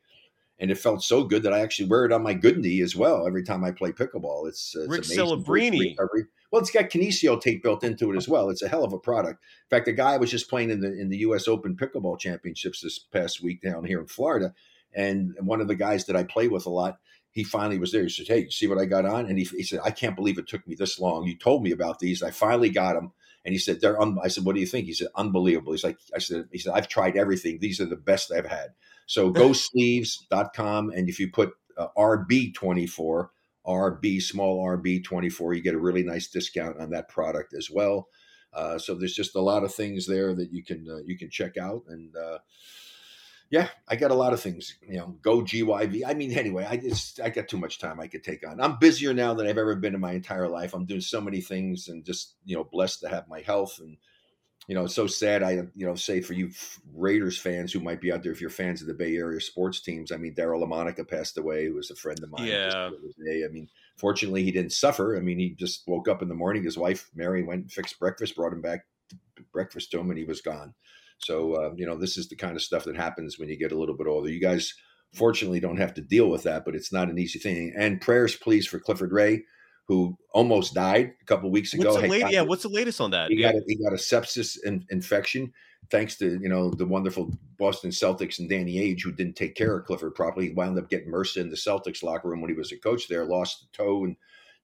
and 0.58 0.72
it 0.72 0.80
felt 0.80 1.04
so 1.04 1.24
good 1.24 1.44
that 1.44 1.54
I 1.54 1.60
actually 1.60 1.90
wear 1.90 2.06
it 2.06 2.12
on 2.12 2.24
my 2.24 2.34
good 2.34 2.58
knee 2.58 2.82
as 2.82 2.96
well 2.96 3.28
every 3.28 3.44
time 3.44 3.64
I 3.64 3.70
play 3.70 3.92
pickleball. 3.92 4.48
It's, 4.48 4.76
it's 4.76 4.90
Rick 4.90 5.06
amazing 5.06 5.26
Celebrini. 5.26 5.80
recovery. 5.92 6.26
Well, 6.54 6.62
it's 6.62 6.70
got 6.70 6.92
kinesio 6.92 7.42
tape 7.42 7.64
built 7.64 7.84
into 7.84 8.12
it 8.12 8.16
as 8.16 8.30
well. 8.30 8.52
It's 8.52 8.62
a 8.62 8.68
hell 8.68 8.84
of 8.84 8.94
a 8.94 9.00
product. 9.00 9.44
In 9.44 9.76
fact, 9.76 9.88
the 9.88 9.92
guy 9.92 10.18
was 10.18 10.30
just 10.30 10.52
playing 10.52 10.70
in 10.70 10.82
the 10.82 10.94
in 10.94 11.10
the 11.10 11.18
U.S. 11.18 11.48
Open 11.48 11.76
pickleball 11.76 12.20
championships 12.20 12.82
this 12.82 13.00
past 13.00 13.42
week 13.42 13.60
down 13.60 13.86
here 13.86 14.00
in 14.00 14.06
Florida, 14.06 14.54
and 14.94 15.36
one 15.40 15.62
of 15.62 15.68
the 15.68 15.74
guys 15.74 16.06
that 16.06 16.16
I 16.16 16.22
play 16.24 16.48
with 16.48 16.68
a 16.68 16.70
lot, 16.70 17.00
he 17.32 17.44
finally 17.44 17.80
was 17.80 17.92
there. 17.92 18.04
He 18.04 18.10
said, 18.10 18.28
"Hey, 18.28 18.42
you 18.42 18.52
see 18.52 18.68
what 18.68 18.78
I 18.78 18.86
got 18.86 19.08
on?" 19.08 19.26
And 19.26 19.40
he, 19.40 19.46
he 19.46 19.64
said, 19.64 19.80
"I 19.84 19.90
can't 19.90 20.16
believe 20.16 20.38
it 20.38 20.46
took 20.46 20.68
me 20.68 20.76
this 20.76 21.00
long. 21.00 21.26
You 21.26 21.36
told 21.36 21.64
me 21.64 21.72
about 21.72 21.98
these. 21.98 22.22
I 22.22 22.30
finally 22.30 22.70
got 22.70 22.94
them." 22.94 23.14
And 23.44 23.54
he 23.54 23.58
said, 23.58 23.82
"They're." 23.82 24.00
Un-. 24.00 24.20
I 24.24 24.28
said, 24.28 24.46
"What 24.46 24.54
do 24.54 24.62
you 24.62 24.68
think?" 24.68 24.86
He 24.86 24.94
said, 24.94 25.08
"Unbelievable." 25.16 25.74
He's 25.74 25.84
like, 25.84 25.98
"I 26.16 26.20
said, 26.20 26.50
he 26.52 26.60
said, 26.60 26.74
I've 26.76 26.88
tried 26.88 27.18
everything. 27.18 27.58
These 27.58 27.82
are 27.82 27.88
the 27.88 27.96
best 27.96 28.32
I've 28.32 28.46
had." 28.46 28.76
So 29.08 29.30
go 29.32 29.54
sleeves.com, 29.54 30.92
and 30.92 31.10
if 31.10 31.20
you 31.20 31.32
put 31.32 31.54
uh, 31.80 31.88
RB24, 31.98 33.30
RB 33.66 34.22
small 34.22 34.66
RB24, 34.66 35.56
you 35.56 35.62
get 35.62 35.76
a 35.76 35.80
really 35.80 36.04
nice 36.04 36.28
discount 36.28 36.80
on 36.80 36.90
that 36.92 37.10
product 37.10 37.54
as 37.54 37.70
well. 37.72 38.08
Uh, 38.54 38.78
so 38.78 38.94
there's 38.94 39.16
just 39.16 39.36
a 39.36 39.42
lot 39.42 39.64
of 39.64 39.74
things 39.74 40.06
there 40.06 40.34
that 40.36 40.52
you 40.52 40.64
can 40.64 40.88
uh, 40.90 41.02
you 41.06 41.18
can 41.18 41.30
check 41.30 41.58
out 41.58 41.84
and. 41.88 42.16
Uh, 42.16 42.40
yeah, 43.54 43.68
I 43.88 43.98
got 43.98 44.10
a 44.10 44.16
lot 44.16 44.34
of 44.34 44.42
things. 44.42 44.78
You 44.82 44.98
know, 44.98 45.16
go 45.22 45.42
GYV. 45.42 46.02
I 46.08 46.16
mean, 46.16 46.32
anyway, 46.32 46.66
I 46.68 46.76
just 46.76 47.22
I 47.22 47.30
got 47.30 47.48
too 47.48 47.60
much 47.60 47.78
time 47.78 48.00
I 48.00 48.08
could 48.08 48.24
take 48.24 48.48
on. 48.48 48.60
I'm 48.60 48.80
busier 48.80 49.14
now 49.14 49.36
than 49.36 49.46
I've 49.46 49.60
ever 49.60 49.76
been 49.76 49.94
in 49.94 50.02
my 50.02 50.14
entire 50.14 50.48
life. 50.48 50.74
I'm 50.74 50.88
doing 50.88 51.02
so 51.02 51.22
many 51.22 51.40
things, 51.40 51.88
and 51.88 52.04
just 52.04 52.34
you 52.46 52.56
know, 52.56 52.64
blessed 52.64 53.02
to 53.02 53.10
have 53.10 53.28
my 53.28 53.42
health. 53.42 53.78
And 53.80 53.98
you 54.68 54.76
know, 54.76 54.86
it's 54.86 54.96
so 54.96 55.08
sad. 55.08 55.44
I 55.44 55.52
you 55.76 55.86
know 55.86 55.96
say 55.96 56.22
for 56.22 56.34
you 56.34 56.52
Raiders 56.94 57.38
fans 57.38 57.74
who 57.74 57.80
might 57.80 58.02
be 58.02 58.12
out 58.12 58.24
there, 58.24 58.32
if 58.32 58.40
you're 58.40 58.50
fans 58.50 58.82
of 58.82 58.88
the 58.88 58.94
Bay 58.94 59.16
Area 59.16 59.42
sports 59.42 59.82
teams. 59.82 60.12
I 60.12 60.18
mean, 60.18 60.36
Daryle 60.36 60.64
Lamonica 60.64 61.08
passed 61.08 61.38
away. 61.38 61.66
Who 61.66 61.74
was 61.74 61.92
a 61.92 61.96
friend 61.96 62.20
of 62.24 62.32
mine. 62.32 62.48
Yeah. 62.48 62.70
the 62.70 62.88
other 62.88 63.26
day. 63.26 63.44
I 63.46 63.50
mean, 63.50 63.68
fortunately, 63.98 64.44
he 64.44 64.52
didn't 64.52 64.72
suffer. 64.72 65.18
I 65.18 65.20
mean, 65.20 65.40
he 65.40 65.50
just 65.52 65.88
woke 65.88 66.08
up 66.08 66.22
in 66.22 66.30
the 66.30 66.36
morning. 66.36 66.64
His 66.64 66.78
wife 66.78 67.10
Mary 67.14 67.44
went 67.44 67.62
and 67.64 67.72
fixed 67.72 68.00
breakfast, 68.00 68.36
brought 68.36 68.54
him 68.54 68.62
back 68.62 68.86
breakfast 69.52 69.92
to 69.92 70.00
him, 70.00 70.10
and 70.10 70.18
he 70.18 70.26
was 70.26 70.42
gone. 70.42 70.74
So, 71.20 71.54
uh, 71.54 71.72
you 71.76 71.86
know, 71.86 71.98
this 71.98 72.18
is 72.18 72.28
the 72.28 72.36
kind 72.36 72.56
of 72.56 72.62
stuff 72.62 72.84
that 72.86 72.96
happens 72.96 73.40
when 73.40 73.50
you 73.50 73.58
get 73.58 73.72
a 73.72 73.78
little 73.78 73.96
bit 73.96 74.08
older. 74.08 74.30
You 74.30 74.42
guys, 74.42 74.74
fortunately, 75.14 75.60
don't 75.60 75.78
have 75.78 75.94
to 75.96 76.02
deal 76.02 76.30
with 76.30 76.44
that, 76.44 76.66
but 76.66 76.76
it's 76.76 76.92
not 76.92 77.10
an 77.10 77.18
easy 77.18 77.40
thing. 77.40 77.74
And 77.78 78.02
prayers, 78.02 78.36
please, 78.36 78.68
for 78.68 78.80
Clifford 78.80 79.12
Ray, 79.12 79.44
who 79.88 80.18
almost 80.34 80.74
died 80.74 81.14
a 81.22 81.26
couple 81.26 81.52
weeks 81.52 81.74
ago. 81.74 81.84
What's 81.84 81.96
the 81.96 82.02
Had 82.04 82.10
late, 82.10 82.20
gotten- 82.22 82.34
yeah, 82.34 82.42
what's 82.42 82.64
the 82.64 82.70
latest 82.70 83.02
on 83.02 83.12
that? 83.12 83.30
he 83.32 83.38
Yeah. 83.38 83.52
got 83.52 83.62
a, 83.62 83.64
he 83.68 83.76
got 83.76 83.94
a 83.94 83.98
sepsis 83.98 84.58
in, 84.64 84.86
infection 84.90 85.54
thanks 85.92 86.16
to 86.18 86.40
you 86.42 86.48
know 86.48 86.70
the 86.70 86.86
wonderful 86.86 87.30
Boston 87.58 87.92
Celtics 87.92 88.40
and 88.40 88.50
Danny 88.50 88.76
Ainge 88.76 89.02
who 89.04 89.12
didn't 89.12 89.36
take 89.36 89.54
care 89.56 89.78
of 89.78 89.86
Clifford 89.86 90.16
properly. 90.16 90.48
He 90.48 90.54
wound 90.54 90.78
up 90.80 90.90
getting 90.90 91.12
MRSA 91.12 91.38
in 91.42 91.50
the 91.50 91.56
Celtics 91.58 92.02
locker 92.04 92.30
room 92.30 92.40
when 92.42 92.50
he 92.50 92.56
was 92.56 92.72
a 92.72 92.78
coach 92.78 93.08
there. 93.10 93.26
Lost 93.26 93.64
a 93.64 93.78
toe 93.78 94.06
and 94.06 94.16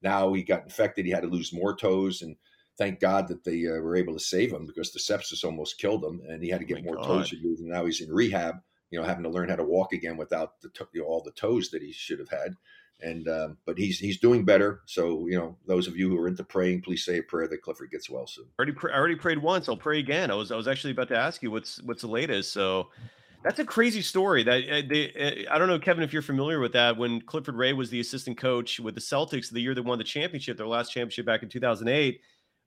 now 0.02 0.32
he 0.34 0.44
got 0.44 0.64
infected. 0.64 1.06
He 1.06 1.12
had 1.12 1.24
to 1.24 1.28
lose 1.30 1.52
more 1.52 1.76
toes 1.76 2.22
and 2.22 2.38
thank 2.78 3.02
God 3.02 3.28
that 3.28 3.44
they 3.44 3.68
uh, 3.68 3.82
were 3.82 3.98
able 3.98 4.14
to 4.14 4.20
save 4.20 4.54
him 4.54 4.66
because 4.66 4.94
the 4.94 5.00
sepsis 5.00 5.44
almost 5.44 5.78
killed 5.78 6.02
him, 6.06 6.22
and 6.30 6.42
he 6.42 6.48
had 6.50 6.62
to 6.62 6.66
get 6.66 6.78
My 6.78 6.84
more 6.86 6.96
God. 6.96 7.06
toes 7.08 7.34
removed. 7.34 7.60
And 7.60 7.68
now 7.68 7.86
he's 7.86 8.00
in 8.00 8.10
rehab, 8.10 8.56
you 8.90 8.98
know, 8.98 9.06
having 9.06 9.24
to 9.24 9.30
learn 9.30 9.50
how 9.50 9.58
to 9.58 9.66
walk 9.66 9.92
again 9.92 10.16
without 10.16 10.62
the 10.62 10.70
to- 10.70 10.88
you 10.94 11.02
know, 11.02 11.08
all 11.08 11.22
the 11.22 11.32
toes 11.34 11.70
that 11.72 11.82
he 11.82 11.92
should 11.92 12.20
have 12.20 12.30
had. 12.30 12.56
And 13.02 13.28
um, 13.30 13.58
but 13.66 13.78
he's 13.78 13.98
he's 13.98 14.20
doing 14.20 14.44
better. 14.44 14.82
So 14.86 15.26
you 15.28 15.38
know, 15.38 15.56
those 15.66 15.88
of 15.88 15.96
you 15.96 16.10
who 16.10 16.20
are 16.20 16.28
into 16.28 16.44
praying, 16.44 16.82
please 16.82 17.06
say 17.06 17.20
a 17.20 17.24
prayer 17.24 17.48
that 17.48 17.62
Clifford 17.62 17.92
gets 17.92 18.10
well 18.10 18.28
soon. 18.28 18.46
already 18.60 18.74
I 18.84 18.98
already 18.98 19.16
prayed 19.16 19.38
once. 19.38 19.70
I'll 19.70 19.78
pray 19.78 20.00
again. 20.00 20.32
I 20.32 20.36
was 20.36 20.52
I 20.52 20.56
was 20.56 20.68
actually 20.68 20.92
about 20.92 21.08
to 21.10 21.18
ask 21.18 21.42
you 21.42 21.52
what's 21.52 21.82
what's 21.84 22.02
the 22.02 22.10
latest. 22.10 22.52
So 22.52 22.90
that's 23.44 23.60
a 23.60 23.66
crazy 23.66 24.02
story. 24.02 24.44
That 24.44 24.64
uh, 24.70 24.82
they, 24.88 25.46
uh, 25.48 25.54
I 25.54 25.58
don't 25.58 25.70
know, 25.70 25.80
Kevin, 25.80 26.04
if 26.04 26.12
you're 26.12 26.22
familiar 26.22 26.60
with 26.60 26.74
that. 26.74 26.98
When 26.98 27.22
Clifford 27.22 27.56
Ray 27.56 27.74
was 27.74 27.90
the 27.90 28.00
assistant 28.00 28.38
coach 28.38 28.80
with 28.80 28.96
the 28.96 29.02
Celtics 29.02 29.50
the 29.50 29.62
year 29.62 29.74
they 29.74 29.82
won 29.82 29.98
the 29.98 30.04
championship, 30.04 30.58
their 30.58 30.68
last 30.68 30.92
championship 30.92 31.26
back 31.26 31.44
in 31.44 31.50
2008. 31.50 32.22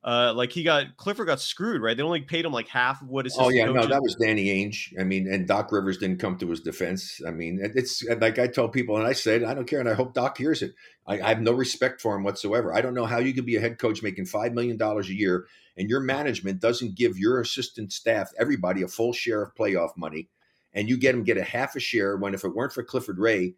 Uh, 0.05 0.33
like 0.35 0.51
he 0.51 0.65
got 0.65 0.97
Clifford 0.97 1.29
got 1.29 1.41
screwed, 1.41 1.81
right? 1.81 1.97
They 1.97 2.03
only 2.03 2.23
paid 2.23 2.45
him 2.45 2.53
like 2.53 2.67
half 2.67 3.03
of 3.03 3.09
what 3.09 3.25
his 3.25 3.37
Oh 3.39 3.51
yeah, 3.51 3.67
no, 3.67 3.87
that 3.87 4.03
was 4.03 4.17
Danny 4.17 4.47
Ainge. 4.47 4.93
I 4.99 5.05
mean, 5.05 5.33
and 5.33 5.47
Doc 5.47 5.71
Rivers 5.71 5.99
didn't 5.99 6.19
come 6.19 6.37
to 6.39 6.51
his 6.51 6.61
defense. 6.61 7.21
I 7.25 7.31
mean, 7.31 7.61
it's 7.63 8.05
like 8.21 8.41
I 8.41 8.49
told 8.49 8.73
people, 8.73 8.97
and 8.97 9.07
I 9.07 9.13
said, 9.13 9.45
I 9.45 9.55
don't 9.55 9.67
care, 9.67 9.79
and 9.79 9.89
I 9.89 9.95
hope 9.95 10.13
Doc 10.13 10.37
hears 10.37 10.61
it. 10.61 10.75
I, 11.07 11.21
I 11.21 11.29
have 11.29 11.41
no 11.41 11.53
respect 11.53 12.01
for 12.01 12.17
him 12.17 12.25
whatsoever. 12.25 12.75
I 12.75 12.81
don't 12.81 12.95
know 12.95 13.07
how 13.07 13.19
you 13.19 13.33
could 13.33 13.47
be 13.47 13.55
a 13.55 13.61
head 13.61 13.79
coach 13.79 14.03
making 14.03 14.27
five 14.27 14.55
million 14.55 14.77
dollars 14.77 15.09
a 15.09 15.15
year, 15.15 15.47
and 15.77 15.89
your 15.89 16.01
management 16.01 16.59
doesn't 16.59 16.97
give 16.97 17.17
your 17.17 17.41
assistant 17.41 17.93
staff, 17.93 18.33
everybody, 18.37 18.83
a 18.83 18.89
full 18.89 19.13
share 19.13 19.43
of 19.43 19.55
playoff 19.55 19.97
money, 19.97 20.29
and 20.75 20.89
you 20.89 20.97
get 20.97 21.13
them 21.13 21.23
get 21.23 21.37
a 21.37 21.45
half 21.45 21.77
a 21.77 21.81
share. 21.81 22.17
When 22.17 22.35
if 22.35 22.43
it 22.43 22.57
weren't 22.57 22.73
for 22.73 22.83
Clifford 22.83 23.21
Ray, 23.21 23.55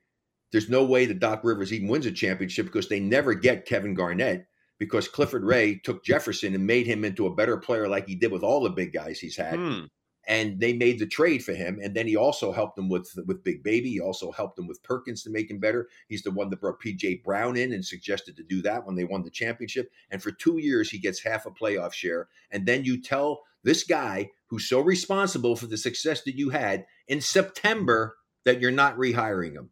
there's 0.52 0.68
no 0.68 0.84
way 0.84 1.06
that 1.06 1.20
Doc 1.20 1.40
Rivers 1.42 1.72
even 1.72 1.88
wins 1.88 2.04
a 2.04 2.12
championship 2.12 2.66
because 2.66 2.90
they 2.90 3.00
never 3.00 3.32
get 3.32 3.64
Kevin 3.64 3.94
Garnett 3.94 4.46
because 4.78 5.08
Clifford 5.08 5.44
Ray 5.44 5.76
took 5.76 6.04
Jefferson 6.04 6.54
and 6.54 6.66
made 6.66 6.86
him 6.86 7.04
into 7.04 7.26
a 7.26 7.34
better 7.34 7.56
player 7.56 7.88
like 7.88 8.06
he 8.06 8.14
did 8.14 8.32
with 8.32 8.42
all 8.42 8.62
the 8.62 8.70
big 8.70 8.92
guys 8.92 9.20
he's 9.20 9.36
had 9.36 9.56
Hmm. 9.56 9.84
and 10.26 10.58
they 10.60 10.72
made 10.72 10.98
the 10.98 11.06
trade 11.06 11.44
for 11.44 11.52
him. 11.52 11.78
And 11.82 11.94
then 11.94 12.06
he 12.06 12.16
also 12.16 12.50
helped 12.52 12.76
them 12.76 12.88
with 12.88 13.08
with 13.26 13.44
Big 13.44 13.62
Baby. 13.62 13.90
He 13.90 14.00
also 14.00 14.32
helped 14.32 14.56
them 14.56 14.66
with 14.66 14.82
Perkins 14.82 15.22
to 15.22 15.30
make 15.30 15.50
him 15.50 15.58
better. 15.60 15.88
He's 16.08 16.22
the 16.22 16.30
one 16.30 16.50
that 16.50 16.60
brought 16.60 16.80
PJ 16.80 17.22
Brown 17.22 17.56
in 17.56 17.72
and 17.72 17.84
suggested 17.84 18.36
to 18.36 18.42
do 18.42 18.62
that 18.62 18.84
when 18.86 18.96
they 18.96 19.04
won 19.04 19.22
the 19.22 19.30
championship. 19.30 19.90
And 20.10 20.22
for 20.22 20.30
two 20.32 20.58
years, 20.58 20.90
he 20.90 20.98
gets 20.98 21.22
half 21.22 21.46
a 21.46 21.50
playoff 21.50 21.92
share. 21.92 22.28
And 22.50 22.66
then 22.66 22.84
you 22.84 23.00
tell 23.02 23.42
this 23.62 23.84
guy 23.84 24.30
who's 24.46 24.68
so 24.68 24.80
responsible 24.80 25.56
for 25.56 25.66
the 25.66 25.76
success 25.78 26.22
that 26.22 26.36
you 26.36 26.50
had 26.50 26.86
in 27.08 27.20
September 27.20 28.16
that 28.44 28.60
you're 28.60 28.70
not 28.70 28.96
rehiring 28.96 29.52
him. 29.52 29.70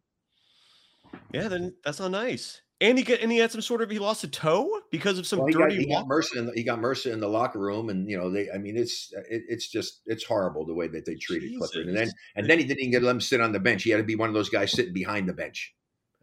Yeah, 1.31 1.47
then 1.47 1.75
that's 1.83 1.99
not 1.99 2.11
nice. 2.11 2.61
And 2.83 2.97
he 2.97 3.03
got 3.05 3.21
and 3.21 3.31
he 3.31 3.37
had 3.37 3.49
some 3.49 3.61
sort 3.61 3.81
of 3.81 3.89
he 3.89 3.97
lost 3.97 4.25
a 4.25 4.27
toe 4.27 4.81
because 4.91 5.17
of 5.17 5.25
some 5.25 5.39
Well, 5.39 5.47
he 5.47 5.53
got, 5.53 5.69
dirty 5.69 5.77
he 5.77 5.85
got 5.85 6.05
walk- 6.05 6.23
MRSA. 6.23 6.35
In 6.35 6.45
the, 6.47 6.51
he 6.51 6.63
got 6.63 6.79
MRSA 6.79 7.13
in 7.13 7.21
the 7.21 7.29
locker 7.29 7.57
room, 7.59 7.89
and 7.89 8.09
you 8.09 8.17
know 8.17 8.29
they. 8.29 8.51
I 8.51 8.57
mean, 8.57 8.75
it's 8.75 9.13
it, 9.29 9.43
it's 9.47 9.69
just 9.69 10.01
it's 10.05 10.25
horrible 10.25 10.65
the 10.65 10.73
way 10.73 10.89
that 10.89 11.05
they 11.05 11.15
treated 11.15 11.57
Clifford. 11.57 11.87
And 11.87 11.95
then 11.95 12.11
and 12.35 12.49
then 12.49 12.59
he 12.59 12.65
didn't 12.65 12.81
even 12.81 12.91
get 12.91 13.01
let 13.03 13.11
him 13.11 13.21
sit 13.21 13.39
on 13.39 13.53
the 13.53 13.59
bench. 13.59 13.83
He 13.83 13.91
had 13.91 13.97
to 13.97 14.03
be 14.03 14.17
one 14.17 14.27
of 14.27 14.35
those 14.35 14.49
guys 14.49 14.73
sitting 14.73 14.91
behind 14.91 15.29
the 15.29 15.33
bench. 15.33 15.73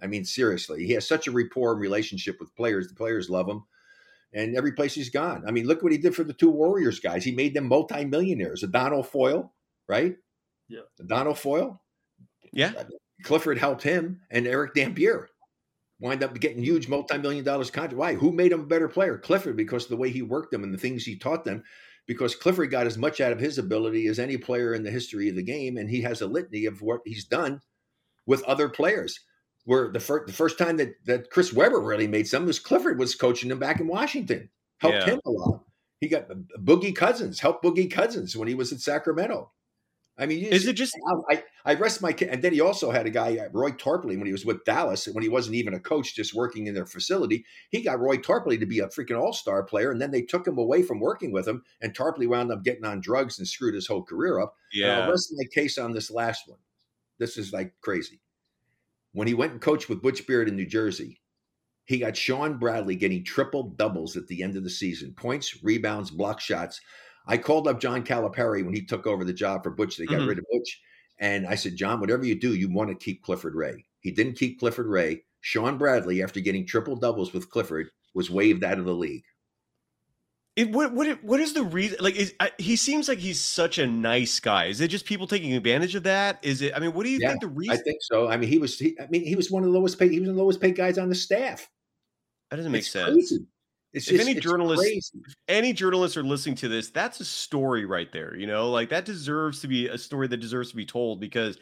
I 0.02 0.06
mean, 0.06 0.26
seriously, 0.26 0.84
he 0.84 0.92
has 0.92 1.08
such 1.08 1.26
a 1.28 1.30
rapport 1.30 1.72
and 1.72 1.80
relationship 1.80 2.38
with 2.38 2.54
players. 2.54 2.88
The 2.88 2.94
players 2.94 3.30
love 3.30 3.48
him, 3.48 3.64
and 4.34 4.54
every 4.54 4.72
place 4.72 4.94
he's 4.94 5.08
gone. 5.08 5.44
I 5.46 5.52
mean, 5.52 5.66
look 5.66 5.82
what 5.82 5.92
he 5.92 5.98
did 5.98 6.14
for 6.14 6.24
the 6.24 6.34
two 6.34 6.50
Warriors 6.50 7.00
guys. 7.00 7.24
He 7.24 7.32
made 7.32 7.54
them 7.54 7.68
multimillionaires. 7.68 8.62
Adonal 8.62 9.02
Foyle, 9.02 9.54
right? 9.88 10.14
Yeah. 10.68 10.80
Adonal 11.00 11.34
Foyle. 11.34 11.80
Yeah. 12.52 12.72
Clifford 13.24 13.56
helped 13.56 13.82
him, 13.82 14.20
and 14.30 14.46
Erick 14.46 14.74
Dampier 14.74 15.29
wind 16.00 16.22
up 16.22 16.38
getting 16.40 16.62
huge 16.62 16.88
multi-million 16.88 17.44
dollars 17.44 17.70
contract. 17.70 17.94
Why? 17.96 18.14
Who 18.14 18.32
made 18.32 18.52
him 18.52 18.60
a 18.60 18.66
better 18.66 18.88
player? 18.88 19.18
Clifford, 19.18 19.56
because 19.56 19.84
of 19.84 19.90
the 19.90 19.96
way 19.96 20.10
he 20.10 20.22
worked 20.22 20.50
them 20.50 20.64
and 20.64 20.72
the 20.74 20.78
things 20.78 21.04
he 21.04 21.16
taught 21.16 21.44
them. 21.44 21.62
Because 22.06 22.34
Clifford 22.34 22.70
got 22.70 22.86
as 22.86 22.98
much 22.98 23.20
out 23.20 23.30
of 23.32 23.38
his 23.38 23.58
ability 23.58 24.06
as 24.08 24.18
any 24.18 24.36
player 24.36 24.74
in 24.74 24.82
the 24.82 24.90
history 24.90 25.28
of 25.28 25.36
the 25.36 25.42
game, 25.42 25.76
and 25.76 25.88
he 25.88 26.00
has 26.02 26.20
a 26.20 26.26
litany 26.26 26.64
of 26.66 26.82
what 26.82 27.02
he's 27.04 27.24
done 27.24 27.60
with 28.26 28.42
other 28.44 28.68
players. 28.68 29.20
Where 29.64 29.92
the 29.92 30.00
first 30.00 30.26
the 30.26 30.32
first 30.32 30.58
time 30.58 30.78
that 30.78 30.94
that 31.04 31.30
Chris 31.30 31.52
Webber 31.52 31.80
really 31.80 32.08
made 32.08 32.26
some 32.26 32.46
was 32.46 32.58
Clifford 32.58 32.98
was 32.98 33.14
coaching 33.14 33.50
him 33.50 33.58
back 33.58 33.78
in 33.78 33.86
Washington, 33.86 34.48
helped 34.78 34.98
Yeah. 34.98 35.12
him 35.12 35.20
a 35.24 35.30
lot. 35.30 35.64
He 36.00 36.08
got 36.08 36.30
uh, 36.30 36.36
Boogie 36.58 36.96
Cousins, 36.96 37.38
helped 37.38 37.62
Boogie 37.62 37.90
Cousins 37.90 38.34
when 38.34 38.48
he 38.48 38.54
was 38.54 38.72
in 38.72 38.78
Sacramento. 38.78 39.52
I 40.20 40.26
mean, 40.26 40.44
Is 40.44 40.66
it 40.66 40.74
just 40.74 40.94
I, 41.30 41.42
I 41.64 41.74
rest 41.74 42.02
my 42.02 42.14
and 42.30 42.42
then 42.42 42.52
he 42.52 42.60
also 42.60 42.90
had 42.90 43.06
a 43.06 43.10
guy 43.10 43.38
uh, 43.38 43.48
Roy 43.52 43.70
Tarpley 43.70 44.18
when 44.18 44.26
he 44.26 44.32
was 44.32 44.44
with 44.44 44.64
Dallas 44.64 45.06
when 45.06 45.22
he 45.22 45.30
wasn't 45.30 45.56
even 45.56 45.72
a 45.72 45.80
coach 45.80 46.14
just 46.14 46.34
working 46.34 46.66
in 46.66 46.74
their 46.74 46.84
facility 46.84 47.46
he 47.70 47.80
got 47.80 48.00
Roy 48.00 48.18
Tarpley 48.18 48.60
to 48.60 48.66
be 48.66 48.80
a 48.80 48.88
freaking 48.88 49.18
all-star 49.18 49.62
player 49.62 49.90
and 49.90 50.00
then 50.00 50.10
they 50.10 50.20
took 50.20 50.46
him 50.46 50.58
away 50.58 50.82
from 50.82 51.00
working 51.00 51.32
with 51.32 51.48
him 51.48 51.62
and 51.80 51.94
Tarpley 51.94 52.28
wound 52.28 52.52
up 52.52 52.62
getting 52.62 52.84
on 52.84 53.00
drugs 53.00 53.38
and 53.38 53.48
screwed 53.48 53.74
his 53.74 53.86
whole 53.86 54.02
career 54.02 54.38
up. 54.38 54.54
And 54.72 54.82
yeah? 54.82 55.00
I'll 55.00 55.10
rest 55.10 55.32
my 55.34 55.44
case 55.54 55.78
on 55.78 55.92
this 55.92 56.10
last 56.10 56.42
one. 56.46 56.58
This 57.18 57.38
is 57.38 57.52
like 57.52 57.72
crazy. 57.80 58.20
When 59.12 59.26
he 59.26 59.34
went 59.34 59.52
and 59.52 59.60
coached 59.60 59.88
with 59.88 60.02
Butch 60.02 60.26
Beard 60.26 60.48
in 60.48 60.56
New 60.56 60.66
Jersey 60.66 61.20
he 61.86 61.98
got 61.98 62.16
Shawn 62.16 62.56
Bradley 62.56 62.94
getting 62.94 63.24
triple 63.24 63.64
doubles 63.70 64.16
at 64.16 64.28
the 64.28 64.44
end 64.44 64.56
of 64.56 64.62
the 64.62 64.70
season. 64.70 65.12
Points 65.12 65.64
rebounds 65.64 66.12
block 66.12 66.38
shots 66.38 66.80
I 67.30 67.38
called 67.38 67.68
up 67.68 67.80
John 67.80 68.04
Calipari 68.04 68.64
when 68.64 68.74
he 68.74 68.84
took 68.84 69.06
over 69.06 69.24
the 69.24 69.32
job 69.32 69.62
for 69.62 69.70
Butch. 69.70 69.96
They 69.96 70.04
got 70.06 70.20
Mhm. 70.20 70.28
rid 70.28 70.38
of 70.38 70.44
Butch. 70.50 70.80
And 71.18 71.46
I 71.46 71.54
said, 71.54 71.76
John, 71.76 72.00
whatever 72.00 72.24
you 72.24 72.34
do, 72.34 72.54
you 72.54 72.68
want 72.68 72.90
to 72.90 72.96
keep 72.96 73.22
Clifford 73.22 73.54
Ray. 73.54 73.84
He 74.00 74.10
didn't 74.10 74.34
keep 74.34 74.58
Clifford 74.58 74.86
Ray. 74.88 75.24
Shawn 75.40 75.78
Bradley, 75.78 76.22
after 76.22 76.40
getting 76.40 76.66
triple 76.66 76.96
doubles 76.96 77.32
with 77.32 77.48
Clifford, 77.50 77.90
was 78.14 78.30
waived 78.30 78.64
out 78.64 78.78
of 78.78 78.84
the 78.84 78.94
league. 78.94 79.24
It, 80.56 80.70
what 80.72 80.92
what 80.92 81.22
what 81.22 81.40
is 81.40 81.52
the 81.52 81.62
reason? 81.62 81.98
Like, 82.00 82.16
is, 82.16 82.34
I, 82.40 82.50
he 82.58 82.74
seems 82.74 83.08
like 83.08 83.18
he's 83.18 83.40
such 83.40 83.78
a 83.78 83.86
nice 83.86 84.40
guy. 84.40 84.66
Is 84.66 84.80
it 84.80 84.88
just 84.88 85.06
people 85.06 85.26
taking 85.26 85.54
advantage 85.54 85.94
of 85.94 86.02
that? 86.02 86.40
Is 86.42 86.60
it? 86.60 86.72
I 86.74 86.80
mean, 86.80 86.92
what 86.92 87.04
do 87.04 87.10
you 87.10 87.20
Yeah, 87.20 87.28
think 87.28 87.40
the 87.42 87.48
reason? 87.48 87.78
I 87.78 87.80
think 87.82 87.98
so. 88.02 88.28
I 88.28 88.36
mean, 88.36 88.48
he 88.50 88.58
was. 88.58 88.78
He, 88.78 88.98
I 89.00 89.06
mean, 89.06 89.24
he 89.24 89.36
was 89.36 89.50
one 89.50 89.62
of 89.62 89.68
the 89.70 89.78
lowest 89.78 89.98
paid. 89.98 90.10
He 90.10 90.18
was 90.20 90.28
the 90.28 90.34
lowest 90.34 90.60
paid 90.60 90.74
guys 90.74 90.98
on 90.98 91.08
the 91.08 91.14
staff. 91.14 91.70
that 92.50 92.56
doesn't 92.56 92.72
make 92.72 92.80
It's 92.80 92.90
sense. 92.90 93.12
Crazy. 93.14 93.46
It's 93.92 94.06
If 94.06 94.16
just, 94.18 94.28
any 94.28 94.36
it's 94.36 94.44
journalist- 94.46 94.82
crazy. 94.82 95.18
Any 95.48 95.72
journalists 95.72 96.16
are 96.16 96.22
listening 96.22 96.54
to 96.56 96.68
this, 96.68 96.90
that's 96.90 97.20
a 97.20 97.24
story 97.24 97.84
right 97.84 98.12
there. 98.12 98.36
You 98.36 98.46
know, 98.46 98.70
like 98.70 98.88
that 98.90 99.04
deserves 99.04 99.60
to 99.62 99.68
be 99.68 99.88
a 99.88 99.98
story 99.98 100.28
that 100.28 100.36
deserves 100.38 100.70
to 100.70 100.76
be 100.76 100.86
told 100.86 101.20
because. 101.20 101.58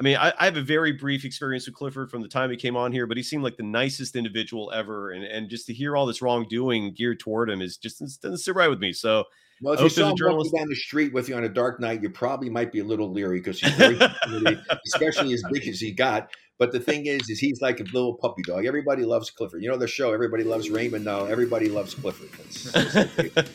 I 0.00 0.04
mean, 0.04 0.16
I, 0.16 0.32
I 0.38 0.44
have 0.44 0.56
a 0.56 0.62
very 0.62 0.92
brief 0.92 1.24
experience 1.24 1.66
with 1.66 1.74
Clifford 1.74 2.08
from 2.08 2.22
the 2.22 2.28
time 2.28 2.52
he 2.52 2.56
came 2.56 2.76
on 2.76 2.92
here, 2.92 3.04
but 3.08 3.16
he 3.16 3.22
seemed 3.24 3.42
like 3.42 3.56
the 3.56 3.64
nicest 3.64 4.14
individual 4.14 4.70
ever, 4.72 5.10
and 5.10 5.24
and 5.24 5.50
just 5.50 5.66
to 5.66 5.74
hear 5.74 5.96
all 5.96 6.06
this 6.06 6.22
wrongdoing 6.22 6.94
geared 6.94 7.18
toward 7.18 7.50
him 7.50 7.60
is 7.60 7.76
just 7.78 7.98
doesn't 8.22 8.38
sit 8.38 8.54
right 8.54 8.68
with 8.70 8.78
me. 8.78 8.92
So 8.92 9.24
Well, 9.60 9.74
if 9.74 9.80
you 9.80 9.88
saw 9.88 10.06
a 10.06 10.10
him 10.10 10.16
journalist- 10.16 10.52
walking 10.52 10.60
down 10.66 10.68
the 10.68 10.76
street 10.76 11.12
with 11.12 11.28
you 11.28 11.34
on 11.34 11.42
a 11.42 11.48
dark 11.48 11.80
night, 11.80 12.00
you 12.00 12.10
probably 12.10 12.48
might 12.48 12.70
be 12.70 12.78
a 12.78 12.84
little 12.84 13.10
leery 13.12 13.40
because 13.40 13.58
he's 13.58 13.72
very, 13.72 13.98
especially 14.86 15.34
as 15.34 15.42
big 15.50 15.66
as 15.66 15.80
he 15.80 15.90
got. 15.90 16.30
But 16.58 16.72
the 16.72 16.80
thing 16.80 17.06
is, 17.06 17.28
is 17.30 17.38
he's 17.38 17.60
like 17.60 17.80
a 17.80 17.84
little 17.84 18.14
puppy 18.14 18.42
dog. 18.42 18.66
Everybody 18.66 19.04
loves 19.04 19.30
Clifford. 19.30 19.62
You 19.62 19.70
know 19.70 19.76
the 19.76 19.86
show. 19.86 20.12
Everybody 20.12 20.42
loves 20.44 20.70
Raymond. 20.70 21.04
Now 21.04 21.26
everybody 21.26 21.68
loves 21.68 21.94
Clifford. 21.94 22.28
It's- 22.40 22.96
it's- 22.96 23.48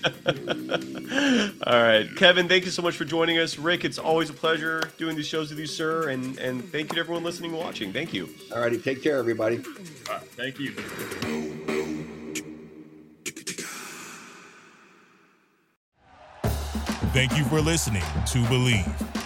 All 1.68 1.82
right, 1.82 2.08
Kevin, 2.16 2.48
thank 2.48 2.66
you 2.66 2.72
so 2.72 2.82
much 2.82 2.96
for 2.98 3.06
joining 3.06 3.38
us. 3.38 3.58
Rick, 3.58 3.86
it's 3.86 3.98
always 4.00 4.30
a 4.30 4.34
pleasure 4.34 4.82
doing 4.98 5.16
these 5.16 5.28
shows 5.28 5.50
with 5.50 5.60
you, 5.60 5.68
sir, 5.68 6.10
and 6.10 6.38
and 6.40 6.64
thank 6.72 6.90
you 6.92 6.96
to 6.96 7.00
everyone 7.02 7.24
listening 7.24 7.52
and 7.52 7.60
watching. 7.60 7.94
Thank 7.94 8.14
you. 8.14 8.30
All 8.54 8.60
righty, 8.62 8.78
take 8.80 9.04
care, 9.04 9.18
everybody. 9.18 9.58
All 9.58 10.16
right, 10.16 10.22
thank 10.32 10.60
you. 10.60 10.74
Thank 17.14 17.38
you 17.38 17.44
for 17.46 17.62
listening 17.62 18.02
to 18.02 18.40
Bleav. 18.46 19.23